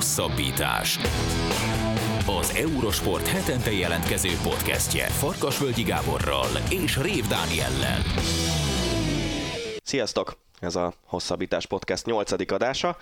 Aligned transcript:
Hosszabbítás. 0.00 0.98
Az 2.40 2.54
Eurosport 2.56 3.26
hetente 3.26 3.72
jelentkező 3.72 4.28
podcastje 4.42 5.06
Farkasvölgyi 5.06 5.82
Gáborral 5.82 6.48
és 6.70 6.96
Rév 6.96 7.26
Dániellel. 7.26 8.02
Sziasztok! 9.82 10.36
Ez 10.60 10.76
a 10.76 10.92
Hosszabbítás 11.06 11.66
Podcast 11.66 12.06
8. 12.06 12.52
adása. 12.52 12.96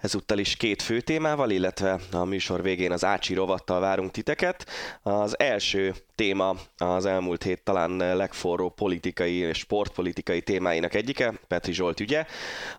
Ezúttal 0.00 0.38
is 0.38 0.56
két 0.56 0.82
fő 0.82 1.00
témával, 1.00 1.50
illetve 1.50 2.00
a 2.12 2.24
műsor 2.24 2.62
végén 2.62 2.92
az 2.92 3.04
Ácsi 3.04 3.34
rovattal 3.34 3.80
várunk 3.80 4.10
titeket. 4.10 4.66
Az 5.02 5.38
első 5.38 5.94
téma 6.14 6.54
az 6.76 7.06
elmúlt 7.06 7.42
hét 7.42 7.62
talán 7.62 8.16
legforró 8.16 8.68
politikai 8.68 9.34
és 9.34 9.58
sportpolitikai 9.58 10.42
témáinak 10.42 10.94
egyike, 10.94 11.32
Petri 11.48 11.72
Zsolt 11.72 12.00
ügye, 12.00 12.26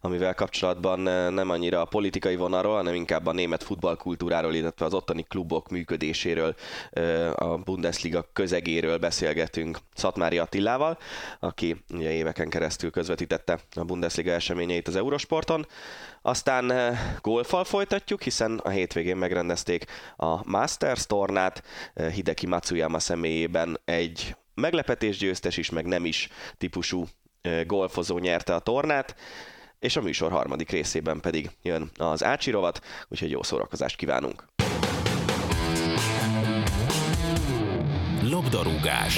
amivel 0.01 0.33
kapcsolatban 0.33 1.00
nem 1.33 1.50
annyira 1.50 1.82
a 1.82 1.86
politikai 1.86 2.36
vonalról, 2.36 2.75
hanem 2.75 2.93
inkább 2.93 3.25
a 3.25 3.32
német 3.32 3.63
futballkultúráról, 3.63 4.54
illetve 4.54 4.86
az 4.86 4.93
ottani 4.93 5.25
klubok 5.27 5.69
működéséről, 5.69 6.55
a 7.36 7.57
Bundesliga 7.57 8.29
közegéről 8.33 8.97
beszélgetünk 8.97 9.77
Szatmári 9.93 10.38
Attilával, 10.38 10.97
aki 11.39 11.83
ugye 11.89 12.11
éveken 12.11 12.49
keresztül 12.49 12.89
közvetítette 12.89 13.60
a 13.75 13.83
Bundesliga 13.83 14.32
eseményeit 14.32 14.88
az 14.88 14.96
Eurosporton. 14.96 15.68
Aztán 16.21 16.97
golfal 17.21 17.63
folytatjuk, 17.63 18.21
hiszen 18.21 18.57
a 18.57 18.69
hétvégén 18.69 19.17
megrendezték 19.17 19.85
a 20.15 20.49
Masters 20.49 21.05
tornát, 21.05 21.63
Hideki 22.13 22.47
Matsuyama 22.47 22.99
személyében 22.99 23.79
egy 23.85 24.35
meglepetés 24.53 25.17
győztes 25.17 25.57
is, 25.57 25.69
meg 25.69 25.85
nem 25.85 26.05
is 26.05 26.29
típusú 26.57 27.05
golfozó 27.65 28.17
nyerte 28.17 28.55
a 28.55 28.59
tornát, 28.59 29.15
és 29.79 29.95
a 29.95 30.01
műsor 30.01 30.31
harmadik 30.31 30.69
részében 30.69 31.19
pedig 31.19 31.49
jön 31.61 31.89
az 31.97 32.23
Ácsi 32.23 32.52
rovat, 32.52 32.81
úgyhogy 33.07 33.31
jó 33.31 33.43
szórakozást 33.43 33.95
kívánunk! 33.95 34.45
Labdarúgás 38.23 39.17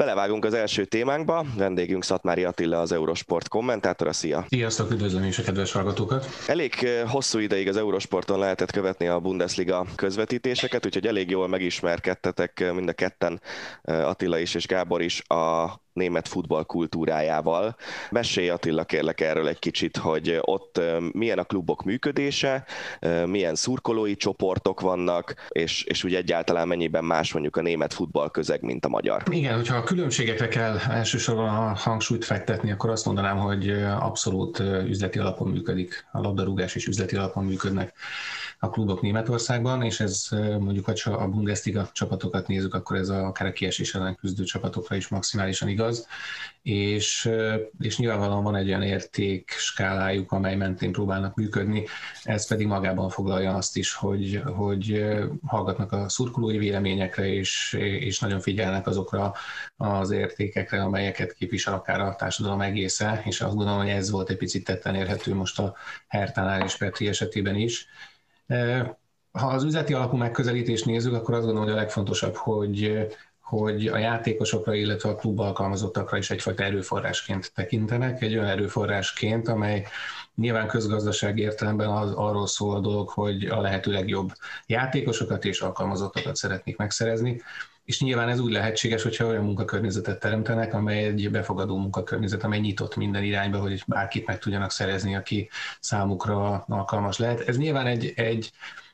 Belevágunk 0.00 0.44
az 0.44 0.54
első 0.54 0.84
témánkba. 0.84 1.44
Vendégünk 1.56 2.04
Szatmári 2.04 2.44
Attila, 2.44 2.80
az 2.80 2.92
Eurosport 2.92 3.48
kommentátora. 3.48 4.12
Szia! 4.12 4.44
Sziasztok, 4.48 4.90
üdvözlöm 4.90 5.24
is 5.24 5.38
a 5.38 5.42
kedves 5.42 5.72
hallgatókat! 5.72 6.26
Elég 6.46 6.74
hosszú 7.06 7.38
ideig 7.38 7.68
az 7.68 7.76
Eurosporton 7.76 8.38
lehetett 8.38 8.70
követni 8.70 9.06
a 9.06 9.20
Bundesliga 9.20 9.86
közvetítéseket, 9.94 10.86
úgyhogy 10.86 11.06
elég 11.06 11.30
jól 11.30 11.48
megismerkedtetek 11.48 12.72
mind 12.74 12.88
a 12.88 12.92
ketten, 12.92 13.40
Attila 13.82 14.38
is 14.38 14.54
és 14.54 14.66
Gábor 14.66 15.02
is 15.02 15.22
a 15.26 15.66
német 15.92 16.28
futball 16.28 16.64
kultúrájával. 16.64 17.76
Mesélj 18.10 18.48
Attila 18.48 18.84
kérlek 18.84 19.20
erről 19.20 19.48
egy 19.48 19.58
kicsit, 19.58 19.96
hogy 19.96 20.38
ott 20.40 20.80
milyen 21.12 21.38
a 21.38 21.44
klubok 21.44 21.82
működése, 21.82 22.64
milyen 23.26 23.54
szurkolói 23.54 24.16
csoportok 24.16 24.80
vannak, 24.80 25.34
és, 25.48 25.84
és 25.84 26.04
úgy 26.04 26.14
egyáltalán 26.14 26.68
mennyiben 26.68 27.04
más 27.04 27.32
mondjuk 27.32 27.56
a 27.56 27.62
német 27.62 27.94
futball 27.94 28.30
közeg, 28.30 28.62
mint 28.62 28.84
a 28.84 28.88
magyar. 28.88 29.22
Igen, 29.30 29.54
hogyha 29.54 29.76
a 29.76 29.82
különbségekre 29.82 30.48
kell 30.48 30.78
elsősorban 30.78 31.48
a 31.48 31.74
hangsúlyt 31.74 32.24
fektetni, 32.24 32.70
akkor 32.70 32.90
azt 32.90 33.06
mondanám, 33.06 33.38
hogy 33.38 33.70
abszolút 34.00 34.58
üzleti 34.86 35.18
alapon 35.18 35.48
működik. 35.48 36.06
A 36.12 36.20
labdarúgás 36.20 36.74
is 36.74 36.86
üzleti 36.86 37.16
alapon 37.16 37.44
működnek 37.44 37.92
a 38.62 38.70
klubok 38.70 39.00
Németországban, 39.00 39.82
és 39.82 40.00
ez 40.00 40.28
mondjuk, 40.58 40.90
ha 41.02 41.10
a 41.10 41.28
Bundesliga 41.28 41.88
csapatokat 41.92 42.46
nézzük, 42.46 42.74
akkor 42.74 42.96
ez 42.96 43.08
a, 43.08 43.26
akár 43.26 43.48
a 43.48 43.52
kiesés 43.52 43.94
ellen 43.94 44.14
küzdő 44.14 44.44
csapatokra 44.44 44.96
is 44.96 45.08
maximálisan 45.08 45.68
igaz, 45.68 46.06
és, 46.62 47.30
és 47.78 47.98
nyilvánvalóan 47.98 48.42
van 48.42 48.56
egy 48.56 48.68
olyan 48.68 48.82
érték 48.82 49.50
skálájuk, 49.50 50.32
amely 50.32 50.56
mentén 50.56 50.92
próbálnak 50.92 51.34
működni, 51.34 51.84
ez 52.22 52.48
pedig 52.48 52.66
magában 52.66 53.08
foglalja 53.08 53.54
azt 53.54 53.76
is, 53.76 53.94
hogy, 53.94 54.42
hogy 54.56 55.04
hallgatnak 55.46 55.92
a 55.92 56.08
szurkolói 56.08 56.58
véleményekre, 56.58 57.26
és, 57.32 57.72
és 57.78 58.18
nagyon 58.18 58.40
figyelnek 58.40 58.86
azokra 58.86 59.34
az 59.76 60.10
értékekre, 60.10 60.82
amelyeket 60.82 61.32
képvisel 61.32 61.74
akár 61.74 62.00
a 62.00 62.14
társadalom 62.14 62.60
egésze, 62.60 63.22
és 63.24 63.40
azt 63.40 63.54
gondolom, 63.54 63.80
hogy 63.80 63.88
ez 63.88 64.10
volt 64.10 64.30
egy 64.30 64.36
picit 64.36 64.64
tetten 64.64 64.94
érhető 64.94 65.34
most 65.34 65.58
a 65.58 65.74
Hertánál 66.08 66.64
és 66.64 66.76
Petri 66.76 67.08
esetében 67.08 67.56
is, 67.56 67.88
ha 69.32 69.46
az 69.46 69.64
üzleti 69.64 69.92
alapú 69.92 70.16
megközelítést 70.16 70.84
nézzük, 70.84 71.14
akkor 71.14 71.34
azt 71.34 71.44
gondolom, 71.44 71.68
hogy 71.68 71.78
a 71.78 71.80
legfontosabb, 71.80 72.34
hogy 72.34 73.06
hogy 73.50 73.86
a 73.86 73.96
játékosokra, 73.96 74.74
illetve 74.74 75.08
a 75.08 75.14
klub 75.14 75.40
alkalmazottakra 75.40 76.16
is 76.16 76.30
egyfajta 76.30 76.62
erőforrásként 76.62 77.52
tekintenek, 77.54 78.22
egy 78.22 78.34
olyan 78.34 78.48
erőforrásként, 78.48 79.48
amely 79.48 79.86
nyilván 80.34 80.66
közgazdaság 80.66 81.38
értelemben 81.38 81.88
az, 81.88 82.12
arról 82.12 82.46
szól 82.46 82.76
a 82.76 82.80
dolog, 82.80 83.08
hogy 83.08 83.44
a 83.44 83.60
lehető 83.60 83.92
legjobb 83.92 84.32
játékosokat 84.66 85.44
és 85.44 85.60
alkalmazottakat 85.60 86.36
szeretnék 86.36 86.76
megszerezni, 86.76 87.40
és 87.84 88.00
nyilván 88.00 88.28
ez 88.28 88.38
úgy 88.38 88.52
lehetséges, 88.52 89.02
hogyha 89.02 89.26
olyan 89.26 89.44
munkakörnyezetet 89.44 90.20
teremtenek, 90.20 90.74
amely 90.74 91.04
egy 91.04 91.30
befogadó 91.30 91.76
munkakörnyezet, 91.76 92.44
amely 92.44 92.60
nyitott 92.60 92.96
minden 92.96 93.22
irányba, 93.22 93.58
hogy 93.58 93.82
bárkit 93.86 94.26
meg 94.26 94.38
tudjanak 94.38 94.70
szerezni, 94.70 95.16
aki 95.16 95.48
számukra 95.80 96.64
alkalmas 96.68 97.18
lehet. 97.18 97.40
Ez 97.40 97.56
nyilván 97.56 97.86
egy, 97.86 98.12
egy, 98.16 98.52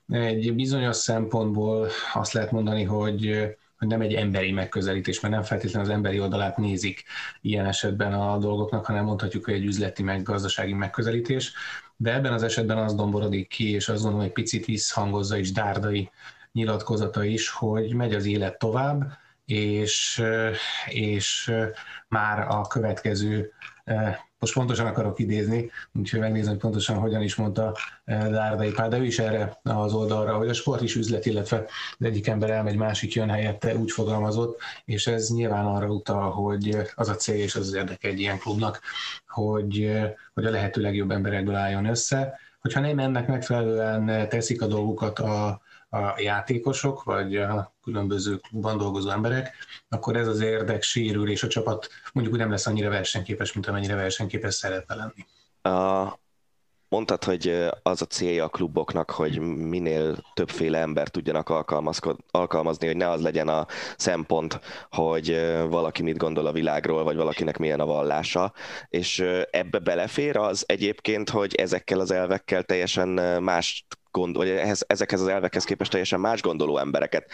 egy 0.09 0.55
bizonyos 0.55 0.97
szempontból 0.97 1.89
azt 2.13 2.33
lehet 2.33 2.51
mondani, 2.51 2.83
hogy 2.83 3.57
hogy 3.79 3.89
nem 3.89 4.01
egy 4.01 4.15
emberi 4.15 4.53
megközelítés, 4.53 5.21
mert 5.21 5.35
nem 5.35 5.43
feltétlenül 5.43 5.89
az 5.89 5.95
emberi 5.95 6.21
oldalát 6.21 6.57
nézik 6.57 7.05
ilyen 7.41 7.67
esetben 7.67 8.13
a 8.13 8.39
dolgoknak, 8.39 8.85
hanem 8.85 9.05
mondhatjuk, 9.05 9.45
hogy 9.45 9.55
egy 9.55 9.65
üzleti 9.65 10.03
meg 10.03 10.23
gazdasági 10.23 10.73
megközelítés. 10.73 11.53
De 11.97 12.15
ebben 12.15 12.33
az 12.33 12.43
esetben 12.43 12.79
az 12.79 12.95
domborodik 12.95 13.49
ki, 13.49 13.71
és 13.71 13.89
azt 13.89 14.03
gondolom, 14.03 14.25
hogy 14.25 14.35
picit 14.35 14.65
visszhangozza 14.65 15.37
is 15.37 15.53
Dárdai 15.53 16.11
nyilatkozata 16.56 17.25
is, 17.25 17.49
hogy 17.49 17.94
megy 17.94 18.15
az 18.15 18.27
élet 18.27 18.59
tovább, 18.59 19.12
és, 19.44 20.22
és 20.87 21.53
már 22.09 22.47
a 22.49 22.67
következő, 22.67 23.53
most 24.39 24.55
pontosan 24.55 24.87
akarok 24.87 25.19
idézni, 25.19 25.71
úgyhogy 25.94 26.21
megnézem, 26.21 26.50
hogy 26.50 26.61
pontosan 26.61 26.99
hogyan 26.99 27.22
is 27.22 27.34
mondta 27.34 27.77
Dárdai 28.05 28.71
Pál, 28.71 28.89
de 28.89 28.99
ő 28.99 29.05
is 29.05 29.19
erre 29.19 29.59
az 29.62 29.93
oldalra, 29.93 30.37
hogy 30.37 30.49
a 30.49 30.53
sport 30.53 30.83
is 30.83 30.97
üzlet, 30.97 31.27
illetve 31.27 31.65
az 31.99 32.06
egyik 32.06 32.27
ember 32.27 32.50
elmegy, 32.50 32.77
másik 32.77 33.15
jön 33.15 33.31
helyette, 33.31 33.77
úgy 33.77 33.91
fogalmazott, 33.91 34.61
és 34.84 35.06
ez 35.06 35.28
nyilván 35.28 35.67
arra 35.67 35.87
utal, 35.87 36.31
hogy 36.31 36.77
az 36.94 37.09
a 37.09 37.15
cél 37.15 37.43
és 37.43 37.55
az 37.55 37.67
az 37.67 37.75
érdeke 37.75 38.09
egy 38.09 38.21
ilyen 38.21 38.38
klubnak, 38.38 38.81
hogy, 39.27 39.91
hogy 40.34 40.44
a 40.44 40.50
lehető 40.50 40.81
legjobb 40.81 41.11
emberekből 41.11 41.55
álljon 41.55 41.84
össze, 41.87 42.38
hogyha 42.61 42.81
nem 42.81 42.99
ennek 42.99 43.27
megfelelően 43.27 44.28
teszik 44.28 44.62
a 44.62 44.67
dolgukat 44.67 45.19
a, 45.19 45.61
a 45.91 46.21
játékosok, 46.21 47.03
vagy 47.03 47.37
a 47.37 47.75
különböző 47.83 48.37
klubban 48.37 48.79
dolgozó 48.79 49.11
emberek, 49.11 49.55
akkor 49.89 50.17
ez 50.17 50.29
az 50.29 50.41
érdek 50.41 50.83
sérül, 50.83 51.31
és 51.31 51.43
a 51.43 51.49
csapat 51.49 51.89
mondjuk 52.13 52.37
úgy 52.37 52.43
nem 52.43 52.51
lesz 52.51 52.67
annyira 52.67 52.89
versenyképes, 52.89 53.53
mint 53.53 53.67
amennyire 53.67 53.95
versenyképes 53.95 54.55
szeretne 54.55 54.95
lenni. 54.95 55.27
A, 55.63 56.19
mondtad, 56.89 57.25
hogy 57.25 57.69
az 57.83 58.03
a 58.03 58.07
célja 58.07 58.45
a 58.45 58.49
kluboknak, 58.49 59.11
hogy 59.11 59.39
minél 59.41 60.17
többféle 60.35 60.79
ember 60.79 61.09
tudjanak 61.09 61.49
alkalmazni, 62.31 62.87
hogy 62.87 62.97
ne 62.97 63.11
az 63.11 63.23
legyen 63.23 63.49
a 63.49 63.67
szempont, 63.97 64.61
hogy 64.91 65.29
valaki 65.69 66.03
mit 66.03 66.17
gondol 66.17 66.47
a 66.47 66.53
világról, 66.53 67.05
vagy 67.05 67.17
valakinek 67.17 67.59
milyen 67.59 67.81
a 67.81 67.87
vallása, 67.87 68.53
és 68.89 69.25
ebbe 69.51 69.79
belefér 69.79 70.37
az 70.37 70.65
egyébként, 70.67 71.31
hogy 71.31 71.55
ezekkel 71.55 72.01
az 72.01 72.11
elvekkel 72.11 72.63
teljesen 72.63 73.09
más 73.43 73.87
gond, 74.16 74.37
vagy 74.37 74.49
ehhez, 74.49 74.84
ezekhez 74.87 75.21
az 75.21 75.27
elvekhez 75.27 75.65
képest 75.65 75.91
teljesen 75.91 76.21
más 76.21 76.43
gondoló 76.43 76.78
embereket 76.78 77.31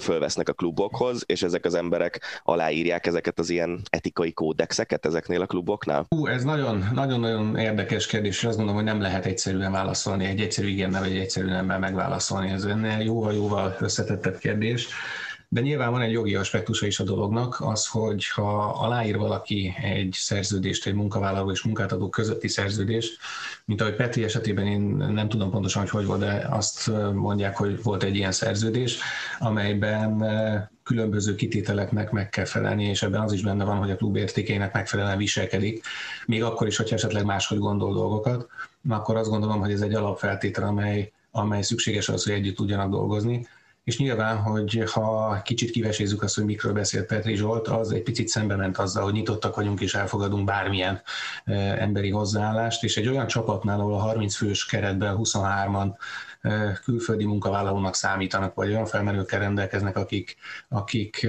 fölvesznek 0.00 0.48
a 0.48 0.52
klubokhoz, 0.52 1.22
és 1.26 1.42
ezek 1.42 1.64
az 1.64 1.74
emberek 1.74 2.40
aláírják 2.42 3.06
ezeket 3.06 3.38
az 3.38 3.50
ilyen 3.50 3.80
etikai 3.90 4.32
kódexeket 4.32 5.06
ezeknél 5.06 5.40
a 5.40 5.46
kluboknál? 5.46 6.06
Hú, 6.08 6.26
ez 6.26 6.44
nagyon-nagyon 6.44 7.56
érdekes 7.56 8.06
kérdés, 8.06 8.36
és 8.36 8.44
azt 8.44 8.56
gondolom, 8.56 8.82
hogy 8.82 8.92
nem 8.92 9.00
lehet 9.00 9.26
egyszerűen 9.26 9.72
válaszolni, 9.72 10.24
egy 10.24 10.40
egyszerű 10.40 10.68
igennel 10.68 11.00
vagy 11.00 11.10
egy 11.10 11.18
egyszerű 11.18 11.46
nemmel 11.46 11.78
megválaszolni. 11.78 12.50
Ez 12.50 12.64
ennél 12.64 12.98
jóval-jóval 12.98 13.76
összetettebb 13.80 14.38
kérdés. 14.38 14.88
De 15.54 15.60
nyilván 15.60 15.90
van 15.90 16.00
egy 16.00 16.12
jogi 16.12 16.34
aspektusa 16.34 16.86
is 16.86 17.00
a 17.00 17.04
dolognak, 17.04 17.56
az, 17.60 17.86
hogy 17.86 18.28
ha 18.28 18.70
aláír 18.70 19.16
valaki 19.16 19.74
egy 19.82 20.12
szerződést, 20.12 20.86
egy 20.86 20.94
munkavállaló 20.94 21.50
és 21.50 21.62
munkáltató 21.62 22.08
közötti 22.08 22.48
szerződést, 22.48 23.18
mint 23.64 23.80
ahogy 23.80 23.94
Petri 23.94 24.24
esetében 24.24 24.66
én 24.66 24.80
nem 25.12 25.28
tudom 25.28 25.50
pontosan, 25.50 25.82
hogy 25.82 25.90
hogy 25.90 26.06
volt, 26.06 26.20
de 26.20 26.46
azt 26.50 26.90
mondják, 27.12 27.56
hogy 27.56 27.82
volt 27.82 28.02
egy 28.02 28.16
ilyen 28.16 28.32
szerződés, 28.32 28.98
amelyben 29.38 30.24
különböző 30.82 31.34
kitételeknek 31.34 32.10
meg 32.10 32.28
kell 32.28 32.44
felelni, 32.44 32.84
és 32.84 33.02
ebben 33.02 33.20
az 33.20 33.32
is 33.32 33.42
benne 33.42 33.64
van, 33.64 33.76
hogy 33.76 33.90
a 33.90 33.96
klub 33.96 34.16
értékeinek 34.16 34.72
megfelelően 34.72 35.18
viselkedik, 35.18 35.84
még 36.26 36.42
akkor 36.42 36.66
is, 36.66 36.76
hogyha 36.76 36.94
esetleg 36.94 37.24
máshogy 37.24 37.58
gondol 37.58 37.92
dolgokat, 37.92 38.46
akkor 38.88 39.16
azt 39.16 39.30
gondolom, 39.30 39.60
hogy 39.60 39.72
ez 39.72 39.80
egy 39.80 39.94
alapfeltétel, 39.94 40.64
amely, 40.64 41.12
amely 41.30 41.62
szükséges 41.62 42.08
az, 42.08 42.24
hogy 42.24 42.32
együtt 42.32 42.56
tudjanak 42.56 42.90
dolgozni 42.90 43.46
és 43.84 43.98
nyilván, 43.98 44.36
hogy 44.36 44.82
ha 44.90 45.40
kicsit 45.42 45.70
kivesézzük 45.70 46.22
azt, 46.22 46.34
hogy 46.34 46.44
mikről 46.44 46.72
beszélt 46.72 47.06
Petri 47.06 47.34
Zsolt, 47.34 47.68
az 47.68 47.92
egy 47.92 48.02
picit 48.02 48.28
szembe 48.28 48.56
ment 48.56 48.78
azzal, 48.78 49.02
hogy 49.02 49.12
nyitottak 49.12 49.56
vagyunk 49.56 49.80
és 49.80 49.94
elfogadunk 49.94 50.44
bármilyen 50.44 51.02
emberi 51.78 52.10
hozzáállást, 52.10 52.84
és 52.84 52.96
egy 52.96 53.08
olyan 53.08 53.26
csapatnál, 53.26 53.80
ahol 53.80 53.94
a 53.94 53.98
30 53.98 54.34
fős 54.34 54.66
keretben 54.66 55.16
23-an 55.18 55.92
külföldi 56.84 57.24
munkavállalónak 57.24 57.94
számítanak, 57.94 58.54
vagy 58.54 58.68
olyan 58.68 58.86
felmerőkkel 58.86 59.40
rendelkeznek, 59.40 59.96
akik, 59.96 60.36
akik 60.68 61.26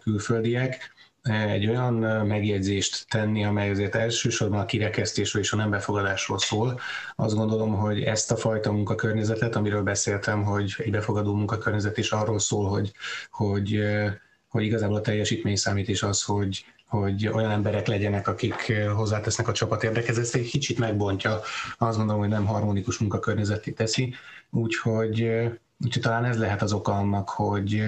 külföldiek, 0.00 0.96
egy 1.28 1.66
olyan 1.66 1.94
megjegyzést 2.26 3.06
tenni, 3.08 3.44
amely 3.44 3.70
azért 3.70 3.94
elsősorban 3.94 4.60
a 4.60 4.64
kirekesztésről 4.64 5.42
és 5.42 5.52
a 5.52 5.56
nem 5.56 5.70
befogadásról 5.70 6.38
szól. 6.38 6.80
Azt 7.16 7.34
gondolom, 7.34 7.74
hogy 7.74 8.02
ezt 8.02 8.30
a 8.30 8.36
fajta 8.36 8.72
munkakörnyezetet, 8.72 9.56
amiről 9.56 9.82
beszéltem, 9.82 10.42
hogy 10.42 10.74
egy 10.78 10.90
befogadó 10.90 11.34
munkakörnyezet 11.34 11.98
is 11.98 12.10
arról 12.10 12.38
szól, 12.38 12.68
hogy, 12.68 12.92
hogy, 13.30 13.80
hogy 14.48 14.64
igazából 14.64 14.96
a 14.96 15.00
teljesítmény 15.00 15.56
számít, 15.56 15.88
és 15.88 16.02
az, 16.02 16.22
hogy, 16.22 16.64
hogy 16.86 17.28
olyan 17.28 17.50
emberek 17.50 17.86
legyenek, 17.86 18.28
akik 18.28 18.72
hozzátesznek 18.96 19.48
a 19.48 19.52
csapat 19.52 19.82
érdekhez. 19.84 20.18
Ezt 20.18 20.34
egy 20.34 20.48
kicsit 20.48 20.78
megbontja, 20.78 21.40
azt 21.78 21.96
gondolom, 21.96 22.20
hogy 22.20 22.30
nem 22.30 22.46
harmonikus 22.46 22.98
munkakörnyezeté 22.98 23.70
teszi, 23.70 24.14
úgyhogy, 24.50 25.22
úgyhogy 25.84 26.02
talán 26.02 26.24
ez 26.24 26.38
lehet 26.38 26.62
az 26.62 26.72
oka 26.72 26.92
annak, 26.92 27.28
hogy, 27.28 27.82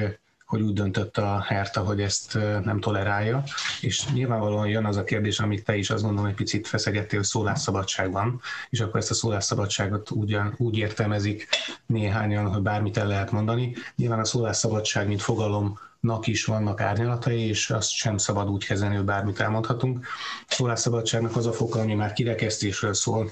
hogy 0.51 0.61
úgy 0.61 0.73
döntött 0.73 1.17
a 1.19 1.45
Herta, 1.47 1.81
hogy 1.81 2.01
ezt 2.01 2.39
nem 2.65 2.81
tolerálja, 2.81 3.43
és 3.81 4.09
nyilvánvalóan 4.13 4.69
jön 4.69 4.85
az 4.85 4.97
a 4.97 5.05
kérdés, 5.05 5.41
amit 5.41 5.65
te 5.65 5.77
is 5.77 5.91
azt 5.91 6.03
gondolom 6.03 6.29
egy 6.31 6.35
picit 6.35 6.67
feszegettél, 6.67 7.19
hogy 7.19 7.29
szólásszabadság 7.29 8.13
van, 8.13 8.41
és 8.71 8.81
akkor 8.81 9.01
ezt 9.01 9.11
a 9.11 9.15
szólásszabadságot 9.15 10.11
úgy, 10.11 10.39
úgy 10.57 10.79
értelmezik 10.79 11.49
néhányan, 11.87 12.53
hogy 12.53 12.63
bármit 12.63 12.97
el 12.97 13.07
lehet 13.07 13.31
mondani. 13.31 13.75
Nyilván 13.97 14.19
a 14.19 14.25
szólásszabadság, 14.25 15.07
mint 15.07 15.23
fogalomnak 15.23 16.27
is 16.27 16.45
vannak 16.45 16.81
árnyalatai, 16.81 17.41
és 17.41 17.71
azt 17.71 17.91
sem 17.91 18.17
szabad 18.17 18.49
úgy 18.49 18.65
kezelni, 18.65 18.97
hogy 18.97 19.05
bármit 19.05 19.41
elmondhatunk. 19.41 20.07
Szólásszabadságnak 20.49 21.37
az 21.37 21.47
a 21.47 21.53
foka, 21.53 21.81
ami 21.81 21.95
már 21.95 22.13
kirekesztésről 22.13 22.95
szól, 22.95 23.31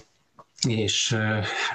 és 0.67 1.17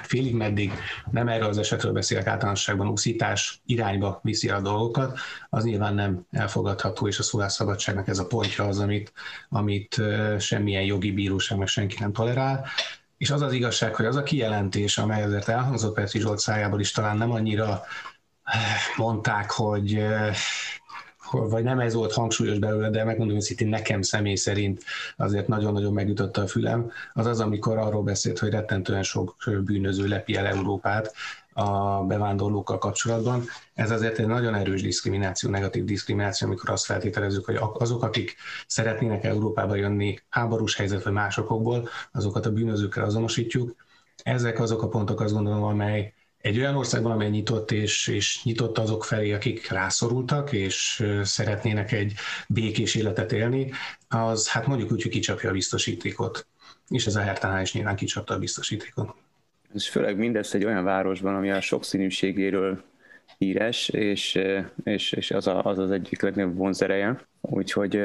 félig 0.02 0.34
meddig 0.34 0.72
nem 1.10 1.28
erről 1.28 1.48
az 1.48 1.58
esetről 1.58 1.92
beszélek 1.92 2.26
általánosságban, 2.26 2.88
úszítás 2.88 3.60
irányba 3.66 4.20
viszi 4.22 4.48
a 4.48 4.60
dolgokat, 4.60 5.18
az 5.50 5.64
nyilván 5.64 5.94
nem 5.94 6.26
elfogadható, 6.30 7.06
és 7.06 7.18
a 7.18 7.22
szólásszabadságnak 7.22 8.08
ez 8.08 8.18
a 8.18 8.26
pontja 8.26 8.64
az, 8.64 8.78
amit, 8.78 9.12
amit 9.48 10.00
semmilyen 10.38 10.84
jogi 10.84 11.12
bíróság 11.12 11.58
meg 11.58 11.66
senki 11.66 11.96
nem 12.00 12.12
tolerál. 12.12 12.66
És 13.16 13.30
az 13.30 13.40
az 13.40 13.52
igazság, 13.52 13.94
hogy 13.94 14.06
az 14.06 14.16
a 14.16 14.22
kijelentés, 14.22 14.98
amely 14.98 15.22
azért 15.22 15.48
elhangzott 15.48 15.94
Petri 15.94 16.20
Zsolt 16.20 16.38
szájából 16.38 16.80
is 16.80 16.90
talán 16.90 17.16
nem 17.16 17.30
annyira 17.30 17.82
mondták, 18.96 19.50
hogy 19.50 20.04
vagy 21.30 21.64
nem 21.64 21.80
ez 21.80 21.94
volt 21.94 22.12
hangsúlyos 22.12 22.58
belőle, 22.58 22.90
de 22.90 23.04
megmondom 23.04 23.36
őszintén, 23.36 23.68
nekem 23.68 24.02
személy 24.02 24.34
szerint 24.34 24.82
azért 25.16 25.48
nagyon-nagyon 25.48 25.92
megütötte 25.92 26.40
a 26.40 26.46
fülem, 26.46 26.90
az 27.12 27.26
az, 27.26 27.40
amikor 27.40 27.78
arról 27.78 28.02
beszélt, 28.02 28.38
hogy 28.38 28.50
rettentően 28.50 29.02
sok 29.02 29.36
bűnöző 29.64 30.06
lepi 30.06 30.36
el 30.36 30.46
Európát, 30.46 31.14
a 31.54 32.02
bevándorlókkal 32.04 32.78
kapcsolatban. 32.78 33.44
Ez 33.74 33.90
azért 33.90 34.18
egy 34.18 34.26
nagyon 34.26 34.54
erős 34.54 34.82
diszkrimináció, 34.82 35.50
negatív 35.50 35.84
diszkrimináció, 35.84 36.46
amikor 36.46 36.70
azt 36.70 36.84
feltételezzük, 36.84 37.44
hogy 37.44 37.58
azok, 37.72 38.02
akik 38.02 38.36
szeretnének 38.66 39.24
Európába 39.24 39.74
jönni 39.74 40.18
háborús 40.28 40.76
helyzet 40.76 41.02
vagy 41.02 41.12
másokból, 41.12 41.88
azokat 42.12 42.46
a 42.46 42.52
bűnözőkkel 42.52 43.04
azonosítjuk. 43.04 43.74
Ezek 44.22 44.60
azok 44.60 44.82
a 44.82 44.88
pontok, 44.88 45.20
azt 45.20 45.32
gondolom, 45.32 45.62
amely 45.62 46.14
egy 46.44 46.58
olyan 46.58 46.76
országban, 46.76 47.12
amely 47.12 47.28
nyitott 47.28 47.70
és, 47.70 48.08
és 48.08 48.44
nyitott 48.44 48.78
azok 48.78 49.04
felé, 49.04 49.32
akik 49.32 49.70
rászorultak, 49.70 50.52
és 50.52 51.06
szeretnének 51.22 51.92
egy 51.92 52.12
békés 52.48 52.94
életet 52.94 53.32
élni, 53.32 53.70
az 54.08 54.48
hát 54.48 54.66
mondjuk 54.66 54.92
úgy, 54.92 55.02
hogy 55.02 55.10
kicsapja 55.10 55.50
a 55.50 55.52
biztosítékot. 55.52 56.46
És 56.88 57.06
ez 57.06 57.16
a 57.16 57.20
Hertánál 57.20 57.62
is 57.62 57.72
nyilván 57.72 57.96
kicsapta 57.96 58.34
a 58.34 58.38
biztosítékot. 58.38 59.14
És 59.74 59.88
főleg 59.88 60.16
mindez 60.16 60.54
egy 60.54 60.64
olyan 60.64 60.84
városban, 60.84 61.34
ami 61.34 61.50
a 61.50 61.60
sokszínűségéről 61.60 62.84
híres, 63.38 63.88
és, 63.88 64.40
és, 64.84 65.12
és 65.12 65.30
az, 65.30 65.46
a, 65.46 65.64
az 65.64 65.78
az 65.78 65.90
egyik 65.90 66.22
legnagyobb 66.22 66.56
vonzereje. 66.56 67.26
Úgyhogy 67.40 68.02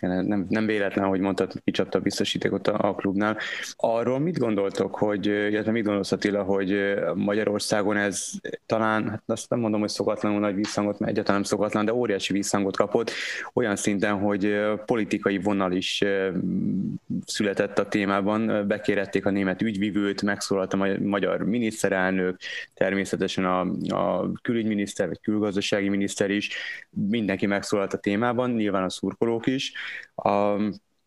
nem, 0.00 0.46
nem 0.48 0.66
véletlen, 0.66 1.08
hogy 1.08 1.20
mondtad, 1.20 1.52
hogy 1.52 1.60
kicsapta 1.64 1.98
a 1.98 2.02
biztosítékot 2.02 2.68
a, 2.68 2.88
a 2.88 2.94
klubnál. 2.94 3.36
Arról 3.76 4.18
mit 4.18 4.38
gondoltok, 4.38 4.94
hogy, 4.94 5.26
illetve 5.26 5.72
mit 5.72 5.84
gondolsz 5.84 6.12
Attila, 6.12 6.42
hogy 6.42 6.94
Magyarországon 7.14 7.96
ez 7.96 8.30
talán, 8.66 9.08
hát 9.08 9.22
azt 9.26 9.50
nem 9.50 9.58
mondom, 9.58 9.80
hogy 9.80 9.88
szokatlanul 9.88 10.40
nagy 10.40 10.54
visszhangot, 10.54 10.98
mert 10.98 11.12
egyáltalán 11.12 11.40
nem 11.40 11.50
szokatlan, 11.50 11.84
de 11.84 11.94
óriási 11.94 12.32
visszhangot 12.32 12.76
kapott, 12.76 13.10
olyan 13.52 13.76
szinten, 13.76 14.18
hogy 14.18 14.60
politikai 14.84 15.38
vonal 15.38 15.72
is 15.72 16.04
született 17.26 17.78
a 17.78 17.88
témában, 17.88 18.64
bekérették 18.66 19.26
a 19.26 19.30
német 19.30 19.62
ügyvivőt, 19.62 20.22
megszólalt 20.22 20.72
a 20.72 20.98
magyar 20.98 21.42
miniszterelnök, 21.42 22.36
természetesen 22.74 23.44
a, 23.44 23.60
a 23.88 24.32
külügyminiszter, 24.42 25.08
vagy 25.08 25.20
külgazdasági 25.20 25.88
miniszter 25.88 26.30
is, 26.30 26.50
mindenki 26.90 27.46
megszólalt 27.46 27.92
a 27.92 27.98
témában, 27.98 28.50
nyilván 28.50 28.82
a 28.82 28.90
szurkolók 28.90 29.46
is, 29.46 29.72
a, 30.14 30.56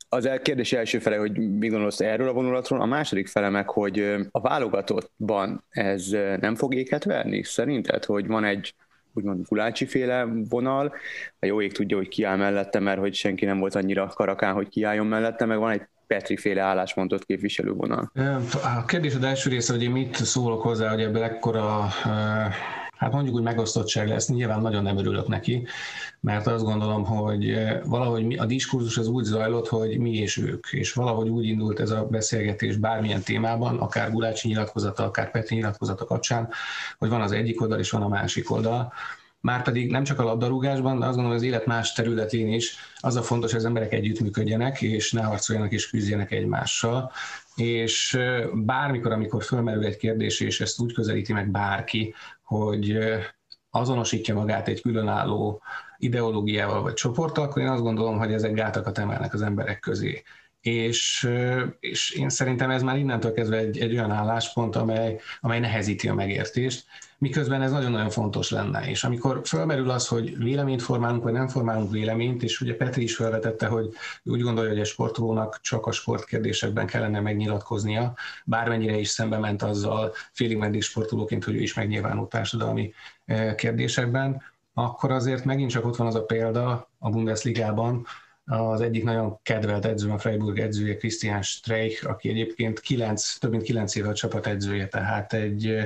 az 0.10 0.30
kérdés 0.42 0.74
első 0.74 1.00
fele, 1.00 1.18
hogy 1.18 1.58
mi 1.58 1.68
gondolsz 1.68 2.00
erről 2.00 2.28
a 2.28 2.34
vonulatról, 2.34 2.82
a 2.82 2.86
második 2.86 3.28
fele 3.28 3.50
meg, 3.50 3.70
hogy 3.70 4.16
a 4.32 4.40
válogatottban 4.40 5.64
ez 5.70 6.08
nem 6.40 6.56
fog 6.56 6.74
éket 6.76 7.04
verni 7.04 7.44
szerinted, 7.44 8.06
hogy 8.06 8.28
van 8.28 8.44
egy 8.44 8.76
úgymond 9.14 9.46
Gulácsi 9.48 9.86
féle 9.86 10.28
vonal, 10.50 10.94
a 11.40 11.46
jó 11.46 11.62
ég 11.62 11.74
tudja, 11.74 11.98
hogy 11.98 12.08
kiáll 12.08 12.38
mellette, 12.38 12.80
mert 12.80 13.00
hogy 13.00 13.14
senki 13.14 13.46
nem 13.46 13.60
volt 13.60 13.76
annyira 13.76 14.08
karakán, 14.08 14.54
hogy 14.54 14.70
kiálljon 14.70 15.08
mellette, 15.08 15.46
meg 15.46 15.58
van 15.58 15.72
egy 15.72 15.82
Petri 16.08 16.38
féle 16.38 16.62
álláspontot 16.62 17.26
képviselő 17.26 17.72
vonal. 17.72 18.12
A 18.78 18.86
kérdés 18.86 19.16
az 19.16 19.24
első 19.24 19.50
része, 19.50 19.74
hogy 19.74 19.84
én 19.84 19.92
mit 19.92 20.16
szólok 20.16 20.62
hozzá, 20.62 20.90
hogy 20.90 21.02
ebből 21.02 21.24
ekkora 21.24 21.88
hát 22.98 23.12
mondjuk 23.12 23.36
úgy 23.36 23.42
megosztottság 23.42 24.08
lesz, 24.08 24.28
nyilván 24.28 24.62
nagyon 24.62 24.84
nem 24.84 24.98
örülök 24.98 25.28
neki, 25.28 25.68
mert 26.20 26.48
azt 26.48 26.64
gondolom, 26.64 27.06
hogy 27.06 27.50
eh, 27.50 27.80
valahogy 27.86 28.38
a 28.38 28.46
diskurzus 28.46 28.98
az 28.98 29.08
úgy 29.08 29.24
zajlott, 29.24 29.68
hogy 29.68 29.98
mi 29.98 30.14
és 30.14 30.38
ők, 30.38 30.68
és 30.72 30.94
valahogy 30.94 31.30
úgy 31.30 31.46
indult 31.46 31.80
ez 31.80 31.90
a 31.90 32.06
beszélgetés 32.06 32.76
bármilyen 32.76 33.22
témában, 33.22 33.80
akár 33.80 34.12
Gulácsi 34.12 34.48
nyilatkozata, 34.48 35.04
akár 35.04 35.32
Petri 35.32 35.56
nyilatkozata 35.56 36.06
kapcsán, 36.06 36.50
hogy 36.98 37.10
van 37.10 37.22
az 37.22 37.32
egyik 37.32 37.62
oldal 37.62 37.80
és 37.80 37.92
van 37.92 38.02
a 38.02 38.08
másik 38.08 38.52
oldal, 38.52 38.94
Márpedig 39.44 39.92
nem 39.92 40.04
csak 40.04 40.20
a 40.20 40.24
labdarúgásban, 40.24 41.00
de 41.00 41.06
azt 41.06 41.16
gondolom, 41.16 41.38
hogy 41.38 41.48
az 41.48 41.54
élet 41.54 41.66
más 41.66 41.94
területén 41.94 42.54
is 42.54 42.76
az 43.00 43.16
a 43.16 43.22
fontos, 43.22 43.52
hogy 43.52 43.60
az 43.60 43.66
emberek 43.66 43.94
együttműködjenek, 43.94 44.82
és 44.82 45.12
ne 45.12 45.22
harcoljanak 45.22 45.72
és 45.72 45.90
küzdjenek 45.90 46.32
egymással. 46.32 47.12
És 47.56 48.14
eh, 48.14 48.46
bármikor, 48.54 49.12
amikor 49.12 49.44
fölmerül 49.44 49.86
egy 49.86 49.98
kérdés, 49.98 50.40
és 50.40 50.62
ezt 50.62 50.80
úgy 50.80 50.94
közelíti 50.94 51.34
meg 51.34 51.52
bárki, 51.52 52.14
hogy 52.60 52.98
azonosítja 53.70 54.36
magát 54.36 54.68
egy 54.68 54.82
különálló 54.82 55.62
ideológiával 55.98 56.82
vagy 56.82 56.94
csoporttal, 56.94 57.44
akkor 57.44 57.62
én 57.62 57.68
azt 57.68 57.82
gondolom, 57.82 58.18
hogy 58.18 58.34
ezek 58.34 58.54
gátakat 58.54 58.98
emelnek 58.98 59.34
az 59.34 59.42
emberek 59.42 59.80
közé. 59.80 60.24
És, 60.62 61.30
és 61.80 62.12
én 62.12 62.30
szerintem 62.30 62.70
ez 62.70 62.84
már 62.84 62.98
innentől 62.98 63.34
kezdve 63.34 63.58
egy, 63.58 63.78
egy 63.78 63.94
olyan 63.94 64.12
álláspont, 64.12 64.76
amely, 64.76 65.20
amely 65.42 65.60
nehezíti 65.60 66.08
a 66.08 66.14
megértést, 66.14 66.86
miközben 67.24 67.62
ez 67.62 67.72
nagyon-nagyon 67.72 68.10
fontos 68.10 68.50
lenne. 68.50 68.90
És 68.90 69.04
amikor 69.04 69.42
fölmerül 69.46 69.90
az, 69.90 70.08
hogy 70.08 70.38
véleményt 70.38 70.82
formálunk, 70.82 71.24
vagy 71.24 71.34
nem 71.34 71.48
formálunk 71.48 71.92
véleményt, 71.92 72.44
és 72.44 72.62
ugye 72.62 72.76
Petri 72.76 73.04
is 73.04 73.16
felvetette, 73.16 73.68
hogy 73.68 73.90
úgy 74.24 74.42
gondolja, 74.42 74.70
hogy 74.70 74.80
egy 74.80 74.86
sportolónak 74.86 75.60
csak 75.62 75.86
a 75.86 75.92
sportkérdésekben 75.92 76.86
kellene 76.86 77.20
megnyilatkoznia, 77.20 78.14
bármennyire 78.46 78.98
is 78.98 79.08
szembe 79.08 79.38
ment 79.38 79.62
azzal 79.62 80.12
félig 80.32 80.58
meddig 80.58 80.82
sportolóként, 80.82 81.44
hogy 81.44 81.56
ő 81.56 81.62
is 81.62 81.74
megnyilvánult 81.74 82.30
társadalmi 82.30 82.94
eh, 83.26 83.56
kérdésekben, 83.56 84.42
akkor 84.74 85.12
azért 85.12 85.46
megint 85.46 85.72
csak 85.72 85.86
ott 85.86 85.96
van 85.96 86.08
az 86.08 86.16
a 86.16 86.24
példa 86.24 86.90
a 87.00 87.10
Bundesligában, 87.10 88.06
az 88.46 88.82
egyik 88.82 89.04
nagyon 89.04 89.40
kedvelt 89.44 89.86
edző, 89.86 90.10
a 90.10 90.18
Freiburg 90.18 90.60
edzője, 90.60 90.98
Christian 90.98 91.42
Streich, 91.42 92.10
aki 92.10 92.30
egyébként 92.30 92.80
kilenc, 92.80 93.38
több 93.38 93.52
mint 93.52 93.64
kilenc 93.64 93.96
éve 93.96 94.10
a 94.10 94.14
csapat 94.14 94.48
edzője, 94.48 94.88
tehát 94.88 95.34
egy, 95.34 95.78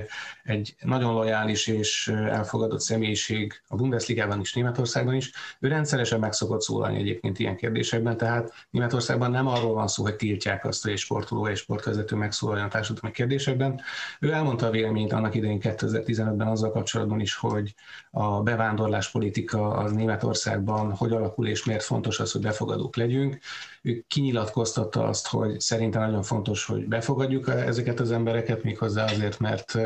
egy 0.43 0.75
nagyon 0.81 1.13
lojális 1.13 1.67
és 1.67 2.07
elfogadott 2.07 2.79
személyiség 2.79 3.61
a 3.67 3.75
Bundesligában 3.75 4.39
is, 4.39 4.53
Németországban 4.53 5.13
is. 5.13 5.31
Ő 5.59 5.67
rendszeresen 5.67 6.19
meg 6.19 6.33
szokott 6.33 6.61
szólalni 6.61 6.99
egyébként 6.99 7.39
ilyen 7.39 7.55
kérdésekben, 7.55 8.17
tehát 8.17 8.53
Németországban 8.69 9.31
nem 9.31 9.47
arról 9.47 9.73
van 9.73 9.87
szó, 9.87 10.03
hogy 10.03 10.15
tiltják 10.15 10.65
azt, 10.65 10.83
hogy 10.83 10.91
egy 10.91 10.97
sportoló 10.97 11.47
és 11.47 11.59
sportvezető 11.59 12.15
megszólaljon 12.15 12.65
a 12.65 12.69
társadalmi 12.69 13.15
kérdésekben. 13.15 13.81
Ő 14.19 14.31
elmondta 14.31 14.65
a 14.65 14.71
véleményt 14.71 15.13
annak 15.13 15.35
idején 15.35 15.59
2015-ben 15.61 16.47
azzal 16.47 16.71
kapcsolatban 16.71 17.19
is, 17.19 17.35
hogy 17.35 17.73
a 18.11 18.41
bevándorlás 18.41 19.11
politika 19.11 19.69
az 19.69 19.91
Németországban 19.91 20.95
hogy 20.95 21.11
alakul 21.11 21.47
és 21.47 21.65
miért 21.65 21.83
fontos 21.83 22.19
az, 22.19 22.31
hogy 22.31 22.41
befogadók 22.47 22.95
legyünk. 22.95 23.37
Ő 23.81 24.03
kinyilatkoztatta 24.07 25.03
azt, 25.03 25.27
hogy 25.27 25.59
szerintem 25.59 26.01
nagyon 26.01 26.23
fontos, 26.23 26.65
hogy 26.65 26.87
befogadjuk 26.87 27.47
ezeket 27.47 27.99
az 27.99 28.11
embereket, 28.11 28.63
méghozzá 28.63 29.03
azért, 29.03 29.39
mert 29.39 29.77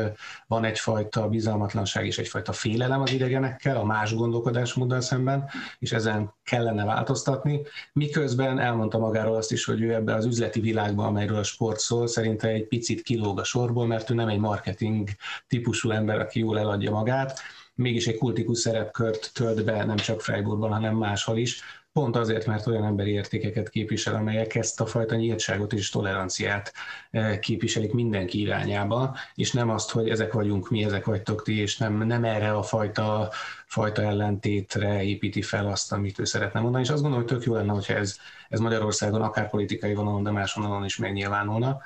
van 0.46 0.64
egyfajta 0.64 1.28
bizalmatlanság 1.28 2.06
és 2.06 2.18
egyfajta 2.18 2.52
félelem 2.52 3.00
az 3.00 3.12
idegenekkel, 3.12 3.76
a 3.76 3.84
más 3.84 4.14
gondolkodásmóddal 4.14 5.00
szemben, 5.00 5.50
és 5.78 5.92
ezen 5.92 6.34
kellene 6.44 6.84
változtatni. 6.84 7.60
Miközben 7.92 8.58
elmondta 8.58 8.98
magáról 8.98 9.36
azt 9.36 9.52
is, 9.52 9.64
hogy 9.64 9.80
ő 9.80 9.94
ebbe 9.94 10.14
az 10.14 10.24
üzleti 10.24 10.60
világban, 10.60 11.06
amelyről 11.06 11.38
a 11.38 11.42
sport 11.42 11.78
szól, 11.78 12.06
szerinte 12.06 12.48
egy 12.48 12.66
picit 12.66 13.02
kilóg 13.02 13.38
a 13.38 13.44
sorból, 13.44 13.86
mert 13.86 14.10
ő 14.10 14.14
nem 14.14 14.28
egy 14.28 14.38
marketing 14.38 15.08
típusú 15.46 15.90
ember, 15.90 16.20
aki 16.20 16.38
jól 16.38 16.58
eladja 16.58 16.90
magát, 16.90 17.40
mégis 17.74 18.06
egy 18.06 18.18
kultikus 18.18 18.58
szerepkört 18.58 19.30
tölt 19.34 19.64
be 19.64 19.84
nem 19.84 19.96
csak 19.96 20.20
Freiburgban, 20.20 20.72
hanem 20.72 20.96
máshol 20.96 21.38
is, 21.38 21.62
pont 21.92 22.16
azért, 22.16 22.46
mert 22.46 22.66
olyan 22.66 22.84
emberi 22.84 23.10
értékeket 23.10 23.68
képvisel, 23.68 24.14
amelyek 24.14 24.54
ezt 24.54 24.80
a 24.80 24.86
fajta 24.86 25.14
nyíltságot 25.14 25.72
és 25.72 25.90
toleranciát 25.90 26.72
eh, 27.10 27.38
képviselik 27.38 27.92
mindenki 27.92 28.40
irányába, 28.40 29.16
és 29.34 29.52
nem 29.52 29.70
azt, 29.70 29.90
hogy 29.90 30.08
ezek 30.08 30.32
vagyunk 30.32 30.70
mi, 30.70 30.84
ezek 30.84 31.04
vagytok 31.04 31.42
ti, 31.42 31.58
és 31.58 31.78
nem, 31.78 32.06
nem 32.06 32.24
erre 32.24 32.52
a 32.52 32.62
fajta, 32.62 33.30
fajta 33.66 34.02
ellentétre 34.02 35.02
építi 35.02 35.42
fel 35.42 35.66
azt, 35.66 35.92
amit 35.92 36.18
ő 36.18 36.24
szeretne 36.24 36.60
mondani, 36.60 36.84
és 36.84 36.90
azt 36.90 37.02
gondolom, 37.02 37.26
hogy 37.26 37.36
tök 37.36 37.46
jó 37.46 37.54
lenne, 37.54 37.72
hogyha 37.72 37.94
ez, 37.94 38.16
ez 38.48 38.60
Magyarországon 38.60 39.22
akár 39.22 39.50
politikai 39.50 39.94
vonalon, 39.94 40.22
de 40.22 40.30
más 40.30 40.54
vonalon 40.54 40.84
is 40.84 40.96
megnyilvánulna, 40.96 41.82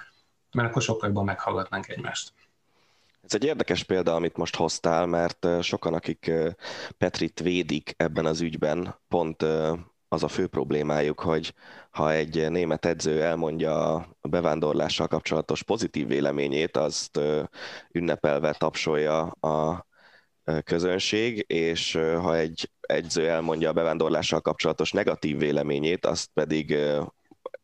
mert 0.53 0.69
akkor 0.69 0.83
sokkal 0.83 1.09
jobban 1.09 1.25
meghallgatnánk 1.25 1.89
egymást. 1.89 2.33
Ez 3.25 3.35
egy 3.35 3.45
érdekes 3.45 3.85
példa, 3.85 4.15
amit 4.15 4.37
most 4.37 4.57
hoztál, 4.57 5.07
mert 5.07 5.47
sokan, 5.61 5.95
akik 5.95 6.33
Petrit 6.99 7.41
védik 7.41 7.95
ebben 7.97 8.27
az 8.27 8.41
ügyben, 8.41 8.95
pont 9.09 9.45
az 10.09 10.23
a 10.23 10.29
fő 10.29 10.47
problémájuk, 10.47 11.21
hogy 11.21 11.55
ha 11.91 12.13
egy 12.13 12.51
német 12.51 12.85
edző 12.85 13.23
elmondja 13.23 13.95
a 13.95 14.29
bevándorlással 14.29 15.07
kapcsolatos 15.07 15.63
pozitív 15.63 16.07
véleményét, 16.07 16.77
azt 16.77 17.21
ünnepelve 17.93 18.53
tapsolja 18.53 19.23
a 19.23 19.87
közönség, 20.65 21.45
és 21.47 21.93
ha 21.93 22.37
egy 22.37 22.71
edző 22.81 23.29
elmondja 23.29 23.69
a 23.69 23.73
bevándorlással 23.73 24.41
kapcsolatos 24.41 24.93
negatív 24.93 25.39
véleményét, 25.39 26.07
azt 26.07 26.31
pedig 26.35 26.77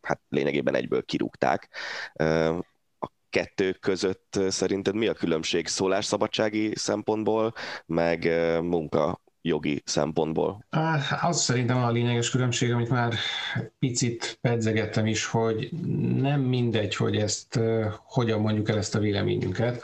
hát 0.01 0.21
lényegében 0.29 0.75
egyből 0.75 1.03
kirúgták. 1.03 1.69
Kettő 3.31 3.73
között 3.73 4.39
szerinted 4.49 4.95
mi 4.95 5.07
a 5.07 5.13
különbség 5.13 5.67
szólásszabadsági 5.67 6.73
szempontból, 6.75 7.53
meg 7.87 8.25
munka 8.63 9.21
jogi 9.43 9.83
szempontból? 9.85 10.65
Az 11.21 11.41
szerintem 11.43 11.77
a 11.77 11.91
lényeges 11.91 12.31
különbség, 12.31 12.73
amit 12.73 12.91
már 12.91 13.15
picit 13.79 14.39
pedzegettem 14.41 15.07
is, 15.07 15.25
hogy 15.25 15.71
nem 16.17 16.41
mindegy, 16.41 16.97
hogy 16.97 17.17
ezt 17.17 17.61
hogyan 18.05 18.41
mondjuk 18.41 18.69
el 18.69 18.77
ezt 18.77 18.95
a 18.95 18.99
véleményünket, 18.99 19.83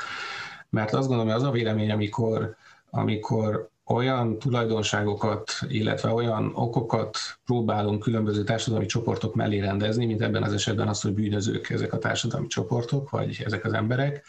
mert 0.70 0.92
azt 0.92 1.08
gondolom, 1.08 1.32
hogy 1.32 1.42
az 1.42 1.48
a 1.48 1.50
vélemény, 1.50 1.90
amikor, 1.90 2.56
amikor 2.90 3.70
olyan 3.88 4.38
tulajdonságokat, 4.38 5.52
illetve 5.68 6.12
olyan 6.12 6.52
okokat 6.54 7.18
próbálunk 7.44 8.02
különböző 8.02 8.44
társadalmi 8.44 8.86
csoportok 8.86 9.34
mellé 9.34 9.58
rendezni, 9.58 10.06
mint 10.06 10.22
ebben 10.22 10.42
az 10.42 10.52
esetben 10.52 10.88
az, 10.88 11.00
hogy 11.00 11.12
bűnözők 11.12 11.70
ezek 11.70 11.92
a 11.92 11.98
társadalmi 11.98 12.46
csoportok, 12.46 13.10
vagy 13.10 13.42
ezek 13.44 13.64
az 13.64 13.72
emberek, 13.72 14.24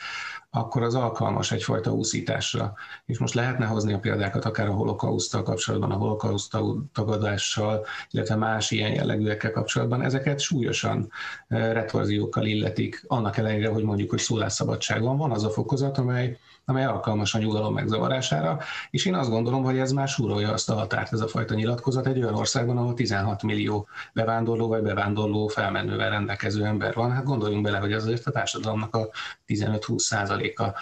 akkor 0.51 0.83
az 0.83 0.95
alkalmas 0.95 1.51
egyfajta 1.51 1.91
úszításra. 1.91 2.73
És 3.05 3.17
most 3.17 3.33
lehetne 3.33 3.65
hozni 3.65 3.93
a 3.93 3.99
példákat 3.99 4.45
akár 4.45 4.67
a 4.67 4.73
holokausztal 4.73 5.43
kapcsolatban, 5.43 5.91
a 5.91 5.95
holokauszt 5.95 6.57
tagadással, 6.93 7.85
illetve 8.11 8.35
más 8.35 8.71
ilyen 8.71 8.93
jellegűekkel 8.93 9.51
kapcsolatban. 9.51 10.01
Ezeket 10.01 10.39
súlyosan 10.39 11.11
eh, 11.47 11.73
retorziókkal 11.73 12.45
illetik, 12.45 13.03
annak 13.07 13.37
ellenére, 13.37 13.69
hogy 13.69 13.83
mondjuk, 13.83 14.09
hogy 14.09 14.19
szólásszabadság 14.19 15.01
van. 15.01 15.17
Van 15.17 15.31
az 15.31 15.43
a 15.43 15.49
fokozat, 15.49 15.97
amely 15.97 16.37
amely 16.69 16.85
alkalmas 16.85 17.33
a 17.33 17.37
nyugalom 17.37 17.73
megzavarására, 17.73 18.59
és 18.89 19.05
én 19.05 19.15
azt 19.15 19.29
gondolom, 19.29 19.63
hogy 19.63 19.77
ez 19.77 19.91
már 19.91 20.07
súrolja 20.07 20.51
azt 20.51 20.69
a 20.69 20.73
határt, 20.73 21.13
ez 21.13 21.19
a 21.19 21.27
fajta 21.27 21.53
nyilatkozat 21.53 22.07
egy 22.07 22.21
olyan 22.21 22.35
országban, 22.35 22.77
ahol 22.77 22.93
16 22.93 23.43
millió 23.43 23.87
bevándorló 24.13 24.67
vagy 24.67 24.81
bevándorló 24.81 25.47
felmenővel 25.47 26.09
rendelkező 26.09 26.65
ember 26.65 26.93
van. 26.93 27.11
Hát 27.11 27.23
gondoljunk 27.23 27.63
bele, 27.63 27.77
hogy 27.77 27.91
ez 27.91 28.03
azért 28.03 28.25
a 28.25 28.31
társadalomnak 28.31 28.95
a 28.95 29.09
15-20 29.47 29.97
százaléka. 29.97 30.73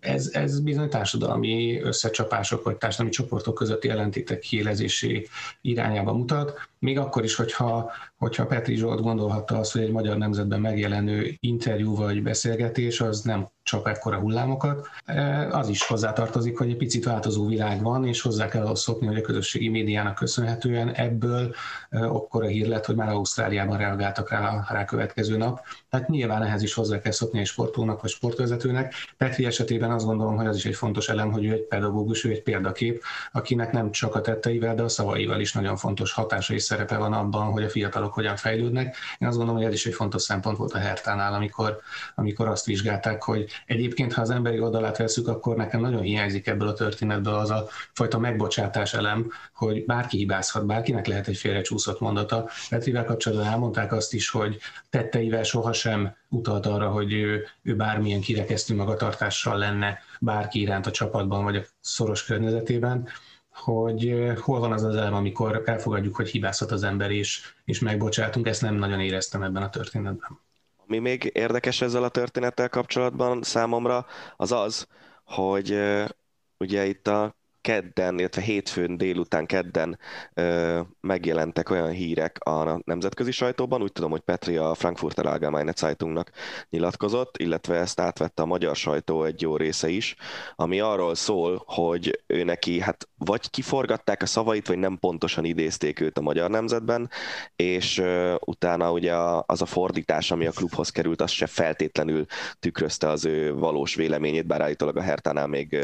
Ez, 0.00 0.30
ez 0.32 0.60
bizony 0.60 0.88
társadalmi 0.88 1.80
összecsapások 1.80 2.64
vagy 2.64 2.76
társadalmi 2.76 3.12
csoportok 3.12 3.54
közötti 3.54 3.88
ellentétek 3.88 4.38
kiélezésé 4.38 5.26
irányába 5.60 6.12
mutat, 6.12 6.68
még 6.78 6.98
akkor 6.98 7.24
is, 7.24 7.34
hogyha, 7.34 7.92
hogyha 8.16 8.46
Petri 8.46 8.76
Zsolt 8.76 9.00
gondolhatta 9.00 9.58
azt, 9.58 9.72
hogy 9.72 9.82
egy 9.82 9.90
magyar 9.90 10.16
nemzetben 10.16 10.60
megjelenő 10.60 11.36
interjú 11.40 11.96
vagy 11.96 12.22
beszélgetés 12.22 13.00
az 13.00 13.20
nem 13.20 13.48
csap 13.62 13.86
ekkora 13.86 14.18
hullámokat. 14.18 14.86
E, 15.04 15.48
az 15.48 15.68
is 15.68 15.86
hozzátartozik, 15.86 16.58
hogy 16.58 16.68
egy 16.68 16.76
picit 16.76 17.04
változó 17.04 17.46
világ 17.46 17.82
van, 17.82 18.06
és 18.06 18.20
hozzá 18.20 18.48
kell 18.48 18.64
ahhoz 18.64 18.80
szokni, 18.80 19.06
hogy 19.06 19.16
a 19.16 19.20
közösségi 19.20 19.68
médiának 19.68 20.14
köszönhetően 20.14 20.92
ebből 20.94 21.54
e, 21.90 22.04
akkora 22.08 22.46
hír 22.46 22.66
lett, 22.66 22.84
hogy 22.84 22.96
már 22.96 23.08
Ausztráliában 23.08 23.78
reagáltak 23.78 24.30
rá 24.30 24.64
a 24.68 24.84
következő 24.84 25.36
nap. 25.36 25.60
Tehát 25.96 26.10
nyilván 26.10 26.42
ehhez 26.42 26.62
is 26.62 26.74
hozzá 26.74 26.98
kell 26.98 27.12
szokni 27.12 27.38
egy 27.38 27.46
sportolónak 27.46 28.00
vagy 28.00 28.10
sportvezetőnek. 28.10 28.94
Petri 29.16 29.44
esetében 29.44 29.90
azt 29.90 30.04
gondolom, 30.04 30.36
hogy 30.36 30.46
az 30.46 30.56
is 30.56 30.64
egy 30.64 30.74
fontos 30.74 31.08
elem, 31.08 31.32
hogy 31.32 31.44
ő 31.44 31.52
egy 31.52 31.62
pedagógus, 31.62 32.24
ő 32.24 32.30
egy 32.30 32.42
példakép, 32.42 33.02
akinek 33.32 33.72
nem 33.72 33.90
csak 33.90 34.14
a 34.14 34.20
tetteivel, 34.20 34.74
de 34.74 34.82
a 34.82 34.88
szavaival 34.88 35.40
is 35.40 35.52
nagyon 35.52 35.76
fontos 35.76 36.12
hatása 36.12 36.54
és 36.54 36.62
szerepe 36.62 36.96
van 36.96 37.12
abban, 37.12 37.50
hogy 37.52 37.62
a 37.62 37.68
fiatalok 37.68 38.12
hogyan 38.12 38.36
fejlődnek. 38.36 38.96
Én 39.18 39.28
azt 39.28 39.36
gondolom, 39.36 39.60
hogy 39.60 39.70
ez 39.70 39.76
is 39.76 39.86
egy 39.86 39.94
fontos 39.94 40.22
szempont 40.22 40.56
volt 40.56 40.72
a 40.72 40.78
Hertánál, 40.78 41.34
amikor, 41.34 41.80
amikor 42.14 42.48
azt 42.48 42.66
vizsgálták, 42.66 43.22
hogy 43.22 43.46
egyébként, 43.66 44.12
ha 44.12 44.20
az 44.20 44.30
emberi 44.30 44.60
oldalát 44.60 44.96
veszük, 44.96 45.28
akkor 45.28 45.56
nekem 45.56 45.80
nagyon 45.80 46.02
hiányzik 46.02 46.46
ebből 46.46 46.68
a 46.68 46.72
történetből 46.72 47.34
az 47.34 47.50
a 47.50 47.68
fajta 47.92 48.18
megbocsátás 48.18 48.94
elem, 48.94 49.30
hogy 49.54 49.84
bárki 49.84 50.16
hibázhat, 50.16 50.66
bárkinek 50.66 51.06
lehet 51.06 51.28
egy 51.28 51.36
félrecsúszott 51.36 52.00
mondata. 52.00 52.48
Petrivel 52.68 53.04
kapcsolatban 53.04 53.46
elmondták 53.46 53.92
azt 53.92 54.14
is, 54.14 54.30
hogy 54.30 54.58
tetteivel 54.90 55.42
sohasem 55.42 55.84
utalt 56.28 56.66
arra, 56.66 56.88
hogy 56.90 57.12
ő, 57.12 57.44
ő 57.62 57.76
bármilyen 57.76 58.20
kirekesztő 58.20 58.74
magatartással 58.74 59.58
lenne 59.58 59.98
bárki 60.20 60.60
iránt 60.60 60.86
a 60.86 60.90
csapatban 60.90 61.44
vagy 61.44 61.56
a 61.56 61.64
szoros 61.80 62.24
környezetében 62.24 63.08
hogy 63.56 64.32
hol 64.40 64.60
van 64.60 64.72
az 64.72 64.82
az 64.82 64.96
elem, 64.96 65.14
amikor 65.14 65.62
elfogadjuk, 65.64 66.16
hogy 66.16 66.28
hibázhat 66.28 66.70
az 66.70 66.82
ember, 66.82 67.10
és, 67.10 67.54
és 67.64 67.80
megbocsátunk, 67.80 68.46
ezt 68.46 68.62
nem 68.62 68.74
nagyon 68.74 69.00
éreztem 69.00 69.42
ebben 69.42 69.62
a 69.62 69.68
történetben. 69.68 70.40
Ami 70.86 70.98
még 70.98 71.30
érdekes 71.34 71.80
ezzel 71.80 72.02
a 72.04 72.08
történettel 72.08 72.68
kapcsolatban 72.68 73.42
számomra, 73.42 74.06
az 74.36 74.52
az, 74.52 74.86
hogy 75.24 75.78
ugye 76.58 76.84
itt 76.86 77.06
a 77.06 77.36
kedden, 77.66 78.18
illetve 78.18 78.42
hétfőn 78.42 78.96
délután 78.96 79.46
kedden 79.46 79.98
ö, 80.34 80.80
megjelentek 81.00 81.70
olyan 81.70 81.90
hírek 81.90 82.38
a 82.44 82.80
nemzetközi 82.84 83.30
sajtóban, 83.30 83.82
úgy 83.82 83.92
tudom, 83.92 84.10
hogy 84.10 84.20
Petri 84.20 84.56
a 84.56 84.74
Frankfurter 84.74 85.26
Allgemeine 85.26 85.72
Zeitungnak 85.76 86.30
nyilatkozott, 86.70 87.36
illetve 87.36 87.76
ezt 87.76 88.00
átvette 88.00 88.42
a 88.42 88.46
magyar 88.46 88.76
sajtó 88.76 89.24
egy 89.24 89.40
jó 89.40 89.56
része 89.56 89.88
is, 89.88 90.16
ami 90.56 90.80
arról 90.80 91.14
szól, 91.14 91.62
hogy 91.66 92.22
ő 92.26 92.44
neki 92.44 92.80
hát 92.80 93.08
vagy 93.18 93.50
kiforgatták 93.50 94.22
a 94.22 94.26
szavait, 94.26 94.66
vagy 94.66 94.78
nem 94.78 94.98
pontosan 94.98 95.44
idézték 95.44 96.00
őt 96.00 96.18
a 96.18 96.20
magyar 96.20 96.50
nemzetben, 96.50 97.10
és 97.56 97.98
ö, 97.98 98.34
utána 98.44 98.92
ugye 98.92 99.14
az 99.46 99.62
a 99.62 99.66
fordítás, 99.66 100.30
ami 100.30 100.46
a 100.46 100.50
klubhoz 100.50 100.90
került, 100.90 101.20
az 101.20 101.30
se 101.30 101.46
feltétlenül 101.46 102.24
tükrözte 102.60 103.08
az 103.08 103.24
ő 103.24 103.54
valós 103.54 103.94
véleményét, 103.94 104.46
bár 104.46 104.60
állítólag 104.60 104.96
a 104.96 105.02
Hertánál 105.02 105.46
még 105.46 105.78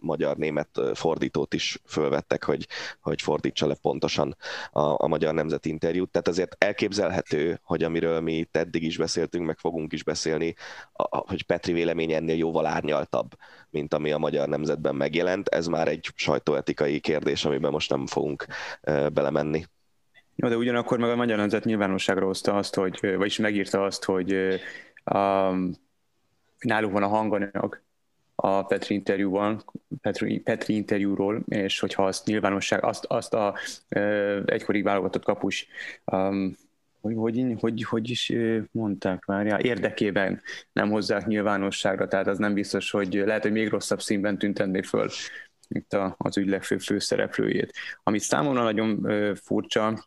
magyar-német 0.00 0.68
fordítás 0.94 1.20
fordítót 1.22 1.54
is 1.54 1.78
fölvettek, 1.86 2.44
hogy, 2.44 2.66
hogy 3.00 3.22
fordítsa 3.22 3.66
le 3.66 3.74
pontosan 3.74 4.36
a, 4.70 5.04
a 5.04 5.06
magyar 5.06 5.34
nemzeti 5.34 5.68
interjút. 5.68 6.10
Tehát 6.10 6.28
azért 6.28 6.56
elképzelhető, 6.58 7.60
hogy 7.62 7.82
amiről 7.82 8.20
mi 8.20 8.32
itt 8.32 8.56
eddig 8.56 8.82
is 8.82 8.96
beszéltünk, 8.96 9.46
meg 9.46 9.58
fogunk 9.58 9.92
is 9.92 10.04
beszélni, 10.04 10.54
a, 10.92 11.16
hogy 11.16 11.42
Petri 11.42 11.72
vélemény 11.72 12.12
ennél 12.12 12.36
jóval 12.36 12.66
árnyaltabb, 12.66 13.30
mint 13.70 13.94
ami 13.94 14.12
a 14.12 14.18
magyar 14.18 14.48
nemzetben 14.48 14.94
megjelent. 14.94 15.48
Ez 15.48 15.66
már 15.66 15.88
egy 15.88 16.10
sajtóetikai 16.14 17.00
kérdés, 17.00 17.44
amiben 17.44 17.70
most 17.70 17.90
nem 17.90 18.06
fogunk 18.06 18.46
e, 18.80 19.08
belemenni. 19.08 19.64
Jó, 20.34 20.48
de 20.48 20.56
ugyanakkor 20.56 20.98
meg 20.98 21.10
a 21.10 21.16
magyar 21.16 21.38
nemzet 21.38 21.64
nyilvánosságra 21.64 22.26
hozta 22.26 22.56
azt, 22.56 22.74
hogy, 22.74 23.16
vagyis 23.16 23.38
megírta 23.38 23.84
azt, 23.84 24.04
hogy 24.04 24.32
um, 25.12 25.70
náluk 26.58 26.92
van 26.92 27.02
a 27.02 27.08
hanganyag, 27.08 27.82
a 28.44 28.62
Petri 28.62 28.94
interjúban, 28.94 29.64
Petri, 30.00 30.38
Petri 30.38 30.74
interjúról, 30.74 31.42
és 31.48 31.80
hogyha 31.80 32.06
azt 32.06 32.26
nyilvánosság, 32.26 32.84
azt, 32.84 33.04
azt 33.04 33.34
a 33.34 33.54
uh, 33.96 34.42
egykori 34.46 34.82
válogatott 34.82 35.24
kapus 35.24 35.66
um, 36.04 36.56
hogy, 37.00 37.14
hogy, 37.16 37.56
hogy, 37.60 37.82
hogy 37.82 38.10
is 38.10 38.32
mondták 38.70 39.24
már, 39.24 39.46
ja, 39.46 39.58
érdekében 39.58 40.42
nem 40.72 40.90
hozzák 40.90 41.26
nyilvánosságra, 41.26 42.08
tehát 42.08 42.26
az 42.26 42.38
nem 42.38 42.54
biztos, 42.54 42.90
hogy 42.90 43.14
lehet, 43.14 43.42
hogy 43.42 43.52
még 43.52 43.68
rosszabb 43.68 44.00
színben 44.00 44.38
tüntenné 44.38 44.82
föl 44.82 45.08
itt 45.68 45.92
a, 45.92 46.14
az 46.18 46.36
ügy 46.36 46.48
legfőbb 46.48 46.80
főszereplőjét. 46.80 47.72
Amit 48.02 48.20
számomra 48.20 48.62
nagyon 48.62 49.08
furcsa, 49.34 50.06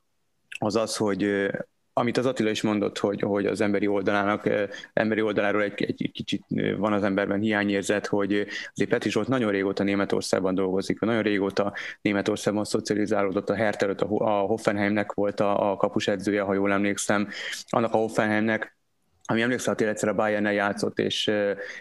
az 0.60 0.75
az, 0.75 0.96
hogy 0.96 1.50
amit 1.98 2.18
az 2.18 2.25
Attila 2.25 2.50
is 2.50 2.62
mondott, 2.62 2.98
hogy, 2.98 3.22
hogy 3.22 3.46
az 3.46 3.62
emberi 3.62 3.88
oldalának, 3.88 4.50
emberi 4.94 5.22
oldaláról 5.22 5.62
egy, 5.64 5.84
egy 5.84 6.12
kicsit 6.14 6.44
van 6.78 6.94
az 6.94 7.04
emberben 7.04 7.40
hiányérzet, 7.40 8.08
hogy 8.08 8.48
azért 8.74 8.90
Petri 8.90 9.10
Zsolt 9.10 9.28
nagyon 9.28 9.52
régóta 9.52 9.84
Németországban 9.84 10.56
dolgozik, 10.56 11.00
nagyon 11.00 11.22
régóta 11.22 11.74
Németországban 12.02 12.64
szocializálódott, 12.64 13.50
a 13.50 13.56
Hertha 13.56 14.16
a 14.18 14.40
Hoffenheimnek 14.40 15.14
volt 15.14 15.40
a, 15.40 15.72
a 15.72 15.75
kapusedzője, 15.75 16.42
ha 16.42 16.54
jól 16.54 16.72
emlékszem, 16.72 17.28
annak 17.70 17.94
a 17.94 17.98
Hoffenheimnek 17.98 18.78
ami 19.27 19.41
emlékszel, 19.41 19.74
hogy 19.77 19.88
egyszer 19.88 20.10
a 20.10 20.13
bayern 20.13 20.51
játszott, 20.51 21.00
és, 21.00 21.32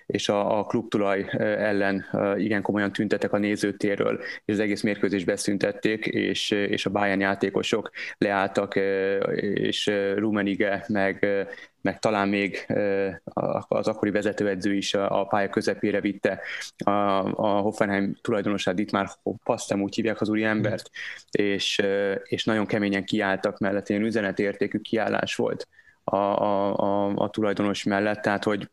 és 0.06 0.28
a, 0.28 0.58
a 0.58 0.64
klubtulaj 0.64 1.26
ellen 1.38 2.06
igen 2.36 2.62
komolyan 2.62 2.92
tüntetek 2.92 3.32
a 3.32 3.38
nézőtérről, 3.38 4.20
és 4.44 4.54
az 4.54 4.58
egész 4.60 4.82
mérkőzést 4.82 5.26
beszüntették, 5.26 6.06
és, 6.06 6.50
és 6.50 6.86
a 6.86 6.90
Bayern 6.90 7.20
játékosok 7.20 7.90
leálltak, 8.18 8.76
és 9.54 9.90
Rumenige, 10.16 10.84
meg, 10.88 11.26
meg 11.80 11.98
talán 11.98 12.28
még 12.28 12.66
az 13.68 13.88
akkori 13.88 14.10
vezetőedző 14.10 14.74
is 14.74 14.94
a 14.94 15.26
pálya 15.28 15.48
közepére 15.48 16.00
vitte 16.00 16.40
a, 16.84 16.90
a 17.46 17.60
Hoffenheim 17.60 18.16
tulajdonosát, 18.20 18.78
itt 18.78 18.90
már 18.90 19.08
Pasztem 19.44 19.82
úgy 19.82 19.94
hívják 19.94 20.20
az 20.20 20.28
úri 20.28 20.44
embert, 20.44 20.90
és, 21.30 21.82
és 22.22 22.44
nagyon 22.44 22.66
keményen 22.66 23.04
kiálltak 23.04 23.58
mellett, 23.58 23.88
ilyen 23.88 24.02
üzenetértékű 24.02 24.78
kiállás 24.78 25.34
volt 25.34 25.68
a, 26.04 26.16
a, 26.16 26.76
a, 26.76 27.12
a 27.14 27.28
tulajdonos 27.30 27.82
mellett, 27.82 28.22
tehát 28.22 28.44
hogy 28.44 28.68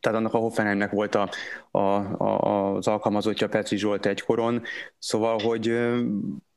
tehát 0.00 0.18
annak 0.18 0.34
a 0.34 0.38
Hoffenheimnek 0.38 0.90
volt 0.90 1.14
a, 1.14 1.30
a, 1.70 1.78
a, 1.78 2.74
az 2.74 2.86
alkalmazottja 2.86 3.48
Petri 3.48 3.76
Zsolt 3.76 4.06
egykoron, 4.06 4.62
szóval, 4.98 5.38
hogy 5.42 5.78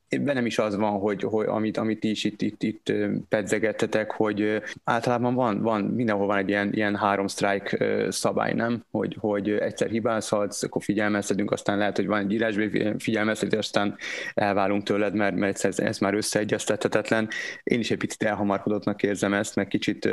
nem 0.10 0.46
is 0.46 0.60
az 0.60 0.76
van, 0.76 1.00
hogy, 1.00 1.24
hogy 1.24 1.46
amit, 1.46 1.78
amit 1.78 2.04
is 2.04 2.24
itt, 2.24 2.42
itt, 2.42 2.64
itt 2.64 2.94
pedzegettetek, 3.30 4.12
hogy 4.12 4.62
általában 4.84 5.34
van, 5.34 5.62
van, 5.62 5.82
mindenhol 5.82 6.28
van 6.28 6.38
egy 6.38 6.50
ilyen, 6.50 6.74
ilyen 6.74 6.96
három 6.96 7.28
strike 7.28 8.06
szabály, 8.12 8.54
nem? 8.54 8.84
Hogy, 8.92 9.18
hogy 9.20 9.50
egyszer 9.50 9.90
hibázhatsz, 9.90 10.64
akkor 10.64 10.84
figyelmeztetünk, 10.84 11.52
aztán 11.52 11.78
lehet, 11.78 11.96
hogy 11.96 12.08
van 12.08 12.20
egy 12.20 12.32
írásbeli 12.32 12.94
figyelmeztetés, 12.98 13.60
aztán 13.60 13.98
elválunk 14.34 14.84
tőled, 14.84 15.14
mert, 15.14 15.36
mert 15.36 15.64
ez, 15.64 15.80
ez 15.80 15.98
már 15.98 16.14
összeegyeztethetetlen. 16.14 17.28
Én 17.64 17.80
is 17.80 17.92
egy 17.92 17.98
picit 17.98 18.24
elhamarkodottnak 18.24 19.04
érzem 19.04 19.34
ezt, 19.34 19.56
meg 19.56 19.68
kicsit 19.68 20.10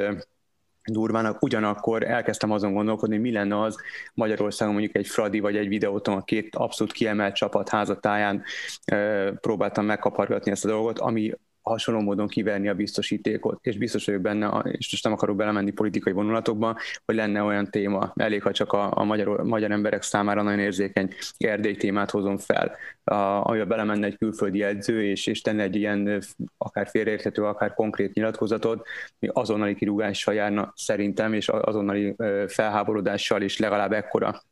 durvának, 0.86 1.42
ugyanakkor 1.42 2.02
elkezdtem 2.02 2.50
azon 2.50 2.72
gondolkodni, 2.72 3.16
mi 3.16 3.32
lenne 3.32 3.60
az 3.60 3.76
Magyarországon 4.14 4.74
mondjuk 4.74 4.96
egy 4.96 5.06
Fradi 5.06 5.40
vagy 5.40 5.56
egy 5.56 5.68
videóton 5.68 6.16
a 6.16 6.24
két 6.24 6.54
abszolút 6.56 6.92
kiemelt 6.92 7.34
csapat 7.34 7.68
házatáján 7.68 8.42
e, 8.84 9.30
próbáltam 9.32 9.84
megkapargatni 9.84 10.50
ezt 10.50 10.64
a 10.64 10.68
dolgot, 10.68 10.98
ami 10.98 11.32
hasonló 11.70 12.00
módon 12.00 12.28
kiverni 12.28 12.68
a 12.68 12.74
biztosítékot, 12.74 13.58
és 13.62 13.78
biztos 13.78 14.04
vagyok 14.04 14.20
benne, 14.20 14.62
és 14.64 14.90
most 14.90 15.04
nem 15.04 15.12
akarok 15.12 15.36
belemenni 15.36 15.70
politikai 15.70 16.12
vonulatokba, 16.12 16.76
hogy 17.04 17.14
lenne 17.14 17.42
olyan 17.42 17.70
téma, 17.70 18.12
elég, 18.14 18.42
ha 18.42 18.52
csak 18.52 18.72
a, 18.72 18.90
a 18.94 19.04
magyar, 19.04 19.44
magyar 19.44 19.70
emberek 19.70 20.02
számára 20.02 20.42
nagyon 20.42 20.58
érzékeny 20.58 21.14
Erdély 21.38 21.76
témát 21.76 22.10
hozom 22.10 22.38
fel, 22.38 22.76
a, 23.04 23.14
amivel 23.14 23.66
belemenne 23.66 24.06
egy 24.06 24.18
külföldi 24.18 24.62
edző, 24.62 25.04
és, 25.04 25.26
és 25.26 25.40
tenne 25.40 25.62
egy 25.62 25.76
ilyen 25.76 26.22
akár 26.58 26.88
félreérthető, 26.88 27.42
akár 27.42 27.74
konkrét 27.74 28.14
nyilatkozatot, 28.14 28.86
mi 29.18 29.28
azonnali 29.32 29.74
kirúgással 29.74 30.34
járna 30.34 30.72
szerintem, 30.76 31.32
és 31.32 31.48
azonnali 31.48 32.16
felháborodással 32.46 33.42
is 33.42 33.58
legalább 33.58 33.92
ekkora 33.92 34.42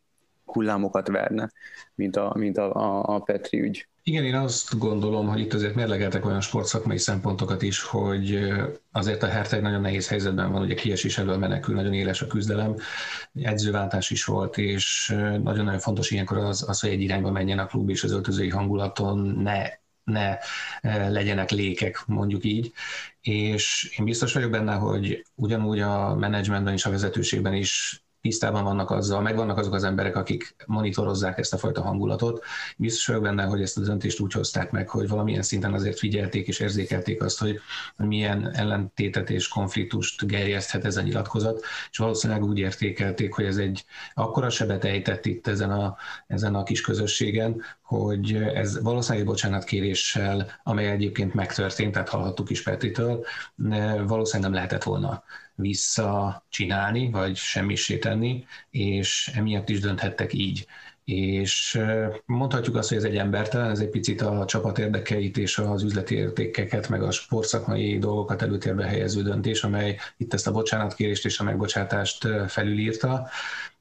hullámokat 0.44 1.08
verne, 1.08 1.50
mint 1.94 2.16
a, 2.16 2.34
mint 2.38 2.58
a, 2.58 2.74
a, 2.74 3.14
a 3.14 3.18
Petri 3.18 3.60
ügy. 3.60 3.88
Igen, 4.02 4.24
én 4.24 4.34
azt 4.34 4.78
gondolom, 4.78 5.28
hogy 5.28 5.40
itt 5.40 5.52
azért 5.52 5.74
mérlegeltek 5.74 6.26
olyan 6.26 6.40
sportszakmai 6.40 6.98
szempontokat 6.98 7.62
is, 7.62 7.82
hogy 7.82 8.52
azért 8.92 9.22
a 9.22 9.26
Herteg 9.26 9.62
nagyon 9.62 9.80
nehéz 9.80 10.08
helyzetben 10.08 10.52
van, 10.52 10.62
ugye 10.62 10.74
kiesés 10.74 11.18
elől 11.18 11.36
menekül, 11.36 11.74
nagyon 11.74 11.92
éles 11.92 12.22
a 12.22 12.26
küzdelem, 12.26 12.74
edzőváltás 13.34 14.10
is 14.10 14.24
volt, 14.24 14.58
és 14.58 15.14
nagyon-nagyon 15.42 15.78
fontos 15.78 16.10
ilyenkor 16.10 16.38
az, 16.38 16.68
az, 16.68 16.80
hogy 16.80 16.90
egy 16.90 17.00
irányba 17.00 17.30
menjen 17.30 17.58
a 17.58 17.66
klub, 17.66 17.90
és 17.90 18.04
az 18.04 18.12
öltözői 18.12 18.48
hangulaton 18.48 19.18
ne 19.18 19.68
ne 20.04 20.38
legyenek 21.08 21.50
lékek, 21.50 22.02
mondjuk 22.06 22.44
így. 22.44 22.72
És 23.20 23.94
én 23.98 24.04
biztos 24.04 24.32
vagyok 24.32 24.50
benne, 24.50 24.74
hogy 24.74 25.26
ugyanúgy 25.34 25.80
a 25.80 26.14
menedzsmentben 26.14 26.72
és 26.72 26.84
a 26.84 26.90
vezetőségben 26.90 27.54
is 27.54 28.03
tisztában 28.24 28.64
vannak 28.64 28.90
azzal, 28.90 29.20
meg 29.20 29.36
vannak 29.36 29.58
azok 29.58 29.74
az 29.74 29.84
emberek, 29.84 30.16
akik 30.16 30.54
monitorozzák 30.66 31.38
ezt 31.38 31.52
a 31.52 31.56
fajta 31.56 31.82
hangulatot. 31.82 32.44
Biztos 32.76 33.06
vagyok 33.06 33.22
benne, 33.22 33.44
hogy 33.44 33.62
ezt 33.62 33.78
a 33.78 33.80
döntést 33.80 34.20
úgy 34.20 34.32
hozták 34.32 34.70
meg, 34.70 34.88
hogy 34.88 35.08
valamilyen 35.08 35.42
szinten 35.42 35.72
azért 35.72 35.98
figyelték 35.98 36.46
és 36.46 36.60
érzékelték 36.60 37.22
azt, 37.22 37.38
hogy 37.38 37.60
milyen 37.96 38.50
ellentétet 38.54 39.30
és 39.30 39.48
konfliktust 39.48 40.26
gerjeszthet 40.26 40.84
ez 40.84 40.96
a 40.96 41.02
nyilatkozat, 41.02 41.64
és 41.90 41.98
valószínűleg 41.98 42.44
úgy 42.44 42.58
értékelték, 42.58 43.32
hogy 43.34 43.44
ez 43.44 43.56
egy 43.56 43.84
akkora 44.14 44.50
sebet 44.50 44.84
ejtett 44.84 45.26
itt 45.26 45.46
ezen 45.46 45.70
a, 45.70 45.96
ezen 46.26 46.54
a 46.54 46.62
kis 46.62 46.80
közösségen, 46.80 47.62
hogy 47.82 48.34
ez 48.34 48.82
valószínűleg 48.82 49.26
bocsánatkéréssel, 49.26 50.60
amely 50.62 50.90
egyébként 50.90 51.34
megtörtént, 51.34 51.92
tehát 51.92 52.08
hallhattuk 52.08 52.50
is 52.50 52.62
Petritől, 52.62 53.24
valószínűleg 54.06 54.50
nem 54.50 54.52
lehetett 54.52 54.82
volna 54.82 55.22
visszacsinálni, 55.54 57.10
vagy 57.10 57.36
semmisé 57.36 57.98
tenni, 57.98 58.44
és 58.70 59.30
emiatt 59.34 59.68
is 59.68 59.80
dönthettek 59.80 60.32
így. 60.32 60.66
És 61.04 61.80
mondhatjuk 62.26 62.76
azt, 62.76 62.88
hogy 62.88 62.98
ez 62.98 63.04
egy 63.04 63.16
embertelen, 63.16 63.70
ez 63.70 63.78
egy 63.78 63.88
picit 63.88 64.20
a 64.20 64.44
csapat 64.44 64.78
érdekeit 64.78 65.36
és 65.36 65.58
az 65.58 65.82
üzleti 65.82 66.14
értékeket, 66.14 66.88
meg 66.88 67.02
a 67.02 67.10
sportszakmai 67.10 67.98
dolgokat 67.98 68.42
előtérbe 68.42 68.86
helyező 68.86 69.22
döntés, 69.22 69.64
amely 69.64 69.98
itt 70.16 70.34
ezt 70.34 70.46
a 70.46 70.52
bocsánatkérést 70.52 71.24
és 71.24 71.38
a 71.38 71.44
megbocsátást 71.44 72.28
felülírta 72.48 73.28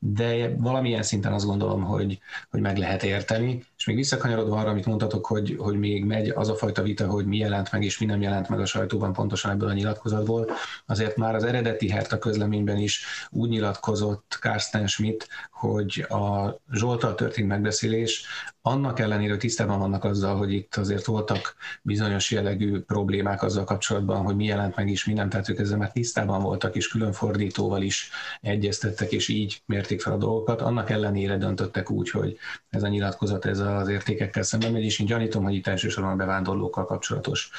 de 0.06 0.56
valamilyen 0.58 1.04
szinten 1.04 1.34
azt 1.34 1.46
gondolom, 1.46 1.84
hogy, 1.84 2.20
hogy 2.50 2.62
meg 2.62 2.78
lehet 2.78 3.04
érteni. 3.04 3.63
És 3.78 3.86
még 3.86 3.96
visszakanyarodva 3.96 4.58
arra, 4.60 4.70
amit 4.70 4.86
mondtatok, 4.86 5.26
hogy, 5.26 5.56
hogy 5.60 5.80
még 5.80 6.06
megy 6.06 6.30
az 6.30 6.50
a 6.50 6.56
fajta 6.56 6.82
vita, 6.82 7.08
hogy 7.08 7.26
mi 7.26 7.38
jelent 7.38 7.72
meg 7.72 7.84
és 7.84 8.00
mi 8.00 8.06
nem 8.06 8.22
jelent 8.22 8.50
meg 8.50 8.60
a 8.60 8.66
sajtóban 8.66 9.13
pontosan 9.13 9.52
ebből 9.52 9.70
a 9.70 9.74
nyilatkozatból, 9.74 10.50
azért 10.86 11.18
már 11.18 11.36
az 11.36 11.44
eredeti 11.44 11.89
Herta 11.89 12.18
közleményben 12.18 12.78
is 12.78 13.06
úgy 13.30 13.50
nyilatkozott 13.50 14.38
Carsten 14.42 14.88
Schmidt, 14.88 15.28
hogy 15.52 16.06
a 16.10 16.56
Zsoltal 16.72 17.16
történt 17.16 17.48
megbeszélés 17.48 18.26
annak 18.66 19.00
ellenére, 19.00 19.38
tisztában 19.38 19.80
vannak 19.80 20.04
azzal, 20.04 20.36
hogy 20.38 20.54
itt 20.54 20.76
azért 20.76 21.06
voltak 21.06 21.56
bizonyos 21.82 22.32
jellegű 22.32 22.80
problémák 22.80 23.44
azzal 23.44 23.63
kapcsolatban, 23.63 24.24
hogy 24.24 24.36
mi 24.36 24.46
jelent 24.46 24.76
meg 24.76 24.89
is, 24.89 25.06
mi 25.06 25.13
nem, 25.13 25.30
tehát 25.30 25.50
ők 25.50 25.60
ezzel 25.60 25.78
már 25.78 25.92
tisztában 25.92 26.42
voltak, 26.42 26.76
és 26.76 26.88
külön 26.88 27.12
fordítóval 27.12 27.82
is 27.82 28.10
egyeztettek, 28.42 29.12
és 29.12 29.28
így 29.28 29.62
mérték 29.66 29.92
fel 30.01 30.13
a 30.13 30.17
dolgokat. 30.17 30.62
Annak 30.62 30.89
ellenére 30.89 31.38
döntöttek 31.38 31.91
úgy, 31.91 32.10
hogy 32.10 32.38
ez 32.69 32.84
a 32.84 32.88
nyilatkozat 32.88 33.45
ez 33.45 33.60
az 33.60 33.88
értékekkel 33.88 34.43
szemben 34.43 34.71
megy, 34.71 34.84
és 34.84 34.99
én 34.99 35.08
gyanítom, 35.08 35.43
hogy 35.43 35.53
itt 35.53 35.67
elsősorban 35.67 36.12
a 36.13 36.15
bevándorlókkal 36.15 36.86
kapcsolatos 36.86 37.49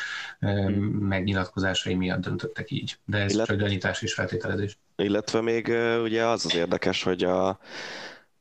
hmm. 0.40 0.74
megnyilatkozásai 0.84 1.94
miatt 1.94 2.20
döntöttek 2.20 2.70
így. 2.70 2.98
De 3.04 3.18
ez 3.18 3.32
Illet... 3.32 3.46
csak 3.46 3.56
gyanítás 3.56 4.02
és 4.02 4.14
feltételezés. 4.14 4.78
Illetve 4.96 5.40
még 5.40 5.72
ugye 6.02 6.26
az 6.26 6.44
az 6.44 6.54
érdekes, 6.54 7.02
hogy 7.02 7.24
a 7.24 7.58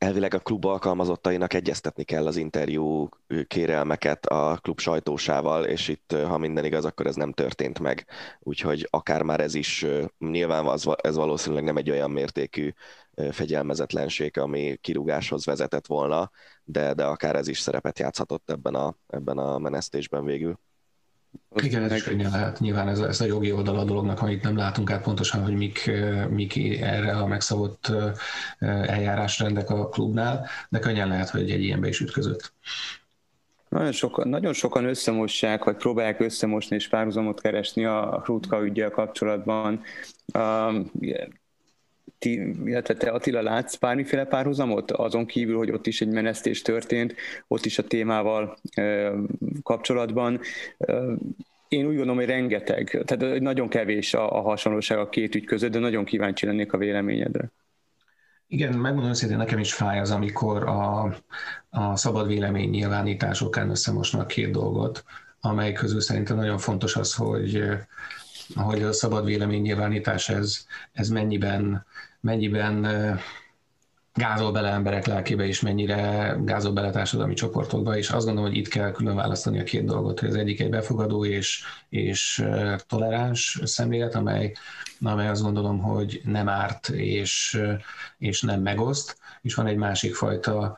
elvileg 0.04 0.34
a 0.34 0.40
klub 0.40 0.66
alkalmazottainak 0.66 1.54
egyeztetni 1.54 2.04
kell 2.04 2.28
az 2.28 2.36
interjú 2.36 3.10
kérelmeket 3.48 4.26
a 4.26 4.58
klub 4.62 4.80
sajtósával, 4.80 5.66
és 5.66 5.88
itt, 5.88 6.16
ha 6.28 6.38
minden 6.38 6.66
igaz, 6.66 6.86
akkor 6.86 7.08
ez 7.08 7.16
nem 7.16 7.32
történt 7.32 7.80
meg. 7.80 8.06
Úgyhogy 8.40 8.88
akár 8.90 9.22
már 9.22 9.40
ez 9.40 9.54
is, 9.54 9.86
nyilván 10.18 10.80
ez 11.02 11.16
valószínűleg 11.16 11.64
nem 11.64 11.78
egy 11.78 11.90
olyan 11.90 12.12
mértékű 12.12 12.74
fegyelmezetlenség, 13.32 14.38
ami 14.38 14.78
kirúgáshoz 14.82 15.46
vezetett 15.46 15.88
volna, 15.88 16.32
de, 16.64 16.94
de 16.94 17.06
akár 17.06 17.36
ez 17.36 17.48
is 17.48 17.60
szerepet 17.60 18.00
játszhatott 18.00 18.50
ebben 18.50 18.76
a, 18.76 18.96
ebben 19.08 19.38
a 19.38 19.58
menesztésben 19.58 20.26
végül. 20.26 20.60
Igen, 21.56 21.84
ez 21.84 21.92
is 21.92 22.04
könnyen 22.04 22.32
lehet. 22.32 22.60
Nyilván 22.60 22.88
ez, 22.88 23.00
ez 23.00 23.22
a 23.22 23.26
jogi 23.26 23.52
oldal 23.52 23.80
a 23.80 23.84
dolognak, 23.84 24.22
amit 24.22 24.44
nem 24.44 24.58
látunk 24.58 24.92
át 24.92 25.04
pontosan, 25.04 25.44
hogy 25.44 25.56
mik, 25.56 25.92
mik 26.30 26.82
erre 26.82 27.12
a 27.12 27.28
megszabott 27.28 27.92
eljárásrendek 28.60 29.70
a 29.70 29.90
klubnál, 29.90 30.48
de 30.70 30.80
könnyen 30.80 31.08
lehet, 31.08 31.30
hogy 31.30 31.52
egy 31.52 31.64
ilyenbe 31.64 31.88
is 31.88 32.00
ütközött. 32.00 32.54
Nagyon 33.70 33.92
sokan, 33.92 34.28
nagyon 34.28 34.54
sokan 34.54 34.86
összemossák, 34.86 35.64
vagy 35.64 35.76
próbálják 35.76 36.20
összemosni 36.20 36.76
és 36.76 36.88
párhuzamot 36.88 37.42
keresni 37.42 37.86
a 37.86 38.22
Hrutka 38.24 38.64
ügyel 38.66 38.90
kapcsolatban. 38.90 39.82
Um, 40.34 40.92
ti, 42.18 42.56
illetve 42.66 42.94
te 42.94 43.10
Attila 43.10 43.42
látsz 43.42 43.76
bármiféle 43.76 44.26
párhuzamot, 44.26 44.92
azon 44.92 45.26
kívül, 45.26 45.58
hogy 45.58 45.72
ott 45.72 45.88
is 45.88 46.02
egy 46.02 46.08
menesztés 46.08 46.62
történt, 46.62 47.16
ott 47.48 47.66
is 47.66 47.78
a 47.78 47.84
témával 47.84 48.58
e, 48.72 49.12
kapcsolatban. 49.64 50.40
Én 51.68 51.86
úgy 51.86 51.96
gondolom, 51.96 52.16
hogy 52.16 52.26
rengeteg, 52.26 53.04
tehát 53.06 53.40
nagyon 53.40 53.70
kevés 53.70 54.14
a, 54.14 54.38
a 54.38 54.42
hasonlóság 54.42 54.98
a 54.98 55.10
két 55.10 55.36
ügy 55.36 55.46
között, 55.46 55.72
de 55.72 55.80
nagyon 55.80 56.06
kíváncsi 56.06 56.46
lennék 56.46 56.74
a 56.74 56.78
véleményedre. 56.78 57.52
Igen, 58.48 58.74
megmondom 58.74 59.10
őszintén, 59.10 59.38
nekem 59.38 59.60
is 59.60 59.74
fáj 59.74 60.00
az, 60.00 60.12
amikor 60.12 60.64
a, 60.64 61.16
a 61.70 61.96
szabad 61.96 62.28
vélemény 62.28 62.70
nyilvánításokán 62.70 63.70
összemosnak 63.70 64.28
két 64.28 64.52
dolgot, 64.52 65.04
amely 65.40 65.72
közül 65.74 66.02
szerintem 66.02 66.36
nagyon 66.36 66.58
fontos 66.58 66.96
az, 66.96 67.14
hogy 67.14 67.64
hogy 68.56 68.84
a 68.84 68.94
szabad 68.94 69.26
véleménynyilvánítás 69.26 70.30
ez, 70.30 70.66
ez 70.92 71.10
mennyiben, 71.10 71.86
mennyiben 72.20 72.86
gázol 74.14 74.52
bele 74.52 74.70
emberek 74.70 75.06
lelkébe, 75.06 75.46
és 75.46 75.62
mennyire 75.62 76.36
gázol 76.44 76.72
bele 76.74 76.90
társadalmi 76.90 77.34
csoportokba, 77.34 77.98
és 77.98 78.10
azt 78.10 78.26
gondolom, 78.26 78.50
hogy 78.50 78.60
itt 78.60 78.68
kell 78.68 78.92
külön 78.92 79.16
választani 79.16 79.60
a 79.60 79.64
két 79.64 79.86
dolgot, 79.86 80.20
hogy 80.20 80.30
az 80.30 80.36
egyik 80.36 80.60
egy 80.60 80.70
befogadó 80.70 81.26
és, 81.26 81.64
és 81.90 82.46
toleráns 82.88 83.60
szemlélet, 83.64 84.16
amely, 84.16 84.54
amely 85.02 85.28
azt 85.28 85.42
gondolom, 85.42 85.80
hogy 85.80 86.22
nem 86.24 86.50
árt 86.50 86.90
és, 86.90 87.62
és 88.18 88.42
nem 88.42 88.62
megoszt, 88.62 89.18
és 89.42 89.56
van 89.56 89.68
egy 89.68 89.78
másik 89.78 90.16
fajta 90.16 90.78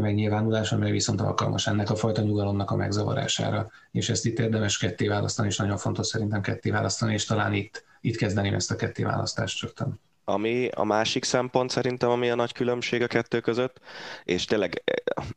megnyilvánulás, 0.00 0.72
amely 0.72 0.90
viszont 0.90 1.20
alkalmas 1.20 1.66
ennek 1.66 1.90
a 1.90 1.96
fajta 1.96 2.22
nyugalomnak 2.22 2.70
a 2.70 2.76
megzavarására. 2.76 3.70
És 3.90 4.08
ezt 4.08 4.26
itt 4.26 4.38
érdemes 4.38 4.78
ketté 4.78 5.08
választani, 5.08 5.48
és 5.48 5.56
nagyon 5.56 5.76
fontos 5.76 6.06
szerintem 6.06 6.40
ketté 6.40 6.70
választani, 6.70 7.12
és 7.12 7.24
talán 7.24 7.52
itt, 7.52 7.84
itt 8.00 8.16
kezdeném 8.16 8.54
ezt 8.54 8.70
a 8.70 8.76
ketté 8.76 9.02
választást 9.02 9.62
rögtön 9.62 10.00
ami 10.28 10.68
a 10.68 10.84
másik 10.84 11.24
szempont 11.24 11.70
szerintem, 11.70 12.10
ami 12.10 12.30
a 12.30 12.34
nagy 12.34 12.52
különbség 12.52 13.02
a 13.02 13.06
kettő 13.06 13.40
között, 13.40 13.80
és 14.24 14.44
tényleg 14.44 14.82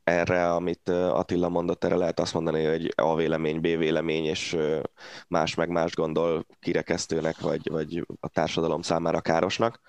erre, 0.04 0.54
amit 0.54 0.90
Attila 0.90 1.50
mondott, 1.50 1.84
erre 1.84 1.96
lehet 1.96 2.20
azt 2.20 2.34
mondani, 2.34 2.66
hogy 2.66 2.94
A 2.96 3.16
vélemény, 3.16 3.60
B 3.60 3.62
vélemény, 3.62 4.26
és 4.26 4.58
más 5.28 5.56
meg 5.56 5.70
más 5.70 5.96
gondol 5.96 6.46
kirekesztőnek, 6.60 7.40
vagy, 7.40 7.70
vagy 7.70 8.06
a 8.20 8.28
társadalom 8.28 8.82
számára 8.82 9.22
károsnak, 9.22 9.80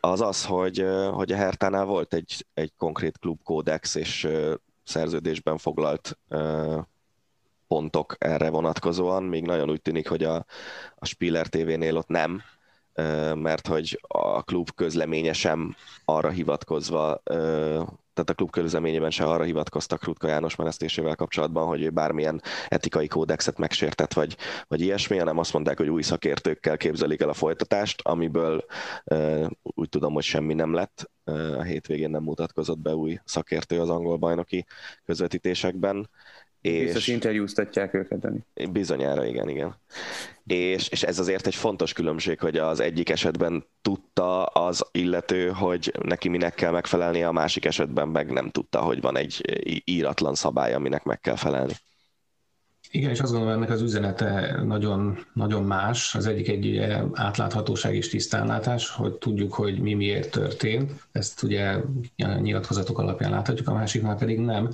az 0.00 0.20
az, 0.20 0.44
hogy, 0.44 0.86
hogy 1.10 1.32
a 1.32 1.36
Hertánál 1.36 1.84
volt 1.84 2.14
egy, 2.14 2.46
egy 2.54 2.72
konkrét 2.76 3.18
klubkódex, 3.18 3.94
és 3.94 4.28
szerződésben 4.84 5.58
foglalt 5.58 6.18
pontok 7.68 8.16
erre 8.18 8.50
vonatkozóan, 8.50 9.22
még 9.22 9.44
nagyon 9.44 9.70
úgy 9.70 9.82
tűnik, 9.82 10.08
hogy 10.08 10.24
a, 10.24 10.44
a 10.94 11.06
Spiller 11.06 11.46
TV-nél 11.46 11.96
ott 11.96 12.08
nem, 12.08 12.42
mert 13.34 13.66
hogy 13.66 14.00
a 14.02 14.42
klub 14.42 14.70
közleménye 14.74 15.32
sem 15.32 15.76
arra 16.04 16.28
hivatkozva, 16.28 17.22
tehát 18.16 18.30
a 18.30 18.34
klub 18.34 18.50
közleményében 18.50 19.10
se 19.10 19.24
arra 19.24 19.44
hivatkoztak 19.44 20.04
Rutka 20.04 20.28
János 20.28 20.56
menesztésével 20.56 21.14
kapcsolatban, 21.14 21.66
hogy 21.66 21.82
ő 21.82 21.90
bármilyen 21.90 22.42
etikai 22.68 23.06
kódexet 23.06 23.58
megsértett, 23.58 24.12
vagy, 24.12 24.36
vagy 24.68 24.80
ilyesmi, 24.80 25.18
hanem 25.18 25.38
azt 25.38 25.52
mondták, 25.52 25.78
hogy 25.78 25.88
új 25.88 26.02
szakértőkkel 26.02 26.76
képzelik 26.76 27.20
el 27.20 27.28
a 27.28 27.34
folytatást, 27.34 28.00
amiből 28.02 28.64
úgy 29.62 29.88
tudom, 29.88 30.12
hogy 30.12 30.22
semmi 30.22 30.54
nem 30.54 30.74
lett. 30.74 31.10
A 31.58 31.62
hétvégén 31.62 32.10
nem 32.10 32.22
mutatkozott 32.22 32.78
be 32.78 32.94
új 32.94 33.18
szakértő 33.24 33.80
az 33.80 33.88
angol 33.88 34.16
bajnoki 34.16 34.66
közvetítésekben 35.04 36.08
és 36.66 36.84
Biztos 36.84 37.06
interjúztatják 37.06 37.94
őket, 37.94 38.18
Dani. 38.18 38.38
Bizonyára, 38.70 39.24
igen, 39.26 39.48
igen. 39.48 39.76
És, 40.46 40.88
és 40.88 41.02
ez 41.02 41.18
azért 41.18 41.46
egy 41.46 41.54
fontos 41.54 41.92
különbség, 41.92 42.38
hogy 42.40 42.56
az 42.56 42.80
egyik 42.80 43.10
esetben 43.10 43.66
tudta 43.82 44.44
az 44.44 44.86
illető, 44.92 45.48
hogy 45.48 45.92
neki 46.02 46.28
minek 46.28 46.54
kell 46.54 46.70
megfelelnie, 46.70 47.28
a 47.28 47.32
másik 47.32 47.64
esetben 47.64 48.08
meg 48.08 48.32
nem 48.32 48.50
tudta, 48.50 48.80
hogy 48.80 49.00
van 49.00 49.16
egy 49.16 49.40
íratlan 49.84 50.34
szabály, 50.34 50.74
aminek 50.74 51.02
meg 51.04 51.20
kell 51.20 51.36
felelni. 51.36 51.72
Igen, 52.96 53.10
és 53.10 53.20
azt 53.20 53.32
gondolom, 53.32 53.56
ennek 53.56 53.70
az 53.70 53.80
üzenete 53.80 54.60
nagyon, 54.64 55.18
nagyon 55.32 55.62
más. 55.62 56.14
Az 56.14 56.26
egyik 56.26 56.48
egy 56.48 56.66
ugye, 56.66 57.02
átláthatóság 57.12 57.94
és 57.94 58.08
tisztánlátás, 58.08 58.90
hogy 58.90 59.12
tudjuk, 59.12 59.54
hogy 59.54 59.80
mi 59.80 59.94
miért 59.94 60.30
történt. 60.30 61.06
Ezt 61.12 61.42
ugye 61.42 61.76
nyilatkozatok 62.16 62.98
alapján 62.98 63.30
láthatjuk, 63.30 63.68
a 63.68 63.72
másiknál 63.72 64.16
pedig 64.16 64.38
nem. 64.38 64.68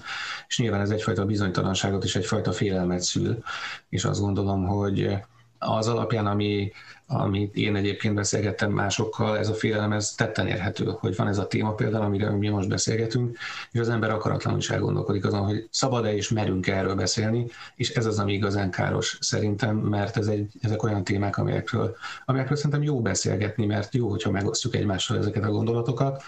És 0.49 0.59
nyilván 0.59 0.81
ez 0.81 0.91
egyfajta 0.91 1.25
bizonytalanságot 1.25 2.05
és 2.05 2.17
egyfajta 2.17 2.53
félelmet 2.53 3.01
szül. 3.01 3.43
És 3.89 4.05
azt 4.05 4.21
gondolom, 4.21 4.67
hogy 4.67 5.17
az 5.59 5.89
alapján, 5.89 6.27
ami, 6.27 6.73
amit 7.13 7.55
én 7.55 7.77
egyébként 7.77 8.15
beszélgettem 8.15 8.71
másokkal, 8.71 9.39
ez 9.39 9.49
a 9.49 9.55
félelem 9.55 9.93
ez 9.93 10.15
tetten 10.15 10.47
érhető, 10.47 10.85
hogy 10.99 11.17
van 11.17 11.29
ez 11.29 11.39
a 11.39 11.47
téma 11.47 11.75
például, 11.75 12.05
amire 12.05 12.31
mi 12.31 12.49
most 12.49 12.69
beszélgetünk, 12.69 13.39
és 13.73 13.81
az 13.81 13.89
ember 13.89 14.11
akaratlanul 14.11 14.59
is 14.59 14.71
elgondolkodik 14.71 15.25
azon, 15.25 15.45
hogy 15.45 15.69
szabad-e 15.71 16.15
és 16.15 16.29
merünk 16.29 16.67
erről 16.67 16.95
beszélni, 16.95 17.47
és 17.75 17.91
ez 17.91 18.07
az, 18.07 18.19
ami 18.19 18.33
igazán 18.33 18.71
káros 18.71 19.19
szerintem, 19.21 19.77
mert 19.77 20.17
ez 20.17 20.27
egy, 20.27 20.53
ezek 20.61 20.83
olyan 20.83 21.05
témák, 21.05 21.37
amelyekről, 21.37 21.97
amelyekről 22.25 22.57
szerintem 22.57 22.83
jó 22.83 23.01
beszélgetni, 23.01 23.67
mert 23.67 23.95
jó, 23.95 24.09
hogyha 24.09 24.31
megosztjuk 24.31 24.75
egymással 24.75 25.19
ezeket 25.19 25.45
a 25.45 25.51
gondolatokat, 25.51 26.23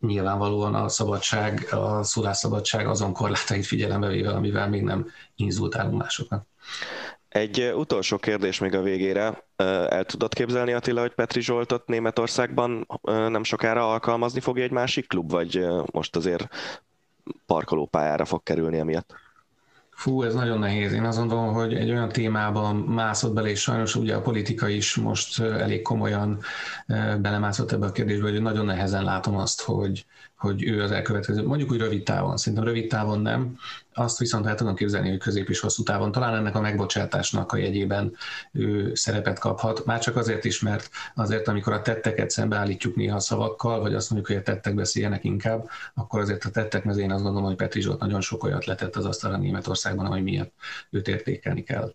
nyilvánvalóan 0.00 0.74
a 0.74 0.88
szabadság, 0.88 1.66
a 1.70 2.02
szólásszabadság 2.02 2.86
azon 2.86 3.12
korlátait 3.12 3.66
figyelembe 3.66 4.08
véve, 4.08 4.30
amivel 4.30 4.68
még 4.68 4.82
nem 4.82 5.06
inzultálunk 5.34 5.98
másokat. 6.00 6.46
Egy 7.36 7.72
utolsó 7.74 8.16
kérdés 8.16 8.58
még 8.58 8.74
a 8.74 8.82
végére. 8.82 9.46
El 9.88 10.04
tudod 10.04 10.34
képzelni, 10.34 10.72
Attila, 10.72 11.00
hogy 11.00 11.14
Petri 11.14 11.40
Zsoltot 11.40 11.86
Németországban 11.86 12.86
nem 13.02 13.44
sokára 13.44 13.90
alkalmazni 13.90 14.40
fogja 14.40 14.62
egy 14.62 14.70
másik 14.70 15.08
klub, 15.08 15.30
vagy 15.30 15.66
most 15.92 16.16
azért 16.16 16.48
parkolópályára 17.46 18.24
fog 18.24 18.42
kerülni 18.42 18.78
emiatt? 18.78 19.14
Fú, 19.90 20.22
ez 20.22 20.34
nagyon 20.34 20.58
nehéz. 20.58 20.92
Én 20.92 21.04
azt 21.04 21.18
gondolom, 21.18 21.52
hogy 21.52 21.74
egy 21.74 21.90
olyan 21.90 22.08
témában 22.08 22.76
mászott 22.76 23.32
bele, 23.32 23.48
és 23.48 23.60
sajnos 23.60 23.94
ugye 23.94 24.14
a 24.14 24.20
politika 24.20 24.68
is 24.68 24.94
most 24.94 25.40
elég 25.40 25.82
komolyan 25.82 26.38
belemászott 27.18 27.72
ebbe 27.72 27.86
a 27.86 27.92
kérdésbe, 27.92 28.30
hogy 28.30 28.42
nagyon 28.42 28.64
nehezen 28.64 29.04
látom 29.04 29.36
azt, 29.36 29.62
hogy, 29.62 30.06
hogy 30.36 30.64
ő 30.64 30.82
az 30.82 30.90
elkövetkező, 30.90 31.46
mondjuk 31.46 31.70
úgy 31.70 31.78
rövid 31.78 32.02
távon, 32.02 32.36
szerintem 32.36 32.68
rövid 32.68 32.88
távon 32.88 33.20
nem, 33.20 33.58
azt 33.98 34.18
viszont 34.18 34.46
el 34.46 34.54
tudom 34.54 34.74
képzelni, 34.74 35.08
hogy 35.08 35.18
közép 35.18 35.48
és 35.48 35.60
hosszú 35.60 35.82
távon 35.82 36.12
talán 36.12 36.34
ennek 36.34 36.54
a 36.54 36.60
megbocsátásnak 36.60 37.52
a 37.52 37.56
jegyében 37.56 38.16
ő 38.52 38.94
szerepet 38.94 39.38
kaphat, 39.38 39.84
már 39.84 39.98
csak 39.98 40.16
azért 40.16 40.44
is, 40.44 40.60
mert 40.60 40.90
azért, 41.14 41.48
amikor 41.48 41.72
a 41.72 41.82
tetteket 41.82 42.30
szembeállítjuk 42.30 42.96
néha 42.96 43.20
szavakkal, 43.20 43.80
vagy 43.80 43.94
azt 43.94 44.10
mondjuk, 44.10 44.32
hogy 44.32 44.42
a 44.42 44.52
tettek 44.52 44.74
beszéljenek 44.74 45.24
inkább, 45.24 45.68
akkor 45.94 46.20
azért 46.20 46.44
a 46.44 46.50
tettek 46.50 46.84
mezén 46.84 47.10
azt 47.10 47.22
gondolom, 47.22 47.48
hogy 47.48 47.56
Petri 47.56 47.80
Zsolt 47.80 48.00
nagyon 48.00 48.20
sok 48.20 48.44
olyat 48.44 48.64
letett 48.64 48.96
az 48.96 49.04
asztalra 49.04 49.36
Németországban, 49.36 50.06
ami 50.06 50.20
miatt 50.20 50.52
őt 50.90 51.08
értékelni 51.08 51.62
kell. 51.62 51.94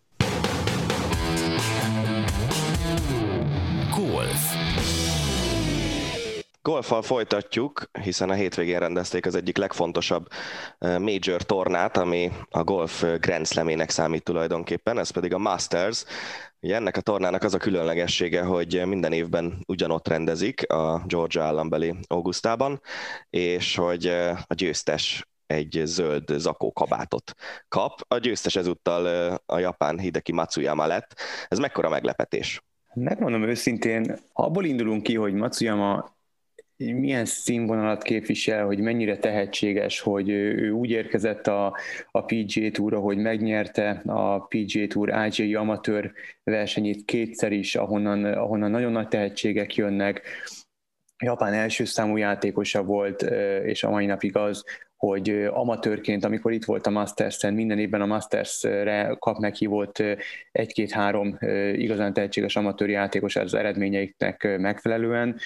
Golfal 6.63 7.01
folytatjuk, 7.01 7.83
hiszen 8.01 8.29
a 8.29 8.33
hétvégén 8.33 8.79
rendezték 8.79 9.25
az 9.25 9.35
egyik 9.35 9.57
legfontosabb 9.57 10.27
major 10.79 11.41
tornát, 11.41 11.97
ami 11.97 12.31
a 12.49 12.63
golf 12.63 13.03
Grand 13.19 13.47
Slamének 13.47 13.89
számít 13.89 14.23
tulajdonképpen, 14.23 14.97
ez 14.97 15.09
pedig 15.09 15.33
a 15.33 15.37
Masters. 15.37 16.03
Ugye 16.59 16.75
ennek 16.75 16.97
a 16.97 17.01
tornának 17.01 17.43
az 17.43 17.53
a 17.53 17.57
különlegessége, 17.57 18.43
hogy 18.43 18.81
minden 18.85 19.11
évben 19.11 19.63
ugyanott 19.67 20.07
rendezik 20.07 20.71
a 20.71 21.03
Georgia 21.07 21.43
állambeli 21.43 21.95
Augustában, 22.07 22.81
és 23.29 23.75
hogy 23.75 24.05
a 24.47 24.53
győztes 24.53 25.27
egy 25.45 25.81
zöld 25.83 26.23
zakó 26.37 26.71
kabátot 26.71 27.33
kap. 27.67 27.99
A 28.07 28.17
győztes 28.17 28.55
ezúttal 28.55 29.35
a 29.45 29.59
japán 29.59 29.99
Hideki 29.99 30.31
Matsuyama 30.31 30.85
lett. 30.85 31.19
Ez 31.47 31.59
mekkora 31.59 31.89
meglepetés? 31.89 32.61
Megmondom 32.93 33.43
őszintén, 33.43 34.19
abból 34.33 34.65
indulunk 34.65 35.03
ki, 35.03 35.15
hogy 35.15 35.33
Matsuyama 35.33 36.19
milyen 36.89 37.25
színvonalat 37.25 38.03
képvisel, 38.03 38.65
hogy 38.65 38.79
mennyire 38.79 39.17
tehetséges, 39.17 39.99
hogy 39.99 40.29
ő 40.29 40.71
úgy 40.71 40.89
érkezett 40.89 41.47
a, 41.47 41.77
a 42.11 42.25
PGA 42.25 42.71
Tour, 42.71 42.93
hogy 42.93 43.17
megnyerte 43.17 44.01
a 44.05 44.39
PGA 44.39 44.87
Tour 44.87 45.13
IGA 45.31 45.59
amatőr 45.59 46.11
versenyét 46.43 47.05
kétszer 47.05 47.51
is, 47.51 47.75
ahonnan, 47.75 48.25
ahonnan 48.25 48.71
nagyon 48.71 48.91
nagy 48.91 49.07
tehetségek 49.07 49.75
jönnek. 49.75 50.21
Japán 51.23 51.53
első 51.53 51.85
számú 51.85 52.17
játékosa 52.17 52.83
volt, 52.83 53.21
és 53.63 53.83
a 53.83 53.89
mai 53.89 54.05
napig 54.05 54.35
az, 54.35 54.63
hogy 54.95 55.29
amatőrként, 55.51 56.25
amikor 56.25 56.51
itt 56.51 56.65
volt 56.65 56.87
a 56.87 56.89
Masters-en, 56.89 57.53
minden 57.53 57.79
évben 57.79 58.01
a 58.01 58.05
Masters-re 58.05 59.15
kap 59.19 59.37
meghívott 59.37 60.03
egy-két-három 60.51 61.37
igazán 61.73 62.13
tehetséges 62.13 62.55
amatőr 62.55 62.89
játékos 62.89 63.35
az 63.35 63.53
eredményeiknek 63.53 64.57
megfelelően 64.59 65.39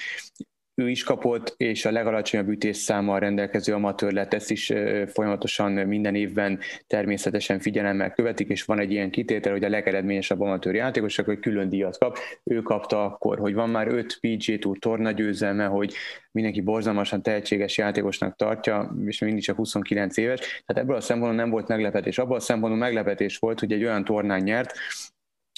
ő 0.75 0.89
is 0.89 1.03
kapott, 1.03 1.53
és 1.57 1.85
a 1.85 1.91
legalacsonyabb 1.91 2.49
ütésszámmal 2.49 3.19
rendelkező 3.19 3.73
amatőr 3.73 4.11
lett, 4.11 4.33
ezt 4.33 4.51
is 4.51 4.73
folyamatosan 5.07 5.71
minden 5.71 6.15
évben 6.15 6.59
természetesen 6.87 7.59
figyelemmel 7.59 8.11
követik, 8.11 8.49
és 8.49 8.63
van 8.63 8.79
egy 8.79 8.91
ilyen 8.91 9.09
kitétel, 9.09 9.51
hogy 9.51 9.63
a 9.63 9.69
legeredményesebb 9.69 10.41
amatőr 10.41 10.75
játékos, 10.75 11.19
akkor 11.19 11.39
külön 11.39 11.69
díjat 11.69 11.97
kap. 11.97 12.17
Ő 12.43 12.61
kapta 12.61 13.05
akkor, 13.05 13.39
hogy 13.39 13.53
van 13.53 13.69
már 13.69 13.87
5 13.87 14.17
PG 14.21 14.59
Tour 14.59 14.77
torna 14.77 15.11
győzelme, 15.11 15.65
hogy 15.65 15.93
mindenki 16.31 16.61
borzalmasan 16.61 17.21
tehetséges 17.21 17.77
játékosnak 17.77 18.35
tartja, 18.35 18.95
és 19.05 19.19
mindig 19.19 19.43
csak 19.43 19.55
29 19.55 20.17
éves. 20.17 20.39
Tehát 20.39 20.83
ebből 20.83 20.95
a 20.95 21.01
szempontból 21.01 21.41
nem 21.41 21.49
volt 21.49 21.67
meglepetés. 21.67 22.17
Abból 22.17 22.35
a 22.35 22.39
szempontból 22.39 22.79
meglepetés 22.79 23.37
volt, 23.37 23.59
hogy 23.59 23.71
egy 23.71 23.83
olyan 23.83 24.03
tornán 24.03 24.41
nyert, 24.41 24.73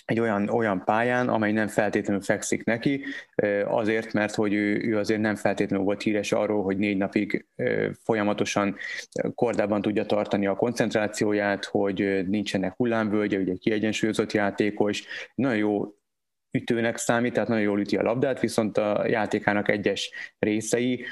egy 0.08 0.20
olyan, 0.20 0.50
olyan 0.50 0.84
pályán, 0.86 1.30
amely 1.30 1.52
nem 1.52 1.67
feltétlenül 1.67 2.22
fekszik 2.22 2.63
neki, 2.63 3.04
azért, 3.65 4.13
mert 4.13 4.36
hogy 4.36 4.54
ő, 4.54 4.82
ő 4.84 4.98
azért 4.98 5.22
nem 5.22 5.36
feltétlenül 5.36 5.86
volt 5.86 6.02
híres 6.02 6.32
arról, 6.32 6.63
hogy 6.63 6.78
négy 6.78 6.98
napig 6.98 7.46
folyamatosan 8.04 8.76
kordában 9.36 9.82
tudja 9.82 10.06
tartani 10.06 10.46
a 10.46 10.56
koncentrációját, 10.56 11.65
hogy 11.65 12.28
nincsenek 12.28 12.74
hullámvölgye, 12.76 13.38
ugye 13.38 13.56
kiegyensúlyozott 13.56 14.32
játékos, 14.32 15.04
nagyon 15.36 15.58
jó 15.58 15.96
ütőnek 16.52 16.98
számít, 16.98 17.34
tehát 17.34 17.50
nagyon 17.50 17.63
jól 17.63 17.80
üti 17.80 17.98
a 17.98 18.04
labdát, 18.04 18.39
viszont 18.39 18.78
a 18.78 19.08
játékának 19.08 19.70
egyes 19.70 20.12
részei 20.39 21.06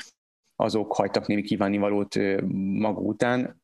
azok 0.55 0.95
hagytak 0.95 1.27
némi 1.27 1.41
kívánivalót 1.41 2.15
maga 2.79 2.99
után 2.99 3.63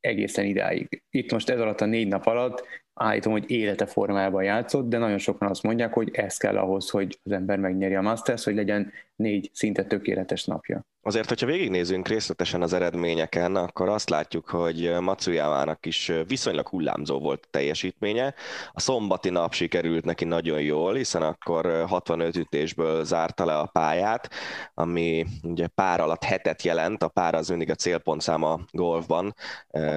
egészen 0.00 0.44
idáig. 0.44 1.02
Itt 1.10 1.32
most 1.32 1.50
ez 1.50 1.60
alatt 1.60 1.80
a 1.80 1.86
négy 1.86 2.08
nap 2.08 2.26
alatt 2.26 2.84
állítom, 2.96 3.32
hogy 3.32 3.50
élete 3.50 3.86
formában 3.86 4.42
játszott, 4.42 4.88
de 4.88 4.98
nagyon 4.98 5.18
sokan 5.18 5.48
azt 5.48 5.62
mondják, 5.62 5.92
hogy 5.92 6.10
ez 6.12 6.36
kell 6.36 6.58
ahhoz, 6.58 6.90
hogy 6.90 7.18
az 7.24 7.32
ember 7.32 7.58
megnyeri 7.58 7.94
a 7.94 8.00
Masters, 8.00 8.44
hogy 8.44 8.54
legyen 8.54 8.92
négy 9.16 9.50
szinte 9.52 9.84
tökéletes 9.84 10.44
napja. 10.44 10.86
Azért, 11.02 11.28
hogyha 11.28 11.46
végignézünk 11.46 12.08
részletesen 12.08 12.62
az 12.62 12.72
eredményeken, 12.72 13.56
akkor 13.56 13.88
azt 13.88 14.10
látjuk, 14.10 14.48
hogy 14.48 15.00
Matsuyamának 15.00 15.86
is 15.86 16.12
viszonylag 16.26 16.68
hullámzó 16.68 17.18
volt 17.18 17.44
a 17.44 17.48
teljesítménye. 17.50 18.34
A 18.72 18.80
szombati 18.80 19.30
nap 19.30 19.52
sikerült 19.52 20.04
neki 20.04 20.24
nagyon 20.24 20.60
jól, 20.60 20.94
hiszen 20.94 21.22
akkor 21.22 21.84
65 21.88 22.36
ütésből 22.36 23.04
zárta 23.04 23.44
le 23.44 23.58
a 23.58 23.66
pályát, 23.66 24.30
ami 24.74 25.26
ugye 25.42 25.66
pár 25.66 26.00
alatt 26.00 26.24
hetet 26.24 26.62
jelent, 26.62 27.02
a 27.02 27.08
pár 27.08 27.34
az 27.34 27.48
mindig 27.48 27.70
a 27.70 27.74
célpontszám 27.74 28.42
a 28.42 28.60
golfban, 28.70 29.34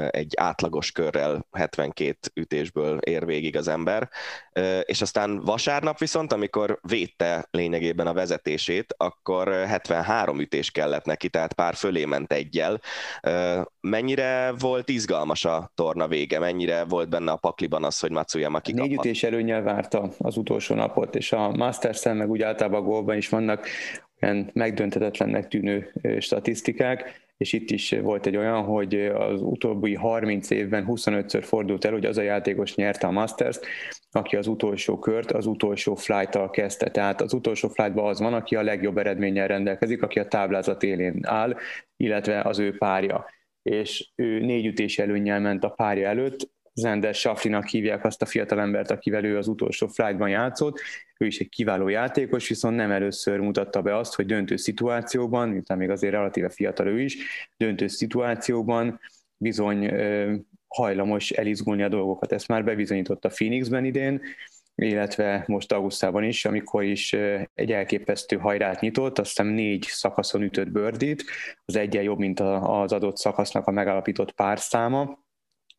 egy 0.10 0.34
átlagos 0.38 0.92
körrel 0.92 1.48
72 1.52 2.18
ütésből 2.34 2.98
ér 2.98 3.26
végig 3.26 3.58
az 3.58 3.68
ember. 3.68 4.10
És 4.82 5.02
aztán 5.02 5.40
vasárnap 5.40 5.98
viszont, 5.98 6.34
amikor 6.34 6.80
védte 6.82 7.48
lényegében 7.52 8.08
a 8.08 8.14
vezetését, 8.14 8.96
akkor 9.10 9.48
73 9.48 10.40
ütés 10.40 10.72
kellett 10.72 11.06
neki, 11.06 11.30
tehát 11.30 11.54
pár 11.54 11.76
fölé 11.76 12.06
ment 12.06 12.34
egyel. 12.34 12.82
Mennyire 13.82 14.54
volt 14.60 14.90
izgalmas 14.90 15.46
a 15.46 15.72
torna 15.76 16.08
vége? 16.08 16.40
Mennyire 16.40 16.84
volt 16.84 17.10
benne 17.10 17.32
a 17.32 17.36
pakliban 17.36 17.84
az, 17.84 18.00
hogy 18.00 18.12
Matsuyama 18.12 18.60
kikaphat? 18.60 18.90
Négy 18.90 18.98
ütés 18.98 19.24
előnyel 19.24 19.62
várta 19.62 20.10
az 20.18 20.38
utolsó 20.38 20.76
napot, 20.76 21.16
és 21.16 21.32
a 21.32 21.50
Masters-en 21.50 22.18
meg 22.18 22.30
úgy 22.30 22.42
általában 22.42 22.80
a 22.80 22.84
gólban 22.84 23.18
is 23.18 23.30
vannak 23.30 23.68
olyan 24.22 24.50
megdöntetetlennek 24.54 25.48
tűnő 25.48 25.94
statisztikák, 26.20 27.29
és 27.40 27.54
itt 27.54 27.72
is 27.72 27.92
volt 28.02 28.26
egy 28.26 28.38
olyan, 28.38 28.64
hogy 28.64 28.96
az 29.06 29.42
utóbbi 29.42 29.96
30 29.96 30.50
évben 30.50 30.86
25-ször 30.88 31.44
fordult 31.46 31.86
el, 31.86 31.92
hogy 31.92 32.06
az 32.06 32.18
a 32.18 32.22
játékos 32.22 32.76
nyerte 32.76 33.08
a 33.08 33.12
Masters-t, 33.12 33.66
aki 34.12 34.36
az 34.36 34.48
utolsó 34.48 35.00
kört 35.00 35.32
az 35.32 35.46
utolsó 35.46 35.96
flight 35.96 36.50
kezdte. 36.52 36.92
Tehát 36.92 37.22
az 37.22 37.34
utolsó 37.34 37.68
flightban 37.68 38.06
az 38.06 38.20
van, 38.20 38.34
aki 38.34 38.56
a 38.56 38.62
legjobb 38.62 38.98
eredménnyel 38.98 39.48
rendelkezik, 39.48 40.02
aki 40.02 40.20
a 40.20 40.28
táblázat 40.28 40.84
élén 40.84 41.20
áll, 41.22 41.56
illetve 41.98 42.42
az 42.42 42.60
ő 42.60 42.78
párja. 42.78 43.26
És 43.62 44.12
ő 44.16 44.40
négy 44.40 44.66
ütés 44.66 45.00
előnnyel 45.00 45.40
ment 45.40 45.64
a 45.64 45.70
párja 45.70 46.08
előtt, 46.08 46.52
Zender 46.80 47.14
Saflinak 47.14 47.68
hívják 47.68 48.06
azt 48.06 48.22
a 48.22 48.26
fiatalembert, 48.26 48.92
akivel 48.92 49.24
ő 49.24 49.38
az 49.38 49.48
utolsó 49.48 49.88
flightban 49.88 50.30
játszott. 50.30 50.80
Ő 51.18 51.26
is 51.26 51.40
egy 51.40 51.50
kiváló 51.50 51.88
játékos, 51.88 52.48
viszont 52.48 52.76
nem 52.76 52.92
először 52.92 53.40
mutatta 53.40 53.82
be 53.82 53.98
azt, 53.98 54.16
hogy 54.16 54.26
döntő 54.26 54.56
szituációban, 54.56 55.50
miután 55.50 55.78
még 55.78 55.90
azért 55.90 56.14
relatíve 56.14 56.50
fiatal 56.50 56.88
ő 56.88 57.02
is, 57.02 57.18
döntő 57.58 57.88
szituációban 57.88 59.00
bizony 59.38 59.92
hajlamos 60.68 61.32
elizgulni 61.32 61.84
a 61.84 61.90
dolgokat. 61.90 62.32
Ezt 62.32 62.48
már 62.48 62.64
bebizonyította 62.64 63.30
Phoenixben 63.30 63.86
idén, 63.86 64.22
illetve 64.76 65.44
most 65.48 65.72
augusztában 65.72 66.24
is, 66.24 66.46
amikor 66.46 66.84
is 66.84 67.14
egy 67.54 67.72
elképesztő 67.72 68.36
hajrát 68.38 68.80
nyitott, 68.80 69.20
azt 69.20 69.30
hiszem 69.30 69.48
négy 69.48 69.84
szakaszon 69.84 70.42
ütött 70.42 70.70
bőrdít, 70.70 71.24
az 71.66 71.76
egyen 71.76 72.04
jobb, 72.04 72.20
mint 72.20 72.40
az 72.40 72.92
adott 72.92 73.18
szakasznak 73.18 73.68
a 73.68 73.72
megalapított 73.72 74.32
párszáma, 74.32 75.28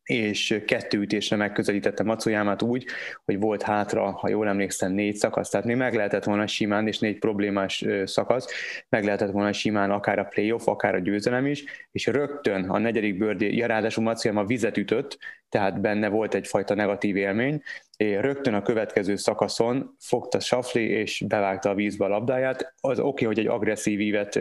és 0.03 0.61
kettő 0.67 0.99
ütésre 0.99 1.35
megközelítette 1.35 2.03
Matsuyamát 2.03 2.61
úgy, 2.61 2.85
hogy 3.25 3.39
volt 3.39 3.61
hátra, 3.61 4.11
ha 4.11 4.29
jól 4.29 4.47
emlékszem, 4.47 4.91
négy 4.91 5.15
szakasz, 5.15 5.49
tehát 5.49 5.65
még 5.65 5.75
meg 5.75 5.93
lehetett 5.93 6.23
volna 6.23 6.47
simán, 6.47 6.87
és 6.87 6.99
négy 6.99 7.19
problémás 7.19 7.85
szakasz, 8.05 8.47
meg 8.89 9.03
lehetett 9.03 9.31
volna 9.31 9.53
simán 9.53 9.91
akár 9.91 10.19
a 10.19 10.23
playoff, 10.23 10.67
akár 10.67 10.95
a 10.95 10.99
győzelem 10.99 11.45
is, 11.45 11.63
és 11.91 12.05
rögtön 12.05 12.69
a 12.69 12.77
negyedik 12.77 13.17
bőrdi, 13.17 13.57
ja, 13.57 13.67
ráadásul 13.67 14.03
Matsuyama 14.03 14.45
vizet 14.45 14.77
ütött, 14.77 15.17
tehát 15.49 15.81
benne 15.81 16.07
volt 16.07 16.33
egyfajta 16.33 16.73
negatív 16.73 17.15
élmény, 17.15 17.61
és 17.97 18.17
rögtön 18.19 18.53
a 18.53 18.61
következő 18.61 19.15
szakaszon 19.15 19.95
fogta 19.99 20.39
Safli 20.39 20.89
és 20.89 21.23
bevágta 21.27 21.69
a 21.69 21.75
vízbe 21.75 22.05
a 22.05 22.07
labdáját. 22.07 22.73
Az 22.79 22.99
oké, 22.99 23.07
okay, 23.07 23.25
hogy 23.25 23.39
egy 23.39 23.47
agresszív 23.47 23.99
ívet 23.99 24.39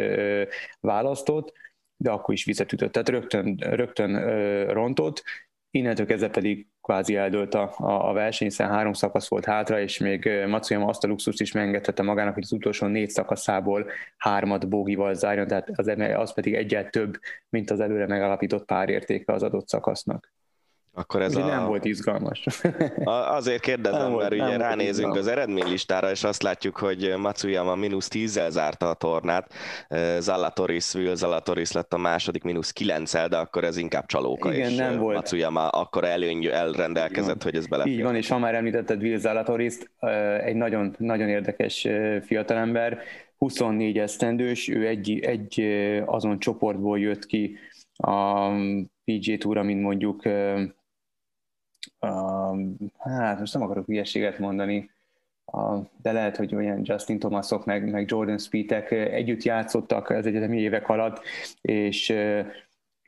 választott, 0.80 1.52
de 1.96 2.10
akkor 2.10 2.34
is 2.34 2.44
vizet 2.44 2.72
ütött, 2.72 2.92
tehát 2.92 3.08
rögtön, 3.08 3.56
rögtön 3.56 4.20
rontott, 4.72 5.22
innentől 5.70 6.06
kezdve 6.06 6.28
pedig 6.28 6.66
kvázi 6.82 7.16
eldőlt 7.16 7.54
a, 7.54 7.74
a 8.08 8.12
verseny, 8.12 8.48
hiszen 8.48 8.68
három 8.68 8.92
szakasz 8.92 9.28
volt 9.28 9.44
hátra, 9.44 9.80
és 9.80 9.98
még 9.98 10.30
Matsuyama 10.46 10.86
azt 10.86 11.04
a 11.04 11.06
luxust 11.06 11.40
is 11.40 11.52
megengedhette 11.52 12.02
magának, 12.02 12.34
hogy 12.34 12.42
az 12.42 12.52
utolsó 12.52 12.86
négy 12.86 13.10
szakaszából 13.10 13.90
hármat 14.16 14.68
bógival 14.68 15.14
zárjon, 15.14 15.46
tehát 15.46 15.70
az, 15.74 15.92
az 16.14 16.34
pedig 16.34 16.54
egyet 16.54 16.90
több, 16.90 17.18
mint 17.48 17.70
az 17.70 17.80
előre 17.80 18.06
megalapított 18.06 18.64
párértéke 18.64 19.32
az 19.32 19.42
adott 19.42 19.68
szakasznak. 19.68 20.32
Akkor 21.00 21.22
ez 21.22 21.36
a... 21.36 21.46
nem 21.46 21.66
volt 21.66 21.84
izgalmas. 21.84 22.46
Azért 23.04 23.60
kérdezem, 23.60 24.00
nem 24.00 24.12
mert 24.12 24.32
ugye 24.32 24.56
ránézünk 24.56 25.14
az 25.14 25.26
eredménylistára, 25.26 26.10
és 26.10 26.24
azt 26.24 26.42
látjuk, 26.42 26.76
hogy 26.76 27.14
Matsuyama 27.18 27.74
mínusz 27.74 28.08
10 28.08 28.40
zárta 28.48 28.88
a 28.88 28.94
tornát, 28.94 29.52
Zalatoris, 30.18 30.94
Will 30.94 31.14
Zalatoris 31.14 31.72
lett 31.72 31.92
a 31.92 31.98
második 31.98 32.42
mínusz 32.42 32.70
9 32.70 33.28
de 33.28 33.36
akkor 33.36 33.64
ez 33.64 33.76
inkább 33.76 34.06
csalóka, 34.06 34.52
Igen, 34.52 34.70
és 34.70 34.76
nem 34.76 34.98
volt. 34.98 35.16
Matsuyama 35.16 35.68
akkor 35.68 36.04
előny 36.04 36.44
elrendelkezett, 36.44 37.42
hogy 37.42 37.56
ez 37.56 37.66
belefér. 37.66 37.92
Így 37.92 38.02
van, 38.02 38.16
és 38.16 38.28
ha 38.28 38.38
már 38.38 38.54
említetted 38.54 39.02
Will 39.02 39.18
Zalatoris, 39.18 39.74
egy 40.44 40.56
nagyon, 40.56 40.94
nagyon 40.98 41.28
érdekes 41.28 41.88
fiatalember, 42.22 42.98
24 43.38 43.98
esztendős, 43.98 44.68
ő 44.68 44.86
egy, 44.86 45.18
egy 45.18 45.60
azon 46.06 46.38
csoportból 46.38 46.98
jött 46.98 47.26
ki 47.26 47.56
a 47.96 48.48
PG 49.04 49.38
Tour, 49.38 49.62
mint 49.62 49.82
mondjuk 49.82 50.22
uh, 52.00 52.60
hát 52.98 53.38
most 53.38 53.52
nem 53.54 53.62
akarok 53.62 53.86
hülyeséget 53.86 54.38
mondani, 54.38 54.90
uh, 55.44 55.86
de 56.02 56.12
lehet, 56.12 56.36
hogy 56.36 56.54
olyan 56.54 56.80
Justin 56.82 57.18
Thomasok, 57.18 57.64
meg, 57.64 57.90
meg 57.90 58.10
Jordan 58.10 58.38
Speedek 58.38 58.90
együtt 58.90 59.42
játszottak 59.42 60.10
az 60.10 60.26
egyetemi 60.26 60.60
évek 60.60 60.88
alatt, 60.88 61.22
és 61.60 62.08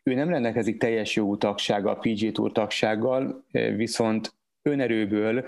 ő 0.04 0.14
nem 0.14 0.28
rendelkezik 0.28 0.78
teljes 0.78 1.16
jogú 1.16 1.36
tagsággal, 1.36 1.98
PG 1.98 2.32
Tour 2.32 2.52
tagsággal, 2.52 3.44
viszont 3.52 4.34
önerőből 4.62 5.44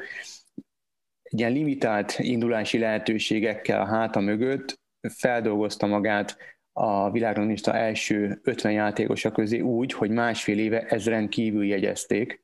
egy 1.35 1.41
ilyen 1.41 1.53
limitált 1.53 2.19
indulási 2.19 2.79
lehetőségekkel 2.79 3.81
a 3.81 3.87
háta 3.87 4.21
mögött 4.21 4.81
feldolgozta 5.01 5.87
magát 5.87 6.37
a 6.73 7.11
világranglista 7.11 7.75
első 7.75 8.41
50 8.43 8.73
játékosa 8.73 9.31
közé 9.31 9.61
úgy, 9.61 9.93
hogy 9.93 10.11
másfél 10.11 10.59
éve 10.59 10.81
ezren 10.81 11.29
kívül 11.29 11.65
jegyezték, 11.65 12.44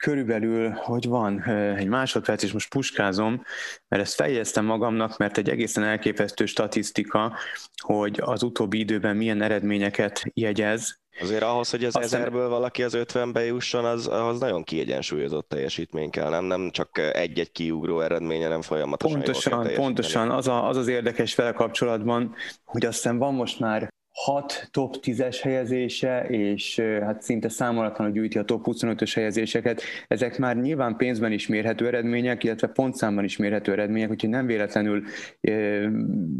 körülbelül, 0.00 0.70
hogy 0.70 1.06
van 1.06 1.42
egy 1.76 1.88
másodperc, 1.88 2.42
és 2.42 2.52
most 2.52 2.70
puskázom, 2.70 3.42
mert 3.88 4.02
ezt 4.02 4.14
fejeztem 4.14 4.64
magamnak, 4.64 5.16
mert 5.16 5.38
egy 5.38 5.48
egészen 5.48 5.84
elképesztő 5.84 6.46
statisztika, 6.46 7.36
hogy 7.82 8.20
az 8.24 8.42
utóbbi 8.42 8.78
időben 8.78 9.16
milyen 9.16 9.42
eredményeket 9.42 10.22
jegyez. 10.34 10.98
Azért 11.20 11.42
ahhoz, 11.42 11.70
hogy 11.70 11.84
az 11.84 11.96
Aztán... 11.96 12.20
ezerből 12.20 12.48
valaki 12.48 12.82
az 12.82 12.96
50-be 12.96 13.44
jusson, 13.44 13.84
az, 13.84 14.08
az 14.08 14.38
nagyon 14.40 14.64
kiegyensúlyozott 14.64 15.48
teljesítmény 15.48 16.10
kell, 16.10 16.30
nem, 16.30 16.44
nem 16.44 16.70
csak 16.70 16.98
egy-egy 16.98 17.52
kiugró 17.52 18.00
eredménye, 18.00 18.48
nem 18.48 18.62
folyamatosan 18.62 19.22
Pontosan, 19.22 19.74
pontosan. 19.74 20.30
Az, 20.30 20.48
a, 20.48 20.68
az 20.68 20.76
az 20.76 20.88
érdekes 20.88 21.34
vele 21.34 21.52
kapcsolatban, 21.52 22.34
hogy 22.64 22.86
aztán 22.86 23.18
van 23.18 23.34
most 23.34 23.60
már 23.60 23.88
hat 24.24 24.68
top 24.70 24.96
10-es 25.02 25.38
helyezése, 25.42 26.22
és 26.28 26.80
hát 26.80 27.22
szinte 27.22 27.48
számolatlanul 27.48 28.12
gyűjti 28.12 28.38
a 28.38 28.42
top 28.42 28.64
25-ös 28.66 29.12
helyezéseket. 29.14 29.82
Ezek 30.08 30.38
már 30.38 30.56
nyilván 30.56 30.96
pénzben 30.96 31.32
is 31.32 31.46
mérhető 31.46 31.86
eredmények, 31.86 32.44
illetve 32.44 32.66
pontszámban 32.66 33.24
is 33.24 33.36
mérhető 33.36 33.72
eredmények, 33.72 34.10
úgyhogy 34.10 34.30
nem 34.30 34.46
véletlenül 34.46 35.02
e, 35.40 35.52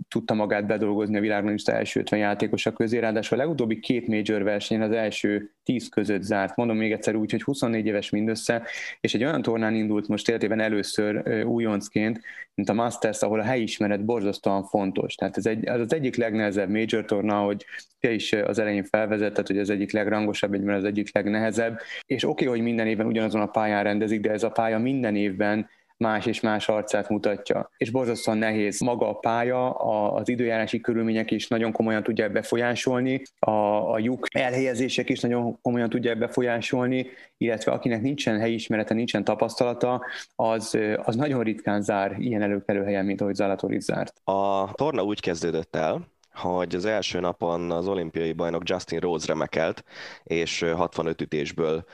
tudta 0.09 0.35
magát 0.35 0.67
bedolgozni 0.67 1.17
a 1.17 1.21
világon 1.21 1.53
is 1.53 1.63
első 1.63 2.01
50 2.01 2.19
játékosak 2.19 2.75
közé, 2.75 2.99
ráadásul 2.99 3.39
a 3.39 3.41
legutóbbi 3.41 3.81
két 3.81 4.07
major 4.07 4.43
versenyen 4.43 4.83
az 4.83 4.93
első 4.97 5.55
10 5.63 5.89
között 5.89 6.23
zárt. 6.23 6.57
Mondom 6.57 6.77
még 6.77 6.93
egyszer 6.93 7.15
úgy, 7.15 7.31
hogy 7.31 7.43
24 7.43 7.87
éves 7.87 8.11
mindössze, 8.11 8.63
és 9.01 9.15
egy 9.15 9.25
olyan 9.25 9.43
tornán 9.43 9.75
indult 9.75 10.09
most 10.09 10.29
életében 10.29 10.61
először 10.61 11.17
e, 11.25 11.47
újoncként, 11.47 12.21
mint 12.55 12.69
a 12.69 12.75
Masters, 12.75 13.23
ahol 13.23 13.41
a 13.41 13.45
helyismeret 13.45 14.05
borzasztóan 14.05 14.65
fontos. 14.65 15.15
Tehát 15.15 15.37
ez 15.37 15.47
egy, 15.47 15.69
az, 15.69 15.81
az 15.81 15.95
egyik 15.95 16.17
legnehezebb 16.17 16.69
major 16.69 17.05
torna, 17.05 17.39
hogy 17.39 17.65
te 18.01 18.13
is 18.13 18.33
az 18.33 18.59
elején 18.59 18.85
felvezetted, 18.85 19.47
hogy 19.47 19.59
az 19.59 19.71
egyik 19.71 19.93
legrangosabb, 19.93 20.55
egyben 20.55 20.75
az 20.75 20.85
egyik 20.85 21.15
legnehezebb, 21.15 21.81
és 22.07 22.25
oké, 22.25 22.45
okay, 22.45 22.57
hogy 22.57 22.65
minden 22.67 22.87
évben 22.87 23.07
ugyanazon 23.07 23.41
a 23.41 23.47
pályán 23.47 23.83
rendezik, 23.83 24.21
de 24.21 24.31
ez 24.31 24.43
a 24.43 24.51
pálya 24.51 24.79
minden 24.79 25.17
évben 25.17 25.69
más 26.01 26.27
és 26.27 26.41
más 26.41 26.69
arcát 26.69 27.09
mutatja. 27.09 27.71
És 27.77 27.91
borzasztóan 27.91 28.39
nehéz 28.39 28.81
maga 28.81 29.09
a 29.09 29.15
pálya, 29.15 29.71
az 30.15 30.29
időjárási 30.29 30.81
körülmények 30.81 31.31
is 31.31 31.49
nagyon 31.49 31.73
komolyan 31.73 32.03
tudják 32.03 32.33
befolyásolni, 32.33 33.23
a, 33.39 33.51
a 33.93 33.99
lyuk 33.99 34.27
elhelyezések 34.35 35.09
is 35.09 35.21
nagyon 35.21 35.61
komolyan 35.63 35.89
tudják 35.89 36.19
befolyásolni, 36.19 37.07
illetve 37.37 37.73
akinek 37.73 38.03
nincsen 38.03 38.39
helyismerete, 38.39 38.95
nincsen 38.95 39.25
tapasztalata, 39.25 40.05
az, 40.35 40.79
az 41.03 41.17
nagyon 41.17 41.43
ritkán 41.43 41.83
zár 41.83 42.17
ilyen 42.19 42.43
előkelő 42.43 42.85
helyen, 42.85 43.05
mint 43.05 43.21
ahogy 43.21 43.35
Zalatoris 43.35 43.83
zárt. 43.83 44.21
A 44.25 44.71
torna 44.73 45.03
úgy 45.03 45.21
kezdődött 45.21 45.77
el, 45.77 46.09
hogy 46.41 46.75
az 46.75 46.85
első 46.85 47.21
napon 47.21 47.71
az 47.71 47.87
olimpiai 47.87 48.33
bajnok 48.33 48.69
Justin 48.69 48.99
Rose 48.99 49.27
remekelt, 49.27 49.85
és 50.23 50.67
65 50.77 51.21
ütésből 51.21 51.85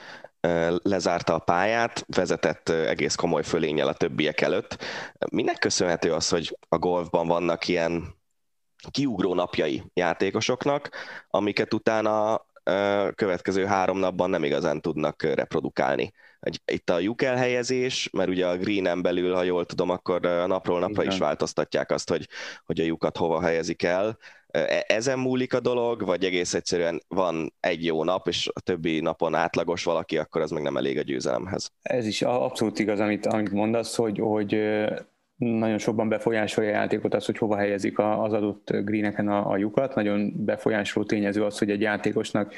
lezárta 0.83 1.33
a 1.33 1.39
pályát, 1.39 2.05
vezetett 2.07 2.69
egész 2.69 3.15
komoly 3.15 3.43
fölényel 3.43 3.87
a 3.87 3.93
többiek 3.93 4.41
előtt. 4.41 4.83
Minek 5.31 5.59
köszönhető 5.59 6.13
az, 6.13 6.29
hogy 6.29 6.57
a 6.69 6.77
golfban 6.77 7.27
vannak 7.27 7.67
ilyen 7.67 8.15
kiugró 8.91 9.33
napjai 9.33 9.83
játékosoknak, 9.93 10.89
amiket 11.29 11.73
utána 11.73 12.45
következő 13.15 13.65
három 13.65 13.97
napban 13.97 14.29
nem 14.29 14.43
igazán 14.43 14.81
tudnak 14.81 15.23
reprodukálni. 15.23 16.13
Itt 16.65 16.89
a 16.89 16.99
lyuk 16.99 17.21
elhelyezés, 17.21 18.09
mert 18.11 18.29
ugye 18.29 18.47
a 18.47 18.57
greenen 18.57 19.01
belül, 19.01 19.33
ha 19.33 19.43
jól 19.43 19.65
tudom, 19.65 19.89
akkor 19.89 20.21
napról 20.47 20.79
napra 20.79 21.01
Igen. 21.01 21.13
is 21.13 21.19
változtatják 21.19 21.91
azt, 21.91 22.09
hogy, 22.09 22.27
hogy 22.65 22.79
a 22.79 22.83
lyukat 22.83 23.17
hova 23.17 23.41
helyezik 23.41 23.83
el. 23.83 24.17
E, 24.65 24.85
ezen 24.87 25.19
múlik 25.19 25.53
a 25.53 25.59
dolog, 25.59 26.05
vagy 26.05 26.23
egész 26.23 26.53
egyszerűen 26.53 27.01
van 27.07 27.53
egy 27.59 27.85
jó 27.85 28.03
nap, 28.03 28.27
és 28.27 28.49
a 28.53 28.59
többi 28.59 28.99
napon 28.99 29.35
átlagos 29.35 29.83
valaki, 29.83 30.17
akkor 30.17 30.41
az 30.41 30.51
meg 30.51 30.63
nem 30.63 30.77
elég 30.77 30.97
a 30.97 31.01
győzelemhez. 31.01 31.71
Ez 31.81 32.05
is 32.05 32.21
abszolút 32.21 32.79
igaz, 32.79 32.99
amit, 32.99 33.25
amit 33.25 33.51
mondasz, 33.51 33.95
hogy, 33.95 34.19
hogy 34.19 34.53
nagyon 35.37 35.77
sokban 35.77 36.09
befolyásolja 36.09 36.69
a 36.69 36.73
játékot 36.73 37.13
az, 37.13 37.25
hogy 37.25 37.37
hova 37.37 37.57
helyezik 37.57 37.99
az 37.99 38.33
adott 38.33 38.71
greeneken 38.71 39.27
a, 39.27 39.51
a 39.51 39.57
lyukat. 39.57 39.95
Nagyon 39.95 40.33
befolyásoló 40.35 41.05
tényező 41.05 41.43
az, 41.43 41.57
hogy 41.57 41.71
egy 41.71 41.81
játékosnak 41.81 42.53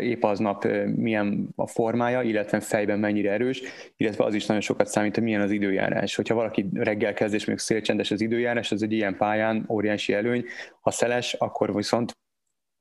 épp 0.00 0.22
aznap 0.22 0.66
milyen 0.96 1.48
a 1.56 1.66
formája, 1.66 2.22
illetve 2.22 2.60
fejben 2.60 2.98
mennyire 2.98 3.32
erős, 3.32 3.62
illetve 3.96 4.24
az 4.24 4.34
is 4.34 4.46
nagyon 4.46 4.62
sokat 4.62 4.86
számít, 4.86 5.14
hogy 5.14 5.24
milyen 5.24 5.40
az 5.40 5.50
időjárás. 5.50 6.14
Hogyha 6.14 6.34
valaki 6.34 6.68
reggel 6.72 7.14
kezd, 7.14 7.34
és 7.34 7.44
még 7.44 7.58
szélcsendes 7.58 8.10
az 8.10 8.20
időjárás, 8.20 8.72
az 8.72 8.82
egy 8.82 8.92
ilyen 8.92 9.16
pályán 9.16 9.64
óriási 9.68 10.12
előny. 10.12 10.44
Ha 10.80 10.90
szeles, 10.90 11.32
akkor 11.32 11.74
viszont 11.74 12.12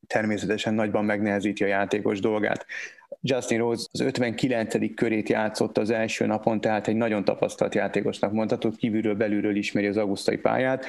természetesen 0.07 0.73
nagyban 0.73 1.05
megnehezíti 1.05 1.63
a 1.63 1.67
játékos 1.67 2.19
dolgát. 2.19 2.65
Justin 3.21 3.57
Rose 3.57 3.87
az 3.91 3.99
59. 4.01 4.95
körét 4.95 5.29
játszott 5.29 5.77
az 5.77 5.89
első 5.89 6.25
napon, 6.25 6.61
tehát 6.61 6.87
egy 6.87 6.95
nagyon 6.95 7.23
tapasztalt 7.23 7.75
játékosnak 7.75 8.31
mondható, 8.31 8.69
kívülről 8.69 9.15
belülről 9.15 9.55
ismeri 9.55 9.87
az 9.87 9.97
augusztai 9.97 10.37
pályát, 10.37 10.85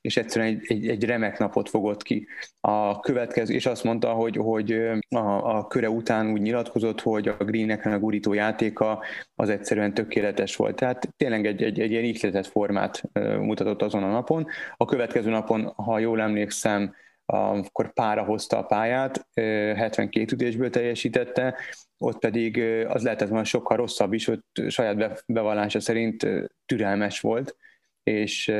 és 0.00 0.16
egyszerűen 0.16 0.50
egy, 0.50 0.64
egy, 0.68 0.88
egy 0.88 1.04
remek 1.04 1.38
napot 1.38 1.68
fogott 1.68 2.02
ki. 2.02 2.26
A 2.60 3.00
következő, 3.00 3.54
és 3.54 3.66
azt 3.66 3.84
mondta, 3.84 4.12
hogy, 4.12 4.36
hogy 4.36 4.72
a, 5.08 5.56
a 5.56 5.66
köre 5.66 5.90
után 5.90 6.30
úgy 6.30 6.40
nyilatkozott, 6.40 7.00
hogy 7.00 7.28
a 7.28 7.44
Greennek 7.44 7.86
a 7.86 7.98
gurító 7.98 8.32
játéka 8.32 9.02
az 9.34 9.48
egyszerűen 9.48 9.94
tökéletes 9.94 10.56
volt. 10.56 10.76
Tehát 10.76 11.08
tényleg 11.16 11.46
egy, 11.46 11.62
egy, 11.62 11.80
egy 11.80 11.90
ilyen 11.90 12.04
ihletett 12.04 12.46
formát 12.46 13.02
mutatott 13.40 13.82
azon 13.82 14.02
a 14.02 14.10
napon. 14.10 14.46
A 14.76 14.84
következő 14.84 15.30
napon, 15.30 15.72
ha 15.76 15.98
jól 15.98 16.20
emlékszem, 16.20 16.94
akkor 17.26 17.92
pára 17.92 18.24
hozta 18.24 18.58
a 18.58 18.62
pályát, 18.62 19.26
72 19.34 20.32
ütésből 20.32 20.70
teljesítette, 20.70 21.54
ott 21.98 22.18
pedig 22.18 22.58
az 22.88 23.02
lehetett 23.02 23.28
volna 23.28 23.44
sokkal 23.44 23.76
rosszabb 23.76 24.12
is, 24.12 24.24
hogy 24.24 24.40
saját 24.68 25.24
bevallása 25.26 25.80
szerint 25.80 26.26
türelmes 26.66 27.20
volt, 27.20 27.56
és, 28.02 28.52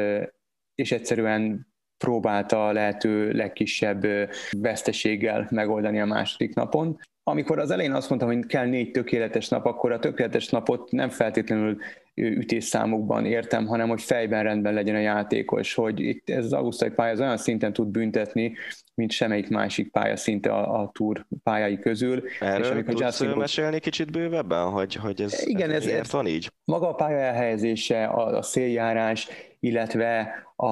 és 0.75 0.93
egyszerűen 0.93 1.67
próbálta 1.97 2.67
a 2.67 2.73
lehető 2.73 3.33
legkisebb 3.33 4.07
veszteséggel 4.51 5.47
megoldani 5.51 6.01
a 6.01 6.07
második 6.07 6.55
napon. 6.55 7.01
Amikor 7.29 7.59
az 7.59 7.71
elején 7.71 7.93
azt 7.93 8.09
mondtam, 8.09 8.31
hogy 8.31 8.47
kell 8.47 8.67
négy 8.67 8.91
tökéletes 8.91 9.49
nap, 9.49 9.65
akkor 9.67 9.93
a 9.93 9.99
tökéletes 9.99 10.49
napot 10.49 10.91
nem 10.91 11.09
feltétlenül 11.09 11.79
ütésszámokban 12.15 13.25
értem, 13.25 13.67
hanem 13.67 13.89
hogy 13.89 14.03
fejben 14.03 14.43
rendben 14.43 14.75
legyen 14.75 14.95
a 14.95 14.99
játékos, 14.99 15.75
hogy 15.75 16.01
itt 16.01 16.31
ez 16.31 16.45
az 16.45 16.53
augusztai 16.53 16.91
pálya 16.91 17.13
az 17.13 17.21
olyan 17.21 17.37
szinten 17.37 17.73
tud 17.73 17.89
büntetni, 17.89 18.55
mint 18.95 19.11
semmelyik 19.11 19.49
másik 19.49 19.91
pálya 19.91 20.17
szinte 20.17 20.53
a, 20.53 20.81
a 20.81 20.91
túr 20.93 21.27
pályái 21.43 21.79
közül. 21.79 22.23
Erről 22.41 22.65
és 22.65 22.71
amikor 22.71 22.95
tudsz 22.95 23.05
Justin 23.05 23.29
mesélni 23.29 23.79
kicsit 23.79 24.11
bővebben, 24.11 24.71
hogy, 24.71 24.95
hogy 24.95 25.21
ez, 25.21 25.47
igen, 25.47 25.71
ez, 25.71 25.87
ez, 25.87 26.13
van 26.13 26.27
így? 26.27 26.53
Maga 26.65 26.89
a 26.89 26.95
pálya 26.95 27.19
elhelyezése, 27.19 28.05
a, 28.05 28.37
a 28.37 28.43
széljárás, 28.43 29.29
illetve 29.61 30.33
a, 30.57 30.67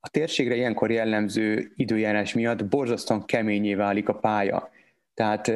a 0.00 0.08
térségre 0.10 0.54
ilyenkor 0.54 0.90
jellemző 0.90 1.72
időjárás 1.76 2.34
miatt 2.34 2.64
borzasztóan 2.64 3.24
keményé 3.24 3.74
válik 3.74 4.08
a 4.08 4.14
pálya. 4.14 4.70
Tehát 5.20 5.48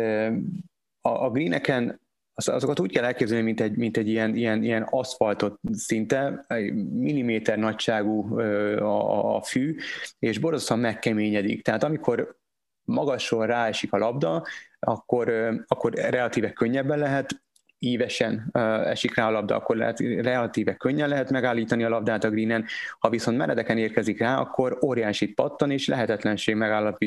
a, 1.00 1.24
a 1.24 1.30
greeneken 1.30 2.00
azokat 2.34 2.80
úgy 2.80 2.92
kell 2.92 3.04
elképzelni, 3.04 3.44
mint 3.44 3.60
egy, 3.60 3.76
mint 3.76 3.96
egy 3.96 4.08
ilyen, 4.08 4.36
ilyen, 4.36 4.62
ilyen 4.62 4.82
aszfaltot 4.82 5.60
szinte, 5.72 6.46
milliméter 6.90 7.58
nagyságú 7.58 8.38
a, 8.38 9.36
a 9.36 9.42
fű, 9.42 9.76
és 10.18 10.38
borzasztóan 10.38 10.80
megkeményedik. 10.80 11.62
Tehát 11.62 11.84
amikor 11.84 12.36
magasról 12.82 13.46
ráesik 13.46 13.92
a 13.92 13.98
labda, 13.98 14.44
akkor, 14.78 15.32
akkor 15.66 15.92
relatíve 15.92 16.52
könnyebben 16.52 16.98
lehet 16.98 17.43
ívesen 17.84 18.50
esik 18.84 19.14
rá 19.14 19.26
a 19.26 19.30
labda, 19.30 19.56
akkor 19.56 19.76
lehet, 19.76 19.98
relatíve 19.98 20.74
könnyen 20.74 21.08
lehet 21.08 21.30
megállítani 21.30 21.84
a 21.84 21.88
labdát 21.88 22.24
a 22.24 22.30
greenen, 22.30 22.64
ha 22.98 23.08
viszont 23.08 23.36
meredeken 23.36 23.78
érkezik 23.78 24.18
rá, 24.18 24.38
akkor 24.38 24.78
óriásit 24.82 25.34
pattan, 25.34 25.70
és 25.70 25.88
lehetetlenség 25.88 26.56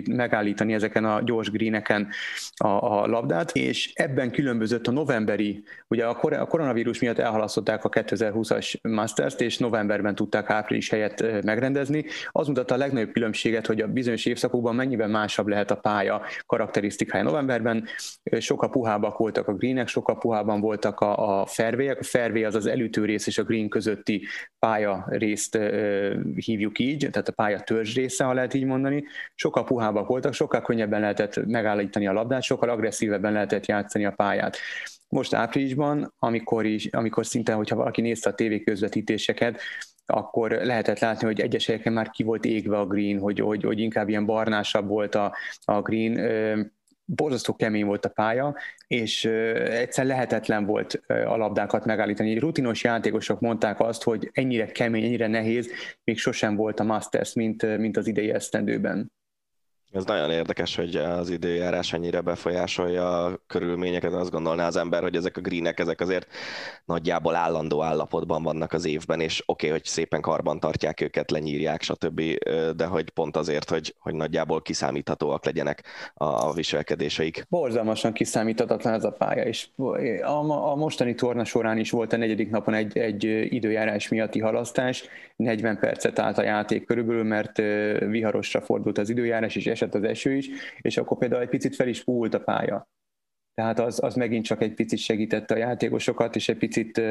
megállítani 0.06 0.74
ezeken 0.74 1.06
a 1.06 1.22
gyors 1.24 1.52
greeneken 1.52 2.08
a, 2.56 2.68
a 2.68 3.08
labdát, 3.08 3.52
és 3.52 3.92
ebben 3.94 4.32
különbözött 4.32 4.88
a 4.88 4.92
novemberi, 4.92 5.64
ugye 5.88 6.06
a, 6.06 6.16
kor- 6.16 6.34
a 6.34 6.46
koronavírus 6.46 7.00
miatt 7.00 7.20
elhalasztották 7.20 7.84
a 7.84 7.90
2020-as 7.90 8.82
Masters-t, 8.82 9.42
és 9.42 9.58
novemberben 9.58 10.16
tudták 10.16 10.50
április 10.50 10.90
helyett 10.90 11.44
megrendezni. 11.44 12.06
Az 12.32 12.48
mutatta 12.48 12.74
a 12.74 12.78
legnagyobb 12.78 13.12
különbséget, 13.12 13.66
hogy 13.66 13.82
a 13.82 13.88
bizonyos 13.88 14.26
évszakokban 14.26 14.76
mennyiben 14.76 15.10
másabb 15.10 15.48
lehet 15.48 15.72
a 15.72 15.76
pálya 15.76 16.22
karakterisztikája 16.46 17.24
novemberben, 17.24 17.88
sokkal 18.40 18.70
puhábbak 18.70 19.18
voltak 19.18 19.48
a 19.48 19.54
greenek, 19.54 19.88
sokkal 19.88 20.18
puhában 20.18 20.60
voltak 20.68 21.00
a, 21.00 21.40
a 21.40 21.46
fervélyek. 21.46 22.00
A 22.00 22.04
fervé 22.04 22.44
az 22.44 22.56
az 22.56 22.66
elütő 22.66 23.06
rész 23.06 23.28
és 23.28 23.38
a 23.38 23.44
green 23.44 23.70
közötti 23.70 24.26
pálya 24.60 25.06
részt 25.10 25.56
ö, 25.56 26.20
hívjuk 26.36 26.80
így, 26.80 27.08
tehát 27.12 27.28
a 27.28 27.32
pálya 27.32 27.60
törzs 27.60 27.96
része, 27.96 28.24
ha 28.24 28.34
lehet 28.34 28.54
így 28.54 28.66
mondani. 28.66 29.04
Sokkal 29.36 29.64
puhábbak 29.64 30.08
voltak, 30.08 30.34
sokkal 30.34 30.62
könnyebben 30.62 31.00
lehetett 31.00 31.46
megállítani 31.46 32.08
a 32.08 32.14
labdát, 32.14 32.44
sokkal 32.44 32.70
agresszívebben 32.70 33.34
lehetett 33.34 33.66
játszani 33.66 34.06
a 34.06 34.12
pályát. 34.12 34.58
Most 35.10 35.34
áprilisban, 35.34 36.14
amikor, 36.20 36.66
is, 36.66 36.86
amikor 36.86 37.26
szinte, 37.26 37.54
hogyha 37.54 37.76
valaki 37.76 38.02
nézte 38.02 38.30
a 38.30 38.34
tévéközvetítéseket, 38.34 39.62
akkor 40.06 40.52
lehetett 40.52 41.00
látni, 41.00 41.26
hogy 41.26 41.40
egyes 41.40 41.66
helyeken 41.66 41.94
már 41.94 42.10
ki 42.10 42.24
volt 42.24 42.46
égve 42.46 42.78
a 42.78 42.86
green, 42.86 43.20
hogy, 43.20 43.40
hogy, 43.40 43.64
hogy 43.64 43.80
inkább 43.80 44.10
ilyen 44.10 44.26
barnásabb 44.26 44.88
volt 44.88 45.16
a, 45.16 45.36
a 45.66 45.82
green 45.82 46.16
borzasztó 47.10 47.56
kemény 47.56 47.86
volt 47.86 48.06
a 48.06 48.10
pálya, 48.10 48.56
és 48.88 49.26
egyszer 49.26 50.06
lehetetlen 50.06 50.66
volt 50.66 51.02
a 51.08 51.38
labdákat 51.38 51.86
megállítani. 51.86 52.40
Rutinos 52.40 52.84
játékosok 52.84 53.40
mondták 53.40 53.80
azt, 53.80 54.04
hogy 54.04 54.30
ennyire 54.34 54.66
kemény, 54.66 55.04
ennyire 55.04 55.28
nehéz, 55.28 55.70
még 56.04 56.18
sosem 56.18 56.56
volt 56.56 56.80
a 56.80 56.84
Masters, 56.84 57.34
mint, 57.34 57.78
mint 57.78 57.98
az 57.98 58.08
idei 58.08 58.30
esztendőben. 58.30 59.12
Ez 59.92 60.06
nagyon 60.06 60.32
érdekes, 60.32 60.76
hogy 60.76 60.96
az 60.96 61.30
időjárás 61.30 61.94
ennyire 61.94 62.22
befolyásolja 62.22 63.26
a 63.26 63.40
körülményeket. 63.48 64.14
Azt 64.14 64.32
gondolná 64.32 64.68
az 64.68 64.76
ember, 64.76 65.02
hogy 65.02 65.16
ezek 65.16 65.38
a 65.38 65.42
greenek, 65.42 65.80
ezek 65.80 66.02
azért 66.02 66.28
nagyjából 66.86 67.36
állandó 67.36 67.84
állapotban 67.84 68.44
vannak 68.44 68.74
az 68.74 68.86
évben, 68.86 69.20
és 69.20 69.44
oké, 69.46 69.66
okay, 69.66 69.80
hogy 69.80 69.88
szépen 69.88 70.22
karban 70.22 70.60
tartják 70.60 71.02
őket, 71.02 71.32
lenyírják, 71.32 71.82
stb., 71.82 72.22
de 72.76 72.86
hogy 72.86 73.10
pont 73.10 73.38
azért, 73.38 73.70
hogy, 73.70 73.96
hogy 74.00 74.14
nagyjából 74.14 74.62
kiszámíthatóak 74.62 75.46
legyenek 75.46 75.84
a 76.14 76.54
viselkedéseik. 76.54 77.46
Borzalmasan 77.50 78.14
kiszámíthatatlan 78.14 78.94
ez 78.94 79.04
a 79.04 79.12
pálya, 79.12 79.44
és 79.44 79.68
a, 80.22 80.52
a 80.72 80.76
mostani 80.76 81.16
torna 81.16 81.44
során 81.44 81.78
is 81.78 81.92
volt 81.92 82.14
a 82.14 82.18
negyedik 82.18 82.50
napon 82.50 82.74
egy, 82.74 82.98
egy 82.98 83.24
időjárás 83.54 84.08
miatti 84.08 84.40
halasztás, 84.40 85.10
40 85.36 85.80
percet 85.80 86.20
állt 86.20 86.38
a 86.38 86.44
játék 86.44 86.86
körülbelül, 86.86 87.24
mert 87.24 87.58
viharosra 88.10 88.62
fordult 88.62 88.98
az 88.98 89.10
időjárás, 89.10 89.56
és 89.56 89.66
esett 89.78 89.96
az 89.96 90.04
eső 90.04 90.36
is, 90.36 90.50
és 90.82 90.98
akkor 90.98 91.18
például 91.18 91.42
egy 91.42 91.50
picit 91.50 91.76
fel 91.76 91.88
is 91.88 92.04
púlt 92.04 92.34
a 92.34 92.40
pálya. 92.40 92.90
Tehát 93.54 93.80
az, 93.80 94.04
az 94.04 94.16
megint 94.16 94.46
csak 94.46 94.62
egy 94.62 94.74
picit 94.74 95.00
segítette 95.00 95.54
a 95.54 95.58
játékosokat, 95.58 96.36
és 96.36 96.50
egy 96.50 96.58
picit, 96.58 97.02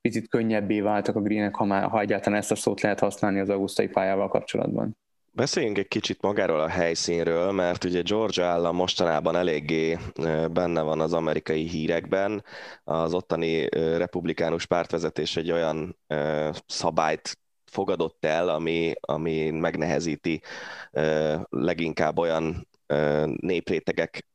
picit 0.00 0.28
könnyebbé 0.28 0.80
váltak 0.80 1.16
a 1.16 1.20
greenek, 1.20 1.54
ha, 1.54 1.64
már, 1.64 1.88
ha 1.88 2.00
egyáltalán 2.00 2.38
ezt 2.38 2.50
a 2.50 2.54
szót 2.54 2.80
lehet 2.80 3.00
használni 3.00 3.40
az 3.40 3.48
augusztai 3.48 3.88
pályával 3.88 4.28
kapcsolatban. 4.28 4.96
Beszéljünk 5.32 5.78
egy 5.78 5.88
kicsit 5.88 6.22
magáról 6.22 6.60
a 6.60 6.68
helyszínről, 6.68 7.52
mert 7.52 7.84
ugye 7.84 8.02
Georgia 8.02 8.44
állam 8.44 8.76
mostanában 8.76 9.36
eléggé 9.36 9.98
benne 10.52 10.80
van 10.82 11.00
az 11.00 11.12
amerikai 11.12 11.68
hírekben. 11.68 12.44
Az 12.84 13.14
ottani 13.14 13.68
republikánus 13.96 14.66
pártvezetés 14.66 15.36
egy 15.36 15.52
olyan 15.52 15.98
szabályt 16.66 17.38
fogadott 17.70 18.24
el, 18.24 18.48
ami, 18.48 18.92
ami 19.00 19.50
megnehezíti 19.50 20.40
leginkább 21.48 22.18
olyan 22.18 22.68
néprétegek 23.36 24.26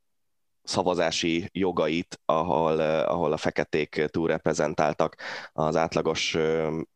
szavazási 0.64 1.50
jogait, 1.52 2.20
ahol, 2.26 2.80
ahol 2.80 3.32
a 3.32 3.38
feketék 3.38 4.06
túlreprezentáltak 4.08 5.16
az 5.54 5.76
átlagos 5.76 6.38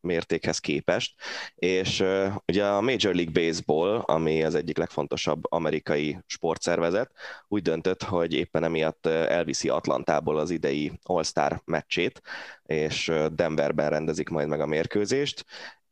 mértékhez 0.01 0.59
képest. 0.59 1.15
És 1.55 2.03
ugye 2.45 2.65
a 2.65 2.81
Major 2.81 3.15
League 3.15 3.43
Baseball, 3.43 3.97
ami 3.97 4.43
az 4.43 4.55
egyik 4.55 4.77
legfontosabb 4.77 5.51
amerikai 5.51 6.17
sportszervezet, 6.25 7.11
úgy 7.47 7.61
döntött, 7.61 8.03
hogy 8.03 8.33
éppen 8.33 8.63
emiatt 8.63 9.05
elviszi 9.05 9.69
Atlantából 9.69 10.37
az 10.37 10.49
idei 10.49 10.91
All-Star 11.03 11.61
meccsét, 11.65 12.21
és 12.65 13.11
Denverben 13.31 13.89
rendezik 13.89 14.29
majd 14.29 14.47
meg 14.47 14.61
a 14.61 14.65
mérkőzést, 14.65 15.45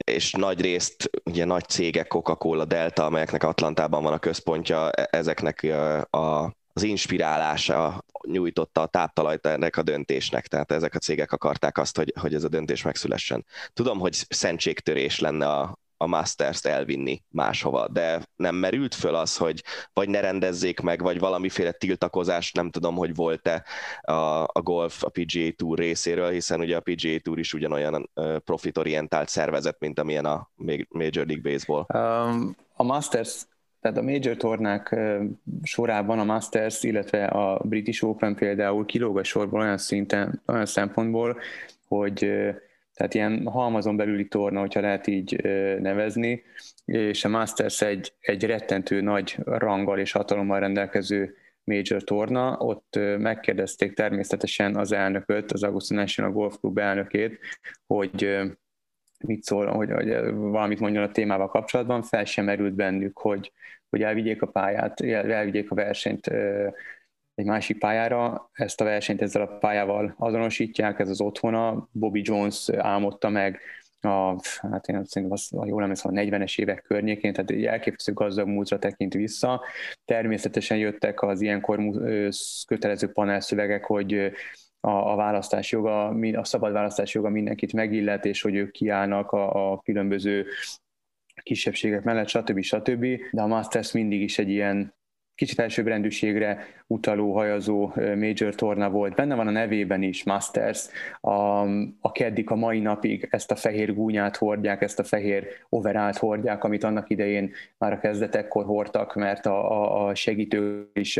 és 0.06 0.32
nagy 0.32 0.62
részt 0.62 1.10
ugye 1.24 1.46
nagy 1.46 1.68
cégek, 1.68 2.08
Coca-Cola, 2.08 2.66
Delta, 2.66 3.06
amelyeknek 3.06 3.44
Atlantában 3.44 4.04
van 4.04 4.14
a 4.14 4.20
központja, 4.20 4.92
e-, 4.92 5.08
ezeknek 5.12 5.64
a 6.10 6.56
az 6.78 6.84
inspirálása 6.84 8.06
nyújtotta 8.28 8.82
a 8.82 8.88
táptalajt 8.88 9.46
ennek 9.46 9.78
a 9.78 9.84
döntésnek, 9.84 10.48
tehát 10.48 10.72
ezek 10.72 10.96
a 10.96 11.00
cégek 11.00 11.32
akarták 11.32 11.78
azt, 11.78 11.98
hogy, 11.98 12.14
hogy 12.20 12.34
ez 12.34 12.44
a 12.44 12.48
döntés 12.48 12.82
megszülessen. 12.82 13.46
Tudom, 13.74 14.00
hogy 14.00 14.14
szentségtörés 14.30 15.20
lenne 15.20 15.50
a, 15.50 15.78
a 15.98 16.08
Masters-t 16.08 16.66
elvinni 16.66 17.24
máshova, 17.30 17.88
de 17.88 18.22
nem 18.36 18.56
merült 18.56 18.96
föl 18.96 19.16
az, 19.16 19.38
hogy 19.38 19.64
vagy 19.94 20.10
ne 20.10 20.20
rendezzék 20.20 20.80
meg, 20.80 21.02
vagy 21.02 21.20
valamiféle 21.20 21.72
tiltakozás, 21.72 22.52
nem 22.52 22.70
tudom, 22.70 22.96
hogy 22.96 23.16
volt-e 23.16 23.64
a, 24.02 24.44
a 24.44 24.62
golf 24.64 25.04
a 25.04 25.10
PGA 25.10 25.52
Tour 25.56 25.78
részéről, 25.78 26.30
hiszen 26.30 26.60
ugye 26.60 26.76
a 26.76 26.82
PGA 26.84 27.20
Tour 27.22 27.40
is 27.40 27.54
ugyanolyan 27.54 28.12
profitorientált 28.44 29.30
szervezet, 29.30 29.80
mint 29.80 30.00
amilyen 30.00 30.26
a 30.26 30.50
Major 30.90 31.26
League 31.26 31.52
Baseball. 31.52 31.86
Um, 31.94 32.56
a 32.74 32.84
Masters 32.84 33.46
tehát 33.86 34.00
a 34.00 34.04
major 34.04 34.36
tornák 34.36 34.96
sorában 35.64 36.20
a 36.20 36.24
Masters, 36.24 36.84
illetve 36.84 37.26
a 37.26 37.62
British 37.64 38.04
Open 38.04 38.36
például 38.36 38.86
kilóg 38.86 39.18
a 39.18 39.24
sorból 39.24 39.60
olyan 39.60 39.78
szinten, 39.78 40.42
olyan 40.46 40.66
szempontból, 40.66 41.40
hogy 41.88 42.30
tehát 42.96 43.14
ilyen 43.14 43.48
halmazon 43.48 43.96
belüli 43.96 44.28
torna, 44.28 44.60
hogyha 44.60 44.80
lehet 44.80 45.08
így 45.08 45.44
nevezni, 45.82 46.44
és 46.86 47.26
a 47.26 47.30
Masters 47.30 47.82
egy, 47.82 48.14
egy 48.20 48.46
rettentő 48.46 49.02
nagy 49.02 49.38
ranggal 49.44 50.00
és 50.00 50.12
hatalommal 50.12 50.60
rendelkező 50.60 51.36
major 51.64 52.04
torna, 52.04 52.58
ott 52.58 53.00
megkérdezték 53.18 53.94
természetesen 53.94 54.76
az 54.76 54.92
elnököt, 54.92 55.52
az 55.52 55.64
Augusta 55.64 55.96
National 55.96 56.32
Golf 56.32 56.58
Club 56.60 56.78
elnökét, 56.78 57.40
hogy 57.88 58.38
mit 59.26 59.44
szól, 59.44 59.66
hogy, 59.66 59.92
hogy 59.92 60.10
valamit 60.34 60.80
mondjon 60.80 61.04
a 61.04 61.12
témával 61.12 61.48
kapcsolatban, 61.48 62.02
fel 62.02 62.26
sem 62.26 62.46
merült 62.46 62.74
bennük, 62.74 63.18
hogy, 63.18 63.52
hogy 63.90 64.02
elvigyék 64.02 64.42
a 64.42 64.48
pályát, 64.48 65.02
elvigyék 65.02 65.72
a 65.72 65.76
versenyt 65.76 66.32
egy 67.36 67.46
másik 67.46 67.80
pályára. 67.80 68.50
Ezt 68.54 68.82
a 68.82 68.84
versenyt 68.84 69.22
ezzel 69.22 69.42
a 69.42 69.58
pályával 69.58 70.16
azonosítják, 70.18 71.00
ez 71.00 71.10
az 71.10 71.22
otthona. 71.22 71.88
Bobby 71.92 72.22
Jones 72.24 72.70
álmodta 72.70 73.30
meg 73.30 73.60
a, 74.06 74.40
hát 74.72 74.88
én 74.88 75.06
szerintem 75.06 75.32
az, 75.32 75.50
ha 75.50 75.66
jól 75.66 75.82
emlékszem, 75.82 76.18
a 76.18 76.20
40-es 76.20 76.60
évek 76.60 76.84
környékén, 76.88 77.34
tehát 77.34 77.50
egy 77.50 77.66
elképesztő 77.66 78.14
gazdag 78.14 78.48
múltra 78.48 78.80
tekint 78.80 79.14
vissza. 79.14 79.62
Természetesen 80.06 80.78
jöttek 80.78 81.22
az 81.22 81.42
ilyenkor 81.42 81.80
kötelező 82.68 83.12
panelszövegek, 83.12 83.86
hogy 83.86 84.14
a, 84.80 84.90
a 85.12 85.16
választás 85.16 85.72
joga, 85.72 86.08
a 86.34 86.44
szabad 86.44 86.72
választás 86.72 87.14
joga 87.14 87.30
mindenkit 87.30 87.74
megillet, 87.74 88.26
és 88.26 88.42
hogy 88.42 88.56
ők 88.56 88.72
kiállnak 88.72 89.32
a, 89.32 89.72
a 89.72 89.80
különböző 89.80 90.46
kisebbségek 91.44 92.04
mellett, 92.04 92.28
stb. 92.28 92.62
stb. 92.62 93.06
De 93.32 93.42
a 93.42 93.48
Masters 93.48 93.92
mindig 93.92 94.22
is 94.22 94.40
egy 94.40 94.50
ilyen 94.50 94.94
kicsit 95.36 95.60
elsőbbrendűségre 95.60 96.66
utaló, 96.88 97.34
hajazó 97.34 97.92
major 97.96 98.56
torna 98.56 98.90
volt. 98.90 99.16
Benne 99.16 99.36
van 99.36 99.48
a 99.48 99.52
nevében 99.52 100.02
is, 100.02 100.24
Masters, 100.24 100.88
a, 101.22 101.62
a 102.00 102.12
keddik 102.12 102.50
a 102.50 102.56
mai 102.56 102.80
napig 102.80 103.28
ezt 103.32 103.52
a 103.52 103.56
fehér 103.56 103.94
gúnyát 103.94 104.38
hordják, 104.38 104.82
ezt 104.82 105.00
a 105.00 105.04
fehér 105.04 105.48
overált 105.70 106.18
hordják, 106.18 106.64
amit 106.64 106.84
annak 106.84 107.10
idején 107.10 107.52
már 107.78 107.94
a 107.94 108.00
kezdetekkor 108.00 108.66
hordtak, 108.66 109.16
mert 109.16 109.46
a, 109.46 109.72
a, 109.72 110.08
a 110.08 110.16
segítő 110.16 110.90
is 110.94 111.20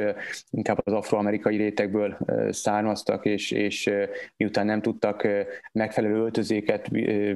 inkább 0.50 0.80
az 0.84 0.94
afroamerikai 0.94 1.58
rétegből 1.58 2.18
származtak, 2.50 3.26
és, 3.26 3.52
és 3.52 3.92
miután 4.38 4.66
nem 4.66 4.82
tudtak 4.82 5.28
megfelelő 5.72 6.16
öltözéket 6.16 6.92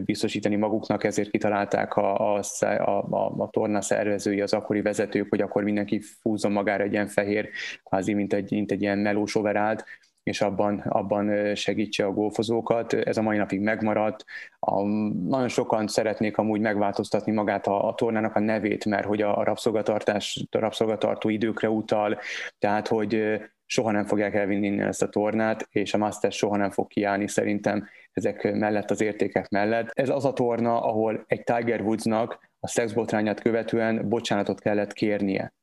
biztosítani 0.06 0.56
maguknak, 0.56 1.04
ezért 1.04 1.30
kitalálták 1.30 1.96
a, 1.96 2.36
a, 2.36 2.42
a, 2.60 3.08
a 3.38 3.50
torna 3.52 3.82
szervezői, 3.82 4.42
az 4.42 4.54
akkori 4.54 4.82
vezetők, 4.82 5.28
hogy 5.30 5.42
akkor 5.42 5.64
mindenki 5.64 6.00
fúzzon 6.22 6.52
magára 6.70 6.84
egy 6.84 6.94
ilyen 6.94 7.08
fehér, 7.08 7.50
kvázi 7.84 8.14
mint 8.14 8.34
egy, 8.34 8.52
mint 8.52 8.72
egy 8.72 8.82
ilyen 8.82 8.98
melós 8.98 9.36
overált, 9.36 9.86
és 10.24 10.42
abban, 10.42 10.80
abban 10.80 11.56
segítse 11.56 12.06
a 12.06 12.12
golfozókat. 12.12 12.94
Ez 12.94 13.18
a 13.18 13.22
mai 13.22 13.38
napig 13.38 13.60
megmaradt. 13.60 14.26
A, 14.60 14.82
nagyon 15.28 15.48
sokan 15.48 15.88
szeretnék 15.88 16.38
amúgy 16.38 16.62
megváltoztatni 16.62 17.32
magát 17.32 17.68
a, 17.68 17.88
a 17.88 17.94
tornának 17.94 18.36
a 18.36 18.40
nevét, 18.40 18.86
mert 18.86 19.06
hogy 19.06 19.22
a, 19.22 19.38
a 19.38 19.44
rabszolgatartás, 19.44 20.46
a 20.52 20.60
rabszolgatartó 20.60 21.30
időkre 21.30 21.70
utal, 21.70 22.20
tehát 22.60 22.88
hogy 22.88 23.40
soha 23.66 23.92
nem 23.92 24.06
fogják 24.06 24.36
elvinni 24.36 24.68
innen 24.68 24.88
ezt 24.88 25.02
a 25.02 25.10
tornát, 25.10 25.68
és 25.72 25.94
a 25.94 25.98
Masters 25.98 26.36
soha 26.36 26.58
nem 26.58 26.70
fog 26.70 26.88
kiállni 26.88 27.28
szerintem 27.28 27.88
ezek 28.14 28.54
mellett, 28.54 28.92
az 28.92 29.02
értékek 29.02 29.50
mellett. 29.50 29.90
Ez 29.94 30.10
az 30.10 30.26
a 30.26 30.34
torna, 30.34 30.84
ahol 30.84 31.24
egy 31.28 31.44
Tiger 31.44 31.82
Woodsnak 31.82 32.40
a 32.60 32.68
szexbotrányát 32.68 33.42
követően 33.42 34.10
bocsánatot 34.10 34.60
kellett 34.60 34.94
kérnie. 34.94 35.54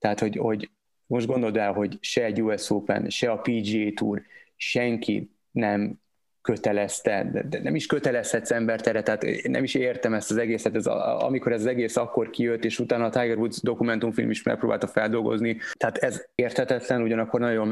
Tehát, 0.00 0.20
hogy, 0.20 0.36
hogy 0.36 0.70
most 1.06 1.26
gondold 1.26 1.56
el, 1.56 1.72
hogy 1.72 1.98
se 2.00 2.24
egy 2.24 2.42
US 2.42 2.70
Open, 2.70 3.08
se 3.08 3.30
a 3.30 3.40
PGA 3.40 3.92
Tour, 3.94 4.22
senki 4.56 5.30
nem 5.50 6.00
kötelezte, 6.42 7.30
de, 7.48 7.60
nem 7.62 7.74
is 7.74 7.86
kötelezhetsz 7.86 8.50
embert 8.50 8.82
tehát 8.82 9.24
nem 9.42 9.64
is 9.64 9.74
értem 9.74 10.14
ezt 10.14 10.30
az 10.30 10.36
egészet, 10.36 10.74
ez 10.74 10.86
a, 10.86 11.26
amikor 11.26 11.52
ez 11.52 11.60
az 11.60 11.66
egész 11.66 11.96
akkor 11.96 12.30
kijött, 12.30 12.64
és 12.64 12.78
utána 12.78 13.04
a 13.04 13.10
Tiger 13.10 13.36
Woods 13.36 13.62
dokumentumfilm 13.62 14.30
is 14.30 14.42
megpróbálta 14.42 14.86
feldolgozni, 14.86 15.56
tehát 15.72 15.98
ez 15.98 16.26
érthetetlen, 16.34 17.02
ugyanakkor 17.02 17.40
nagyon 17.40 17.66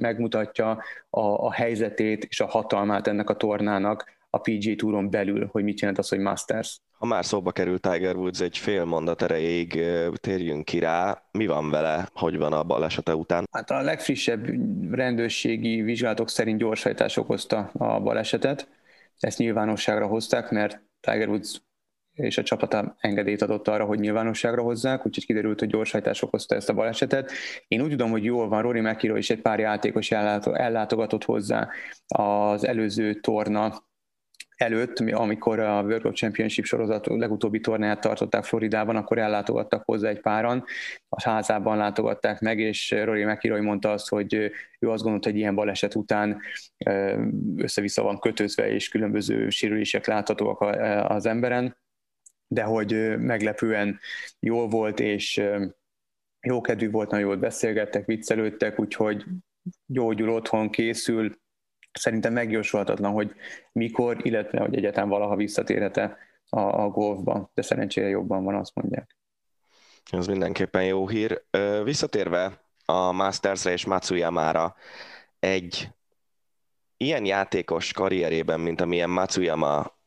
megmutatja 0.00 0.70
a, 1.10 1.20
a 1.20 1.52
helyzetét 1.52 2.24
és 2.24 2.40
a 2.40 2.46
hatalmát 2.46 3.06
ennek 3.06 3.30
a 3.30 3.36
tornának 3.36 4.12
a 4.34 4.38
PGA 4.38 4.74
Touron 4.76 5.10
belül, 5.10 5.48
hogy 5.52 5.64
mit 5.64 5.80
jelent 5.80 5.98
az, 5.98 6.08
hogy 6.08 6.18
Masters. 6.18 6.80
Ha 6.92 7.06
már 7.06 7.24
szóba 7.24 7.52
került 7.52 7.80
Tiger 7.80 8.16
Woods 8.16 8.40
egy 8.40 8.58
fél 8.58 8.84
mondat 8.84 9.22
erejéig, 9.22 9.82
térjünk 10.12 10.64
ki 10.64 10.78
rá. 10.78 11.22
Mi 11.30 11.46
van 11.46 11.70
vele, 11.70 12.08
hogy 12.12 12.38
van 12.38 12.52
a 12.52 12.62
balesete 12.62 13.14
után? 13.14 13.44
Hát 13.50 13.70
a 13.70 13.80
legfrissebb 13.80 14.46
rendőrségi 14.94 15.82
vizsgálatok 15.82 16.28
szerint 16.28 16.58
gyorshajtás 16.58 17.16
okozta 17.16 17.70
a 17.72 18.00
balesetet. 18.00 18.68
Ezt 19.18 19.38
nyilvánosságra 19.38 20.06
hozták, 20.06 20.50
mert 20.50 20.82
Tiger 21.00 21.28
Woods 21.28 21.62
és 22.12 22.38
a 22.38 22.42
csapata 22.42 22.96
engedélyt 22.98 23.42
adott 23.42 23.68
arra, 23.68 23.84
hogy 23.84 23.98
nyilvánosságra 23.98 24.62
hozzák, 24.62 25.06
úgyhogy 25.06 25.26
kiderült, 25.26 25.58
hogy 25.58 25.68
gyorshajtás 25.68 26.22
okozta 26.22 26.54
ezt 26.54 26.68
a 26.68 26.74
balesetet. 26.74 27.32
Én 27.68 27.82
úgy 27.82 27.90
tudom, 27.90 28.10
hogy 28.10 28.24
jól 28.24 28.48
van, 28.48 28.62
Rory 28.62 28.80
McIlroy 28.80 29.18
és 29.18 29.30
egy 29.30 29.40
pár 29.40 29.58
játékos 29.58 30.10
ellátogatott 30.10 31.24
hozzá 31.24 31.68
az 32.06 32.66
előző 32.66 33.14
torna 33.14 33.82
előtt, 34.56 34.98
amikor 34.98 35.58
a 35.58 35.82
World 35.82 36.02
Cup 36.02 36.14
Championship 36.14 36.64
sorozat 36.64 37.06
legutóbbi 37.06 37.60
tornáját 37.60 38.00
tartották 38.00 38.44
Floridában, 38.44 38.96
akkor 38.96 39.18
ellátogattak 39.18 39.82
hozzá 39.84 40.08
egy 40.08 40.20
páran, 40.20 40.64
a 41.08 41.22
házában 41.22 41.76
látogatták 41.76 42.40
meg, 42.40 42.58
és 42.58 42.90
Rory 42.90 43.24
McIlroy 43.24 43.60
mondta 43.60 43.90
azt, 43.90 44.08
hogy 44.08 44.34
ő 44.78 44.90
azt 44.90 45.02
gondolta, 45.02 45.28
hogy 45.28 45.38
ilyen 45.38 45.54
baleset 45.54 45.94
után 45.94 46.40
össze-vissza 47.56 48.02
van 48.02 48.18
kötözve, 48.18 48.70
és 48.70 48.88
különböző 48.88 49.48
sérülések 49.48 50.06
láthatóak 50.06 50.60
az 51.10 51.26
emberen, 51.26 51.76
de 52.48 52.62
hogy 52.62 53.18
meglepően 53.18 53.98
jól 54.40 54.68
volt, 54.68 55.00
és 55.00 55.42
jó 56.46 56.60
kedvű 56.60 56.90
volt, 56.90 57.10
nagyon 57.10 57.26
jól 57.26 57.36
beszélgettek, 57.36 58.06
viccelődtek, 58.06 58.80
úgyhogy 58.80 59.24
gyógyul 59.86 60.28
otthon, 60.28 60.70
készül, 60.70 61.42
szerintem 61.98 62.32
megjósolhatatlan, 62.32 63.12
hogy 63.12 63.32
mikor, 63.72 64.16
illetve 64.26 64.60
hogy 64.60 64.76
egyetem 64.76 65.08
valaha 65.08 65.36
visszatérhet-e 65.36 66.16
a, 66.48 66.60
a 66.60 66.88
golfban, 66.88 67.50
de 67.54 67.62
szerencsére 67.62 68.08
jobban 68.08 68.44
van, 68.44 68.54
azt 68.54 68.74
mondják. 68.74 69.16
Ez 70.10 70.26
mindenképpen 70.26 70.84
jó 70.84 71.08
hír. 71.08 71.44
Visszatérve 71.84 72.62
a 72.84 73.12
Mastersre 73.12 73.72
és 73.72 73.84
Matsuyama-ra, 73.84 74.74
egy 75.38 75.88
ilyen 76.96 77.24
játékos 77.24 77.92
karrierében, 77.92 78.60
mint 78.60 78.80
amilyen 78.80 79.10
Matsuyama 79.10 79.98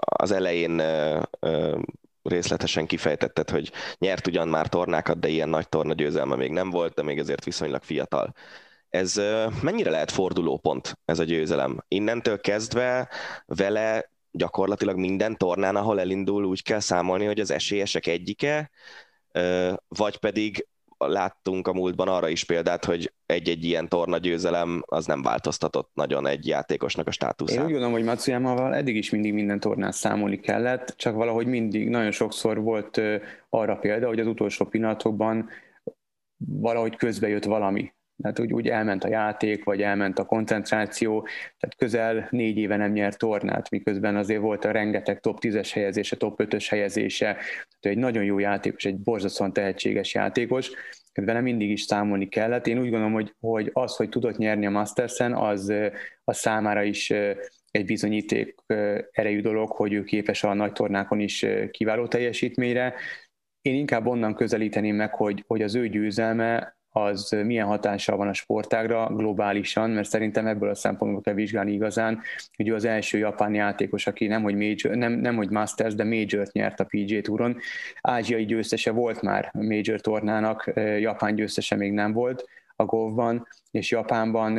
az 0.00 0.30
elején 0.30 0.82
részletesen 2.22 2.86
kifejtetted, 2.86 3.50
hogy 3.50 3.72
nyert 3.98 4.26
ugyan 4.26 4.48
már 4.48 4.68
tornákat, 4.68 5.18
de 5.18 5.28
ilyen 5.28 5.48
nagy 5.48 5.68
torna 5.68 5.92
győzelme 5.92 6.36
még 6.36 6.50
nem 6.50 6.70
volt, 6.70 6.94
de 6.94 7.02
még 7.02 7.18
ezért 7.18 7.44
viszonylag 7.44 7.82
fiatal. 7.82 8.34
Ez 8.90 9.20
mennyire 9.62 9.90
lehet 9.90 10.10
fordulópont 10.10 10.98
ez 11.04 11.18
a 11.18 11.24
győzelem? 11.24 11.84
Innentől 11.88 12.40
kezdve 12.40 13.08
vele 13.46 14.10
gyakorlatilag 14.30 14.96
minden 14.96 15.36
tornán, 15.36 15.76
ahol 15.76 16.00
elindul, 16.00 16.44
úgy 16.44 16.62
kell 16.62 16.80
számolni, 16.80 17.24
hogy 17.24 17.40
az 17.40 17.50
esélyesek 17.50 18.06
egyike, 18.06 18.70
vagy 19.88 20.16
pedig 20.16 20.66
láttunk 20.98 21.68
a 21.68 21.72
múltban 21.72 22.08
arra 22.08 22.28
is 22.28 22.44
példát, 22.44 22.84
hogy 22.84 23.12
egy-egy 23.26 23.64
ilyen 23.64 23.88
torna 23.88 24.18
győzelem 24.18 24.82
az 24.86 25.06
nem 25.06 25.22
változtatott 25.22 25.90
nagyon 25.94 26.26
egy 26.26 26.46
játékosnak 26.46 27.06
a 27.06 27.10
státuszát. 27.10 27.56
Én 27.58 27.64
úgy 27.64 27.70
gondolom, 27.70 27.92
hogy 27.92 28.04
Matsuyama-val 28.04 28.74
eddig 28.74 28.96
is 28.96 29.10
mindig 29.10 29.32
minden 29.32 29.60
tornán 29.60 29.92
számolni 29.92 30.40
kellett, 30.40 30.94
csak 30.96 31.14
valahogy 31.14 31.46
mindig, 31.46 31.88
nagyon 31.88 32.10
sokszor 32.10 32.60
volt 32.60 33.00
arra 33.48 33.76
példa, 33.76 34.06
hogy 34.06 34.20
az 34.20 34.26
utolsó 34.26 34.64
pillanatokban 34.64 35.48
valahogy 36.36 36.96
közbe 36.96 37.28
jött 37.28 37.44
valami. 37.44 37.92
Tehát 38.22 38.40
úgy, 38.40 38.52
úgy 38.52 38.68
elment 38.68 39.04
a 39.04 39.08
játék, 39.08 39.64
vagy 39.64 39.82
elment 39.82 40.18
a 40.18 40.24
koncentráció, 40.24 41.20
tehát 41.58 41.76
közel 41.76 42.28
négy 42.30 42.56
éve 42.56 42.76
nem 42.76 42.92
nyert 42.92 43.18
tornát, 43.18 43.70
miközben 43.70 44.16
azért 44.16 44.40
volt 44.40 44.64
a 44.64 44.70
rengeteg 44.70 45.20
top 45.20 45.38
10-es 45.40 45.70
helyezése, 45.72 46.16
top 46.16 46.42
5-ös 46.42 46.66
helyezése, 46.68 47.32
tehát 47.32 47.96
egy 47.96 47.98
nagyon 47.98 48.24
jó 48.24 48.38
játékos, 48.38 48.84
egy 48.84 48.98
borzasztóan 48.98 49.52
tehetséges 49.52 50.14
játékos, 50.14 50.70
vele 51.24 51.40
mindig 51.40 51.70
is 51.70 51.82
számolni 51.82 52.28
kellett. 52.28 52.66
Én 52.66 52.78
úgy 52.78 52.90
gondolom, 52.90 53.12
hogy, 53.12 53.34
hogy 53.40 53.70
az, 53.72 53.96
hogy 53.96 54.08
tudott 54.08 54.36
nyerni 54.36 54.66
a 54.66 54.70
Mastersen, 54.70 55.34
az, 55.34 55.72
az 56.24 56.36
számára 56.36 56.82
is 56.82 57.10
egy 57.70 57.84
bizonyíték 57.84 58.54
erejű 59.10 59.40
dolog, 59.40 59.70
hogy 59.70 59.92
ő 59.92 60.04
képes 60.04 60.44
a 60.44 60.54
nagy 60.54 60.72
tornákon 60.72 61.20
is 61.20 61.46
kiváló 61.70 62.06
teljesítményre. 62.06 62.94
Én 63.62 63.74
inkább 63.74 64.06
onnan 64.06 64.34
közelíteném 64.34 64.96
meg, 64.96 65.14
hogy, 65.14 65.44
hogy 65.46 65.62
az 65.62 65.74
ő 65.74 65.88
győzelme 65.88 66.77
az 66.90 67.36
milyen 67.44 67.66
hatással 67.66 68.16
van 68.16 68.28
a 68.28 68.32
sportágra 68.32 69.06
globálisan, 69.14 69.90
mert 69.90 70.08
szerintem 70.08 70.46
ebből 70.46 70.68
a 70.68 70.74
szempontból 70.74 71.20
kell 71.20 71.34
vizsgálni 71.34 71.72
igazán, 71.72 72.20
hogy 72.56 72.68
ő 72.68 72.74
az 72.74 72.84
első 72.84 73.18
japán 73.18 73.54
játékos, 73.54 74.06
aki 74.06 74.26
nem 74.26 74.42
hogy, 74.42 74.54
major, 74.54 74.96
nem, 74.96 75.12
nem 75.12 75.36
hogy 75.36 75.50
Masters, 75.50 75.94
de 75.94 76.04
Major-t 76.04 76.52
nyert 76.52 76.80
a 76.80 76.84
PGA 76.88 77.20
Touron. 77.20 77.56
Ázsiai 78.00 78.44
győztese 78.44 78.90
volt 78.90 79.22
már 79.22 79.50
Major 79.52 80.00
tornának, 80.00 80.70
Japán 80.74 81.34
győztese 81.34 81.76
még 81.76 81.92
nem 81.92 82.12
volt 82.12 82.44
a 82.76 82.84
golfban, 82.84 83.46
és 83.70 83.90
Japánban 83.90 84.58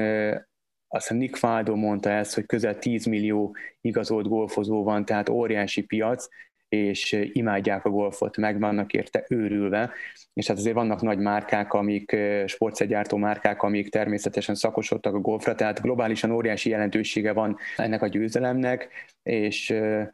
azt 0.87 1.07
hiszem 1.07 1.17
Nick 1.17 1.35
Faldo 1.35 1.75
mondta 1.75 2.09
ezt, 2.09 2.33
hogy 2.35 2.45
közel 2.45 2.77
10 2.77 3.05
millió 3.05 3.55
igazolt 3.81 4.27
golfozó 4.27 4.83
van, 4.83 5.05
tehát 5.05 5.29
óriási 5.29 5.81
piac, 5.81 6.27
és 6.69 7.29
imádják 7.33 7.85
a 7.85 7.89
golfot, 7.89 8.37
meg 8.37 8.59
vannak 8.59 8.93
érte 8.93 9.25
őrülve, 9.29 9.91
és 10.33 10.47
hát 10.47 10.57
azért 10.57 10.75
vannak 10.75 11.01
nagy 11.01 11.17
márkák, 11.17 11.73
amik, 11.73 12.17
sportszergyártó 12.45 13.17
márkák, 13.17 13.61
amik 13.61 13.89
természetesen 13.89 14.55
szakosodtak 14.55 15.13
a 15.13 15.19
golfra, 15.19 15.55
tehát 15.55 15.81
globálisan 15.81 16.31
óriási 16.31 16.69
jelentősége 16.69 17.33
van 17.33 17.57
ennek 17.77 18.01
a 18.01 18.07
győzelemnek, 18.07 18.89
és 19.23 19.65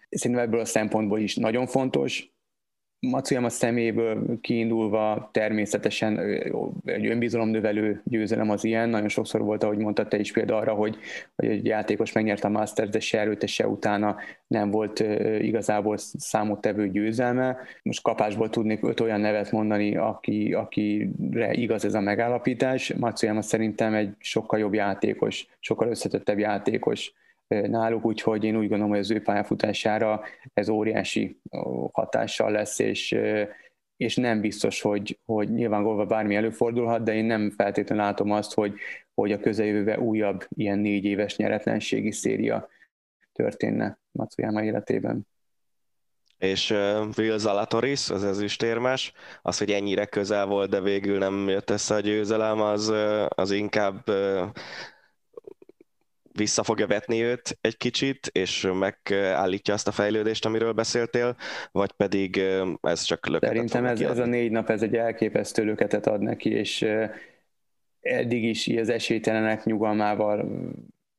szerintem 0.09 0.45
ebből 0.45 0.59
a 0.59 0.65
szempontból 0.65 1.19
is 1.19 1.35
nagyon 1.35 1.67
fontos, 1.67 2.34
Matsuyama 2.99 3.49
szeméből 3.49 4.39
kiindulva 4.41 5.29
természetesen 5.33 6.19
egy 6.85 7.05
önbizalomnövelő 7.05 8.01
győzelem 8.03 8.49
az 8.49 8.63
ilyen. 8.63 8.89
Nagyon 8.89 9.09
sokszor 9.09 9.41
volt, 9.41 9.63
ahogy 9.63 9.77
mondtad 9.77 10.07
te 10.07 10.19
is 10.19 10.31
példa 10.31 10.57
arra, 10.57 10.73
hogy, 10.73 10.97
hogy 11.35 11.47
egy 11.47 11.65
játékos 11.65 12.11
megnyerte 12.11 12.47
a 12.47 12.51
Masters, 12.51 12.89
de 12.89 12.99
se 12.99 13.19
előtte, 13.19 13.47
se 13.47 13.67
utána 13.67 14.15
nem 14.47 14.71
volt 14.71 14.99
igazából 15.39 15.97
számottevő 15.97 16.89
győzelme. 16.89 17.57
Most 17.83 18.01
kapásból 18.01 18.49
tudnék 18.49 18.83
öt 18.83 18.99
olyan 18.99 19.19
nevet 19.19 19.51
mondani, 19.51 19.95
aki, 19.95 20.53
akire 20.53 21.53
igaz 21.53 21.85
ez 21.85 21.93
a 21.93 21.99
megállapítás. 21.99 22.93
Matsuyama 22.93 23.41
szerintem 23.41 23.93
egy 23.93 24.13
sokkal 24.19 24.59
jobb 24.59 24.73
játékos, 24.73 25.47
sokkal 25.59 25.89
összetettebb 25.89 26.39
játékos 26.39 27.13
náluk, 27.47 28.05
úgyhogy 28.05 28.43
én 28.43 28.55
úgy 28.55 28.67
gondolom, 28.67 28.89
hogy 28.89 28.99
az 28.99 29.11
ő 29.11 29.21
pályafutására 29.21 30.21
ez 30.53 30.69
óriási 30.69 31.39
hatással 31.91 32.51
lesz, 32.51 32.79
és, 32.79 33.17
és 33.97 34.15
nem 34.15 34.41
biztos, 34.41 34.81
hogy, 34.81 35.19
hogy 35.25 35.53
nyilván 35.53 35.83
golva 35.83 36.05
bármi 36.05 36.35
előfordulhat, 36.35 37.03
de 37.03 37.13
én 37.13 37.25
nem 37.25 37.49
feltétlenül 37.49 38.03
látom 38.03 38.31
azt, 38.31 38.53
hogy, 38.53 38.73
hogy 39.13 39.31
a 39.31 39.39
közeljövőben 39.39 39.99
újabb 39.99 40.45
ilyen 40.49 40.79
négy 40.79 41.03
éves 41.03 41.35
nyeretlenségi 41.35 42.11
széria 42.11 42.67
történne 43.31 43.99
Matsuyama 44.11 44.63
életében. 44.63 45.27
És 46.37 46.71
uh, 46.71 47.07
Will 47.17 47.37
Zalatoris, 47.37 48.09
az 48.09 48.23
ezüstérmes, 48.23 49.13
az, 49.41 49.57
hogy 49.57 49.71
ennyire 49.71 50.05
közel 50.05 50.45
volt, 50.45 50.69
de 50.69 50.81
végül 50.81 51.17
nem 51.17 51.49
jött 51.49 51.69
össze 51.69 51.95
a 51.95 51.99
győzelem, 51.99 52.61
az, 52.61 52.93
az 53.27 53.51
inkább 53.51 54.09
uh, 54.09 54.49
vissza 56.38 56.63
fogja 56.63 56.88
vetni 56.88 57.21
őt 57.21 57.57
egy 57.61 57.77
kicsit, 57.77 58.29
és 58.31 58.71
megállítja 58.73 59.73
azt 59.73 59.88
a 59.88 59.91
fejlődést, 59.91 60.45
amiről 60.45 60.71
beszéltél, 60.71 61.36
vagy 61.71 61.91
pedig 61.91 62.41
ez 62.81 63.01
csak 63.01 63.27
löketet 63.27 63.55
Szerintem 63.55 63.86
ez, 63.86 64.01
ez 64.01 64.17
a 64.17 64.25
négy 64.25 64.51
nap, 64.51 64.69
ez 64.69 64.81
egy 64.81 64.95
elképesztő 64.95 65.63
löketet 65.63 66.07
ad 66.07 66.21
neki, 66.21 66.49
és 66.49 66.88
eddig 68.01 68.43
is 68.43 68.67
az 68.67 68.89
esélytelenek 68.89 69.63
nyugalmával 69.63 70.45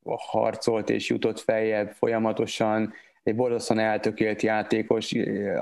harcolt 0.04 0.90
és 0.90 1.08
jutott 1.08 1.40
feljebb 1.40 1.90
folyamatosan, 1.90 2.92
egy 3.22 3.36
borzasztóan 3.36 3.80
eltökélt 3.80 4.42
játékos. 4.42 5.12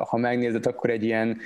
Ha 0.08 0.16
megnézed, 0.16 0.66
akkor 0.66 0.90
egy 0.90 1.04
ilyen 1.04 1.38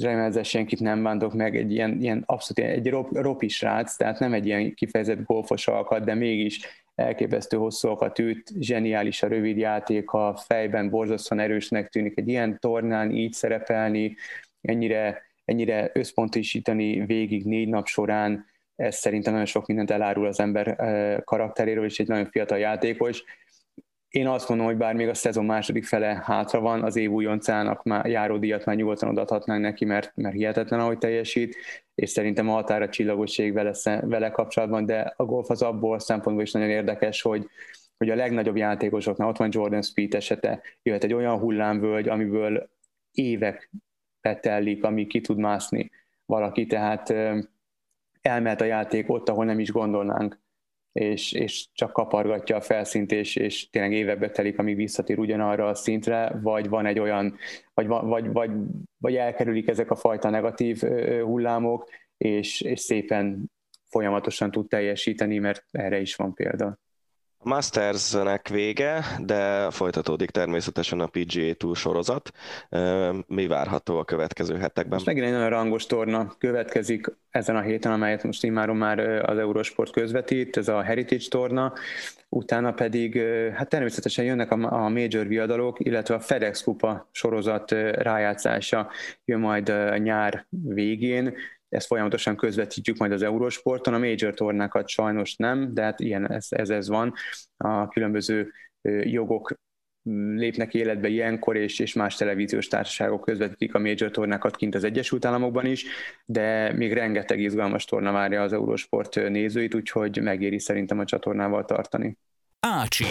remélem 0.00 0.42
senkit 0.42 0.80
nem 0.80 1.02
bántok 1.02 1.34
meg, 1.34 1.56
egy 1.56 1.72
ilyen, 1.72 2.00
ilyen 2.00 2.22
abszolút 2.26 2.72
egy 2.72 2.90
rop, 2.90 3.16
ropi 3.16 3.48
srác, 3.48 3.96
tehát 3.96 4.18
nem 4.18 4.32
egy 4.32 4.46
ilyen 4.46 4.74
kifejezett 4.74 5.24
golfos 5.24 5.68
alkat, 5.68 6.04
de 6.04 6.14
mégis 6.14 6.60
elképesztő 6.96 7.56
hosszúakat 7.56 8.18
üt, 8.18 8.52
zseniális 8.60 9.22
a 9.22 9.28
rövid 9.28 9.66
a 10.04 10.36
fejben 10.36 10.90
borzasztóan 10.90 11.40
erősnek 11.40 11.88
tűnik 11.88 12.18
egy 12.18 12.28
ilyen 12.28 12.58
tornán 12.60 13.10
így 13.10 13.32
szerepelni, 13.32 14.16
ennyire, 14.60 15.22
ennyire 15.44 15.90
összpontosítani 15.94 17.06
végig 17.06 17.44
négy 17.44 17.68
nap 17.68 17.86
során, 17.86 18.46
ez 18.76 18.96
szerintem 18.96 19.32
nagyon 19.32 19.46
sok 19.46 19.66
mindent 19.66 19.90
elárul 19.90 20.26
az 20.26 20.40
ember 20.40 20.76
karakteréről, 21.24 21.84
és 21.84 21.98
egy 21.98 22.08
nagyon 22.08 22.30
fiatal 22.30 22.58
játékos, 22.58 23.24
én 24.08 24.28
azt 24.28 24.48
mondom, 24.48 24.66
hogy 24.66 24.76
bár 24.76 24.94
még 24.94 25.08
a 25.08 25.14
szezon 25.14 25.44
második 25.44 25.84
fele 25.84 26.22
hátra 26.24 26.60
van, 26.60 26.82
az 26.82 26.96
év 26.96 27.10
újoncának 27.10 27.82
már 27.82 28.06
járó 28.06 28.36
díjat 28.38 28.64
már 28.64 28.76
nyugodtan 28.76 29.08
odaadhatnánk 29.08 29.60
neki, 29.60 29.84
mert, 29.84 30.12
mert 30.14 30.34
hihetetlen, 30.34 30.80
ahogy 30.80 30.98
teljesít, 30.98 31.56
és 31.96 32.10
szerintem 32.10 32.48
a 32.48 32.52
határa 32.52 32.88
csillagosség 32.88 33.52
vele, 33.52 33.72
vele 34.00 34.30
kapcsolatban, 34.30 34.86
de 34.86 35.14
a 35.16 35.24
golf 35.24 35.50
az 35.50 35.62
abból 35.62 35.98
szempontból 35.98 36.44
is 36.44 36.52
nagyon 36.52 36.68
érdekes, 36.68 37.22
hogy, 37.22 37.46
hogy 37.96 38.10
a 38.10 38.14
legnagyobb 38.14 38.56
játékosoknál, 38.56 39.28
ott 39.28 39.36
van 39.36 39.48
Jordan 39.52 39.82
Speed 39.82 40.14
esete, 40.14 40.62
jöhet 40.82 41.04
egy 41.04 41.12
olyan 41.12 41.38
hullámvölgy, 41.38 42.08
amiből 42.08 42.70
évek 43.10 43.70
petellik, 44.20 44.84
ami 44.84 45.06
ki 45.06 45.20
tud 45.20 45.38
mászni 45.38 45.90
valaki, 46.26 46.66
tehát 46.66 47.14
elmehet 48.20 48.60
a 48.60 48.64
játék 48.64 49.10
ott, 49.10 49.28
ahol 49.28 49.44
nem 49.44 49.58
is 49.58 49.70
gondolnánk 49.70 50.38
és, 50.96 51.32
és 51.32 51.66
csak 51.72 51.92
kapargatja 51.92 52.56
a 52.56 52.60
felszínt, 52.60 53.12
és, 53.12 53.36
és 53.36 53.70
tényleg 53.70 53.92
évekbe 53.92 54.30
telik, 54.30 54.58
amíg 54.58 54.76
visszatér 54.76 55.18
ugyanarra 55.18 55.68
a 55.68 55.74
szintre, 55.74 56.38
vagy 56.42 56.68
van 56.68 56.86
egy 56.86 56.98
olyan, 56.98 57.36
vagy, 57.74 57.86
vagy, 57.86 58.32
vagy, 58.32 58.50
vagy 58.98 59.16
elkerülik 59.16 59.68
ezek 59.68 59.90
a 59.90 59.96
fajta 59.96 60.30
negatív 60.30 60.80
hullámok, 61.20 61.88
és, 62.16 62.60
és 62.60 62.80
szépen 62.80 63.50
folyamatosan 63.88 64.50
tud 64.50 64.68
teljesíteni, 64.68 65.38
mert 65.38 65.64
erre 65.70 66.00
is 66.00 66.14
van 66.14 66.34
példa. 66.34 66.78
Mastersnek 67.46 68.48
vége, 68.48 69.04
de 69.20 69.70
folytatódik 69.70 70.30
természetesen 70.30 71.00
a 71.00 71.06
PGA 71.06 71.54
Tour 71.54 71.76
sorozat. 71.76 72.32
Mi 73.26 73.46
várható 73.46 73.98
a 73.98 74.04
következő 74.04 74.56
hetekben? 74.56 74.94
Most 74.94 75.06
megint 75.06 75.26
egy 75.26 75.32
nagyon 75.32 75.48
rangos 75.48 75.86
torna 75.86 76.34
következik 76.38 77.06
ezen 77.30 77.56
a 77.56 77.60
héten, 77.60 77.92
amelyet 77.92 78.22
most 78.22 78.44
immáron 78.44 78.76
már 78.76 78.98
az 78.98 79.38
Eurosport 79.38 79.90
közvetít, 79.90 80.56
ez 80.56 80.68
a 80.68 80.82
Heritage 80.82 81.28
torna, 81.28 81.72
utána 82.28 82.72
pedig 82.72 83.22
hát 83.54 83.68
természetesen 83.68 84.24
jönnek 84.24 84.50
a 84.50 84.88
major 84.88 85.26
viadalok, 85.26 85.76
illetve 85.80 86.14
a 86.14 86.20
FedEx 86.20 86.62
Kupa 86.62 87.08
sorozat 87.10 87.70
rájátszása 87.92 88.90
jön 89.24 89.40
majd 89.40 89.72
nyár 89.98 90.46
végén, 90.50 91.34
ezt 91.76 91.86
folyamatosan 91.86 92.36
közvetítjük 92.36 92.96
majd 92.96 93.12
az 93.12 93.22
Eurosporton, 93.22 93.94
a 93.94 93.98
major 93.98 94.34
tornákat 94.34 94.88
sajnos 94.88 95.36
nem, 95.36 95.74
de 95.74 95.82
hát 95.82 96.00
ilyen 96.00 96.30
ez, 96.30 96.46
ez, 96.50 96.70
ez 96.70 96.88
van. 96.88 97.12
A 97.56 97.88
különböző 97.88 98.52
jogok 99.02 99.54
lépnek 100.34 100.74
életbe 100.74 101.08
ilyenkor, 101.08 101.56
és, 101.56 101.78
és 101.78 101.92
más 101.92 102.14
televíziós 102.14 102.68
társaságok 102.68 103.24
közvetítik 103.24 103.74
a 103.74 103.78
major 103.78 104.10
tornákat 104.10 104.56
kint 104.56 104.74
az 104.74 104.84
Egyesült 104.84 105.24
Államokban 105.24 105.66
is, 105.66 105.84
de 106.24 106.72
még 106.72 106.92
rengeteg 106.92 107.40
izgalmas 107.40 107.84
torna 107.84 108.12
várja 108.12 108.42
az 108.42 108.52
Eurosport 108.52 109.14
nézőit, 109.14 109.74
úgyhogy 109.74 110.22
megéri 110.22 110.58
szerintem 110.58 110.98
a 110.98 111.04
csatornával 111.04 111.64
tartani. 111.64 112.18
Ácsi. 112.60 113.04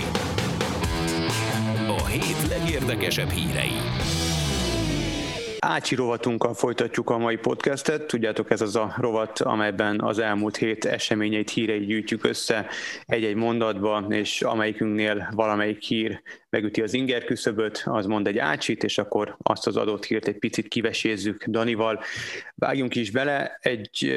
A 1.87 2.05
hét 2.05 2.47
legérdekesebb 2.49 3.29
hírei. 3.29 4.14
Ácsi 5.67 5.95
rovatunkkal 5.95 6.53
folytatjuk 6.53 7.09
a 7.09 7.17
mai 7.17 7.35
podcastet. 7.35 8.07
Tudjátok, 8.07 8.51
ez 8.51 8.61
az 8.61 8.75
a 8.75 8.93
rovat, 8.97 9.39
amelyben 9.39 10.01
az 10.01 10.19
elmúlt 10.19 10.57
hét 10.57 10.85
eseményeit, 10.85 11.49
híreit 11.49 11.85
gyűjtjük 11.85 12.25
össze 12.25 12.67
egy-egy 13.05 13.35
mondatba, 13.35 14.05
és 14.09 14.41
amelyikünknél 14.41 15.29
valamelyik 15.31 15.81
hír 15.81 16.21
megüti 16.49 16.81
az 16.81 16.93
inger 16.93 17.23
küszöböt, 17.23 17.83
az 17.85 18.05
mond 18.05 18.27
egy 18.27 18.37
ácsit, 18.37 18.83
és 18.83 18.97
akkor 18.97 19.35
azt 19.37 19.67
az 19.67 19.77
adott 19.77 20.05
hírt 20.05 20.27
egy 20.27 20.37
picit 20.37 20.67
kivesézzük 20.67 21.45
Danival. 21.45 22.03
Vágjunk 22.55 22.95
is 22.95 23.11
bele, 23.11 23.57
egy 23.61 24.15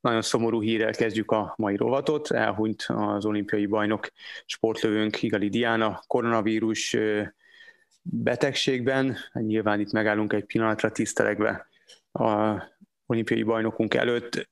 nagyon 0.00 0.22
szomorú 0.22 0.62
hírrel 0.62 0.92
kezdjük 0.92 1.30
a 1.30 1.54
mai 1.56 1.76
rovatot. 1.76 2.30
Elhunyt 2.30 2.84
az 2.88 3.24
olimpiai 3.24 3.66
bajnok 3.66 4.08
sportlövőnk 4.46 5.22
Igali 5.22 5.48
Diana, 5.48 6.00
koronavírus 6.06 6.96
betegségben. 8.10 9.16
Nyilván 9.32 9.80
itt 9.80 9.92
megállunk 9.92 10.32
egy 10.32 10.44
pillanatra 10.44 10.92
tisztelegve 10.92 11.68
a 12.12 12.62
olimpiai 13.06 13.42
bajnokunk 13.42 13.94
előtt. 13.94 14.48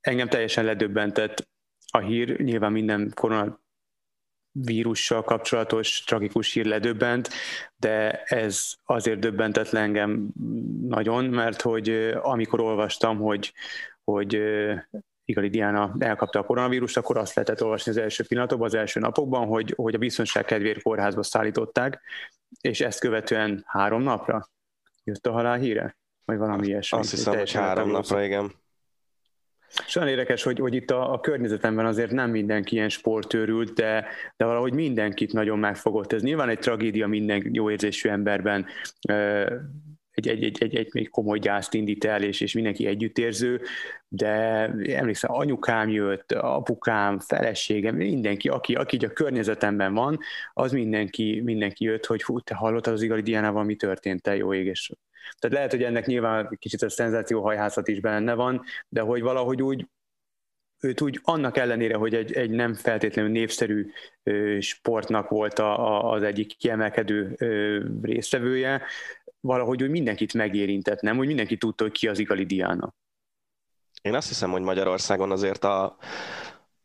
Engem 0.00 0.28
teljesen 0.28 0.64
ledöbbentett 0.64 1.48
a 1.90 1.98
hír, 1.98 2.40
nyilván 2.40 2.72
minden 2.72 3.12
koronavírussal 3.14 5.24
kapcsolatos 5.24 6.04
tragikus 6.04 6.52
hír 6.52 6.64
ledöbbent, 6.64 7.28
de 7.76 8.22
ez 8.22 8.74
azért 8.84 9.18
döbbentett 9.18 9.70
le 9.70 9.80
engem 9.80 10.28
nagyon, 10.80 11.24
mert 11.24 11.62
hogy 11.62 11.88
amikor 12.22 12.60
olvastam, 12.60 13.18
hogy, 13.18 13.52
hogy 14.04 14.42
Igali 15.24 15.48
Diana 15.48 15.94
elkapta 15.98 16.38
a 16.38 16.44
koronavírust, 16.44 16.96
akkor 16.96 17.16
azt 17.16 17.34
lehetett 17.34 17.62
olvasni 17.62 17.90
az 17.90 17.96
első 17.96 18.24
pillanatokban, 18.24 18.66
az 18.66 18.74
első 18.74 19.00
napokban, 19.00 19.46
hogy, 19.46 19.72
hogy 19.76 19.94
a 19.94 19.98
biztonság 19.98 20.44
kedvéért 20.44 20.82
kórházba 20.82 21.22
szállították, 21.22 22.00
és 22.60 22.80
ezt 22.80 23.00
követően 23.00 23.64
három 23.66 24.02
napra 24.02 24.48
jött 25.04 25.26
a 25.26 25.32
halál 25.32 25.58
híre? 25.58 25.96
Vagy 26.24 26.38
valami 26.38 26.66
ilyesmi. 26.66 26.98
Azt 26.98 27.10
hiszem, 27.10 27.36
hogy 27.36 27.52
három 27.52 27.90
napra, 27.90 28.22
igen. 28.22 28.52
És 29.86 29.96
olyan 29.96 30.08
érdekes, 30.08 30.42
hogy, 30.42 30.58
hogy 30.58 30.74
itt 30.74 30.90
a, 30.90 31.12
a 31.12 31.20
környezetemben 31.20 31.86
azért 31.86 32.10
nem 32.10 32.30
mindenki 32.30 32.74
ilyen 32.74 32.88
sportőrült, 32.88 33.72
de, 33.72 34.06
de 34.36 34.44
valahogy 34.44 34.72
mindenkit 34.72 35.32
nagyon 35.32 35.58
megfogott. 35.58 36.12
Ez 36.12 36.22
nyilván 36.22 36.48
egy 36.48 36.58
tragédia 36.58 37.06
minden 37.06 37.48
jó 37.52 37.70
érzésű 37.70 38.08
emberben 38.08 38.66
egy, 40.26 40.44
egy, 40.44 40.44
egy, 40.44 40.62
egy, 40.62 40.76
egy 40.76 40.88
még 40.92 41.10
komoly 41.10 41.38
gyászt 41.38 41.74
indít 41.74 42.04
el, 42.04 42.22
és, 42.22 42.40
és 42.40 42.52
mindenki 42.52 42.86
együttérző, 42.86 43.60
de 44.08 44.28
emlékszem, 44.86 45.32
anyukám 45.32 45.88
jött, 45.88 46.32
apukám, 46.32 47.18
feleségem, 47.18 47.94
mindenki, 47.94 48.48
aki, 48.48 48.74
aki 48.74 48.96
a 48.96 49.12
környezetemben 49.12 49.94
van, 49.94 50.18
az 50.52 50.72
mindenki, 50.72 51.40
mindenki 51.44 51.84
jött, 51.84 52.06
hogy 52.06 52.22
hú, 52.22 52.40
te 52.40 52.54
hallottad 52.54 52.92
az 52.92 53.02
Igali 53.02 53.22
Diánával, 53.22 53.64
mi 53.64 53.74
történt, 53.76 54.22
te 54.22 54.36
jó 54.36 54.54
ég, 54.54 54.66
és 54.66 54.90
tehát 55.38 55.56
lehet, 55.56 55.70
hogy 55.70 55.82
ennek 55.82 56.06
nyilván 56.06 56.56
kicsit 56.58 56.82
a 56.82 56.90
szenzációhajhászat 56.90 57.88
is 57.88 58.00
benne 58.00 58.34
van, 58.34 58.62
de 58.88 59.00
hogy 59.00 59.22
valahogy 59.22 59.62
úgy 59.62 59.86
őt 60.80 61.00
úgy 61.00 61.20
annak 61.22 61.56
ellenére, 61.56 61.96
hogy 61.96 62.14
egy, 62.14 62.32
egy 62.32 62.50
nem 62.50 62.74
feltétlenül 62.74 63.30
népszerű 63.30 63.90
sportnak 64.60 65.28
volt 65.28 65.58
a, 65.58 65.86
a, 65.86 66.12
az 66.12 66.22
egyik 66.22 66.56
kiemelkedő 66.56 67.36
résztvevője, 68.02 68.82
valahogy 69.40 69.82
úgy 69.82 69.90
mindenkit 69.90 70.34
megérintett, 70.34 71.00
nem? 71.00 71.16
Hogy 71.16 71.26
mindenki 71.26 71.56
tudta, 71.56 71.84
hogy 71.84 71.92
ki 71.92 72.08
az 72.08 72.18
Igali 72.18 72.44
Diana. 72.44 72.94
Én 74.02 74.14
azt 74.14 74.28
hiszem, 74.28 74.50
hogy 74.50 74.62
Magyarországon 74.62 75.30
azért 75.30 75.64
a, 75.64 75.96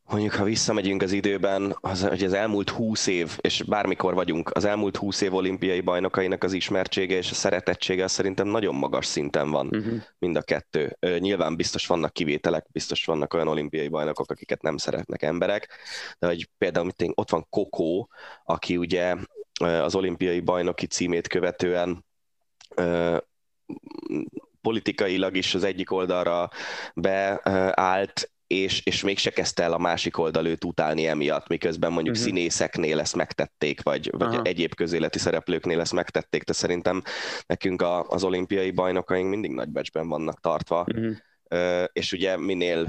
mondjuk 0.10 0.34
ha 0.34 0.44
visszamegyünk 0.44 1.02
az 1.02 1.12
időben, 1.12 1.78
az, 1.80 2.02
hogy 2.08 2.24
az 2.24 2.34
elmúlt 2.34 2.70
húsz 2.70 3.08
év, 3.08 3.38
és 3.42 3.64
bármikor 3.64 4.14
vagyunk, 4.14 4.50
az 4.54 4.66
elmúlt 4.66 4.98
húsz 4.98 5.22
év 5.22 5.34
olimpiai 5.34 5.82
bajnokainak 5.82 6.44
az 6.44 6.54
ismertsége 6.54 7.16
és 7.16 7.32
a 7.32 7.34
szeretettsége 7.34 8.04
az 8.04 8.12
szerintem 8.12 8.48
nagyon 8.48 8.76
magas 8.76 9.06
szinten 9.06 9.52
van 9.52 9.68
uh-huh. 9.68 10.02
mind 10.20 10.36
a 10.36 10.42
kettő. 10.42 10.98
Nyilván 11.00 11.56
biztos 11.56 11.88
vannak 11.88 12.14
kivételek, 12.14 12.68
biztos 12.72 13.06
vannak 13.06 13.34
olyan 13.34 13.48
olimpiai 13.48 13.88
bajnokok, 13.88 14.32
akiket 14.32 14.62
nem 14.62 14.78
szeretnek 14.78 15.22
emberek, 15.22 15.70
de 16.20 16.28
hogy 16.28 16.50
például 16.58 16.92
ott 17.14 17.30
van 17.30 17.48
Kokó, 17.50 18.10
aki 18.44 18.78
ugye 18.78 19.16
az 19.60 19.96
olimpiai 19.96 20.40
bajnoki 20.40 20.86
címét 20.86 21.28
követően 21.28 22.06
politikailag 24.62 25.36
is 25.36 25.56
az 25.56 25.64
egyik 25.64 25.92
oldalra 25.92 26.50
beállt, 26.96 28.30
és, 28.48 28.82
és 28.86 29.04
mégse 29.04 29.30
kezdte 29.30 29.64
el 29.64 29.74
a 29.74 29.78
másik 29.78 30.18
oldal 30.18 30.46
őt 30.46 30.64
utálni 30.64 31.08
emiatt, 31.08 31.48
miközben 31.48 31.92
mondjuk 31.92 32.16
uh-huh. 32.16 32.32
színészeknél 32.32 33.00
ezt 33.00 33.16
megtették, 33.16 33.84
vagy, 33.84 34.10
vagy 34.18 34.40
egyéb 34.44 34.76
közéleti 34.76 35.20
szereplőknél 35.20 35.80
ezt 35.80 35.94
megtették, 35.94 36.44
de 36.44 36.54
szerintem 36.54 37.02
nekünk 37.46 37.82
a, 37.82 38.04
az 38.04 38.24
olimpiai 38.24 38.72
bajnokaink 38.72 39.30
mindig 39.30 39.52
nagybecsben 39.52 40.08
vannak 40.08 40.40
tartva, 40.40 40.86
uh-huh. 40.88 41.86
és 41.92 42.12
ugye 42.12 42.38
minél 42.38 42.88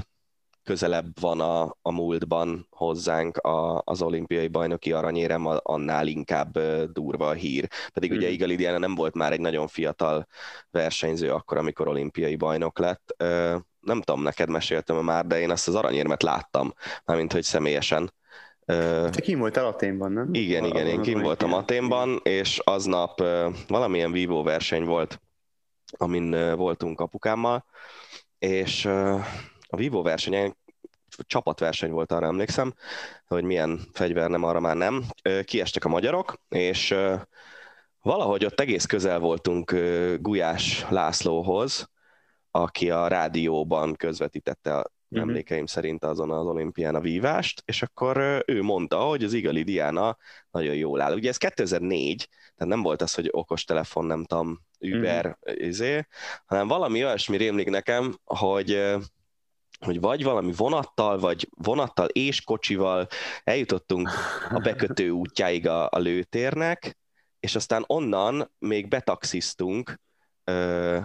közelebb 0.67 1.19
van 1.19 1.41
a, 1.41 1.75
a 1.81 1.91
múltban 1.91 2.67
hozzánk 2.69 3.37
a, 3.37 3.81
az 3.85 4.01
olimpiai 4.01 4.47
bajnoki 4.47 4.91
aranyérem, 4.91 5.47
annál 5.63 6.07
inkább 6.07 6.59
durva 6.91 7.27
a 7.27 7.33
hír. 7.33 7.67
Pedig 7.93 8.11
mm. 8.11 8.15
ugye 8.15 8.25
mhm. 8.25 8.33
Igali 8.35 8.55
Diana 8.55 8.77
nem 8.77 8.95
volt 8.95 9.15
már 9.15 9.31
egy 9.31 9.39
nagyon 9.39 9.67
fiatal 9.67 10.27
versenyző 10.71 11.31
akkor, 11.31 11.57
amikor 11.57 11.87
olimpiai 11.87 12.35
bajnok 12.35 12.79
lett. 12.79 13.15
Nem 13.79 14.01
tudom, 14.01 14.21
neked 14.21 14.49
meséltem 14.49 14.97
már, 14.97 15.25
de 15.25 15.39
én 15.39 15.49
azt 15.49 15.67
az 15.67 15.75
aranyérmet 15.75 16.23
láttam, 16.23 16.73
mármint 17.05 17.33
hogy 17.33 17.43
személyesen. 17.43 18.13
Te 18.65 19.21
kim 19.21 19.39
voltál 19.39 19.65
Aténban, 19.65 20.11
nem? 20.11 20.29
Igen, 20.31 20.65
igen, 20.65 20.87
én 20.87 21.01
kim 21.01 21.21
voltam 21.21 21.53
Aténban, 21.53 22.19
és 22.23 22.59
aznap 22.63 23.23
valamilyen 23.67 24.11
vívó 24.11 24.43
verseny 24.43 24.83
volt, 24.83 25.21
amin 25.97 26.55
voltunk 26.55 26.99
apukámmal, 26.99 27.65
és 28.39 28.87
a 29.67 29.75
Vivo 29.75 30.01
versenyen 30.01 30.57
csapatverseny 31.17 31.91
volt, 31.91 32.11
arra 32.11 32.25
emlékszem, 32.25 32.73
hogy 33.27 33.43
milyen 33.43 33.79
fegyver 33.93 34.29
nem, 34.29 34.43
arra 34.43 34.59
már 34.59 34.75
nem. 34.75 35.03
Kiestek 35.43 35.85
a 35.85 35.89
magyarok, 35.89 36.33
és 36.49 36.95
valahogy 38.01 38.45
ott 38.45 38.59
egész 38.59 38.85
közel 38.85 39.19
voltunk 39.19 39.71
Gulyás 40.19 40.85
Lászlóhoz, 40.89 41.89
aki 42.51 42.89
a 42.89 43.07
rádióban 43.07 43.95
közvetítette 43.95 44.77
a 44.77 44.91
uh-huh. 45.09 45.29
emlékeim 45.29 45.65
szerint 45.65 46.03
azon 46.03 46.31
az 46.31 46.45
olimpián 46.45 46.95
a 46.95 46.99
vívást, 46.99 47.61
és 47.65 47.81
akkor 47.81 48.43
ő 48.45 48.61
mondta, 48.61 48.99
hogy 48.99 49.23
az 49.23 49.33
Igali 49.33 49.63
Diana 49.63 50.17
nagyon 50.51 50.75
jól 50.75 51.01
áll. 51.01 51.13
Ugye 51.13 51.29
ez 51.29 51.37
2004, 51.37 52.29
tehát 52.55 52.73
nem 52.73 52.81
volt 52.81 53.01
az, 53.01 53.13
hogy 53.13 53.27
okos 53.31 53.63
telefon, 53.63 54.05
nem 54.05 54.23
tudom, 54.23 54.59
Uber, 54.79 55.37
uh-huh. 55.41 55.65
izé, 55.65 56.07
hanem 56.45 56.67
valami 56.67 57.03
olyasmi 57.03 57.37
rémlik 57.37 57.69
nekem, 57.69 58.17
hogy 58.23 58.95
hogy 59.85 59.99
vagy 59.99 60.23
valami 60.23 60.51
vonattal, 60.51 61.19
vagy 61.19 61.49
vonattal 61.57 62.07
és 62.07 62.41
kocsival 62.41 63.07
eljutottunk 63.43 64.09
a 64.49 64.59
bekötő 64.59 65.11
útjáig 65.23 65.67
a, 65.67 65.87
a 65.91 65.97
lőtérnek, 65.97 66.97
és 67.39 67.55
aztán 67.55 67.83
onnan 67.87 68.51
még 68.59 68.87
betaxiztunk 68.87 69.99
ö, 70.43 70.99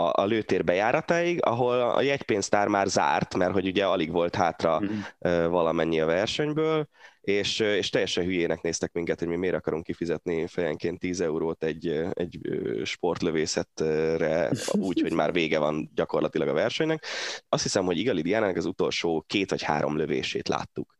a, 0.00 0.22
a 0.22 0.24
lőtér 0.24 0.64
bejáratáig, 0.64 1.44
ahol 1.44 1.80
a 1.80 2.02
jegypénztár 2.02 2.68
már 2.68 2.86
zárt, 2.86 3.36
mert 3.36 3.52
hogy 3.52 3.66
ugye 3.66 3.86
alig 3.86 4.10
volt 4.10 4.34
hátra 4.34 4.80
mm. 4.80 5.46
valamennyi 5.46 6.00
a 6.00 6.06
versenyből, 6.06 6.88
és, 7.20 7.58
és 7.58 7.90
teljesen 7.90 8.24
hülyének 8.24 8.60
néztek 8.60 8.92
minket, 8.92 9.18
hogy 9.18 9.28
mi 9.28 9.36
miért 9.36 9.54
akarunk 9.54 9.84
kifizetni 9.84 10.46
fejenként 10.46 10.98
10 10.98 11.20
eurót 11.20 11.64
egy, 11.64 12.04
egy 12.12 12.38
sportlövészetre, 12.84 14.50
úgy, 14.88 15.00
hogy 15.00 15.12
már 15.12 15.32
vége 15.32 15.58
van 15.58 15.90
gyakorlatilag 15.94 16.48
a 16.48 16.52
versenynek. 16.52 17.04
Azt 17.48 17.62
hiszem, 17.62 17.84
hogy 17.84 17.98
Igali 17.98 18.22
Diánának 18.22 18.56
az 18.56 18.64
utolsó 18.64 19.24
két 19.26 19.50
vagy 19.50 19.62
három 19.62 19.96
lövését 19.96 20.48
láttuk. 20.48 20.98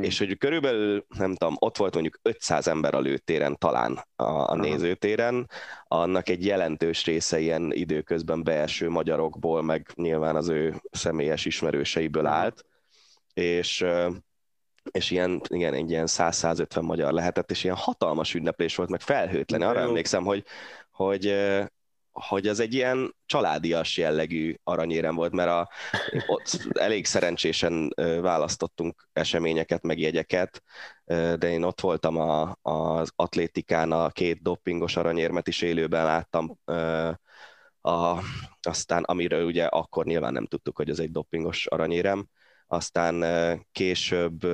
És 0.00 0.18
hogy 0.18 0.38
körülbelül, 0.38 1.06
nem 1.18 1.34
tudom, 1.34 1.56
ott 1.58 1.76
volt 1.76 1.92
mondjuk 1.92 2.18
500 2.22 2.68
ember 2.68 2.94
a 2.94 3.00
lőtéren 3.00 3.58
talán 3.58 4.04
a, 4.16 4.24
a 4.24 4.54
nézőtéren, 4.56 5.50
annak 5.84 6.28
egy 6.28 6.44
jelentős 6.44 7.04
része 7.04 7.38
ilyen 7.38 7.72
időközben 7.72 8.42
beeső 8.42 8.88
magyarokból, 8.88 9.62
meg 9.62 9.90
nyilván 9.94 10.36
az 10.36 10.48
ő 10.48 10.82
személyes 10.90 11.44
ismerőseiből 11.44 12.26
állt, 12.26 12.64
és 13.34 13.86
és 14.90 15.10
ilyen, 15.10 15.40
igen, 15.48 15.74
egy 15.74 15.90
ilyen 15.90 16.06
100-150 16.08 16.82
magyar 16.82 17.12
lehetett, 17.12 17.50
és 17.50 17.64
ilyen 17.64 17.76
hatalmas 17.76 18.34
ünneplés 18.34 18.76
volt, 18.76 18.90
meg 18.90 19.00
felhőtlen. 19.00 19.62
Arra 19.62 19.80
Jó. 19.80 19.86
emlékszem, 19.86 20.24
hogy, 20.24 20.44
hogy, 20.90 21.34
hogy 22.20 22.46
az 22.46 22.60
egy 22.60 22.74
ilyen 22.74 23.14
családias 23.26 23.96
jellegű 23.96 24.54
aranyérem 24.64 25.14
volt, 25.14 25.32
mert 25.32 25.48
a, 25.48 25.68
ott 26.26 26.66
elég 26.72 27.06
szerencsésen 27.06 27.92
választottunk 28.20 29.08
eseményeket, 29.12 29.82
meg 29.82 29.98
jegyeket, 29.98 30.62
de 31.38 31.50
én 31.50 31.62
ott 31.62 31.80
voltam 31.80 32.16
a, 32.16 32.56
az 32.62 33.10
atlétikán, 33.16 33.92
a 33.92 34.10
két 34.10 34.42
doppingos 34.42 34.96
aranyérmet 34.96 35.48
is 35.48 35.62
élőben 35.62 36.04
láttam, 36.04 36.58
a, 37.80 38.18
aztán 38.60 39.02
amiről 39.02 39.44
ugye 39.44 39.64
akkor 39.64 40.04
nyilván 40.04 40.32
nem 40.32 40.46
tudtuk, 40.46 40.76
hogy 40.76 40.90
ez 40.90 40.98
egy 40.98 41.10
doppingos 41.10 41.66
aranyérem, 41.66 42.28
aztán 42.66 43.24
később 43.72 44.46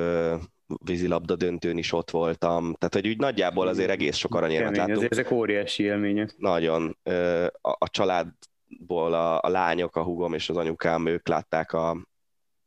vízilabda 0.84 1.36
döntőn 1.36 1.78
is 1.78 1.92
ott 1.92 2.10
voltam, 2.10 2.74
tehát 2.78 2.94
hogy 2.94 3.08
úgy 3.08 3.18
nagyjából 3.18 3.68
azért 3.68 3.90
egész 3.90 4.16
sok 4.16 4.34
aranyérmet 4.34 4.76
láttunk. 4.76 4.96
Azért 4.96 5.12
ezek 5.12 5.30
óriási 5.30 5.82
élmények. 5.82 6.34
Nagyon. 6.36 6.98
A, 7.60 7.70
a 7.78 7.88
családból 7.90 9.14
a, 9.14 9.40
a 9.40 9.48
lányok, 9.48 9.96
a 9.96 10.02
hugom 10.02 10.34
és 10.34 10.48
az 10.48 10.56
anyukám, 10.56 11.06
ők 11.06 11.28
látták 11.28 11.72
a, 11.72 12.06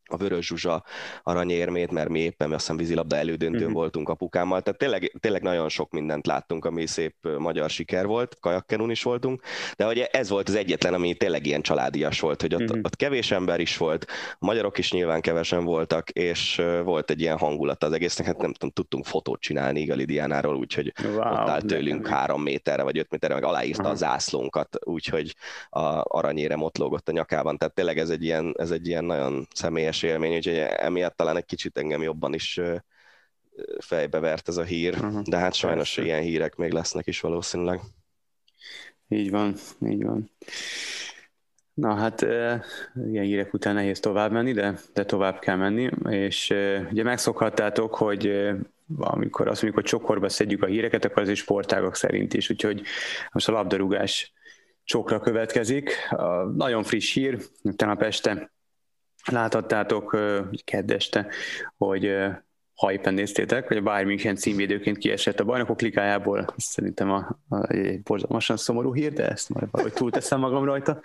a 0.06 0.16
Vörös 0.16 0.46
Zsuzsa 0.46 0.84
aranyérmét, 1.22 1.90
mert 1.90 2.08
mi 2.08 2.20
éppen 2.20 2.52
azt 2.52 2.60
hiszem 2.60 2.76
vízilabda 2.76 3.16
elődöntőn 3.16 3.60
uh-huh. 3.60 3.74
voltunk 3.74 4.08
apukámmal, 4.08 4.62
tehát 4.62 4.78
tényleg, 4.78 5.12
tényleg 5.20 5.42
nagyon 5.42 5.68
sok 5.68 5.90
mindent 5.90 6.26
láttunk, 6.26 6.64
ami 6.64 6.86
szép 6.86 7.14
magyar 7.38 7.70
siker 7.70 8.06
volt, 8.06 8.36
kajakkenun 8.40 8.90
is 8.90 9.02
voltunk, 9.02 9.42
de 9.76 9.84
hogy 9.84 9.98
ez 9.98 10.28
volt 10.28 10.48
az 10.48 10.54
egyetlen, 10.54 10.94
ami 10.94 11.14
tényleg 11.14 11.46
ilyen 11.46 11.62
családias 11.62 12.20
volt, 12.20 12.40
hogy 12.40 12.54
ott, 12.54 12.60
uh-huh. 12.60 12.80
ott 12.82 12.96
kevés 12.96 13.30
ember 13.30 13.60
is 13.60 13.76
volt, 13.76 14.06
a 14.32 14.46
magyarok 14.46 14.78
is 14.78 14.92
nyilván 14.92 15.20
kevesen 15.20 15.64
voltak, 15.64 16.10
és 16.10 16.62
volt 16.84 17.10
egy 17.10 17.20
ilyen 17.20 17.38
hangulat 17.38 17.84
az 17.84 17.92
egésznek, 17.92 18.26
hát 18.26 18.38
nem 18.38 18.52
tudom, 18.52 18.70
tudtunk 18.70 19.04
fotót 19.04 19.40
csinálni 19.40 19.80
Igali 19.80 20.04
Diánáról, 20.04 20.56
úgyhogy 20.56 20.92
wow, 21.04 21.16
ott 21.18 21.48
állt 21.48 21.66
tőlünk 21.66 22.06
három 22.06 22.42
méterre 22.42 22.82
vagy 22.82 22.98
öt 22.98 23.10
méterre, 23.10 23.34
meg 23.34 23.44
aláírta 23.44 23.80
uh-huh. 23.80 23.94
a 23.94 23.98
zászlónkat, 23.98 24.76
úgyhogy 24.84 25.34
a 25.68 26.02
aranyére 26.16 26.56
motlógott 26.56 27.08
a 27.08 27.12
nyakában, 27.12 27.56
tehát 27.58 27.74
tényleg 27.74 27.98
ez 27.98 28.10
egy 28.10 28.24
ilyen, 28.24 28.54
ez 28.58 28.70
egy 28.70 28.86
ilyen 28.88 29.04
nagyon 29.04 29.48
személyes 29.54 29.95
személyes 29.96 30.02
élmény, 30.02 30.36
úgyhogy 30.36 30.74
emiatt 30.76 31.16
talán 31.16 31.36
egy 31.36 31.44
kicsit 31.44 31.78
engem 31.78 32.02
jobban 32.02 32.34
is 32.34 32.60
fejbe 33.78 34.18
vert 34.18 34.48
ez 34.48 34.56
a 34.56 34.62
hír, 34.62 34.94
uh-huh. 34.94 35.22
de 35.22 35.36
hát 35.36 35.54
sajnos 35.54 35.94
Persze. 35.94 36.10
ilyen 36.10 36.22
hírek 36.22 36.56
még 36.56 36.72
lesznek 36.72 37.06
is 37.06 37.20
valószínűleg. 37.20 37.80
Így 39.08 39.30
van, 39.30 39.54
így 39.86 40.04
van. 40.04 40.30
Na 41.74 41.94
hát 41.94 42.20
ilyen 43.10 43.24
hírek 43.24 43.54
után 43.54 43.74
nehéz 43.74 44.00
tovább 44.00 44.32
menni, 44.32 44.52
de, 44.52 44.78
de 44.94 45.04
tovább 45.04 45.38
kell 45.38 45.56
menni, 45.56 45.90
és 46.08 46.50
ugye 46.90 47.02
megszokhattátok, 47.02 47.94
hogy 47.94 48.50
amikor 48.98 49.48
azt 49.48 49.62
mondjuk, 49.62 49.82
hogy 49.82 49.90
csokorba 49.90 50.28
szedjük 50.28 50.62
a 50.62 50.66
híreket, 50.66 51.04
akkor 51.04 51.22
az 51.22 51.28
is 51.28 51.38
sportágok 51.38 51.94
szerint 51.94 52.34
is, 52.34 52.50
úgyhogy 52.50 52.82
most 53.32 53.48
a 53.48 53.52
labdarúgás 53.52 54.32
csokra 54.84 55.20
következik. 55.20 55.90
A 56.10 56.44
nagyon 56.44 56.82
friss 56.82 57.14
hír, 57.14 57.38
tegnap 57.76 58.02
este 58.02 58.55
láthattátok 59.30 60.16
kedd 60.64 60.92
hogy 61.76 62.16
ha 62.76 62.92
éppen 62.92 63.14
néztétek, 63.14 63.68
hogy 63.68 63.76
a 63.76 63.82
Bayern 63.82 64.06
München 64.06 64.36
címvédőként 64.36 64.98
kiesett 64.98 65.40
a 65.40 65.44
bajnokok 65.44 65.80
ligájából, 65.80 66.46
szerintem 66.56 67.10
a, 67.10 67.38
a, 67.48 67.72
egy 67.72 68.02
borzalmasan 68.02 68.56
szomorú 68.56 68.94
hír, 68.94 69.12
de 69.12 69.28
ezt 69.28 69.48
majd 69.48 69.68
valahogy 69.70 69.92
túlteszem 69.92 70.40
magam 70.40 70.64
rajta, 70.64 71.00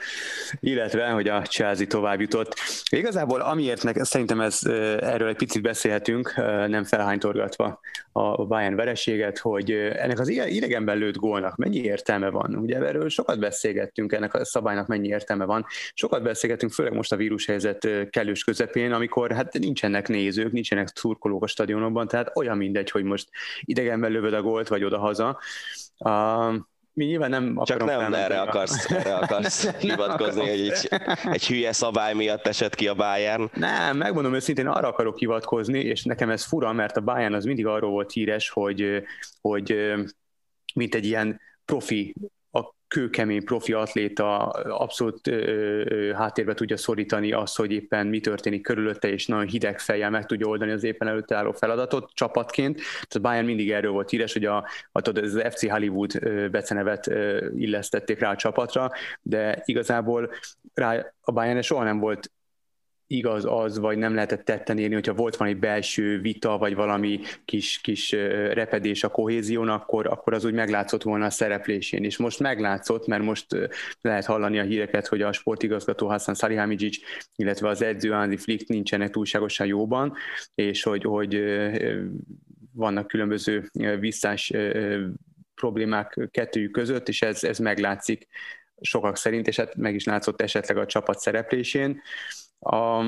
illetve, 0.60 1.10
hogy 1.10 1.28
a 1.28 1.42
Chelsea 1.42 1.88
tovább 1.88 2.22
jutott. 2.22 2.56
Igazából 2.90 3.42
amiért 3.42 3.84
nek, 3.84 4.04
szerintem 4.04 4.42
ez, 4.42 4.60
erről 5.00 5.28
egy 5.28 5.36
picit 5.36 5.62
beszélhetünk, 5.62 6.34
nem 6.68 6.84
felhánytorgatva 6.84 7.80
a 8.12 8.46
Bayern 8.46 8.76
vereséget, 8.76 9.38
hogy 9.38 9.72
ennek 9.72 10.20
az 10.20 10.28
idegenben 10.30 10.98
lőtt 10.98 11.16
gólnak 11.16 11.56
mennyi 11.56 11.78
értelme 11.78 12.30
van. 12.30 12.56
Ugye 12.56 12.78
erről 12.78 13.10
sokat 13.10 13.40
beszélgettünk, 13.40 14.14
ennek 14.14 14.34
a 14.34 14.46
szabálynak 14.46 14.88
mennyi 14.88 15.08
értelme 15.08 15.46
van. 15.46 15.66
Sokat 15.94 16.24
beszélgettünk, 16.24 16.72
főleg 16.72 16.94
most 16.94 17.12
a 17.12 17.16
vírushelyzet 17.16 17.88
kellős 18.10 18.44
közepén, 18.44 18.92
amikor 18.92 19.32
hát 19.32 19.60
nincsenek 19.60 20.08
nézők, 20.08 20.52
nincsenek 20.52 20.88
szurkolók 20.94 21.44
a 21.44 21.48
stadionokban, 21.62 22.08
tehát 22.08 22.32
olyan 22.36 22.58
mindegy, 22.58 22.92
hogy 22.92 23.04
most 23.04 23.30
idegenben 23.62 24.12
lövöd 24.12 24.34
a 24.34 24.42
gólt, 24.42 24.68
vagy 24.68 24.84
oda-haza. 24.84 25.40
Uh, 25.98 26.56
mi 26.94 27.06
nyilván 27.06 27.30
nem 27.30 27.62
Csak 27.64 27.84
nem 27.84 28.14
erre 28.14 28.42
akarsz, 28.42 28.92
erre 28.92 29.16
akarsz 29.16 29.64
nem, 29.66 29.74
hivatkozni, 29.80 30.50
hogy 30.50 30.60
egy, 30.60 30.90
egy 31.24 31.48
hülye 31.48 31.72
szabály 31.72 32.14
miatt 32.14 32.48
esett 32.48 32.76
ki 32.76 32.88
a 32.88 32.94
Bayern. 32.94 33.50
Nem, 33.54 33.98
megmondom 33.98 34.34
őszintén, 34.34 34.68
arra 34.68 34.88
akarok 34.88 35.18
hivatkozni, 35.18 35.80
és 35.80 36.04
nekem 36.04 36.30
ez 36.30 36.44
fura, 36.44 36.74
mert 36.74 36.98
a 36.98 37.02
Bayern 37.02 37.34
az 37.34 37.46
mindig 37.46 37.66
arról 37.66 37.92
volt 37.92 38.12
híres, 38.12 38.50
hogy, 38.50 39.04
hogy 39.42 39.76
mint 40.74 40.96
egy 40.96 41.06
ilyen 41.06 41.42
profi 41.66 42.16
kőkemény 42.92 43.44
profi 43.44 43.74
atléta 43.74 44.48
abszolút 44.50 45.28
ö, 45.28 45.34
ö, 45.86 46.12
háttérbe 46.14 46.54
tudja 46.54 46.78
szorítani 46.78 47.32
azt, 47.32 47.58
hogy 47.58 47.72
éppen 47.72 48.08
mi 48.08 48.20
történik 48.20 48.62
körülötte, 48.62 49.08
és 49.08 49.28
nagyon 49.28 49.48
hideg 49.48 49.80
fejjel 49.80 50.10
meg 50.10 50.26
tudja 50.26 50.48
oldani 50.48 50.72
az 50.72 50.84
éppen 50.84 51.08
előtte 51.08 51.36
álló 51.36 51.52
feladatot 51.52 52.12
csapatként. 52.14 52.76
Tehát 52.76 53.16
a 53.16 53.20
Bayern 53.20 53.46
mindig 53.46 53.72
erről 53.72 53.92
volt 53.92 54.10
híres, 54.10 54.34
hogy 54.34 54.46
a, 54.46 54.58
a, 54.92 55.10
az 55.20 55.44
FC 55.50 55.70
Hollywood 55.70 56.20
becenevet 56.50 57.12
illesztették 57.56 58.20
rá 58.20 58.32
a 58.32 58.36
csapatra, 58.36 58.92
de 59.22 59.62
igazából 59.66 60.30
rá 60.74 61.14
a 61.22 61.32
Bayern 61.32 61.62
soha 61.62 61.84
nem 61.84 62.00
volt 62.00 62.32
igaz 63.12 63.46
az, 63.46 63.80
vagy 63.80 63.98
nem 63.98 64.14
lehetett 64.14 64.46
tetten 64.46 64.78
érni, 64.78 64.94
hogyha 64.94 65.14
volt 65.14 65.36
valami 65.36 65.56
belső 65.56 66.20
vita, 66.20 66.58
vagy 66.58 66.76
valami 66.76 67.20
kis, 67.46 67.80
kis 67.82 68.12
repedés 68.52 69.04
a 69.04 69.10
kohézión, 69.10 69.70
akkor, 69.70 70.08
akkor 70.08 70.34
az 70.34 70.46
úgy 70.46 70.54
meglátszott 70.54 71.04
volna 71.04 71.26
a 71.26 71.30
szereplésén. 71.30 72.04
És 72.04 72.18
most 72.18 72.40
meglátszott, 72.40 73.08
mert 73.08 73.24
most 73.24 73.46
lehet 74.02 74.26
hallani 74.26 74.60
a 74.60 74.64
híreket, 74.64 75.08
hogy 75.08 75.22
a 75.22 75.32
sportigazgató 75.32 76.08
Hassan 76.08 76.36
Salihamidzic, 76.36 76.98
illetve 77.36 77.70
az 77.70 77.82
edző 77.82 78.12
Andy 78.12 78.38
Flick 78.38 78.68
nincsenek 78.68 79.10
túlságosan 79.10 79.68
jóban, 79.68 80.14
és 80.56 80.84
hogy, 80.84 81.04
hogy 81.04 81.44
vannak 82.74 83.08
különböző 83.08 83.70
visszás 84.00 84.54
problémák 85.56 86.28
kettőjük 86.32 86.72
között, 86.72 87.08
és 87.08 87.22
ez, 87.22 87.44
ez 87.44 87.58
meglátszik 87.58 88.28
sokak 88.82 89.18
szerint, 89.18 89.48
és 89.48 89.56
hát 89.56 89.76
meg 89.76 89.96
is 89.96 90.06
látszott 90.06 90.42
esetleg 90.42 90.78
a 90.78 90.86
csapat 90.86 91.20
szereplésén. 91.20 92.02
A, 92.62 93.04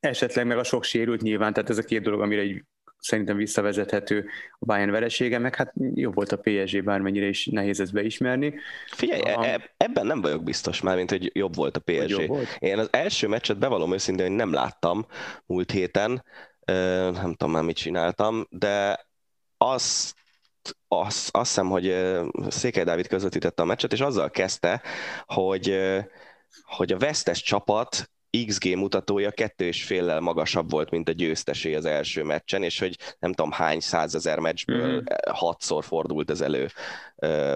esetleg 0.00 0.46
meg 0.46 0.58
a 0.58 0.64
sok 0.64 0.84
sérült 0.84 1.22
nyilván, 1.22 1.52
tehát 1.52 1.70
ez 1.70 1.78
a 1.78 1.82
két 1.82 2.02
dolog, 2.02 2.20
amire 2.20 2.40
egy 2.40 2.64
szerintem 3.00 3.36
visszavezethető 3.36 4.26
a 4.58 4.64
Bayern 4.64 4.90
veresége, 4.90 5.38
meg 5.38 5.54
hát 5.54 5.72
jobb 5.94 6.14
volt 6.14 6.32
a 6.32 6.40
PSG, 6.42 6.84
bármennyire 6.84 7.26
is 7.26 7.46
nehéz 7.46 7.80
ezt 7.80 7.92
beismerni. 7.92 8.54
Figyelj. 8.86 9.20
E- 9.24 9.74
ebben 9.76 10.06
nem 10.06 10.20
vagyok 10.20 10.44
biztos 10.44 10.80
már, 10.80 10.96
mint 10.96 11.10
hogy 11.10 11.30
jobb 11.34 11.54
volt 11.54 11.76
a 11.76 11.80
PSG. 11.80 12.26
Volt? 12.26 12.56
Én 12.58 12.78
az 12.78 12.88
első 12.90 13.28
meccset 13.28 13.58
bevallom 13.58 13.92
őszintén, 13.92 14.26
hogy 14.26 14.36
nem 14.36 14.52
láttam 14.52 15.06
múlt 15.46 15.70
héten, 15.70 16.24
nem 17.12 17.34
tudom 17.34 17.50
már 17.50 17.62
mit 17.62 17.76
csináltam, 17.76 18.46
de 18.50 19.06
azt 19.56 20.18
azt, 20.88 21.28
azt 21.36 21.48
hiszem, 21.48 21.68
hogy 21.68 21.96
Székely 22.48 22.84
Dávid 22.84 23.06
közvetítette 23.06 23.62
a 23.62 23.64
meccset, 23.64 23.92
és 23.92 24.00
azzal 24.00 24.30
kezdte, 24.30 24.82
hogy, 25.26 25.78
hogy 26.62 26.92
a 26.92 26.98
vesztes 26.98 27.42
csapat 27.42 28.10
XG 28.46 28.76
mutatója 28.76 29.30
kettő 29.30 29.64
és 29.64 29.84
féllel 29.84 30.20
magasabb 30.20 30.70
volt, 30.70 30.90
mint 30.90 31.08
a 31.08 31.12
győztesé 31.12 31.74
az 31.74 31.84
első 31.84 32.22
meccsen, 32.22 32.62
és 32.62 32.78
hogy 32.78 32.96
nem 33.18 33.32
tudom 33.32 33.50
hány 33.50 33.80
százezer 33.80 34.38
meccsből 34.38 34.86
mm-hmm. 34.86 35.04
hatszor 35.30 35.84
fordult 35.84 36.30
ez 36.30 36.40
elő 36.40 36.68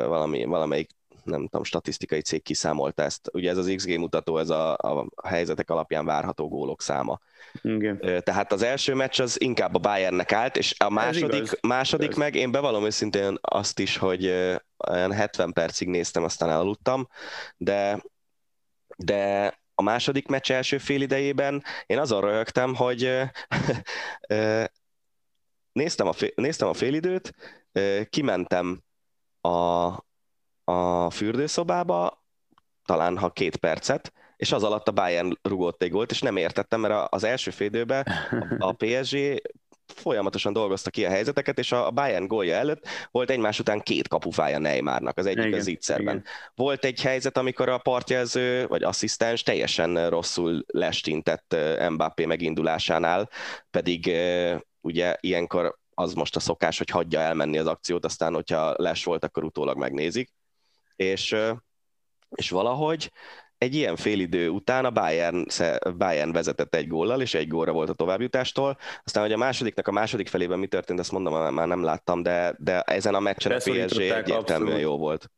valami, 0.07 0.45
valamelyik 0.45 0.91
nem 1.25 1.43
tudom, 1.43 1.65
statisztikai 1.65 2.21
cég 2.21 2.43
kiszámolta 2.43 3.03
ezt. 3.03 3.31
Ugye 3.33 3.51
ez 3.51 3.57
az 3.57 3.73
XG 3.77 3.99
mutató, 3.99 4.39
ez 4.39 4.51
a, 4.51 4.73
a 4.73 5.07
helyzetek 5.27 5.71
alapján 5.71 6.05
várható 6.05 6.49
gólok 6.49 6.83
száma. 6.83 7.21
Igen. 7.63 8.23
Tehát 8.23 8.53
az 8.53 8.63
első 8.63 8.95
meccs 8.95 9.21
az 9.21 9.41
inkább 9.41 9.75
a 9.75 9.79
Bayernnek 9.79 10.33
állt, 10.33 10.57
és 10.57 10.75
a 10.79 10.91
második, 10.91 11.61
második 11.61 12.15
meg, 12.15 12.35
én 12.35 12.51
bevallom 12.51 12.85
őszintén 12.85 13.39
azt 13.41 13.79
is, 13.79 13.97
hogy 13.97 14.27
olyan 14.89 15.13
70 15.13 15.53
percig 15.53 15.89
néztem, 15.89 16.25
aztán 16.25 16.51
elaludtam, 16.51 17.09
de 17.57 18.03
de 18.97 19.55
második 19.85 20.27
meccs 20.27 20.51
első 20.51 20.79
fél 20.79 21.03
idejében 21.03 21.63
én 21.87 21.99
azon 21.99 22.21
röhögtem, 22.21 22.75
hogy 22.75 23.21
néztem, 25.73 26.07
a 26.07 26.13
fél, 26.13 26.31
néztem 26.35 26.69
a 26.69 26.75
félidőt, 26.75 27.35
kimentem 28.11 28.83
a, 29.41 29.49
a 30.65 31.11
fürdőszobába, 31.11 32.25
talán 32.85 33.19
ha 33.19 33.31
két 33.31 33.57
percet, 33.57 34.13
és 34.37 34.53
az 34.53 34.63
alatt 34.63 34.89
a 34.89 34.93
Bayern 34.93 35.39
rugott 35.43 35.83
egy 35.83 35.91
gólt, 35.91 36.11
és 36.11 36.21
nem 36.21 36.37
értettem, 36.37 36.81
mert 36.81 37.13
az 37.13 37.25
első 37.25 37.51
félidőben 37.51 38.07
a 38.59 38.73
PSG 38.83 39.43
folyamatosan 39.87 40.53
dolgozta 40.53 40.91
ki 40.91 41.05
a 41.05 41.11
helyzeteket, 41.11 41.59
és 41.59 41.73
a 41.73 41.91
Bayern 41.91 42.27
gólja 42.27 42.55
előtt 42.55 42.89
volt 43.11 43.31
egymás 43.31 43.59
után 43.59 43.81
két 43.81 44.09
kapufája 44.09 44.59
Neymarnak, 44.59 45.19
az 45.19 45.27
egyik 45.27 45.45
igen, 45.45 45.59
az 45.59 45.67
Itzerben. 45.67 46.25
Volt 46.55 46.85
egy 46.85 47.01
helyzet, 47.01 47.37
amikor 47.37 47.69
a 47.69 47.79
partjelző, 47.79 48.67
vagy 48.67 48.83
asszisztens 48.83 49.43
teljesen 49.43 50.09
rosszul 50.11 50.65
lestintett 50.67 51.57
Mbappé 51.91 52.25
megindulásánál, 52.25 53.31
pedig 53.71 54.13
ugye 54.81 55.17
ilyenkor 55.21 55.79
az 55.95 56.13
most 56.13 56.37
a 56.37 56.41
szokás, 56.41 56.79
hogy 56.79 56.91
hagyja 56.91 57.21
elmenni 57.21 57.59
az 57.59 57.67
akciót, 57.67 58.05
aztán 58.05 58.35
hogyha 58.35 58.75
les 58.77 59.05
volt, 59.05 59.25
akkor 59.25 59.45
utólag 59.45 59.77
megnézik. 59.77 60.33
És, 60.97 61.37
és 62.29 62.51
valahogy 62.51 63.13
egy 63.59 63.75
ilyen 63.75 63.97
félidő 63.97 64.49
után 64.49 64.85
a 64.85 64.91
Bayern, 64.91 65.45
Bayern 65.97 66.33
vezetett 66.33 66.75
egy 66.75 66.87
góllal, 66.87 67.21
és 67.21 67.35
egy 67.35 67.49
gólra 67.49 67.73
volt 67.73 67.89
a 67.89 67.95
továbbjutástól. 67.95 68.79
Aztán, 69.05 69.23
hogy 69.23 69.33
a 69.33 69.37
másodiknak 69.37 69.89
a 69.89 69.93
második 69.93 70.29
felében 70.29 70.59
mi 70.59 70.67
történt, 70.67 70.99
azt 70.99 71.13
mondom, 71.13 71.55
már 71.55 71.69
nem 71.69 71.83
láttam, 71.83 72.23
de, 72.23 72.55
de 72.59 72.81
ezen 72.81 73.15
a 73.15 73.21
meccsen 73.21 73.53
a 73.53 73.57
PSG 73.57 74.01
egyértelműen 74.01 74.79
jó 74.79 74.99
volt. 74.99 75.31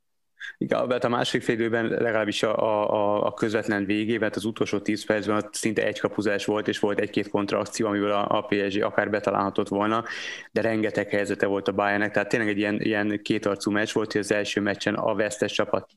Igen, 0.58 0.86
mert 0.86 1.04
a 1.04 1.08
másik 1.08 1.42
fél 1.42 1.54
időben 1.54 1.86
legalábbis 1.86 2.42
a, 2.42 2.56
a, 2.92 3.26
a 3.26 3.32
közvetlen 3.32 3.84
végében, 3.84 4.30
az 4.34 4.44
utolsó 4.44 4.78
10 4.78 5.06
percben 5.06 5.48
szinte 5.52 5.86
egy 5.86 6.00
kapuzás 6.00 6.44
volt, 6.44 6.68
és 6.68 6.78
volt 6.78 7.00
egy-két 7.00 7.28
kontrakció, 7.28 7.86
amiből 7.86 8.10
a, 8.10 8.26
a 8.28 8.40
PSG 8.40 8.82
akár 8.82 9.10
betalálhatott 9.10 9.68
volna, 9.68 10.04
de 10.52 10.60
rengeteg 10.60 11.08
helyzete 11.08 11.46
volt 11.46 11.68
a 11.68 11.72
Bayernnek, 11.72 12.12
tehát 12.12 12.28
tényleg 12.28 12.48
egy 12.48 12.58
ilyen, 12.58 12.80
ilyen 12.80 13.20
kétarcú 13.22 13.70
meccs 13.70 13.92
volt, 13.92 14.12
hogy 14.12 14.20
az 14.20 14.32
első 14.32 14.60
meccsen 14.60 14.94
a 14.94 15.14
vesztes 15.14 15.52
csapat 15.52 15.90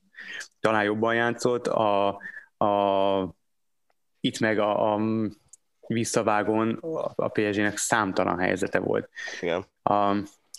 talán 0.60 0.84
jobban 0.84 1.16
játszott, 1.16 1.68
a, 1.68 2.08
a, 2.58 3.36
itt 4.20 4.40
meg 4.40 4.60
a, 4.60 4.94
a 4.94 5.00
visszavágón 5.88 6.78
a 7.16 7.28
PSG-nek 7.28 7.78
számtalan 7.78 8.40
helyzete 8.40 8.80
volt. 8.80 9.10
Igen. 9.42 9.66
A, 9.84 10.16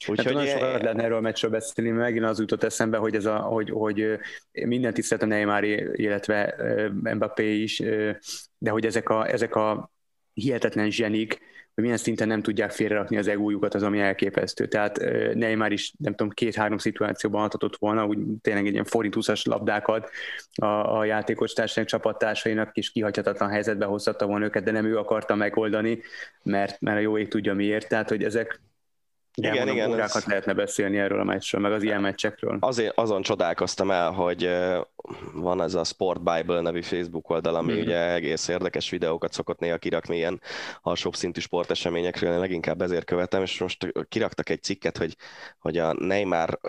Úgyhogy 0.09 0.35
nagyon 0.35 0.47
sokat 0.47 0.83
lehetne 0.83 1.03
erről 1.03 1.17
a 1.17 1.21
meccsről 1.21 1.51
beszélni, 1.51 1.91
megint 1.91 2.25
az 2.25 2.39
jutott 2.39 2.63
eszembe, 2.63 2.97
hogy, 2.97 3.15
ez 3.15 3.25
a, 3.25 3.39
hogy, 3.39 3.71
hogy 3.71 4.19
minden 4.53 4.95
tisztelt 4.95 5.23
a 5.23 5.27
Neymar, 5.27 5.65
illetve 5.65 6.55
Mbappé 7.15 7.63
is, 7.63 7.79
de 8.59 8.71
hogy 8.71 8.87
ezek 8.87 9.09
a, 9.09 9.29
ezek 9.29 9.55
a 9.55 9.91
hihetetlen 10.33 10.91
zsenik, 10.91 11.41
hogy 11.81 11.89
milyen 11.89 12.05
szinten 12.05 12.29
nem 12.29 12.43
tudják 12.43 12.71
félrerakni 12.71 13.17
az 13.17 13.29
egójukat, 13.29 13.75
az, 13.75 13.83
ami 13.83 14.01
elképesztő. 14.01 14.67
Tehát 14.67 15.01
Neymar 15.35 15.73
is, 15.73 15.93
nem 15.99 16.15
tudom, 16.15 16.33
két-három 16.33 16.79
szituációban 16.79 17.43
adhatott 17.43 17.77
volna, 17.77 18.07
úgy 18.07 18.19
tényleg 18.43 18.67
egy 18.67 18.73
ilyen 18.73 18.85
forintuszas 18.85 19.45
labdákat 19.45 20.11
a, 20.55 20.99
a 20.99 21.05
játékos 21.05 21.53
társadalmi 21.53 21.91
csapattársainak 21.91 22.77
is 22.77 22.91
kihagyhatatlan 22.91 23.51
helyzetbe 23.51 23.85
hozhatta 23.85 24.27
volna 24.27 24.45
őket, 24.45 24.65
de 24.65 24.71
nem 24.71 24.85
ő 24.85 24.99
akarta 24.99 25.35
megoldani, 25.35 26.01
mert, 26.43 26.81
mert 26.81 26.97
a 26.97 27.01
jó 27.01 27.19
ég 27.19 27.29
tudja 27.29 27.55
miért. 27.55 27.89
Tehát, 27.89 28.09
hogy 28.09 28.25
ezek, 28.25 28.61
igen, 29.43 29.55
igen, 29.55 29.69
igen, 29.69 29.91
órákat 29.91 30.17
ez... 30.17 30.25
lehetne 30.25 30.53
beszélni 30.53 30.99
erről 30.99 31.21
a 31.21 31.25
meccsről, 31.25 31.61
meg 31.61 31.73
az 31.73 31.83
ilyen 31.83 32.01
meccsekről. 32.01 32.57
Azért 32.61 32.99
azon 32.99 33.23
csodálkoztam 33.23 33.91
el, 33.91 34.11
hogy 34.11 34.51
van 35.35 35.63
ez 35.63 35.75
a 35.75 35.85
Sport 35.85 36.23
Bible 36.23 36.61
nevű 36.61 36.81
Facebook 36.83 37.31
oldal, 37.31 37.55
ami 37.55 37.73
mm-hmm. 37.73 37.81
ugye 37.81 38.13
egész 38.13 38.49
érdekes 38.49 38.91
videókat 38.91 39.33
szokott 39.33 39.59
néha 39.59 39.79
kirakni 39.79 40.17
ilyen 40.17 40.41
alsóbb 40.83 41.15
szintű 41.15 41.41
sporteseményekről, 41.41 42.33
én 42.33 42.39
leginkább 42.39 42.83
ezért 42.83 43.05
követem, 43.05 43.43
és 43.43 43.61
most 43.61 43.93
kiraktak 44.09 44.49
egy 44.49 44.63
cikket, 44.63 44.97
hogy, 44.97 45.17
hogy 45.59 45.79
a 45.79 45.93
Neymar 45.93 46.61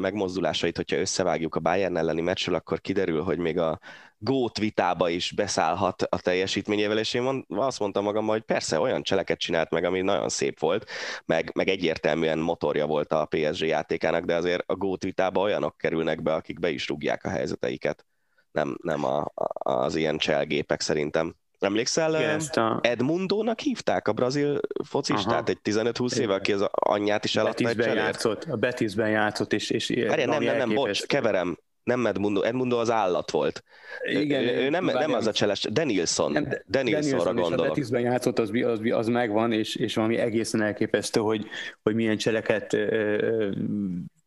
megmozdulásait, 0.00 0.76
hogyha 0.76 0.96
összevágjuk 0.96 1.54
a 1.54 1.60
Bayern 1.60 1.96
elleni 1.96 2.20
meccsről, 2.20 2.54
akkor 2.54 2.80
kiderül, 2.80 3.22
hogy 3.22 3.38
még 3.38 3.58
a 3.58 3.78
gót 4.18 4.58
vitába 4.58 5.08
is 5.08 5.32
beszállhat 5.32 6.02
a 6.02 6.20
teljesítményével, 6.20 6.98
és 6.98 7.14
én 7.14 7.44
azt 7.48 7.78
mondtam 7.78 8.04
magammal, 8.04 8.34
hogy 8.34 8.44
persze 8.44 8.80
olyan 8.80 9.02
cseleket 9.02 9.38
csinált 9.38 9.70
meg, 9.70 9.84
ami 9.84 10.00
nagyon 10.00 10.28
szép 10.28 10.58
volt, 10.58 10.90
meg, 11.24 11.50
meg 11.54 11.68
egyértelműen 11.68 12.38
motorja 12.38 12.86
volt 12.86 13.12
a 13.12 13.28
PSG 13.30 13.66
játékának, 13.66 14.24
de 14.24 14.34
azért 14.34 14.62
a 14.66 14.76
gót 14.76 15.02
vitába 15.02 15.40
olyanok 15.40 15.76
kerülnek 15.76 16.22
be, 16.22 16.34
akik 16.34 16.58
be 16.58 16.70
is 16.70 16.88
rúgják 16.88 17.24
a 17.24 17.28
helyzeteiket, 17.28 18.06
nem, 18.50 18.78
nem 18.82 19.04
a, 19.04 19.32
a, 19.34 19.70
az 19.70 19.94
ilyen 19.94 20.18
cselgépek 20.18 20.80
szerintem. 20.80 21.34
Emlékszel, 21.58 22.14
Igen, 22.14 22.40
a... 22.40 22.78
Edmundónak 22.82 23.60
hívták 23.60 24.08
a 24.08 24.12
brazil 24.12 24.60
focistát, 24.84 25.48
egy 25.48 25.58
15-20 25.64 26.16
éve, 26.16 26.34
aki 26.34 26.52
az 26.52 26.66
anyját 26.70 27.24
is 27.24 27.36
eladta 27.36 27.68
egy 27.68 27.78
játszott, 27.78 28.44
A 28.44 28.56
Betisben 28.56 29.10
játszott, 29.10 29.52
és, 29.52 29.70
és 29.70 30.04
Várja, 30.08 30.26
nem, 30.26 30.42
nem, 30.42 30.56
nem, 30.56 30.74
bocs, 30.74 31.06
keverem, 31.06 31.58
nem 31.88 32.06
Edmundo, 32.06 32.42
Edmundo 32.42 32.78
az 32.78 32.90
állat 32.90 33.30
volt. 33.30 33.64
Igen, 34.04 34.42
ő, 34.42 34.56
ő 34.56 34.68
nem, 34.68 34.84
nem 34.84 35.12
az 35.12 35.26
a 35.26 35.32
cseles, 35.32 35.66
Denilson. 35.70 36.32
Nem, 36.32 36.44
de, 36.44 36.62
Denilsonra 36.66 37.34
gondolok. 37.34 37.64
A 37.64 37.68
Betisben 37.68 38.00
játszott, 38.00 38.38
az, 38.38 38.50
az, 38.64 38.80
az 38.90 39.08
megvan, 39.08 39.52
és, 39.52 39.76
és 39.76 39.94
valami 39.94 40.16
egészen 40.16 40.62
elképesztő, 40.62 41.20
hogy, 41.20 41.46
hogy 41.82 41.94
milyen 41.94 42.16
cseleket 42.16 42.72
ö, 42.72 42.86
ö, 43.20 43.50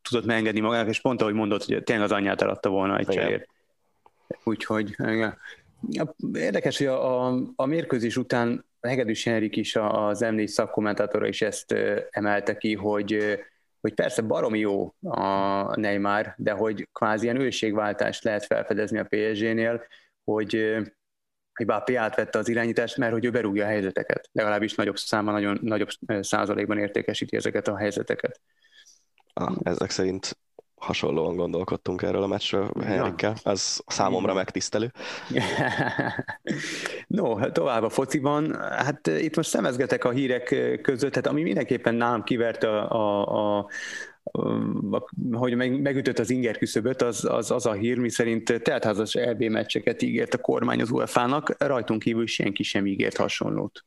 tudott 0.10 0.26
megengedni 0.26 0.60
magának, 0.60 0.90
és 0.90 1.02
pont 1.02 1.22
ahogy 1.22 1.34
mondott, 1.34 1.64
hogy 1.64 1.84
tényleg 1.84 2.06
az 2.06 2.12
anyját 2.12 2.42
eladta 2.42 2.70
volna 2.70 2.98
egy 2.98 3.08
cserér. 3.08 3.48
Úgyhogy 4.44 4.96
igen. 4.98 5.38
Érdekes, 6.34 6.78
hogy 6.78 6.88
a, 6.88 7.28
a, 7.28 7.38
a 7.56 7.66
mérkőzés 7.66 8.18
után 8.18 8.66
Hegedűs 8.82 9.24
Henrik 9.24 9.56
is, 9.56 9.76
az 9.76 10.22
M4 10.24 10.46
szakkommentátora 10.46 11.28
is 11.28 11.42
ezt 11.42 11.76
emelte 12.10 12.58
ki, 12.58 12.74
hogy, 12.74 13.40
hogy 13.82 13.94
persze 13.94 14.22
baromi 14.22 14.60
jó 14.60 14.94
a 15.02 15.80
Neymar, 15.80 16.34
de 16.38 16.52
hogy 16.52 16.88
kvázi 16.94 17.24
ilyen 17.24 17.42
őségváltást 17.42 18.24
lehet 18.24 18.46
felfedezni 18.46 19.00
a 19.00 19.08
PSG-nél, 19.10 19.84
hogy 20.24 20.76
Mbappé 21.64 21.96
átvette 21.96 22.40
az 22.40 22.50
irányítást, 22.50 22.98
mert 22.98 23.12
hogy 23.12 23.26
ő 23.26 23.30
berúgja 23.30 23.66
a 23.66 23.68
helyzeteket. 23.68 24.30
Legalábbis 24.32 24.76
nagyobb 24.76 24.98
száma, 24.98 25.32
nagyon 25.32 25.60
nagyobb 25.62 25.90
százalékban 26.20 26.78
értékesíti 26.78 27.36
ezeket 27.36 27.68
a 27.68 27.78
helyzeteket. 27.78 28.42
Ah, 29.34 29.56
ezek 29.64 29.90
szerint 29.90 30.38
hasonlóan 30.82 31.36
gondolkodtunk 31.36 32.02
erről 32.02 32.24
a 32.24 32.28
meccsről 32.28 32.72
Henrikkel. 32.84 33.36
Ez 33.44 33.80
számomra 33.88 34.34
megtisztelő. 34.34 34.92
no, 37.08 37.50
tovább 37.50 37.84
a 37.84 37.90
fociban. 37.90 38.56
Hát 38.60 39.08
eh, 39.08 39.24
itt 39.24 39.36
most 39.36 39.50
szemezgetek 39.50 40.04
a 40.04 40.10
hírek 40.10 40.52
eh, 40.52 40.78
között, 40.78 41.16
hát 41.16 41.28
ami 41.28 41.42
mindenképpen 41.42 41.96
nálam 41.96 42.24
kivert 42.24 42.64
a, 42.64 42.92
a, 42.92 43.58
a 43.58 43.68
hogy 45.32 45.56
megütött 45.56 46.20
az 46.20 46.30
inger 46.30 46.58
küszöböt, 46.58 47.02
az, 47.02 47.26
az, 47.26 47.52
az 47.52 47.66
a 47.66 47.74
hír, 47.74 47.98
mi 47.98 48.10
szerint 48.10 48.62
teltházas 48.62 49.16
EB 49.16 49.44
meccseket 49.44 50.02
ígért 50.02 50.34
a 50.34 50.38
kormány 50.38 50.82
az 50.82 50.92
UEFA-nak, 50.92 51.56
rajtunk 51.58 52.02
kívül 52.02 52.28
senki 52.28 52.64
sem 52.64 52.86
ígért 52.86 53.18
hasonlót. 53.18 53.86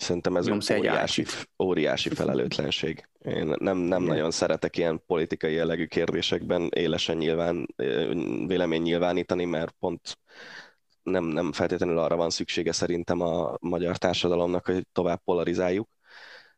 Szerintem 0.00 0.36
ez 0.36 0.48
óriási, 0.48 1.24
óriási 1.62 2.08
felelőtlenség. 2.08 3.08
Én 3.24 3.54
nem, 3.58 3.76
nem 3.76 4.02
nagyon 4.02 4.30
szeretek 4.30 4.76
ilyen 4.76 5.02
politikai 5.06 5.52
jellegű 5.52 5.86
kérdésekben 5.86 6.68
élesen 6.74 7.16
nyilván, 7.16 7.74
vélemény 8.46 8.82
nyilvánítani, 8.82 9.44
mert 9.44 9.74
pont 9.78 10.18
nem, 11.02 11.24
nem 11.24 11.52
feltétlenül 11.52 11.98
arra 11.98 12.16
van 12.16 12.30
szüksége 12.30 12.72
szerintem 12.72 13.20
a 13.20 13.56
magyar 13.60 13.96
társadalomnak, 13.96 14.66
hogy 14.66 14.86
tovább 14.92 15.20
polarizáljuk, 15.24 15.88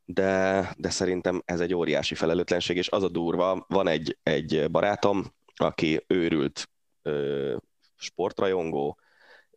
de, 0.05 0.69
de 0.77 0.91
szerintem 0.91 1.43
ez 1.45 1.61
egy 1.61 1.75
óriási 1.75 2.15
felelőtlenség, 2.15 2.77
és 2.77 2.91
az 2.91 3.03
a 3.03 3.09
durva, 3.09 3.65
van 3.69 3.89
egy, 3.89 4.19
egy 4.23 4.71
barátom, 4.71 5.25
aki 5.57 6.05
őrült 6.07 6.69
ö, 7.03 7.57
sportrajongó, 7.97 8.99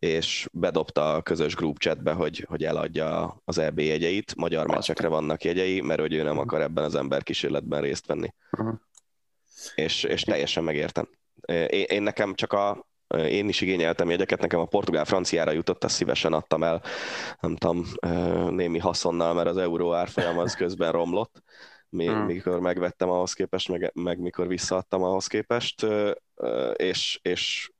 és 0.06 0.48
bedobta 0.52 1.14
a 1.14 1.22
közös 1.22 1.54
group 1.54 1.78
chatbe, 1.78 2.12
hogy, 2.12 2.44
hogy 2.48 2.64
eladja 2.64 3.40
az 3.44 3.58
EB 3.58 3.78
jegyeit, 3.78 4.34
magyar 4.34 4.66
meccsekre 4.66 5.08
vannak 5.08 5.44
jegyei, 5.44 5.80
mert 5.80 6.00
hogy 6.00 6.14
ő 6.14 6.22
nem 6.22 6.38
akar 6.38 6.60
ebben 6.60 6.84
az 6.84 6.94
ember 6.94 7.22
kísérletben 7.22 7.80
részt 7.80 8.06
venni. 8.06 8.34
Uh-huh. 8.50 8.74
És, 9.74 10.02
és 10.02 10.22
teljesen 10.22 10.64
megértem. 10.64 11.08
Én, 11.46 11.66
én 11.68 12.02
nekem 12.02 12.34
csak 12.34 12.52
a, 12.52 12.86
én 13.14 13.48
is 13.48 13.60
igényeltem 13.60 14.10
jegyeket, 14.10 14.40
nekem 14.40 14.60
a 14.60 14.64
portugál-franciára 14.64 15.50
jutott, 15.50 15.84
azt 15.84 15.94
szívesen 15.94 16.32
adtam 16.32 16.62
el, 16.62 16.82
nem 17.40 17.56
tudom, 17.56 17.84
némi 18.50 18.78
haszonnal, 18.78 19.34
mert 19.34 19.48
az 19.48 19.56
euró 19.56 19.94
árfolyam 19.94 20.38
az 20.38 20.54
közben 20.54 20.92
romlott, 20.92 21.42
még, 21.88 22.08
hmm. 22.08 22.24
mikor 22.24 22.60
megvettem 22.60 23.10
ahhoz 23.10 23.32
képest, 23.32 23.68
meg, 23.68 23.90
meg 23.94 24.18
mikor 24.18 24.46
visszaadtam 24.46 25.02
ahhoz 25.02 25.26
képest, 25.26 25.86
és, 26.76 27.18
és 27.22 27.70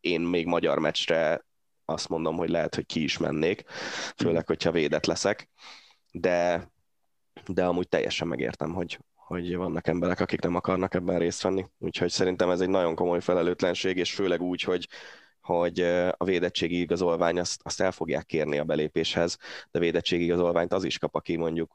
én 0.00 0.20
még 0.20 0.46
magyar 0.46 0.78
meccsre 0.78 1.44
azt 1.84 2.08
mondom, 2.08 2.36
hogy 2.36 2.48
lehet, 2.48 2.74
hogy 2.74 2.86
ki 2.86 3.02
is 3.02 3.18
mennék, 3.18 3.64
főleg, 4.16 4.46
hogyha 4.46 4.70
védett 4.70 5.06
leszek, 5.06 5.48
de, 6.12 6.68
de 7.46 7.64
amúgy 7.64 7.88
teljesen 7.88 8.28
megértem, 8.28 8.72
hogy, 8.72 8.98
hogy 9.14 9.56
vannak 9.56 9.86
emberek, 9.86 10.20
akik 10.20 10.40
nem 10.40 10.54
akarnak 10.54 10.94
ebben 10.94 11.18
részt 11.18 11.42
venni. 11.42 11.64
Úgyhogy 11.78 12.10
szerintem 12.10 12.50
ez 12.50 12.60
egy 12.60 12.68
nagyon 12.68 12.94
komoly 12.94 13.20
felelőtlenség, 13.20 13.96
és 13.96 14.14
főleg 14.14 14.40
úgy, 14.40 14.62
hogy 14.62 14.88
hogy 15.46 15.80
a 16.16 16.24
védettségi 16.24 16.80
igazolvány 16.80 17.38
azt, 17.38 17.60
azt 17.62 17.80
el 17.80 17.92
fogják 17.92 18.26
kérni 18.26 18.58
a 18.58 18.64
belépéshez, 18.64 19.38
de 19.70 19.78
védettségi 19.78 20.24
igazolványt 20.24 20.72
az 20.72 20.84
is 20.84 20.98
kap, 20.98 21.14
aki 21.14 21.36
mondjuk 21.36 21.74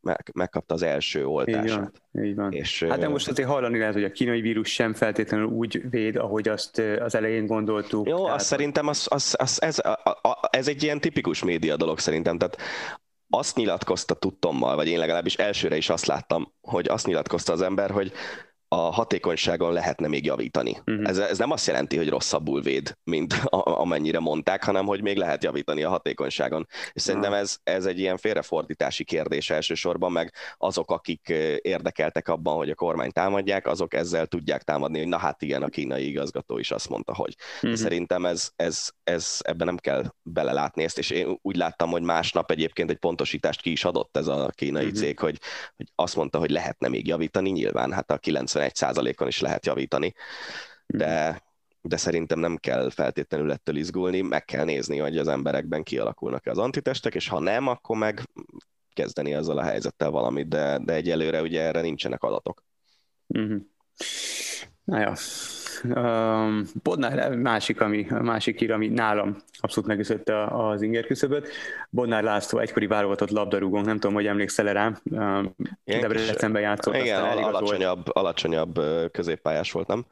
meg, 0.00 0.30
megkapta 0.34 0.74
az 0.74 0.82
első 0.82 1.26
oltását. 1.26 1.64
Így 1.64 1.74
van, 2.12 2.24
így 2.24 2.34
van. 2.34 2.52
És, 2.52 2.82
hát 2.82 2.98
de 2.98 3.08
most 3.08 3.28
azért 3.28 3.48
hallani 3.48 3.78
lehet, 3.78 3.94
hogy 3.94 4.04
a 4.04 4.10
kínai 4.10 4.40
vírus 4.40 4.72
sem 4.72 4.94
feltétlenül 4.94 5.46
úgy 5.46 5.82
véd, 5.90 6.16
ahogy 6.16 6.48
azt 6.48 6.78
az 6.78 7.14
elején 7.14 7.46
gondoltuk. 7.46 8.08
Jó, 8.08 8.22
tehát... 8.22 8.34
azt 8.34 8.46
szerintem 8.46 8.86
az, 8.88 9.06
az, 9.10 9.34
az, 9.38 9.62
ez, 9.62 9.78
a, 9.78 10.18
a, 10.22 10.48
ez 10.50 10.68
egy 10.68 10.82
ilyen 10.82 11.00
tipikus 11.00 11.44
média 11.44 11.76
dolog 11.76 11.98
szerintem, 11.98 12.38
tehát 12.38 12.56
azt 13.28 13.56
nyilatkozta 13.56 14.14
tudtommal, 14.14 14.76
vagy 14.76 14.88
én 14.88 14.98
legalábbis 14.98 15.34
elsőre 15.34 15.76
is 15.76 15.88
azt 15.88 16.06
láttam, 16.06 16.52
hogy 16.60 16.88
azt 16.88 17.06
nyilatkozta 17.06 17.52
az 17.52 17.62
ember, 17.62 17.90
hogy 17.90 18.12
a 18.72 18.90
hatékonyságon 18.90 19.72
lehetne 19.72 20.08
még 20.08 20.24
javítani. 20.24 20.76
Uh-huh. 20.86 21.08
Ez, 21.08 21.18
ez 21.18 21.38
nem 21.38 21.50
azt 21.50 21.66
jelenti, 21.66 21.96
hogy 21.96 22.08
rosszabbul 22.08 22.62
véd, 22.62 22.98
mint 23.04 23.32
a, 23.32 23.80
amennyire 23.80 24.18
mondták, 24.18 24.64
hanem 24.64 24.86
hogy 24.86 25.02
még 25.02 25.16
lehet 25.16 25.44
javítani 25.44 25.82
a 25.82 25.88
hatékonyságon. 25.88 26.66
És 26.92 27.02
szerintem 27.02 27.32
ez, 27.32 27.56
ez 27.62 27.86
egy 27.86 27.98
ilyen 27.98 28.16
félrefordítási 28.16 29.04
kérdés 29.04 29.50
elsősorban, 29.50 30.12
meg 30.12 30.34
azok, 30.56 30.90
akik 30.90 31.28
érdekeltek 31.62 32.28
abban, 32.28 32.56
hogy 32.56 32.70
a 32.70 32.74
kormány 32.74 33.10
támadják, 33.10 33.66
azok 33.66 33.94
ezzel 33.94 34.26
tudják 34.26 34.62
támadni, 34.62 34.98
hogy 34.98 35.08
na 35.08 35.18
hát 35.18 35.42
igen, 35.42 35.62
a 35.62 35.68
kínai 35.68 36.08
igazgató 36.08 36.58
is 36.58 36.70
azt 36.70 36.88
mondta, 36.88 37.14
hogy. 37.14 37.34
Uh-huh. 37.62 37.78
Szerintem 37.78 38.26
ez, 38.26 38.50
ez, 38.56 38.88
ez, 39.04 39.38
ebben 39.40 39.66
nem 39.66 39.76
kell 39.76 40.04
belelátni 40.22 40.82
ezt, 40.82 40.98
és 40.98 41.10
én 41.10 41.38
úgy 41.42 41.56
láttam, 41.56 41.90
hogy 41.90 42.02
másnap 42.02 42.50
egyébként 42.50 42.90
egy 42.90 42.98
pontosítást 42.98 43.60
ki 43.60 43.70
is 43.70 43.84
adott 43.84 44.16
ez 44.16 44.26
a 44.26 44.50
kínai 44.54 44.84
uh-huh. 44.84 44.98
cég, 44.98 45.18
hogy, 45.18 45.38
hogy 45.76 45.86
azt 45.94 46.16
mondta, 46.16 46.38
hogy 46.38 46.50
lehetne 46.50 46.88
még 46.88 47.06
javítani, 47.06 47.50
nyilván 47.50 47.92
hát 47.92 48.10
a 48.10 48.18
90 48.18 48.60
21%-on 48.68 49.28
is 49.28 49.40
lehet 49.40 49.66
javítani, 49.66 50.14
de, 50.86 51.42
de 51.80 51.96
szerintem 51.96 52.38
nem 52.38 52.56
kell 52.56 52.90
feltétlenül 52.90 53.52
ettől 53.52 53.76
izgulni, 53.76 54.20
meg 54.20 54.44
kell 54.44 54.64
nézni, 54.64 54.98
hogy 54.98 55.18
az 55.18 55.28
emberekben 55.28 55.82
kialakulnak-e 55.82 56.50
az 56.50 56.58
antitestek, 56.58 57.14
és 57.14 57.28
ha 57.28 57.38
nem, 57.38 57.66
akkor 57.66 57.96
meg 57.96 58.28
kezdeni 58.92 59.34
azzal 59.34 59.58
a 59.58 59.62
helyzettel 59.62 60.10
valamit, 60.10 60.48
de, 60.48 60.78
de 60.78 60.92
egyelőre 60.92 61.42
ugye 61.42 61.62
erre 61.62 61.80
nincsenek 61.80 62.22
adatok. 62.22 62.64
Uh-huh. 63.26 63.60
Na 64.84 65.00
ja, 65.00 65.14
Um, 65.84 66.64
Bodnár 66.82 67.36
másik, 67.36 67.80
ami, 67.80 68.06
másik 68.22 68.60
ír, 68.60 68.72
ami 68.72 68.88
nálam 68.88 69.36
abszolút 69.60 69.88
megüszötte 69.88 70.44
az 70.44 70.82
inger 70.82 71.06
küszöböt. 71.06 71.48
Bodnár 71.90 72.22
László 72.22 72.58
egykori 72.58 72.86
válogatott 72.86 73.30
labdarúgónk, 73.30 73.86
nem 73.86 73.98
tudom, 73.98 74.14
hogy 74.14 74.26
emlékszel 74.26 74.72
rá, 74.72 74.92
um, 75.10 75.54
Debrecenben 75.84 76.62
játszott. 76.62 76.94
Igen, 76.94 77.22
alacsonyabb, 77.22 78.06
alacsonyabb 78.12 78.80
középpályás 79.12 79.72
volt, 79.72 79.86
nem? 79.86 80.04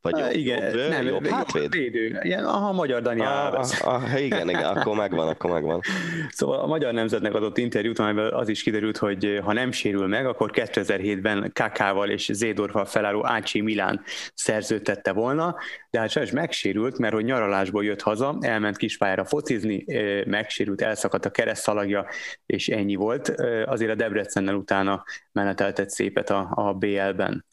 Vagy 0.00 0.18
jobb, 0.18 0.30
igen, 0.32 0.78
jobb, 0.78 0.88
nem, 0.88 1.06
jobb 1.06 1.26
hátvéd? 1.26 1.70
Védő. 1.70 2.18
Igen, 2.22 2.44
aha, 2.44 2.72
magyar 2.72 3.02
Dani 3.02 3.20
ah, 3.20 3.68
ah, 3.80 4.22
igen, 4.22 4.48
igen, 4.48 4.64
akkor 4.64 4.96
megvan, 4.96 5.28
akkor 5.28 5.50
megvan. 5.50 5.80
Szóval 6.28 6.60
a 6.60 6.66
Magyar 6.66 6.92
Nemzetnek 6.92 7.34
adott 7.34 7.58
interjút, 7.58 7.98
amiben 7.98 8.32
az 8.32 8.48
is 8.48 8.62
kiderült, 8.62 8.96
hogy 8.96 9.40
ha 9.44 9.52
nem 9.52 9.72
sérül 9.72 10.06
meg, 10.06 10.26
akkor 10.26 10.50
2007-ben 10.54 11.50
Kakával 11.54 12.10
és 12.10 12.30
Zédorfal 12.32 12.84
felálló 12.84 13.26
Ácsi 13.26 13.60
Milán 13.60 14.02
szerződtette 14.34 15.12
volna, 15.12 15.56
de 15.90 15.98
hát 15.98 16.10
sajnos 16.10 16.32
megsérült, 16.32 16.98
mert 16.98 17.14
hogy 17.14 17.24
nyaralásból 17.24 17.84
jött 17.84 18.02
haza, 18.02 18.36
elment 18.40 18.76
kispályára 18.76 19.24
focizni, 19.24 19.84
megsérült, 20.26 20.80
elszakadt 20.80 21.24
a 21.24 21.30
keresztszalagja, 21.30 22.06
és 22.46 22.68
ennyi 22.68 22.94
volt. 22.94 23.28
Azért 23.66 23.90
a 23.90 23.94
Debrecennel 23.94 24.54
utána 24.54 25.04
meneteltett 25.32 25.90
szépet 25.90 26.30
a, 26.30 26.48
a 26.54 26.72
BL-ben. 26.72 27.44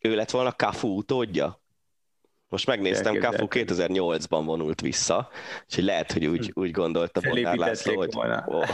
Ő 0.00 0.14
lett 0.14 0.30
volna 0.30 0.52
Kafu 0.52 0.88
utódja? 0.88 1.60
Most 2.50 2.66
megnéztem, 2.66 3.18
Kafu 3.18 3.46
2008-ban 3.50 4.42
vonult 4.44 4.80
vissza, 4.80 5.28
úgyhogy 5.64 5.84
lehet, 5.84 6.12
hogy 6.12 6.26
úgy, 6.26 6.50
úgy 6.54 6.70
gondolta 6.70 7.20
Bondár 7.20 7.56
László, 7.56 7.96
hogy, 7.96 8.14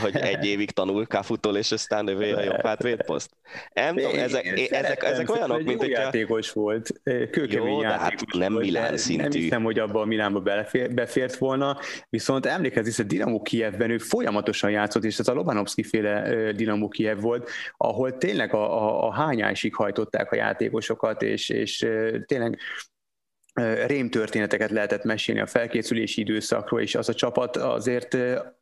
hogy 0.01 0.15
egy 0.15 0.45
évig 0.53 0.71
tanul 0.71 1.05
Kafutól, 1.05 1.57
és 1.57 1.71
aztán 1.71 2.07
övé 2.07 2.31
a 2.31 2.43
jobb 2.43 2.61
hátvédposzt. 2.61 3.29
Nem 3.73 3.95
tudom, 3.95 4.19
ezek, 4.19 4.45
ezek, 4.71 5.03
ezek 5.03 5.31
olyanok, 5.31 5.63
mint 5.63 5.79
hogy... 5.79 5.89
játékos 5.89 6.51
volt, 6.51 7.01
kőkemény 7.03 7.73
jó, 7.73 7.81
játékos 7.81 8.23
hát 8.33 8.39
nem 8.39 8.53
volt, 8.53 8.65
Milán 8.65 8.97
szintű. 8.97 9.21
Nem 9.21 9.31
hiszem, 9.31 9.63
hogy 9.63 9.79
abban 9.79 10.01
a 10.01 10.05
Milánba 10.05 10.39
befért, 10.39 10.93
befért 10.93 11.35
volna, 11.35 11.77
viszont 12.09 12.45
emlékezz, 12.45 12.95
hogy 12.95 13.05
a 13.05 13.07
Dinamo 13.07 13.41
Kievben 13.41 13.89
ő 13.89 13.97
folyamatosan 13.97 14.71
játszott, 14.71 15.03
és 15.03 15.19
ez 15.19 15.27
a 15.27 15.33
Lobanovski 15.33 15.83
féle 15.83 16.51
Dinamo 16.51 16.87
Kiev 16.87 17.19
volt, 17.21 17.49
ahol 17.77 18.17
tényleg 18.17 18.53
a, 18.53 18.83
a, 18.83 19.07
a 19.07 19.13
hányásig 19.13 19.75
hajtották 19.75 20.31
a 20.31 20.35
játékosokat, 20.35 21.21
és, 21.21 21.49
és 21.49 21.87
tényleg 22.25 22.59
rémtörténeteket 23.85 24.69
lehetett 24.69 25.03
mesélni 25.03 25.41
a 25.41 25.45
felkészülési 25.45 26.21
időszakról, 26.21 26.81
és 26.81 26.95
az 26.95 27.09
a 27.09 27.13
csapat 27.13 27.55
azért 27.57 28.17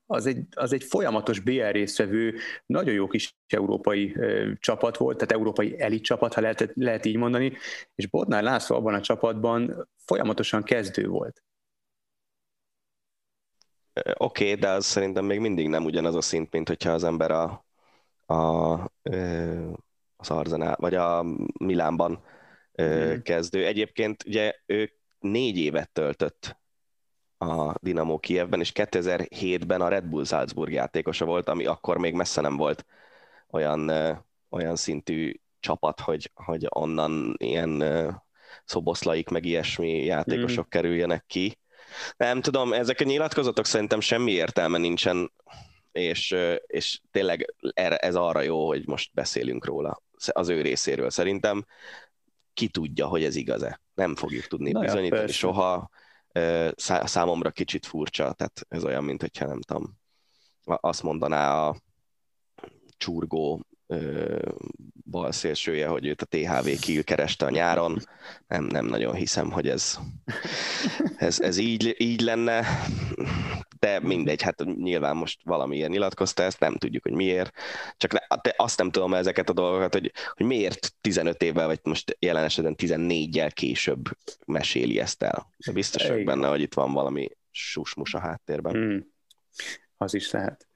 az 0.06 0.26
egy, 0.26 0.46
az 0.56 0.74
egy 0.74 0.84
folyamatos 0.84 1.40
BR 1.40 1.72
résztvevő, 1.72 2.36
nagyon 2.66 2.94
jó 2.94 3.08
kis 3.08 3.36
európai 3.48 4.16
csapat 4.60 4.98
volt, 4.98 5.18
tehát 5.18 5.32
európai 5.32 5.82
elit 5.82 6.04
csapat, 6.04 6.34
ha 6.34 6.42
lehet, 6.42 6.72
lehet 6.74 7.06
így 7.06 7.18
mondani, 7.18 7.54
és 7.96 8.08
Bodnár 8.08 8.44
László 8.44 8.76
abban 8.76 8.94
a 8.94 9.02
csapatban 9.02 9.90
folyamatosan 10.06 10.64
kezdő 10.64 11.08
volt. 11.08 11.44
Oké, 14.18 14.44
okay, 14.44 14.60
de 14.60 14.70
az 14.70 14.86
szerintem 14.86 15.26
még 15.26 15.40
mindig 15.40 15.68
nem 15.68 15.86
ugyanaz 15.86 16.16
a 16.16 16.22
szint, 16.22 16.52
mint 16.52 16.68
hogyha 16.68 16.92
az 16.92 17.04
ember 17.04 17.32
a, 17.32 17.66
a, 18.26 18.74
az 20.16 20.30
Arzenál, 20.30 20.76
vagy 20.80 20.96
a 20.96 21.26
Milánban 21.60 22.24
mm. 22.82 23.20
kezdő. 23.22 23.66
Egyébként 23.66 24.24
ugye 24.26 24.56
ő 24.66 24.94
négy 25.20 25.58
évet 25.58 25.90
töltött 25.92 26.58
a 27.38 27.74
Dinamo 27.82 28.20
Kievben, 28.20 28.60
és 28.60 28.72
2007-ben 28.76 29.82
a 29.82 29.88
Red 29.88 30.06
Bull 30.06 30.26
Salzburg 30.26 30.72
játékosa 30.72 31.26
volt, 31.26 31.50
ami 31.50 31.66
akkor 31.66 31.98
még 31.98 32.14
messze 32.14 32.42
nem 32.42 32.58
volt 32.58 32.86
olyan, 33.50 33.92
olyan 34.50 34.76
szintű 34.76 35.34
csapat, 35.60 36.00
hogy, 36.00 36.32
hogy 36.34 36.66
onnan 36.70 37.36
ilyen 37.38 37.84
szoboszlaik, 38.66 39.30
meg 39.30 39.46
ilyesmi 39.46 40.04
játékosok 40.04 40.66
mm. 40.66 40.70
kerüljenek 40.70 41.26
ki. 41.28 41.58
Nem 42.18 42.42
tudom, 42.42 42.74
ezek 42.74 43.00
a 43.00 43.04
nyilatkozatok 43.04 43.66
szerintem 43.66 44.00
semmi 44.00 44.32
értelme 44.32 44.78
nincsen, 44.78 45.32
és, 45.92 46.36
és 46.68 47.02
tényleg 47.12 47.54
ez 47.98 48.16
arra 48.16 48.42
jó, 48.42 48.68
hogy 48.68 48.88
most 48.88 49.14
beszélünk 49.14 49.66
róla 49.66 50.02
az 50.32 50.50
ő 50.50 50.62
részéről. 50.62 51.10
Szerintem 51.10 51.66
ki 52.54 52.68
tudja, 52.68 53.08
hogy 53.08 53.24
ez 53.24 53.36
igaz-e. 53.36 53.82
Nem 53.94 54.16
fogjuk 54.16 54.48
tudni 54.48 54.72
Na 54.72 54.80
bizonyítani 54.80 55.22
ja, 55.22 55.28
soha. 55.28 55.90
Számomra 57.04 57.52
kicsit 57.52 57.86
furcsa, 57.86 58.34
tehát 58.34 58.62
ez 58.68 58.84
olyan, 58.84 59.04
mint 59.04 59.22
hogyha 59.22 59.46
nem 59.46 59.62
tudom, 59.62 59.98
azt 60.64 61.04
mondaná 61.04 61.68
a 61.68 61.76
csurgó 62.98 63.62
bal 65.06 65.32
szélsője, 65.32 65.88
hogy 65.88 66.06
őt 66.06 66.22
a 66.22 66.26
THV 66.26 66.90
kereste 67.04 67.46
a 67.46 67.50
nyáron. 67.50 68.00
Nem, 68.48 68.64
nem 68.64 68.86
nagyon 68.86 69.16
hiszem, 69.16 69.52
hogy 69.52 69.70
ez, 69.70 69.98
ez, 71.18 71.40
ez 71.40 71.58
így, 71.58 71.96
így 71.98 72.22
lenne 72.22 72.66
de 73.84 74.00
mindegy, 74.00 74.42
hát 74.42 74.64
nyilván 74.66 75.16
most 75.16 75.40
valamiért 75.44 75.90
nyilatkozta 75.90 76.44
ezt, 76.44 76.60
nem 76.60 76.76
tudjuk, 76.76 77.04
hogy 77.04 77.12
miért, 77.12 77.52
csak 77.98 78.12
ne, 78.12 78.20
azt 78.56 78.78
nem 78.78 78.92
tudom 78.92 79.14
ezeket 79.14 79.50
a 79.50 79.54
dolgokat, 79.54 79.94
hogy, 79.94 80.12
hogy 80.34 80.46
miért 80.46 80.94
15 81.02 81.42
évvel, 81.42 81.68
vagy 81.68 81.80
most 81.84 82.18
jelen 82.20 82.44
esetben 82.44 82.76
14-jel 82.78 83.52
később 83.54 84.10
meséli 84.46 85.00
ezt 85.00 85.24
el. 85.24 85.54
De 85.66 85.72
biztos 85.72 86.08
vagyok 86.08 86.24
benne, 86.24 86.48
hogy 86.48 86.62
itt 86.62 86.74
van 86.74 86.94
valami 86.94 87.30
susmus 87.52 88.14
a 88.14 88.20
háttérben. 88.20 88.74
Hmm. 88.74 89.08
Az 89.98 90.14
is 90.14 90.32
lehet. 90.32 90.68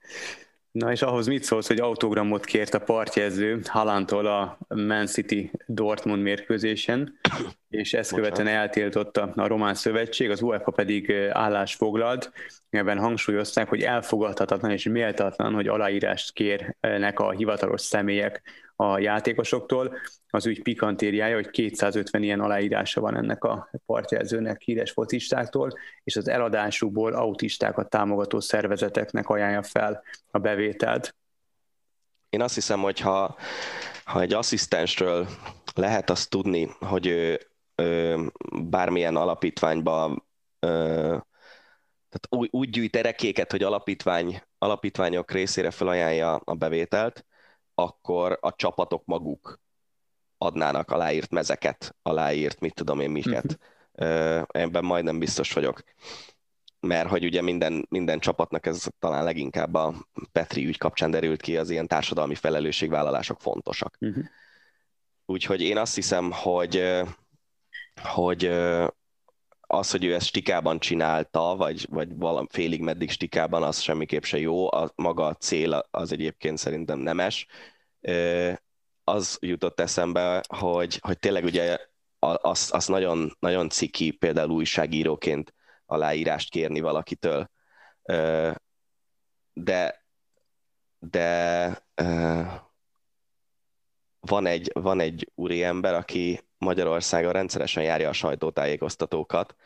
Na 0.70 0.92
és 0.92 1.02
ahhoz 1.02 1.26
mit 1.26 1.42
szólsz, 1.42 1.66
hogy 1.66 1.80
autogramot 1.80 2.44
kért 2.44 2.74
a 2.74 2.78
partjező 2.78 3.60
Halantól 3.64 4.26
a 4.26 4.58
Man 4.68 5.06
City 5.06 5.50
Dortmund 5.66 6.22
mérkőzésen, 6.22 7.18
és 7.68 7.94
ezt 7.94 8.14
követően 8.14 8.46
eltiltotta 8.46 9.32
a 9.34 9.46
Román 9.46 9.74
Szövetség, 9.74 10.30
az 10.30 10.42
UEFA 10.42 10.70
pedig 10.70 11.12
állás 11.32 11.74
foglalt, 11.74 12.32
ebben 12.70 12.98
hangsúlyozták, 12.98 13.68
hogy 13.68 13.82
elfogadhatatlan 13.82 14.70
és 14.70 14.84
méltatlan, 14.84 15.54
hogy 15.54 15.68
aláírást 15.68 16.32
kérnek 16.32 17.20
a 17.20 17.30
hivatalos 17.30 17.80
személyek 17.80 18.42
a 18.80 18.98
játékosoktól. 18.98 19.96
Az 20.30 20.46
ügy 20.46 20.62
pikantériája, 20.62 21.34
hogy 21.34 21.50
250 21.50 22.22
ilyen 22.22 22.40
aláírása 22.40 23.00
van 23.00 23.16
ennek 23.16 23.44
a 23.44 23.70
partjelzőnek 23.86 24.60
híres 24.60 24.90
focistáktól, 24.90 25.70
és 26.04 26.16
az 26.16 26.28
eladásukból 26.28 27.12
autistákat 27.12 27.90
támogató 27.90 28.40
szervezeteknek 28.40 29.28
ajánlja 29.28 29.62
fel 29.62 30.02
a 30.30 30.38
bevételt. 30.38 31.16
Én 32.28 32.42
azt 32.42 32.54
hiszem, 32.54 32.80
hogy 32.80 33.00
ha, 33.00 33.36
ha 34.04 34.20
egy 34.20 34.32
asszisztensről 34.32 35.26
lehet 35.74 36.10
azt 36.10 36.30
tudni, 36.30 36.68
hogy 36.80 37.06
ő, 37.06 37.40
ő 37.74 38.16
bármilyen 38.62 39.16
alapítványba 39.16 40.26
ö, 40.58 41.16
tehát 42.08 42.26
úgy, 42.28 42.48
úgy 42.52 42.70
gyűjt 42.70 42.96
erekéket, 42.96 43.50
hogy 43.50 43.62
alapítvány, 43.62 44.42
alapítványok 44.58 45.30
részére 45.30 45.70
felajánlja 45.70 46.34
a 46.34 46.54
bevételt, 46.54 47.26
akkor 47.78 48.38
a 48.40 48.54
csapatok 48.54 49.02
maguk 49.04 49.60
adnának 50.38 50.90
aláírt 50.90 51.30
mezeket, 51.30 51.96
aláírt 52.02 52.60
mit 52.60 52.74
tudom 52.74 53.00
én 53.00 53.10
miket. 53.10 53.58
Uh-huh. 53.92 54.42
Ebben 54.46 54.84
majdnem 54.84 55.18
biztos 55.18 55.52
vagyok. 55.52 55.82
Mert 56.80 57.08
hogy 57.08 57.24
ugye 57.24 57.42
minden, 57.42 57.86
minden 57.88 58.18
csapatnak 58.18 58.66
ez 58.66 58.86
talán 58.98 59.24
leginkább 59.24 59.74
a 59.74 59.94
Petri 60.32 60.66
ügy 60.66 60.78
kapcsán 60.78 61.10
derült 61.10 61.40
ki, 61.40 61.56
az 61.56 61.70
ilyen 61.70 61.86
társadalmi 61.86 62.34
felelősségvállalások 62.34 63.40
fontosak. 63.40 63.96
Uh-huh. 64.00 64.24
Úgyhogy 65.26 65.60
én 65.60 65.76
azt 65.76 65.94
hiszem, 65.94 66.30
hogy, 66.32 67.02
hogy 68.02 68.50
az, 69.70 69.90
hogy 69.90 70.04
ő 70.04 70.14
ezt 70.14 70.26
stikában 70.26 70.78
csinálta, 70.78 71.56
vagy, 71.56 71.86
vagy 71.90 72.16
valam 72.16 72.46
félig 72.46 72.80
meddig 72.80 73.10
stikában, 73.10 73.62
az 73.62 73.80
semmiképp 73.80 74.22
se 74.22 74.38
jó. 74.38 74.72
A, 74.72 74.92
maga 74.94 75.26
a 75.26 75.34
cél 75.34 75.86
az 75.90 76.12
egyébként 76.12 76.58
szerintem 76.58 76.98
nemes. 76.98 77.46
Az 79.04 79.38
jutott 79.40 79.80
eszembe, 79.80 80.42
hogy, 80.48 80.98
hogy 81.00 81.18
tényleg 81.18 81.44
ugye 81.44 81.78
az, 82.18 82.70
az 82.72 82.86
nagyon, 82.86 83.36
nagyon 83.38 83.68
ciki 83.68 84.10
például 84.10 84.50
újságíróként 84.50 85.54
aláírást 85.86 86.50
kérni 86.50 86.80
valakitől. 86.80 87.50
De, 89.52 90.04
de 90.98 91.68
van 94.20 94.46
egy, 94.46 94.70
van 94.72 95.00
egy 95.00 95.30
úriember, 95.34 95.94
aki 95.94 96.40
Magyarországon 96.58 97.32
rendszeresen 97.32 97.82
járja 97.82 98.08
a 98.08 98.12
sajtótájékoztatókat, 98.12 99.56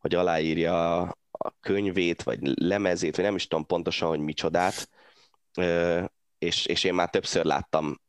hogy 0.00 0.14
aláírja 0.14 1.00
a 1.30 1.54
könyvét, 1.60 2.22
vagy 2.22 2.38
lemezét, 2.60 3.16
vagy 3.16 3.24
nem 3.24 3.34
is 3.34 3.46
tudom 3.46 3.66
pontosan, 3.66 4.08
hogy 4.08 4.20
micsodát, 4.20 4.88
és, 6.38 6.66
és 6.66 6.84
én 6.84 6.94
már 6.94 7.10
többször 7.10 7.44
láttam 7.44 8.00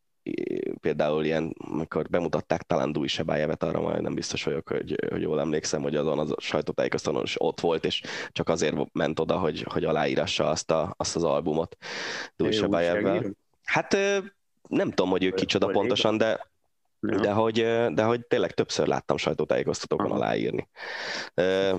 például 0.82 1.26
ilyen, 1.26 1.56
amikor 1.58 2.10
bemutatták 2.10 2.62
talán 2.62 2.92
Dúj 2.92 3.08
Sebájevet, 3.08 3.64
arra 3.64 3.82
majd 3.82 4.02
nem 4.02 4.14
biztos 4.14 4.44
vagyok, 4.44 4.70
hogy, 4.70 4.96
hogy 5.10 5.22
jól 5.22 5.40
emlékszem, 5.40 5.82
hogy 5.82 5.96
azon 5.96 6.20
az 6.20 6.34
sajtótájékoztatón 6.38 7.24
is 7.24 7.42
ott 7.42 7.60
volt, 7.60 7.86
és 7.86 8.02
csak 8.32 8.50
azért 8.50 8.94
ment 8.94 9.20
oda, 9.20 9.38
hogy, 9.38 9.66
hogy 9.70 9.84
aláírassa 9.84 10.50
azt, 10.50 10.72
a, 10.72 10.94
azt 10.98 11.16
az 11.16 11.24
albumot 11.24 11.78
Dúj 12.36 12.52
Sebájevvel. 12.52 13.36
Hát 13.64 13.98
nem 14.68 14.90
tudom, 14.90 15.10
hogy 15.10 15.24
ő 15.24 15.32
kicsoda 15.32 15.68
pontosan, 15.68 16.18
de 16.18 16.40
Ja. 17.02 17.20
De, 17.20 17.32
hogy, 17.32 17.54
de 17.94 18.04
hogy 18.04 18.26
tényleg 18.26 18.52
többször 18.52 18.88
láttam 18.88 19.18
sajtótájékoztatókon 19.18 20.12
aláírni. 20.12 20.68
E, 21.34 21.76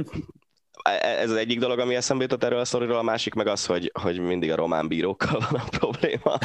ez 1.00 1.30
az 1.30 1.36
egyik 1.36 1.58
dolog, 1.58 1.78
ami 1.78 1.94
eszembe 1.94 2.22
jutott 2.22 2.44
erről 2.44 2.58
a 2.58 2.64
szoriról, 2.64 2.96
a 2.96 3.02
másik 3.02 3.34
meg 3.34 3.46
az, 3.46 3.66
hogy, 3.66 3.90
hogy 4.00 4.18
mindig 4.18 4.52
a 4.52 4.56
román 4.56 4.88
bírókkal 4.88 5.40
van 5.50 5.60
a 5.60 5.68
probléma. 5.78 6.38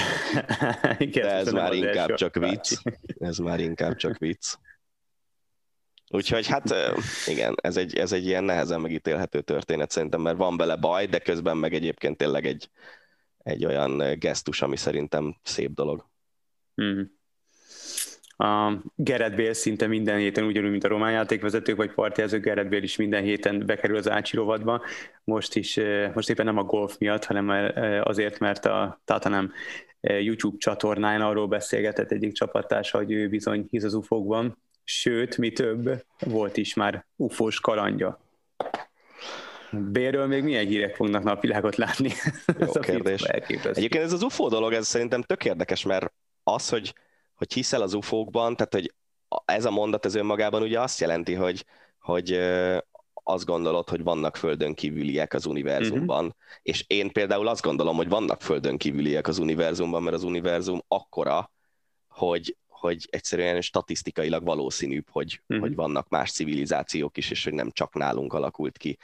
Igen, 0.98 1.28
De 1.28 1.34
ez 1.34 1.52
már 1.52 1.74
inkább 1.74 2.14
csak 2.14 2.36
vicc. 2.36 2.74
Ez 3.20 3.38
már 3.38 3.60
inkább 3.60 3.96
csak 3.96 4.18
vicc. 4.18 4.56
Úgyhogy 6.10 6.48
hát 6.48 6.76
igen, 7.26 7.56
ez 7.62 7.78
egy, 7.78 7.98
ez 7.98 8.12
egy 8.12 8.26
ilyen 8.26 8.44
nehezen 8.44 8.82
megítélhető 8.82 9.41
történet 9.41 9.91
szerintem, 9.91 10.22
mert 10.22 10.38
van 10.38 10.58
bele 10.58 10.76
baj, 10.76 11.06
de 11.06 11.20
közben 11.20 11.58
meg 11.58 11.74
egyébként 11.74 12.18
tényleg 12.18 12.46
egy, 12.46 12.70
egy 13.38 13.66
olyan 13.66 14.20
gesztus, 14.20 14.62
ami 14.62 14.78
szerintem 14.78 15.36
szép 15.44 15.72
dolog. 15.72 16.12
Mm. 16.82 17.01
A 18.38 18.74
Gerett 18.95 19.36
Bél 19.36 19.53
szinte 19.53 19.88
minden 19.88 20.17
héten, 20.17 20.43
ugyanúgy, 20.43 20.71
mint 20.71 20.84
a 20.84 20.88
román 20.88 21.11
játékvezetők 21.11 21.76
vagy 21.76 21.93
partjelzők, 21.93 22.43
Gerett 22.43 22.67
Bél 22.67 22.84
is 22.84 22.95
minden 22.95 23.24
héten 23.24 23.65
bekerül 23.65 23.97
az 23.97 24.09
Ácsi 24.09 24.36
rovadba. 24.36 24.82
Most 25.24 25.55
is, 25.55 25.80
most 26.13 26.30
éppen 26.30 26.45
nem 26.45 26.57
a 26.57 26.63
golf 26.63 26.97
miatt, 26.97 27.26
hanem 27.26 27.74
azért, 28.03 28.39
mert 28.39 28.65
a 28.65 29.01
Tatanem 29.05 29.51
YouTube 30.01 30.57
csatornán 30.57 31.21
arról 31.21 31.47
beszélgetett 31.47 32.11
egyik 32.11 32.34
csapattársa, 32.34 32.97
hogy 32.97 33.11
ő 33.11 33.30
bizony 33.30 33.67
hisz 33.69 33.84
az 33.84 33.93
ufókban, 33.93 34.57
sőt, 34.84 35.38
mi 35.38 35.51
több, 35.51 36.03
volt 36.19 36.57
is 36.57 36.74
már 36.74 37.05
ufós 37.15 37.59
kalandja. 37.59 38.19
Bérről 39.71 40.28
még 40.28 40.43
milyen 40.43 40.65
hírek 40.65 40.95
fognak 40.95 41.24
napvilágot 41.24 41.76
látni? 41.76 42.11
Jó 42.59 42.67
ez 42.67 42.80
kérdés. 42.80 43.21
Egyébként 43.21 44.03
ez 44.03 44.13
az 44.13 44.24
UFO 44.24 44.49
dolog, 44.49 44.74
ez 44.74 44.88
szerintem 44.88 45.21
tök 45.21 45.45
érdekes, 45.45 45.84
mert 45.86 46.13
az, 46.44 46.70
hogy 46.70 46.94
hogy 47.36 47.54
hiszel 47.54 47.82
az 47.82 47.94
ufókban, 47.94 48.56
tehát 48.56 48.74
hogy 48.74 48.94
ez 49.46 49.66
a 49.66 49.72
mondat 49.72 50.06
ez 50.06 50.16
önmagában 50.16 50.62
ugye 50.62 50.82
azt 50.82 51.00
jelenti, 51.00 51.34
hogy, 51.34 51.66
hogy 52.00 52.39
azt 53.14 53.46
gondolod, 53.46 53.89
hogy 53.89 54.04
vannak 54.04 54.36
földön 54.38 54.74
kívüliek 54.74 55.34
az 55.34 55.46
univerzumban, 55.46 56.26
uh-huh. 56.26 56.41
és 56.62 56.84
én 56.88 57.12
például 57.12 57.48
azt 57.48 57.62
gondolom, 57.62 57.96
hogy 57.96 58.10
vannak 58.10 58.41
földön 58.41 58.78
kívüliek 58.78 59.28
az 59.28 59.38
univerzumban, 59.38 60.04
mert 60.04 60.16
az 60.16 60.24
univerzum 60.24 60.84
akkora, 60.88 61.52
hogy, 62.08 62.58
hogy 62.84 63.07
egyszerűen 63.09 63.61
statisztikailag 63.61 64.43
valószínűbb, 64.43 65.05
hogy, 65.09 65.41
uh-huh. 65.47 65.67
hogy 65.67 65.75
vannak 65.75 66.09
más 66.09 66.31
civilizációk 66.31 67.17
is, 67.17 67.31
és 67.31 67.43
hogy 67.43 67.53
nem 67.53 67.71
csak 67.71 67.93
nálunk 67.93 68.34
alakult 68.34 68.77
ki 68.77 68.97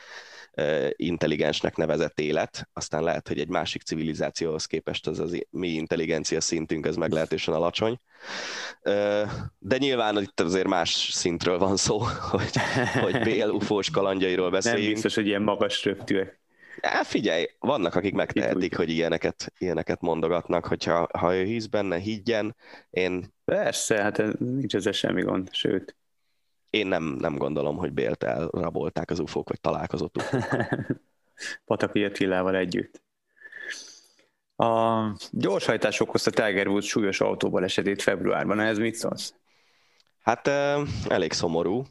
intelligensnek 0.95 1.75
nevezett 1.75 2.19
élet, 2.19 2.69
aztán 2.73 3.03
lehet, 3.03 3.27
hogy 3.27 3.39
egy 3.39 3.47
másik 3.47 3.82
civilizációhoz 3.82 4.65
képest 4.65 5.07
az 5.07 5.19
az 5.19 5.45
mi 5.49 5.67
intelligencia 5.67 6.41
szintünk 6.41 6.86
az 6.86 6.95
meglehetősen 6.95 7.53
alacsony. 7.53 7.99
De 9.59 9.77
nyilván 9.77 10.21
itt 10.21 10.39
azért 10.39 10.67
más 10.67 11.09
szintről 11.11 11.57
van 11.57 11.77
szó, 11.77 11.97
hogy, 12.32 12.57
hogy 13.01 13.19
Bél 13.19 13.49
ufós 13.49 13.89
kalandjairól 13.89 14.49
beszéljünk. 14.49 14.84
Nem 14.84 14.93
biztos, 14.93 15.15
hogy 15.15 15.27
ilyen 15.27 15.41
magas 15.41 15.84
röptűek. 15.84 16.39
Ja, 16.82 17.03
figyelj, 17.03 17.45
vannak, 17.59 17.95
akik 17.95 18.13
megtehetik, 18.13 18.75
hogy 18.75 18.89
ilyeneket, 18.89 19.53
ilyeneket 19.57 20.01
mondogatnak, 20.01 20.65
hogyha 20.65 21.07
ha 21.17 21.36
ő 21.36 21.43
hisz 21.43 21.65
benne, 21.65 21.97
higgyen. 21.97 22.55
Én... 22.89 23.34
Persze, 23.45 24.01
hát 24.01 24.39
nincs 24.39 24.75
ezzel 24.75 24.91
semmi 24.91 25.21
gond, 25.21 25.53
sőt 25.53 25.99
én 26.69 26.88
nem, 26.88 27.03
nem 27.03 27.38
gondolom, 27.38 27.77
hogy 27.77 27.91
Bélt 27.91 28.23
elrabolták 28.23 29.09
az 29.09 29.19
ufók, 29.19 29.49
vagy 29.49 29.61
találkozott 29.61 30.17
ufók. 30.17 30.43
Pataki 31.65 32.03
Attilával 32.03 32.55
együtt. 32.55 33.01
A 34.55 35.01
gyorshajtás 35.32 35.99
okozta 35.99 36.32
Tiger 36.32 36.67
Woods 36.67 36.88
súlyos 36.88 37.21
autóval 37.21 37.63
esetét 37.63 38.01
februárban. 38.01 38.59
Ez 38.59 38.77
mit 38.77 38.95
szólsz? 38.95 39.34
Hát 40.21 40.47
elég 41.07 41.34
szomorú, 41.34 41.84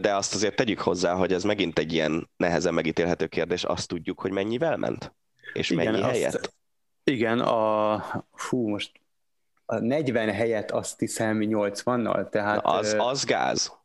de 0.00 0.14
azt 0.14 0.34
azért 0.34 0.56
tegyük 0.56 0.80
hozzá, 0.80 1.14
hogy 1.14 1.32
ez 1.32 1.44
megint 1.44 1.78
egy 1.78 1.92
ilyen 1.92 2.30
nehezen 2.36 2.74
megítélhető 2.74 3.26
kérdés. 3.26 3.64
Azt 3.64 3.88
tudjuk, 3.88 4.20
hogy 4.20 4.30
mennyivel 4.30 4.76
ment? 4.76 5.14
És 5.52 5.70
igen, 5.70 5.84
mennyi 5.84 6.02
azt, 6.02 6.10
helyett? 6.10 6.54
Igen, 7.04 7.40
a, 7.40 8.24
fú, 8.32 8.68
most 8.68 8.92
a 9.66 9.78
40 9.78 10.30
helyet 10.30 10.70
azt 10.70 10.98
hiszem 10.98 11.38
80-nal, 11.42 12.28
tehát... 12.28 12.62
Na 12.62 12.70
az, 12.70 12.96
az 12.98 13.24
gáz. 13.24 13.80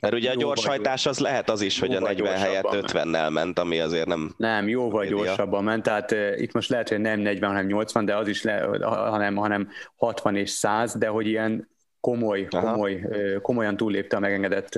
Mert 0.00 0.14
ugye 0.14 0.30
a 0.30 0.34
gyorshajtás 0.34 1.06
az 1.06 1.18
lehet 1.18 1.50
az 1.50 1.60
is, 1.60 1.78
hogy 1.78 1.94
a 1.94 2.00
40 2.00 2.36
helyett 2.36 2.68
50-nel 2.70 3.32
ment, 3.32 3.58
ami 3.58 3.80
azért 3.80 4.06
nem... 4.06 4.34
Nem, 4.36 4.68
jóval 4.68 5.02
média. 5.02 5.16
gyorsabban 5.16 5.64
ment, 5.64 5.82
tehát 5.82 6.12
uh, 6.12 6.40
itt 6.40 6.52
most 6.52 6.68
lehet, 6.68 6.88
hogy 6.88 7.00
nem 7.00 7.20
40, 7.20 7.50
hanem 7.50 7.66
80, 7.66 8.04
de 8.04 8.16
az 8.16 8.28
is 8.28 8.42
le, 8.42 8.78
hanem, 8.84 9.36
hanem 9.36 9.68
60 9.96 10.36
és 10.36 10.50
100, 10.50 10.94
de 10.94 11.08
hogy 11.08 11.26
ilyen 11.26 11.68
komoly, 12.02 12.46
komoly, 12.50 13.04
komolyan 13.42 13.76
túllépte 13.76 14.16
a 14.16 14.20
megengedett 14.20 14.74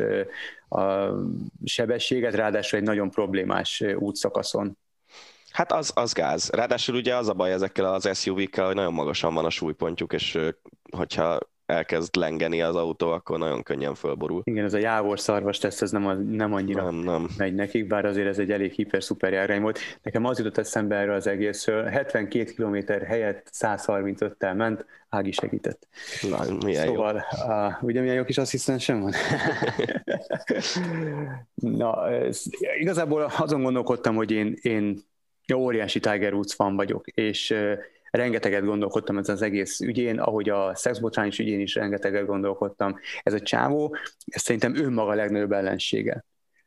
a 0.69 1.11
sebességet, 1.65 2.35
ráadásul 2.35 2.79
egy 2.79 2.85
nagyon 2.85 3.11
problémás 3.11 3.85
útszakaszon. 3.97 4.79
Hát 5.51 5.73
az, 5.73 5.93
az 5.95 6.13
gáz. 6.13 6.51
Ráadásul 6.51 6.95
ugye 6.95 7.17
az 7.17 7.29
a 7.29 7.33
baj 7.33 7.53
ezekkel 7.53 7.85
az 7.95 8.19
SUV-kkel, 8.19 8.67
hogy 8.67 8.75
nagyon 8.75 8.93
magasan 8.93 9.35
van 9.35 9.45
a 9.45 9.51
súlypontjuk, 9.51 10.13
és 10.13 10.39
hogyha 10.97 11.39
elkezd 11.67 12.17
lengeni 12.17 12.63
az 12.63 12.77
autó, 12.77 13.11
akkor 13.11 13.39
nagyon 13.39 13.63
könnyen 13.63 13.95
fölborul. 13.95 14.41
Igen, 14.45 14.65
ez 14.65 14.75
a 14.75 14.79
jávor 14.79 15.21
szarvas 15.21 15.59
teszt, 15.59 15.83
ez 15.83 15.91
nem, 15.91 16.07
a, 16.07 16.13
nem 16.13 16.53
annyira 16.53 16.83
nem, 16.83 16.95
nem. 16.95 17.29
megy 17.37 17.55
nekik, 17.55 17.87
bár 17.87 18.05
azért 18.05 18.29
ez 18.29 18.39
egy 18.39 18.51
elég 18.51 18.73
hiper-szuper 18.73 19.33
járány 19.33 19.61
volt. 19.61 19.79
Nekem 20.03 20.25
az 20.25 20.39
jutott 20.39 20.59
eszembe 20.59 20.97
erről 20.97 21.15
az 21.15 21.27
egészről, 21.27 21.85
72 21.85 22.53
km 22.53 22.93
helyett 23.07 23.51
135-tel 23.53 24.57
ment, 24.57 24.85
Ági 25.15 25.33
segített. 25.33 25.89
Na, 26.31 26.39
milyen 26.65 26.87
szóval, 26.87 27.25
jó. 27.31 27.55
Uh, 27.55 27.83
ugye 27.83 28.01
milyen 28.01 28.15
jó 28.15 28.25
kis 28.25 28.39
asszisztensem 28.39 29.01
van? 29.01 29.13
Na, 31.55 32.11
ez, 32.11 32.43
igazából 32.79 33.31
azon 33.39 33.63
gondolkodtam, 33.63 34.15
hogy 34.15 34.31
én, 34.31 34.59
én 34.63 35.01
óriási 35.55 36.01
Tiger 36.01 36.33
Woods 36.33 36.55
fan 36.55 36.77
vagyok, 36.77 37.07
és 37.07 37.55
rengeteget 38.17 38.65
gondolkodtam 38.65 39.19
ez 39.19 39.29
az 39.29 39.43
egész 39.43 39.81
ügyén, 39.81 40.19
ahogy 40.19 40.49
a 40.49 40.75
szexbotrányos 40.75 41.39
ügyén 41.39 41.61
is 41.61 41.75
rengeteget 41.75 42.27
gondolkodtam. 42.27 42.99
Ez 43.23 43.33
a 43.33 43.41
csávó, 43.41 43.97
ez 44.27 44.43
szerintem 44.43 44.77
önmaga 44.77 45.11
a 45.11 45.15
legnagyobb 45.15 45.53
ellensége. 45.53 46.25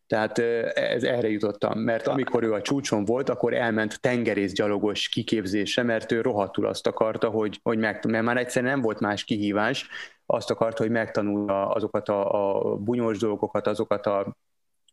Tehát 0.08 0.40
ez, 0.74 1.04
erre 1.04 1.30
jutottam, 1.30 1.80
mert 1.80 2.08
amikor 2.08 2.44
ő 2.44 2.54
a 2.54 2.62
csúcson 2.62 3.06
volt, 3.06 3.30
akkor 3.30 3.54
elment 3.54 4.02
tengerészgyalogos 4.02 5.10
kiképzése, 5.10 5.84
mert 5.84 6.12
ő 6.12 6.22
rohadtul 6.22 6.66
azt 6.66 6.88
akarta, 6.88 7.30
hogy, 7.30 7.60
hogy 7.64 7.78
meg, 7.78 8.06
mert 8.06 8.24
már 8.24 8.38
egyszerűen 8.38 8.72
nem 8.72 8.82
volt 8.82 9.00
más 9.00 9.24
kihívás, 9.24 9.88
azt 10.26 10.52
akarta, 10.52 10.84
hogy 10.84 10.92
megtanulja 10.92 11.70
azokat 11.70 12.10
a, 12.10 12.70
a 12.70 12.76
bunyós 12.76 13.18
dolgokat, 13.18 13.68
azokat 13.68 14.06
a 14.06 14.36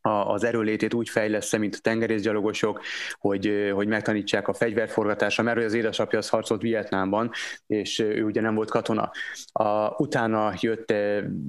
az 0.09 0.45
erőlétét 0.45 0.95
úgy 0.95 1.09
fejlesz 1.09 1.57
mint 1.57 1.75
a 1.75 1.79
tengerészgyalogosok, 1.83 2.81
hogy, 3.19 3.71
hogy 3.75 3.87
megtanítsák 3.87 4.49
a 4.49 4.55
fegyverforgatásra, 4.55 5.43
mert 5.43 5.65
az 5.65 5.75
édesapja 5.75 6.19
az 6.19 6.29
harcolt 6.29 6.63
Vietnámban, 6.63 7.31
és 7.67 7.99
ő 7.99 8.25
ugye 8.25 8.41
nem 8.41 8.55
volt 8.55 8.71
katona. 8.71 9.11
A, 9.53 9.89
utána 9.97 10.53
jött, 10.61 10.95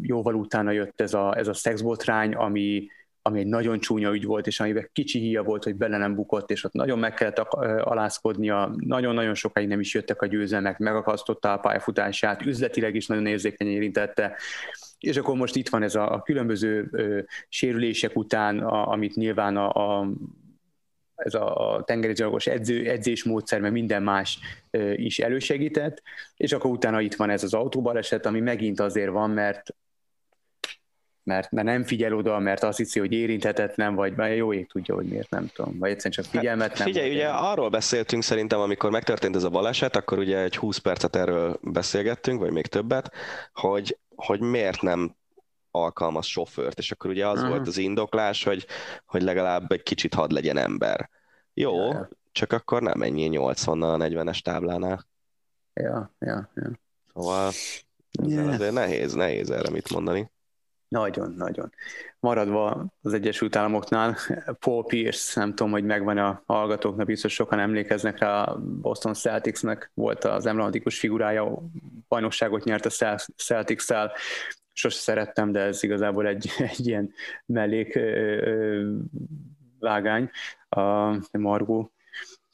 jóval 0.01 0.35
utána 0.35 0.71
jött 0.71 1.01
ez 1.01 1.13
a, 1.13 1.37
ez 1.37 1.47
a 1.47 1.53
szexbotrány, 1.53 2.33
ami, 2.33 2.87
ami 3.21 3.39
egy 3.39 3.47
nagyon 3.47 3.79
csúnya 3.79 4.13
ügy 4.13 4.25
volt, 4.25 4.47
és 4.47 4.59
amiben 4.59 4.89
kicsi 4.93 5.19
híja 5.19 5.43
volt, 5.43 5.63
hogy 5.63 5.75
bele 5.75 5.97
nem 5.97 6.15
bukott, 6.15 6.51
és 6.51 6.63
ott 6.63 6.73
nagyon 6.73 6.99
meg 6.99 7.13
kellett 7.13 7.39
alázkodnia, 7.79 8.75
nagyon-nagyon 8.75 9.33
sokáig 9.33 9.67
nem 9.67 9.79
is 9.79 9.93
jöttek 9.93 10.21
a 10.21 10.25
győzelmek, 10.25 10.77
megakasztotta 10.77 11.53
a 11.53 11.57
pályafutását, 11.57 12.45
üzletileg 12.45 12.95
is 12.95 13.07
nagyon 13.07 13.25
érzékenyen 13.25 13.73
érintette, 13.73 14.37
és 15.05 15.17
akkor 15.17 15.35
most 15.35 15.55
itt 15.55 15.69
van 15.69 15.83
ez 15.83 15.95
a, 15.95 16.13
a 16.13 16.21
különböző 16.21 16.87
ö, 16.91 17.19
sérülések 17.49 18.15
után, 18.15 18.59
a, 18.59 18.91
amit 18.91 19.15
nyilván 19.15 19.57
a, 19.57 19.99
a 19.99 20.07
ez 21.15 21.33
a 21.33 21.83
tengerészgyalogos 21.85 22.47
edző, 22.47 22.89
edzésmódszer, 22.89 23.59
mert 23.59 23.73
minden 23.73 24.03
más 24.03 24.39
ö, 24.71 24.91
is 24.93 25.19
elősegített, 25.19 26.01
és 26.37 26.51
akkor 26.51 26.71
utána 26.71 27.01
itt 27.01 27.15
van 27.15 27.29
ez 27.29 27.43
az 27.43 27.53
autóbaleset, 27.53 28.25
ami 28.25 28.39
megint 28.39 28.79
azért 28.79 29.11
van, 29.11 29.29
mert 29.29 29.75
mert, 31.25 31.51
mert 31.51 31.67
nem 31.67 31.83
figyel 31.83 32.13
oda, 32.13 32.39
mert 32.39 32.63
azt 32.63 32.77
hiszi, 32.77 32.99
hogy 32.99 33.11
érinthetetlen, 33.11 33.95
vagy 33.95 34.35
jó 34.35 34.53
ég 34.53 34.67
tudja, 34.67 34.95
hogy 34.95 35.05
miért 35.05 35.29
nem 35.29 35.49
tudom, 35.53 35.77
vagy 35.79 35.91
egyszerűen 35.91 36.21
csak 36.21 36.25
figyelmet 36.25 36.67
hát, 36.67 36.77
nem. 36.77 36.87
Figyelj, 36.87 37.11
ugye 37.13 37.27
arról 37.27 37.69
beszéltünk 37.69 38.23
szerintem, 38.23 38.59
amikor 38.59 38.91
megtörtént 38.91 39.35
ez 39.35 39.43
a 39.43 39.49
baleset, 39.49 39.95
akkor 39.95 40.17
ugye 40.17 40.37
egy 40.37 40.57
20 40.57 40.77
percet 40.77 41.15
erről 41.15 41.59
beszélgettünk, 41.61 42.39
vagy 42.39 42.51
még 42.51 42.65
többet, 42.65 43.11
hogy 43.53 43.97
hogy 44.15 44.39
miért 44.39 44.81
nem 44.81 45.15
alkalmaz 45.71 46.25
sofőrt, 46.25 46.77
és 46.77 46.91
akkor 46.91 47.09
ugye 47.09 47.27
az 47.27 47.37
uh-huh. 47.37 47.49
volt 47.49 47.67
az 47.67 47.77
indoklás, 47.77 48.43
hogy, 48.43 48.65
hogy 49.05 49.21
legalább 49.21 49.71
egy 49.71 49.83
kicsit 49.83 50.13
hadd 50.13 50.33
legyen 50.33 50.57
ember. 50.57 51.09
Jó, 51.53 51.75
ja, 51.75 52.09
csak 52.31 52.53
akkor 52.53 52.81
nem 52.81 53.01
ennyi 53.01 53.23
80 53.25 53.81
a 53.81 53.97
40-es 53.97 54.39
táblánál. 54.39 55.07
Ja, 55.73 56.15
ja, 56.19 56.49
ja. 56.55 56.71
Szóval 57.13 57.51
Yeah. 58.23 58.53
Azért 58.53 58.73
nehéz, 58.73 59.13
nehéz 59.13 59.49
erre 59.49 59.69
mit 59.69 59.89
mondani. 59.89 60.31
Nagyon, 60.87 61.33
nagyon. 61.37 61.71
Maradva 62.19 62.85
az 63.01 63.13
Egyesült 63.13 63.55
Államoknál, 63.55 64.17
Paul 64.59 64.85
Pierce, 64.85 65.39
nem 65.39 65.49
tudom, 65.49 65.71
hogy 65.71 65.83
megvan 65.83 66.17
a 66.17 66.43
hallgatóknak, 66.45 67.05
biztos 67.05 67.33
sokan 67.33 67.59
emlékeznek 67.59 68.19
rá, 68.19 68.43
a 68.43 68.59
Boston 68.59 69.13
Celticsnek 69.13 69.91
volt 69.93 70.23
az 70.23 70.45
emblematikus 70.45 70.99
figurája, 70.99 71.61
bajnokságot 72.07 72.63
nyert 72.63 72.85
a 72.85 73.15
Celtics-szel, 73.35 74.11
sose 74.73 74.97
szerettem, 74.97 75.51
de 75.51 75.59
ez 75.59 75.83
igazából 75.83 76.27
egy, 76.27 76.49
egy 76.77 76.87
ilyen 76.87 77.11
mellék 77.45 77.99
vágány, 79.79 80.29
a 80.69 81.37
Margó 81.37 81.94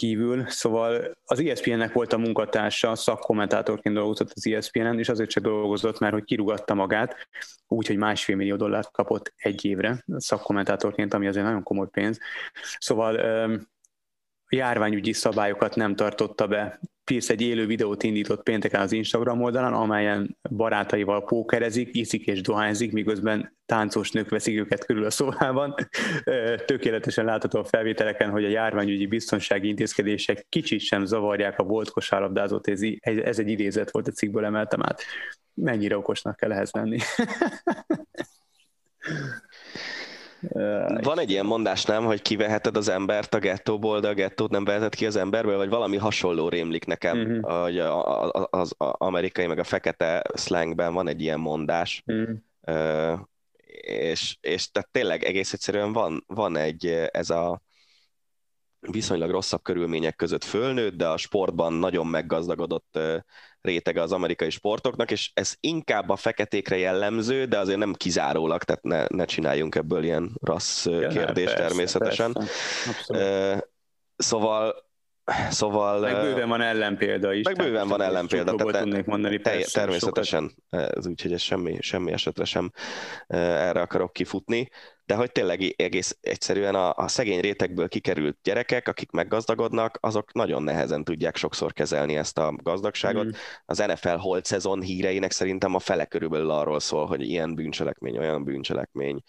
kívül, 0.01 0.47
szóval 0.47 1.17
az 1.25 1.39
ESPN-nek 1.39 1.93
volt 1.93 2.13
a 2.13 2.17
munkatársa, 2.17 2.95
szakkommentátorként 2.95 3.95
dolgozott 3.95 4.31
az 4.35 4.47
ESPN-en, 4.47 4.99
és 4.99 5.09
azért 5.09 5.29
csak 5.29 5.43
dolgozott, 5.43 5.99
mert 5.99 6.13
hogy 6.13 6.23
kirugatta 6.23 6.73
magát, 6.73 7.27
úgyhogy 7.67 7.97
másfél 7.97 8.35
millió 8.35 8.55
dollárt 8.55 8.91
kapott 8.91 9.33
egy 9.35 9.65
évre 9.65 10.03
szakkommentátorként, 10.17 11.13
ami 11.13 11.27
azért 11.27 11.45
nagyon 11.45 11.63
komoly 11.63 11.87
pénz. 11.91 12.19
Szóval 12.79 13.15
járványügyi 14.51 15.13
szabályokat 15.13 15.75
nem 15.75 15.95
tartotta 15.95 16.47
be. 16.47 16.79
Pierce 17.03 17.33
egy 17.33 17.41
élő 17.41 17.65
videót 17.65 18.03
indított 18.03 18.43
pénteken 18.43 18.81
az 18.81 18.91
Instagram 18.91 19.41
oldalán, 19.41 19.73
amelyen 19.73 20.37
barátaival 20.49 21.23
pókerezik, 21.23 21.89
iszik 21.91 22.25
és 22.25 22.41
dohányzik, 22.41 22.91
miközben 22.91 23.57
táncos 23.65 24.11
nők 24.11 24.29
veszik 24.29 24.59
őket 24.59 24.85
körül 24.85 25.05
a 25.05 25.09
szobában. 25.09 25.75
Tökéletesen 26.65 27.25
látható 27.25 27.59
a 27.59 27.63
felvételeken, 27.63 28.29
hogy 28.29 28.45
a 28.45 28.49
járványügyi 28.49 29.07
biztonsági 29.07 29.67
intézkedések 29.67 30.45
kicsit 30.49 30.79
sem 30.79 31.05
zavarják 31.05 31.59
a 31.59 31.63
volt 31.63 31.89
kosárlabdázót, 31.89 32.67
ez, 32.67 32.81
ez 33.01 33.39
egy 33.39 33.49
idézet 33.49 33.91
volt 33.91 34.07
a 34.07 34.11
cikkből 34.11 34.45
emeltem 34.45 34.83
át. 34.83 35.03
Mennyire 35.53 35.97
okosnak 35.97 36.35
kell 36.35 36.51
ehhez 36.51 36.71
lenni. 36.71 36.97
Van 41.01 41.19
egy 41.19 41.29
ilyen 41.29 41.45
mondás, 41.45 41.85
nem, 41.85 42.05
hogy 42.05 42.21
kiveheted 42.21 42.77
az 42.77 42.89
embert 42.89 43.33
a 43.33 43.39
gettóból, 43.39 43.99
de 43.99 44.07
a 44.07 44.13
gettót 44.13 44.51
nem 44.51 44.63
veheted 44.63 44.95
ki 44.95 45.05
az 45.05 45.15
emberből, 45.15 45.57
vagy 45.57 45.69
valami 45.69 45.97
hasonló 45.97 46.49
rémlik 46.49 46.85
nekem, 46.85 47.19
uh-huh. 47.19 47.61
hogy 47.61 47.79
az, 47.79 48.47
az, 48.49 48.73
amerikai 48.77 49.47
meg 49.47 49.59
a 49.59 49.63
fekete 49.63 50.23
slangben 50.35 50.93
van 50.93 51.07
egy 51.07 51.21
ilyen 51.21 51.39
mondás, 51.39 52.03
uh-huh. 52.05 52.35
uh, 52.61 53.19
és, 53.81 54.37
és 54.41 54.71
tehát 54.71 54.89
tényleg 54.91 55.23
egész 55.23 55.53
egyszerűen 55.53 55.93
van, 55.93 56.23
van 56.27 56.57
egy 56.57 56.85
ez 57.11 57.29
a 57.29 57.61
viszonylag 58.81 59.29
rosszabb 59.29 59.61
körülmények 59.61 60.15
között 60.15 60.43
fölnőtt, 60.43 60.95
de 60.95 61.07
a 61.07 61.17
sportban 61.17 61.73
nagyon 61.73 62.07
meggazdagodott 62.07 62.99
rétege 63.61 64.01
az 64.01 64.11
amerikai 64.11 64.49
sportoknak, 64.49 65.11
és 65.11 65.31
ez 65.33 65.55
inkább 65.59 66.09
a 66.09 66.15
feketékre 66.15 66.77
jellemző, 66.77 67.45
de 67.45 67.59
azért 67.59 67.77
nem 67.77 67.93
kizárólag, 67.93 68.63
tehát 68.63 68.83
ne, 68.83 69.05
ne 69.07 69.25
csináljunk 69.25 69.75
ebből 69.75 70.03
ilyen 70.03 70.31
rassz 70.41 70.85
ja, 70.85 71.07
kérdést 71.07 71.53
persze, 71.53 71.67
természetesen. 71.67 72.33
Persze. 72.33 73.69
Szóval 74.15 74.89
Szóval... 75.49 75.99
Meg 75.99 76.21
bőven 76.21 76.49
van 76.49 76.61
ellenpélda 76.61 77.33
is. 77.33 77.45
Meg 77.45 77.55
bőven 77.55 77.87
van 77.87 78.01
ellenpélda. 78.01 78.55
Tehát 78.55 78.83
tudnék 78.83 79.05
mondani, 79.05 79.37
persze, 79.37 79.79
természetesen, 79.79 80.51
sokat. 80.69 80.97
ez 80.97 81.07
úgyhogy 81.07 81.33
ez 81.33 81.41
semmi, 81.41 81.77
semmi 81.79 82.11
esetre 82.11 82.45
sem 82.45 82.71
erre 83.27 83.81
akarok 83.81 84.13
kifutni 84.13 84.69
de 85.11 85.17
hogy 85.17 85.31
tényleg 85.31 85.73
egész 85.75 86.17
egyszerűen 86.21 86.75
a, 86.75 86.93
a 86.95 87.07
szegény 87.07 87.39
rétegből 87.39 87.87
kikerült 87.87 88.37
gyerekek, 88.43 88.87
akik 88.87 89.11
meggazdagodnak, 89.11 89.97
azok 90.01 90.33
nagyon 90.33 90.63
nehezen 90.63 91.03
tudják 91.03 91.35
sokszor 91.35 91.73
kezelni 91.73 92.15
ezt 92.15 92.37
a 92.37 92.53
gazdagságot. 92.63 93.25
Mm. 93.25 93.29
Az 93.65 93.77
NFL 93.77 94.15
holt 94.15 94.45
szezon 94.45 94.81
híreinek 94.81 95.31
szerintem 95.31 95.75
a 95.75 95.79
fele 95.79 96.05
körülbelül 96.05 96.49
arról 96.49 96.79
szól, 96.79 97.05
hogy 97.05 97.21
ilyen 97.21 97.55
bűncselekmény, 97.55 98.17
olyan 98.17 98.43
bűncselekmény. 98.43 99.21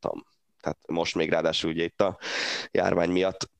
Tudom. 0.00 0.26
Tehát 0.60 0.78
most 0.86 1.14
még 1.14 1.30
ráadásul 1.30 1.70
ugye 1.70 1.84
itt 1.84 2.00
a 2.00 2.18
járvány 2.70 3.10
miatt 3.10 3.50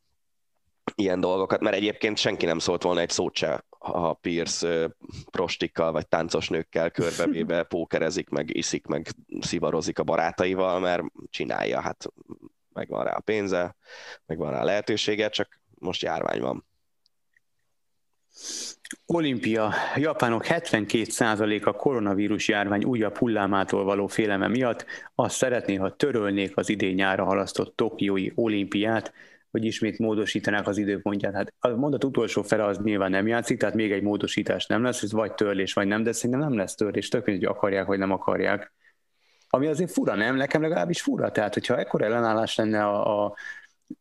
ilyen 0.95 1.21
dolgokat, 1.21 1.61
mert 1.61 1.77
egyébként 1.77 2.19
senki 2.19 2.47
nem 2.47 2.59
szólt 2.59 2.83
volna 2.83 3.01
egy 3.01 3.11
szót 3.11 3.37
se 3.37 3.65
a 3.87 4.15
Pierce 4.15 4.97
prostikkal 5.31 5.93
vagy 5.93 6.09
táncos 6.09 6.49
nőkkel 6.49 6.91
körbevéve 6.91 7.63
pókerezik, 7.75 8.29
meg 8.29 8.57
iszik, 8.57 8.87
meg 8.87 9.07
szivarozik 9.41 9.99
a 9.99 10.03
barátaival, 10.03 10.81
mert 10.81 11.03
csinálja, 11.31 11.81
hát 11.81 12.07
megvan 12.73 13.05
rá 13.05 13.13
a 13.13 13.21
pénze, 13.21 13.77
megvan 14.27 14.51
rá 14.51 14.61
a 14.61 14.65
lehetősége, 14.65 15.29
csak 15.29 15.61
most 15.79 16.03
járvány 16.03 16.41
van. 16.41 16.65
Olimpia. 19.07 19.73
Japánok 19.97 20.45
72%-a 20.49 21.73
koronavírus 21.73 22.49
járvány 22.49 22.85
újabb 22.85 23.17
hullámától 23.17 23.85
való 23.85 24.07
félelme 24.07 24.49
miatt 24.49 24.85
azt 25.15 25.37
szeretné, 25.37 25.75
ha 25.75 25.97
törölnék 25.97 26.57
az 26.57 26.69
idén 26.69 26.95
nyára 26.95 27.25
halasztott 27.25 27.77
Tokiói 27.77 28.31
olimpiát, 28.35 29.13
hogy 29.55 29.65
ismét 29.65 29.99
módosítanák 29.99 30.67
az 30.67 30.79
időpontját. 30.79 31.35
Hát 31.35 31.55
a 31.59 31.69
mondat 31.69 32.05
utolsó 32.05 32.43
fele 32.43 32.65
az 32.65 32.79
nyilván 32.79 33.11
nem 33.11 33.27
játszik, 33.27 33.59
tehát 33.59 33.75
még 33.75 33.93
egy 33.93 34.03
módosítás 34.03 34.67
nem 34.67 34.83
lesz, 34.83 35.03
ez 35.03 35.13
vagy 35.13 35.35
törlés, 35.35 35.73
vagy 35.73 35.87
nem, 35.87 36.03
de 36.03 36.13
szerintem 36.13 36.41
nem 36.41 36.59
lesz 36.59 36.75
törlés, 36.75 37.09
tök 37.09 37.25
hogy 37.25 37.45
akarják, 37.45 37.87
vagy 37.87 37.99
nem 37.99 38.11
akarják. 38.11 38.73
Ami 39.49 39.67
azért 39.67 39.91
fura, 39.91 40.15
nem? 40.15 40.37
Nekem 40.37 40.63
legalábbis 40.63 41.03
fura. 41.03 41.31
Tehát, 41.31 41.55
hogyha 41.55 41.79
ekkor 41.79 42.03
ellenállás 42.03 42.57
lenne 42.57 42.85
a, 42.85 43.25
a 43.25 43.35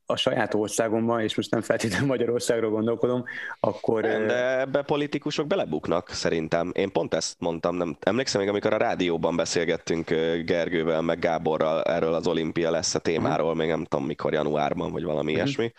a 0.05 0.15
saját 0.15 0.53
országomban, 0.53 1.21
és 1.21 1.35
most 1.35 1.51
nem 1.51 1.61
feltétlenül 1.61 2.07
Magyarországról 2.07 2.71
gondolkodom, 2.71 3.23
akkor... 3.59 4.01
Nem, 4.01 4.27
de 4.27 4.59
ebbe 4.59 4.81
politikusok 4.81 5.47
belebuknak 5.47 6.09
szerintem. 6.09 6.71
Én 6.73 6.91
pont 6.91 7.13
ezt 7.13 7.35
mondtam, 7.39 7.75
nem 7.75 7.97
emlékszem 7.99 8.41
még, 8.41 8.49
amikor 8.49 8.73
a 8.73 8.77
rádióban 8.77 9.35
beszélgettünk 9.35 10.09
Gergővel, 10.45 11.01
meg 11.01 11.19
Gáborral 11.19 11.83
erről 11.83 12.13
az 12.13 12.27
olimpia 12.27 12.71
lesz 12.71 12.95
a 12.95 12.99
témáról, 12.99 13.45
uh-huh. 13.45 13.61
még 13.61 13.69
nem 13.69 13.83
tudom 13.83 14.05
mikor, 14.05 14.33
januárban, 14.33 14.91
vagy 14.91 15.03
valami 15.03 15.31
uh-huh. 15.31 15.45
ilyesmi, 15.45 15.73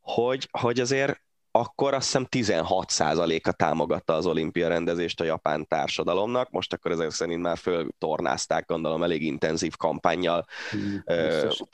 hogy, 0.00 0.48
hogy 0.50 0.80
azért 0.80 1.20
akkor 1.58 1.94
azt 1.94 2.04
hiszem 2.04 2.26
16%-a 2.30 3.52
támogatta 3.52 4.14
az 4.14 4.26
olimpia 4.26 4.68
rendezést 4.68 5.20
a 5.20 5.24
japán 5.24 5.66
társadalomnak, 5.66 6.50
most 6.50 6.72
akkor 6.72 6.90
ezek 6.90 7.10
szerint 7.10 7.42
már 7.42 7.56
föltornázták, 7.58 8.66
gondolom, 8.66 9.02
elég 9.02 9.22
intenzív 9.22 9.76
kampányjal 9.76 10.46
hmm, 10.70 11.02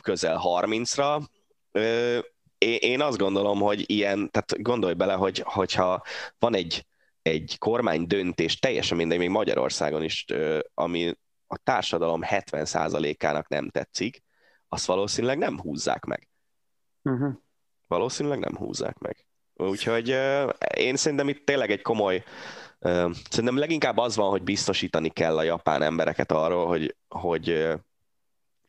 közel 0.02 0.40
30-ra. 0.44 1.22
Én 2.58 3.00
azt 3.00 3.18
gondolom, 3.18 3.60
hogy 3.60 3.90
ilyen, 3.90 4.30
tehát 4.30 4.62
gondolj 4.62 4.94
bele, 4.94 5.12
hogy, 5.12 5.42
hogyha 5.44 6.02
van 6.38 6.54
egy, 6.54 6.86
egy 7.22 7.56
kormány 7.58 8.06
döntés, 8.06 8.58
teljesen 8.58 8.96
mindegy, 8.96 9.18
még 9.18 9.28
Magyarországon 9.28 10.02
is, 10.02 10.24
ami 10.74 11.14
a 11.46 11.56
társadalom 11.56 12.20
70%-ának 12.24 13.48
nem 13.48 13.68
tetszik, 13.68 14.22
azt 14.68 14.86
valószínűleg 14.86 15.38
nem 15.38 15.60
húzzák 15.60 16.04
meg. 16.04 16.28
Uh-huh. 17.02 17.34
Valószínűleg 17.86 18.38
nem 18.38 18.56
húzzák 18.56 18.98
meg. 18.98 19.26
Úgyhogy 19.56 20.08
én 20.76 20.96
szerintem 20.96 21.28
itt 21.28 21.46
tényleg 21.46 21.70
egy 21.70 21.82
komoly, 21.82 22.24
szerintem 23.30 23.58
leginkább 23.58 23.96
az 23.96 24.16
van, 24.16 24.30
hogy 24.30 24.42
biztosítani 24.42 25.08
kell 25.08 25.36
a 25.36 25.42
japán 25.42 25.82
embereket 25.82 26.32
arról, 26.32 26.66
hogy, 26.66 26.96
hogy 27.08 27.68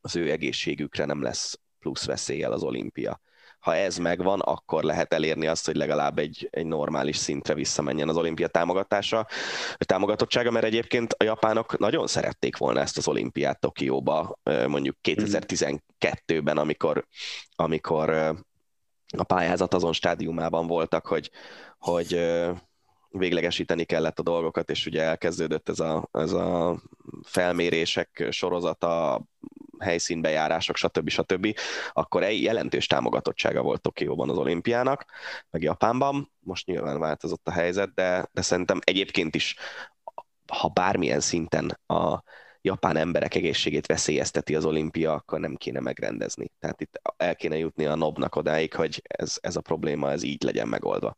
az 0.01 0.15
ő 0.15 0.31
egészségükre 0.31 1.05
nem 1.05 1.21
lesz 1.21 1.59
plusz 1.79 2.05
veszéllyel 2.05 2.51
az 2.51 2.63
olimpia. 2.63 3.21
Ha 3.59 3.75
ez 3.75 3.97
megvan, 3.97 4.39
akkor 4.39 4.83
lehet 4.83 5.13
elérni 5.13 5.47
azt, 5.47 5.65
hogy 5.65 5.75
legalább 5.75 6.19
egy, 6.19 6.47
egy 6.51 6.65
normális 6.65 7.17
szintre 7.17 7.53
visszamenjen 7.53 8.09
az 8.09 8.17
olimpia 8.17 8.47
támogatása, 8.47 9.27
támogatottsága, 9.77 10.51
mert 10.51 10.65
egyébként 10.65 11.13
a 11.13 11.23
japánok 11.23 11.77
nagyon 11.77 12.07
szerették 12.07 12.57
volna 12.57 12.79
ezt 12.79 12.97
az 12.97 13.07
olimpiát 13.07 13.59
Tokióba, 13.59 14.39
mondjuk 14.67 14.95
2012-ben, 15.03 16.57
amikor, 16.57 17.05
amikor 17.55 18.35
a 19.17 19.23
pályázat 19.23 19.73
azon 19.73 19.93
stádiumában 19.93 20.67
voltak, 20.67 21.05
hogy, 21.05 21.31
hogy 21.77 22.19
véglegesíteni 23.09 23.83
kellett 23.83 24.19
a 24.19 24.23
dolgokat, 24.23 24.69
és 24.69 24.85
ugye 24.85 25.01
elkezdődött 25.01 25.69
ez 25.69 25.79
a, 25.79 26.09
ez 26.11 26.31
a 26.31 26.81
felmérések 27.23 28.27
sorozata, 28.29 29.21
helyszínbejárások, 29.79 30.75
stb. 30.75 31.09
stb., 31.09 31.57
akkor 31.93 32.23
egy 32.23 32.41
jelentős 32.41 32.87
támogatottsága 32.87 33.61
volt 33.61 33.81
Tokióban 33.81 34.29
az 34.29 34.37
olimpiának, 34.37 35.05
meg 35.49 35.61
Japánban. 35.61 36.31
Most 36.39 36.65
nyilván 36.65 36.99
változott 36.99 37.47
a 37.47 37.51
helyzet, 37.51 37.93
de, 37.93 38.29
de 38.31 38.41
szerintem 38.41 38.79
egyébként 38.83 39.35
is, 39.35 39.55
ha 40.47 40.67
bármilyen 40.67 41.19
szinten 41.19 41.79
a, 41.85 42.23
japán 42.65 42.97
emberek 42.97 43.35
egészségét 43.35 43.85
veszélyezteti 43.85 44.55
az 44.55 44.65
olimpia, 44.65 45.13
akkor 45.13 45.39
nem 45.39 45.55
kéne 45.55 45.79
megrendezni. 45.79 46.51
Tehát 46.59 46.81
itt 46.81 47.01
el 47.17 47.35
kéne 47.35 47.57
jutni 47.57 47.85
a 47.85 47.95
nobnak 47.95 48.35
odáig, 48.35 48.73
hogy 48.73 49.01
ez, 49.07 49.37
ez 49.41 49.55
a 49.55 49.61
probléma 49.61 50.11
ez 50.11 50.23
így 50.23 50.43
legyen 50.43 50.67
megoldva. 50.67 51.17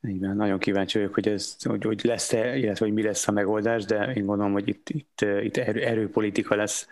Igen, 0.00 0.36
nagyon 0.36 0.58
kíváncsi 0.58 0.98
vagyok, 0.98 1.14
hogy, 1.14 1.28
ez, 1.28 1.56
hogy, 1.62 1.84
hogy 1.84 2.00
lesz-e, 2.04 2.56
illetve 2.56 2.84
hogy 2.84 2.94
mi 2.94 3.02
lesz 3.02 3.28
a 3.28 3.32
megoldás, 3.32 3.84
de 3.84 4.12
én 4.12 4.26
gondolom, 4.26 4.52
hogy 4.52 4.68
itt, 4.68 4.88
itt, 4.88 5.20
itt 5.42 5.56
erő, 5.56 5.82
erőpolitika 5.84 6.54
lesz 6.54 6.86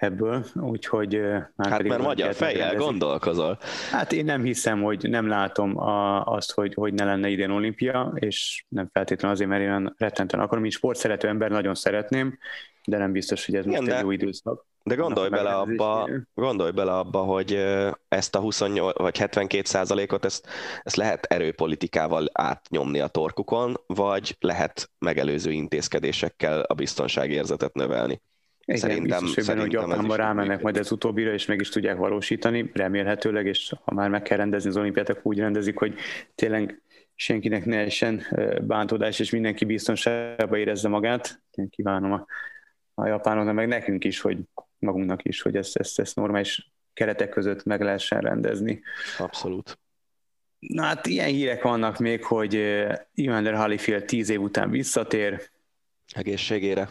ebből, 0.00 0.44
úgyhogy... 0.54 1.20
Hát 1.56 1.82
mert 1.82 2.02
magyar 2.02 2.34
fejjel 2.34 2.74
gondolkozol. 2.74 3.58
Hát 3.90 4.12
én 4.12 4.24
nem 4.24 4.42
hiszem, 4.42 4.82
hogy 4.82 5.08
nem 5.08 5.28
látom 5.28 5.78
a, 5.78 6.24
azt, 6.24 6.52
hogy, 6.52 6.74
hogy 6.74 6.94
ne 6.94 7.04
lenne 7.04 7.28
idén 7.28 7.50
olimpia, 7.50 8.12
és 8.14 8.64
nem 8.68 8.88
feltétlenül 8.92 9.36
azért, 9.36 9.50
mert 9.50 9.62
én 9.62 9.68
olyan 9.68 9.94
rettenten 9.98 10.40
akarom, 10.40 10.62
mint 10.62 10.74
sportszerető 10.74 11.28
ember 11.28 11.50
nagyon 11.50 11.74
szeretném, 11.74 12.38
de 12.84 12.98
nem 12.98 13.12
biztos, 13.12 13.46
hogy 13.46 13.54
ez 13.54 13.66
Igen, 13.66 13.82
most 13.82 13.94
egy 13.94 14.02
jó 14.02 14.10
időszak. 14.10 14.68
De 14.82 14.94
gondolj 14.94 15.28
bele, 15.28 15.50
abba, 15.50 16.08
gondolj 16.34 16.70
bele 16.70 16.92
abba, 16.92 17.18
hogy 17.18 17.64
ezt 18.08 18.34
a 18.34 18.40
28 18.40 18.98
vagy 18.98 19.18
72 19.18 19.64
százalékot 19.64 20.24
ezt, 20.24 20.46
ezt 20.82 20.96
lehet 20.96 21.24
erőpolitikával 21.24 22.28
átnyomni 22.32 23.00
a 23.00 23.06
torkukon, 23.06 23.76
vagy 23.86 24.36
lehet 24.40 24.90
megelőző 24.98 25.50
intézkedésekkel 25.50 26.60
a 26.60 26.74
biztonságérzetet 26.74 27.74
növelni. 27.74 28.20
Igen, 28.64 28.80
szerintem, 28.80 29.24
biztos, 29.24 29.46
hogy, 29.46 29.58
hogy 29.58 29.72
Japánban 29.72 30.16
rámennek 30.16 30.62
majd 30.62 30.76
az 30.76 30.92
utóbbira, 30.92 31.32
és 31.32 31.46
meg 31.46 31.60
is 31.60 31.68
tudják 31.68 31.96
valósítani, 31.96 32.70
remélhetőleg, 32.74 33.46
és 33.46 33.72
ha 33.84 33.94
már 33.94 34.08
meg 34.08 34.22
kell 34.22 34.36
rendezni 34.36 34.68
az 34.68 34.76
olimpiát, 34.76 35.08
akkor 35.08 35.22
úgy 35.22 35.38
rendezik, 35.38 35.78
hogy 35.78 35.94
tényleg 36.34 36.82
senkinek 37.14 37.64
ne 37.64 37.78
essen 37.78 38.26
bántódás, 38.62 39.18
és 39.18 39.30
mindenki 39.30 39.64
biztonságban 39.64 40.58
érezze 40.58 40.88
magát. 40.88 41.42
Én 41.50 41.68
kívánom 41.68 42.12
a, 42.12 42.26
a 42.94 43.06
japánoknak, 43.06 43.54
meg 43.54 43.68
nekünk 43.68 44.04
is, 44.04 44.20
hogy 44.20 44.38
magunknak 44.78 45.24
is, 45.24 45.42
hogy 45.42 45.56
ezt, 45.56 45.76
ezt, 45.76 45.98
ezt 45.98 46.16
normális 46.16 46.72
keretek 46.92 47.28
között 47.28 47.64
meg 47.64 47.80
lehessen 47.80 48.20
rendezni. 48.20 48.82
Abszolút. 49.18 49.78
Na 50.58 50.82
hát 50.82 51.06
ilyen 51.06 51.28
hírek 51.28 51.62
vannak 51.62 51.98
még, 51.98 52.24
hogy 52.24 52.54
Evander 53.14 53.54
Holyfield 53.54 54.04
tíz 54.04 54.30
év 54.30 54.40
után 54.40 54.70
visszatér. 54.70 55.50
Egészségére. 56.14 56.88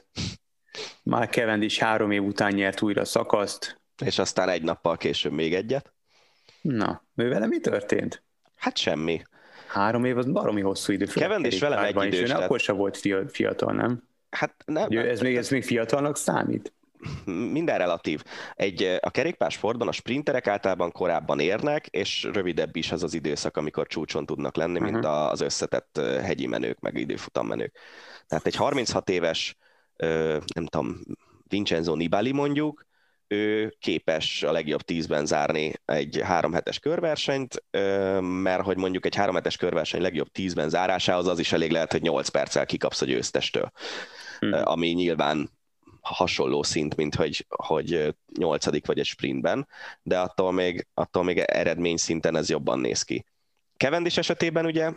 Már 1.04 1.30
Cavendish 1.30 1.80
három 1.80 2.12
év 2.12 2.24
után 2.24 2.54
nyert 2.54 2.82
újra 2.82 3.06
szakaszt. 3.06 3.82
És 4.06 4.20
aztán 4.20 4.50
egy 4.50 4.62
nappal 4.62 4.98
később 4.98 5.32
még 5.32 5.54
egyet. 5.54 5.94
Na, 6.62 7.04
ő 7.16 7.30
vele 7.30 7.48
mi 7.48 7.60
történt? 7.60 8.24
Hát 8.56 8.78
semmi. 8.78 9.22
Három 9.68 10.06
év 10.06 10.18
az 10.18 10.26
baromi 10.26 10.62
hosszú 10.62 10.94
idő. 10.94 11.06
Cavendish 11.06 11.60
velem 11.62 11.84
egy 11.84 12.04
idős. 12.04 12.20
És 12.20 12.32
akkor 12.32 12.60
sem 12.60 12.76
volt 12.76 13.00
fiatal, 13.28 13.74
nem? 13.74 14.04
Hát 14.30 14.56
nem. 14.66 14.88
Ugye, 14.88 15.10
ez, 15.10 15.20
még, 15.20 15.36
ez 15.36 15.50
még 15.50 15.64
fiatalnak 15.64 16.18
számít? 16.18 16.74
minden 17.52 17.78
relatív. 17.78 18.24
Egy, 18.56 18.98
a 19.00 19.10
kerékpársportban 19.10 19.88
a 19.88 19.92
sprinterek 19.92 20.48
általában 20.48 20.92
korábban 20.92 21.40
érnek, 21.40 21.88
és 21.88 22.30
rövidebb 22.34 22.76
is 22.76 22.92
az 22.92 23.04
az 23.04 23.14
időszak, 23.14 23.58
amikor 23.58 23.88
csúcson 23.88 24.26
tudnak 24.26 24.56
lenni, 24.56 24.80
mint 24.80 24.96
uh-huh. 24.96 25.32
az 25.32 25.42
összetett 25.42 26.02
hegyi 26.22 26.48
menők, 26.48 26.80
meg 26.80 26.98
időfutammenők. 26.98 27.78
Tehát 28.28 28.46
egy 28.46 28.56
36 28.56 29.10
éves, 29.10 29.58
nem 30.54 30.66
tudom, 30.66 31.00
Vincenzo 31.48 31.96
Nibali 31.96 32.32
mondjuk, 32.32 32.88
ő 33.32 33.76
képes 33.80 34.44
a 34.44 34.52
legjobb 34.52 34.82
tízben 34.82 35.26
zárni 35.26 35.74
egy 35.86 36.20
három 36.24 36.54
hetes 36.54 36.80
körversenyt, 36.80 37.64
mert 38.22 38.64
hogy 38.64 38.78
mondjuk 38.78 39.06
egy 39.06 39.16
három 39.16 39.36
hetes 39.36 39.58
körverseny 39.58 40.02
legjobb 40.02 40.28
tízben 40.28 40.70
zárásához 40.70 41.28
az 41.28 41.40
is 41.40 41.52
elég 41.52 41.72
lehet, 41.72 41.92
hogy 41.92 42.02
8 42.02 42.30
perccel 42.30 42.66
kikapsz 42.66 43.02
a 43.02 43.06
győztestől. 43.06 43.72
Hmm. 44.40 44.62
Ami 44.64 44.88
nyilván 44.88 45.50
hasonló 46.02 46.64
szint, 46.64 46.96
mint 46.96 47.16
hogy, 47.16 47.46
hogy 47.50 48.16
nyolcadik 48.38 48.86
vagy 48.86 49.00
egy 49.00 49.06
sprintben, 49.06 49.68
de 50.02 50.20
attól 50.20 50.52
még, 50.52 50.88
attól 50.94 51.24
még 51.24 51.38
eredmény 51.38 51.98
szinten 51.98 52.36
ez 52.36 52.50
jobban 52.50 52.80
néz 52.80 53.04
ki. 53.04 53.26
Kevendis 53.78 54.18
esetében 54.18 54.66
ugye 54.66 54.94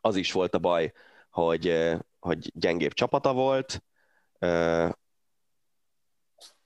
az 0.00 0.16
is 0.16 0.32
volt 0.32 0.54
a 0.54 0.58
baj, 0.58 0.92
hogy, 1.30 1.88
hogy 2.18 2.50
gyengébb 2.54 2.92
csapata 2.92 3.32
volt, 3.32 3.82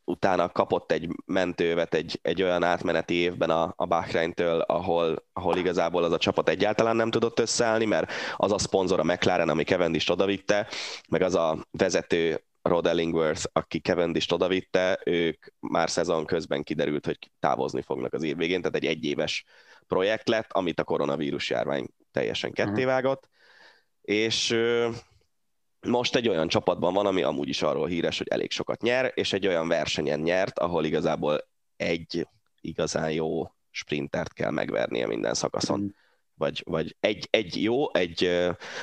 utána 0.05 0.49
kapott 0.49 0.93
egy 0.93 1.09
mentővet 1.25 1.95
egy, 1.95 2.19
egy 2.23 2.43
olyan 2.43 2.63
átmeneti 2.63 3.15
évben 3.15 3.51
a, 3.51 3.73
a 3.77 3.87
Bahreintől, 3.87 4.61
ahol, 4.61 5.25
ahol 5.33 5.57
igazából 5.57 6.05
az 6.05 6.13
a 6.13 6.19
csapat 6.19 6.49
egyáltalán 6.49 6.97
nem 6.97 7.11
tudott 7.11 7.39
összeállni, 7.39 7.85
mert 7.85 8.13
az 8.37 8.53
a 8.53 8.59
szponzor 8.59 9.01
a 9.01 9.05
McLaren, 9.05 9.49
ami 9.49 9.65
Cavendish 9.65 10.11
odavitte, 10.11 10.69
meg 11.09 11.23
az 11.23 11.35
a 11.35 11.67
vezető 11.71 12.45
Rod 12.63 12.87
Ellingworth, 12.87 13.45
aki 13.53 13.79
Cavendish 13.79 14.33
odavitte, 14.33 15.01
ők 15.05 15.47
már 15.61 15.91
szezon 15.91 16.27
közben 16.27 16.63
kiderült, 16.63 17.07
hogy 17.07 17.31
távozni 17.39 17.83
fognak 17.83 18.13
az 18.13 18.23
év 18.23 18.37
végén, 18.37 18.61
tehát 18.61 18.77
egy 18.77 18.87
egyéves 18.87 19.45
projekt 19.87 20.29
lett, 20.29 20.53
amit 20.53 20.81
a 20.81 20.85
koronavírus 20.85 21.51
járvány 21.51 21.87
teljesen 22.11 22.53
kettévágott, 22.53 23.29
uh-huh. 24.03 24.25
és 24.25 24.57
most 25.87 26.17
egy 26.17 26.29
olyan 26.29 26.49
csapatban 26.49 26.95
van, 26.95 27.07
ami 27.07 27.23
amúgy 27.23 27.49
is 27.49 27.63
arról 27.63 27.87
híres, 27.87 28.19
hogy 28.19 28.29
elég 28.29 28.51
sokat 28.51 28.83
nyer, 28.83 29.13
és 29.15 29.33
egy 29.33 29.47
olyan 29.47 29.69
versenyen 29.69 30.21
nyert, 30.21 30.59
ahol 30.59 30.85
igazából 30.85 31.49
egy 31.77 32.29
igazán 32.61 33.11
jó 33.11 33.51
sprintert 33.71 34.33
kell 34.33 34.51
megvernie 34.51 35.07
minden 35.07 35.35
szakaszon. 35.35 35.79
Uh-huh 35.79 35.95
vagy, 36.43 36.63
vagy 36.67 36.97
egy, 37.01 37.29
egy 37.31 37.63
jó, 37.63 37.95
egy 37.95 38.31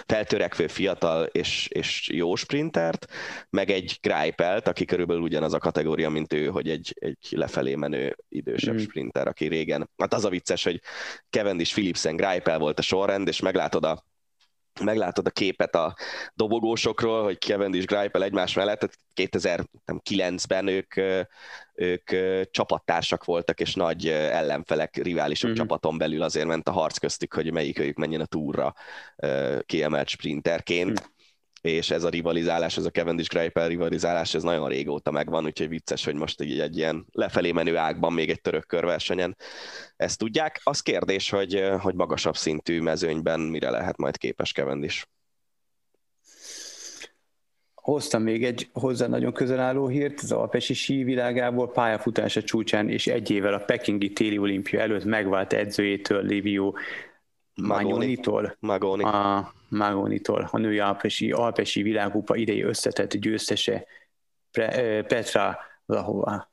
feltörekvő 0.05 0.67
fiatal 0.67 1.25
és, 1.25 1.67
és 1.67 2.09
jó 2.13 2.35
sprintert, 2.35 3.05
meg 3.49 3.69
egy 3.69 3.97
Greipelt, 4.01 4.67
aki 4.67 4.85
körülbelül 4.85 5.21
ugyanaz 5.21 5.53
a 5.53 5.59
kategória, 5.59 6.09
mint 6.09 6.33
ő, 6.33 6.47
hogy 6.47 6.69
egy, 6.69 6.95
egy 6.99 7.27
lefelé 7.29 7.75
menő 7.75 8.15
idősebb 8.29 8.73
mm. 8.73 8.77
sprinter, 8.77 9.27
aki 9.27 9.47
régen. 9.47 9.89
Hát 9.97 10.13
az 10.13 10.25
a 10.25 10.29
vicces, 10.29 10.63
hogy 10.63 10.81
Cavendish 11.29 11.73
Philipsen 11.73 12.15
Greipel 12.15 12.59
volt 12.59 12.79
a 12.79 12.81
sorrend, 12.81 13.27
és 13.27 13.39
meglátod 13.39 13.83
a 13.83 14.05
meglátod 14.83 15.25
a 15.25 15.29
képet 15.29 15.75
a 15.75 15.95
dobogósokról, 16.33 17.23
hogy 17.23 17.39
Cavendish 17.39 17.85
Greipel 17.85 18.23
egymás 18.23 18.53
mellett, 18.53 18.99
2009-ben 19.15 20.67
ők, 20.67 20.93
ők 21.73 22.09
csapattársak 22.51 23.25
voltak, 23.25 23.59
és 23.59 23.75
nagy 23.75 24.07
ellenfelek, 24.07 24.95
riválisok 24.95 25.49
mm-hmm. 25.49 25.59
csapaton 25.59 25.97
belül 25.97 26.21
azért 26.21 26.47
ment 26.47 26.67
a 26.67 26.71
harc 26.71 26.97
köztük, 26.97 27.33
hogy 27.33 27.51
melyik 27.51 27.79
ők 27.79 27.97
menjen 27.97 28.21
a 28.21 28.25
túra 28.25 28.73
kiemelt 29.65 30.07
sprinterként. 30.07 31.01
Mm 31.01 31.17
és 31.61 31.91
ez 31.91 32.03
a 32.03 32.09
rivalizálás, 32.09 32.77
ez 32.77 32.85
a 32.85 32.89
Cavendish 32.89 33.29
Greipel 33.29 33.67
rivalizálás, 33.67 34.33
ez 34.33 34.43
nagyon 34.43 34.67
régóta 34.67 35.11
megvan, 35.11 35.45
úgyhogy 35.45 35.69
vicces, 35.69 36.05
hogy 36.05 36.15
most 36.15 36.41
egy, 36.41 36.59
egy 36.59 36.77
ilyen 36.77 37.05
lefelé 37.11 37.51
menő 37.51 37.77
ágban 37.77 38.13
még 38.13 38.29
egy 38.29 38.41
török 38.41 38.67
körversenyen 38.67 39.37
ezt 39.95 40.17
tudják. 40.17 40.61
Az 40.63 40.81
kérdés, 40.81 41.29
hogy, 41.29 41.63
hogy 41.79 41.95
magasabb 41.95 42.35
szintű 42.35 42.81
mezőnyben 42.81 43.39
mire 43.39 43.69
lehet 43.69 43.97
majd 43.97 44.17
képes 44.17 44.51
Cavendish. 44.51 45.05
Hoztam 47.73 48.23
még 48.23 48.43
egy 48.43 48.69
hozzá 48.73 49.07
nagyon 49.07 49.33
közel 49.33 49.59
álló 49.59 49.87
hírt, 49.87 50.19
az 50.19 50.31
alpesi 50.31 50.73
sí 50.73 51.03
világából 51.03 51.71
pályafutása 51.71 52.43
csúcsán 52.43 52.89
és 52.89 53.07
egy 53.07 53.31
évvel 53.31 53.53
a 53.53 53.59
Pekingi 53.59 54.13
téli 54.13 54.37
olimpia 54.37 54.79
előtt 54.79 55.03
megvált 55.03 55.53
edzőjétől 55.53 56.23
Livio 56.23 56.73
Magnonitól. 57.61 58.55
Magoni. 58.59 59.03
A 59.03 59.53
Magonitól, 59.67 60.49
a 60.51 60.57
női 60.57 60.79
alpesi, 60.79 61.31
alpesi 61.31 61.81
világkupa 61.81 62.35
idei 62.35 62.63
összetett 62.63 63.15
győztese 63.15 63.85
Petra 65.07 65.57
Lahova. 65.85 66.51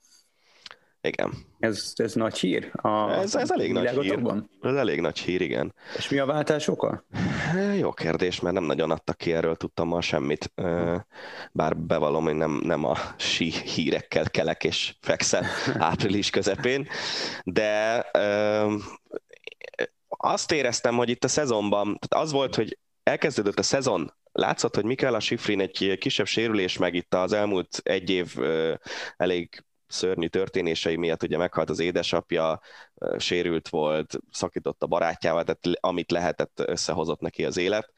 Igen. 1.00 1.32
Ez, 1.58 1.92
ez 1.94 2.14
nagy 2.14 2.38
hír? 2.38 2.70
A 2.72 3.10
ez, 3.10 3.34
ez 3.34 3.50
elég 3.50 3.72
nagy 3.72 3.88
hír. 3.88 4.20
Ez 4.62 4.74
elég 4.74 5.00
nagy 5.00 5.18
hír, 5.18 5.40
igen. 5.40 5.74
És 5.96 6.08
mi 6.08 6.18
a 6.18 6.26
váltás 6.26 6.68
oka? 6.68 7.04
Jó 7.78 7.92
kérdés, 7.92 8.40
mert 8.40 8.54
nem 8.54 8.64
nagyon 8.64 8.90
adtak 8.90 9.16
ki 9.16 9.32
erről, 9.32 9.56
tudtam 9.56 9.88
ma 9.88 10.00
semmit. 10.00 10.52
Bár 11.52 11.76
bevallom, 11.76 12.24
hogy 12.24 12.34
nem, 12.34 12.60
nem 12.64 12.84
a 12.84 12.94
sí 13.16 13.50
hírekkel 13.50 14.30
kelek 14.30 14.64
és 14.64 14.94
fekszem 15.00 15.44
április 15.78 16.30
közepén, 16.30 16.88
de 17.44 18.04
azt 20.08 20.52
éreztem, 20.52 20.96
hogy 20.96 21.08
itt 21.08 21.24
a 21.24 21.28
szezonban, 21.28 21.98
tehát 21.98 22.24
az 22.24 22.32
volt, 22.32 22.54
hogy 22.54 22.78
elkezdődött 23.02 23.58
a 23.58 23.62
szezon, 23.62 24.14
látszott, 24.32 24.74
hogy 24.74 24.84
Mikaela 24.84 25.20
Schifrin 25.20 25.60
egy 25.60 25.96
kisebb 25.98 26.26
sérülés 26.26 26.78
meg 26.78 26.94
itt 26.94 27.14
az 27.14 27.32
elmúlt 27.32 27.80
egy 27.82 28.10
év 28.10 28.34
elég 29.16 29.64
szörnyű 29.86 30.26
történései 30.26 30.96
miatt 30.96 31.22
ugye 31.22 31.36
meghalt 31.36 31.70
az 31.70 31.78
édesapja, 31.78 32.60
sérült 33.18 33.68
volt, 33.68 34.18
szakított 34.30 34.82
a 34.82 34.86
barátjával, 34.86 35.44
tehát 35.44 35.78
amit 35.80 36.10
lehetett, 36.10 36.62
összehozott 36.66 37.20
neki 37.20 37.44
az 37.44 37.56
élet 37.56 37.92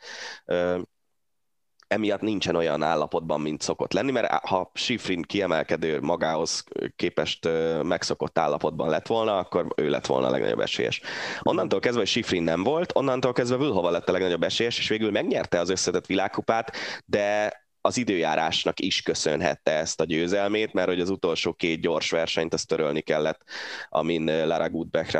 emiatt 1.89 2.21
nincsen 2.21 2.57
olyan 2.57 2.83
állapotban, 2.83 3.41
mint 3.41 3.63
szokott 3.63 3.93
lenni, 3.93 4.11
mert 4.11 4.33
ha 4.33 4.71
Schifrin 4.75 5.23
kiemelkedő 5.23 6.01
magához 6.01 6.65
képest 6.97 7.49
megszokott 7.83 8.39
állapotban 8.39 8.89
lett 8.89 9.07
volna, 9.07 9.39
akkor 9.39 9.67
ő 9.77 9.89
lett 9.89 10.07
volna 10.07 10.27
a 10.27 10.31
legnagyobb 10.31 10.61
esélyes. 10.61 11.01
Onnantól 11.43 11.81
kezdve, 11.81 12.01
hogy 12.01 12.09
Schifrin 12.09 12.43
nem 12.43 12.63
volt, 12.63 12.97
onnantól 12.97 13.33
kezdve 13.33 13.57
Vülhova 13.57 13.91
lett 13.91 14.09
a 14.09 14.13
legnagyobb 14.13 14.43
esélyes, 14.43 14.79
és 14.79 14.89
végül 14.89 15.11
megnyerte 15.11 15.61
az 15.61 15.71
összetett 15.71 16.07
világkupát, 16.07 16.77
de 17.05 17.53
az 17.81 17.97
időjárásnak 17.97 18.81
is 18.81 19.03
köszönhette 19.03 19.73
ezt 19.73 20.01
a 20.01 20.05
győzelmét, 20.05 20.73
mert 20.73 20.89
hogy 20.89 21.01
az 21.01 21.11
utolsó 21.11 21.53
két 21.53 21.81
gyors 21.81 22.11
versenyt 22.11 22.55
azt 22.55 22.69
törölni 22.69 23.01
kellett, 23.01 23.41
amin 23.89 24.47
Lara 24.47 24.71
Gutbeck 24.71 25.19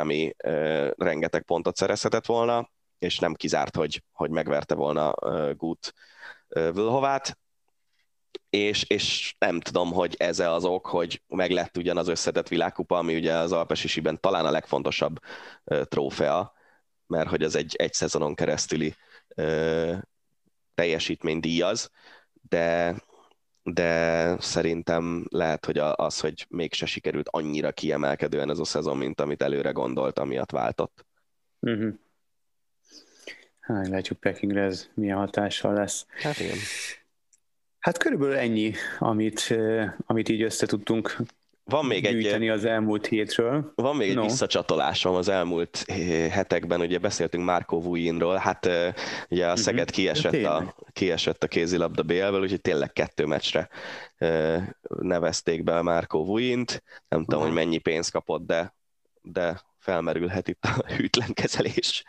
rengeteg 0.97 1.43
pontot 1.43 1.75
szerezhetett 1.75 2.25
volna, 2.25 2.69
és 2.99 3.19
nem 3.19 3.33
kizárt, 3.33 3.75
hogy, 3.75 4.03
hogy 4.11 4.29
megverte 4.29 4.75
volna 4.75 5.13
Gut 5.53 5.93
Vlhovát, 6.49 7.37
és, 8.49 8.83
és 8.83 9.35
nem 9.39 9.59
tudom, 9.59 9.91
hogy 9.91 10.15
ez 10.17 10.39
az 10.39 10.65
ok, 10.65 10.85
hogy 10.85 11.21
meg 11.27 11.51
lett 11.51 11.77
ugyan 11.77 11.97
az 11.97 12.07
összetett 12.07 12.47
világkupa, 12.47 12.97
ami 12.97 13.15
ugye 13.15 13.33
az 13.33 13.51
Alpesisiben 13.51 14.19
talán 14.19 14.45
a 14.45 14.51
legfontosabb 14.51 15.19
trófea, 15.83 16.53
mert 17.07 17.29
hogy 17.29 17.43
az 17.43 17.55
egy, 17.55 17.75
egy 17.75 17.93
szezonon 17.93 18.35
keresztüli 18.35 18.95
uh, 19.35 19.97
teljesítmény 20.73 21.39
díjaz, 21.39 21.91
de, 22.49 22.95
de 23.63 24.35
szerintem 24.41 25.25
lehet, 25.29 25.65
hogy 25.65 25.77
az, 25.77 26.19
hogy 26.19 26.45
mégse 26.49 26.85
sikerült 26.85 27.29
annyira 27.29 27.71
kiemelkedően 27.71 28.49
ez 28.49 28.59
a 28.59 28.65
szezon, 28.65 28.97
mint 28.97 29.21
amit 29.21 29.41
előre 29.41 29.71
gondolt, 29.71 30.19
amiatt 30.19 30.51
váltott. 30.51 31.05
Uh-huh. 31.59 31.93
Hát, 33.73 33.87
látjuk 33.87 34.19
Pekingre 34.19 34.61
ez 34.61 34.89
milyen 34.93 35.17
hatással 35.17 35.73
lesz. 35.73 36.05
Hát 36.21 36.39
igen. 36.39 36.57
Hát 37.79 37.97
körülbelül 37.97 38.35
ennyi, 38.35 38.73
amit, 38.99 39.55
amit 40.05 40.29
így 40.29 40.41
össze 40.41 40.65
tudtunk 40.65 41.15
van 41.69 41.85
még 41.85 42.05
egy, 42.05 42.47
az 42.47 42.65
elmúlt 42.65 43.07
hétről. 43.07 43.71
Van 43.75 43.95
még 43.95 44.13
no. 44.13 44.21
egy 44.21 44.27
visszacsatolásom 44.27 45.15
az 45.15 45.29
elmúlt 45.29 45.85
hetekben, 46.29 46.81
ugye 46.81 46.97
beszéltünk 46.97 47.45
Márko 47.45 47.81
Vujinról, 47.81 48.35
hát 48.35 48.69
ugye 49.29 49.47
a 49.47 49.55
Szeged 49.55 49.87
mhm. 49.87 49.95
kiesett, 49.95 50.43
a, 50.43 50.75
kiesett 50.93 51.43
a 51.43 51.47
kézilabda 51.47 52.03
BL-ből, 52.03 52.41
úgyhogy 52.41 52.61
tényleg 52.61 52.93
kettő 52.93 53.25
meccsre 53.25 53.69
nevezték 54.99 55.63
be 55.63 55.81
Márko 55.81 56.25
Vujint, 56.25 56.83
nem 57.07 57.25
tudom, 57.25 57.41
hogy 57.41 57.53
mennyi 57.53 57.77
pénzt 57.77 58.11
kapott, 58.11 58.45
de, 58.45 58.73
de 59.21 59.61
felmerülhet 59.79 60.47
itt 60.47 60.65
a 60.65 60.85
hűtlen 60.95 61.33
kezelés, 61.33 62.03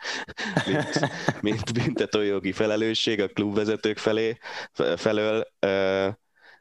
mint, 0.65 1.01
mint 1.41 1.73
büntetőjogi 1.73 2.51
felelősség 2.51 3.21
a 3.21 3.27
klubvezetők 3.27 3.97
felé, 3.97 4.37
felől, 4.95 5.47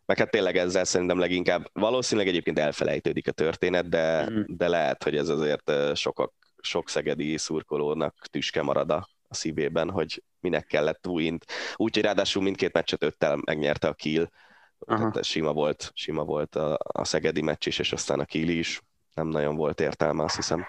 meg 0.05 0.19
hát 0.19 0.31
tényleg 0.31 0.57
ezzel 0.57 0.85
szerintem 0.85 1.19
leginkább, 1.19 1.71
valószínűleg 1.73 2.29
egyébként 2.29 2.59
elfelejtődik 2.59 3.29
a 3.29 3.33
történet, 3.33 3.89
de, 3.89 4.31
mm. 4.31 4.41
de 4.47 4.69
lehet, 4.69 5.03
hogy 5.03 5.17
ez 5.17 5.29
azért 5.29 5.73
sokak, 5.97 6.33
sok 6.61 6.89
szegedi 6.89 7.37
szurkolónak 7.37 8.27
tüske 8.31 8.63
marad 8.63 8.91
a, 8.91 9.09
a 9.29 9.35
szívében, 9.35 9.91
hogy 9.91 10.23
minek 10.41 10.67
kellett 10.67 11.07
Wint. 11.07 11.45
Úgyhogy 11.77 12.05
ráadásul 12.05 12.43
mindkét 12.43 12.73
meccset 12.73 13.03
öttel 13.03 13.39
megnyerte 13.45 13.89
a 13.89 13.95
Kiel, 13.95 14.31
tehát 14.87 15.25
sima 15.25 15.53
volt, 15.53 15.91
sima 15.95 16.25
volt 16.25 16.57
a, 16.57 16.79
a 16.83 17.05
szegedi 17.05 17.43
meccs 17.43 17.67
is, 17.67 17.79
és 17.79 17.93
aztán 17.93 18.21
a 18.21 18.25
Kiel 18.25 18.49
is. 18.49 18.81
Nem 19.15 19.29
nagyon 19.29 19.57
volt 19.57 19.81
értelme, 19.81 20.25
azt 20.25 20.37
hiszem. 20.37 20.67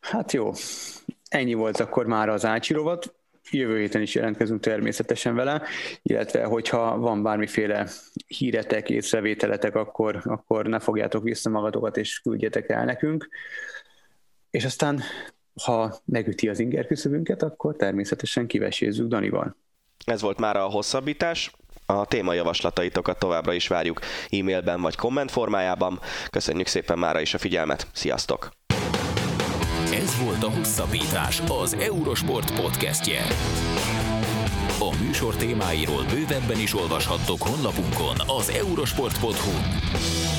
Hát 0.00 0.32
jó, 0.32 0.52
ennyi 1.28 1.54
volt 1.54 1.80
akkor 1.80 2.06
már 2.06 2.28
az 2.28 2.44
Ácsi 2.44 2.72
rovat. 2.72 3.14
Jövő 3.50 3.78
héten 3.78 4.02
is 4.02 4.14
jelentkezünk 4.14 4.60
természetesen 4.60 5.34
vele, 5.34 5.62
illetve 6.02 6.44
hogyha 6.44 6.98
van 6.98 7.22
bármiféle 7.22 7.88
híretek, 8.26 8.90
észrevételetek, 8.90 9.74
akkor, 9.74 10.20
akkor 10.24 10.66
ne 10.66 10.78
fogjátok 10.78 11.22
vissza 11.22 11.50
magatokat, 11.50 11.96
és 11.96 12.20
küldjetek 12.20 12.68
el 12.68 12.84
nekünk. 12.84 13.28
És 14.50 14.64
aztán, 14.64 15.00
ha 15.62 16.00
megüti 16.04 16.48
az 16.48 16.58
inger 16.58 16.86
küszöbünket, 16.86 17.42
akkor 17.42 17.76
természetesen 17.76 18.46
kivesézzük 18.46 19.08
Danival. 19.08 19.56
Ez 20.04 20.20
volt 20.20 20.38
már 20.38 20.56
a 20.56 20.64
hosszabbítás. 20.64 21.50
A 21.86 22.04
témajavaslataitokat 22.04 23.18
továbbra 23.18 23.52
is 23.52 23.68
várjuk 23.68 24.00
e-mailben 24.30 24.80
vagy 24.80 24.96
komment 24.96 25.30
formájában. 25.30 26.00
Köszönjük 26.30 26.66
szépen 26.66 26.98
mára 26.98 27.20
is 27.20 27.34
a 27.34 27.38
figyelmet. 27.38 27.86
Sziasztok! 27.92 28.50
Ez 29.92 30.18
volt 30.24 30.42
a 30.42 30.50
Hosszabbítás, 30.50 31.42
az 31.62 31.74
Eurosport 31.74 32.60
podcastje. 32.60 33.22
A 34.78 34.96
műsor 35.02 35.36
témáiról 35.36 36.04
bővebben 36.04 36.60
is 36.60 36.74
olvashattok 36.74 37.42
honlapunkon 37.42 38.16
az 38.26 38.48
eurosport.hu. 38.48 40.33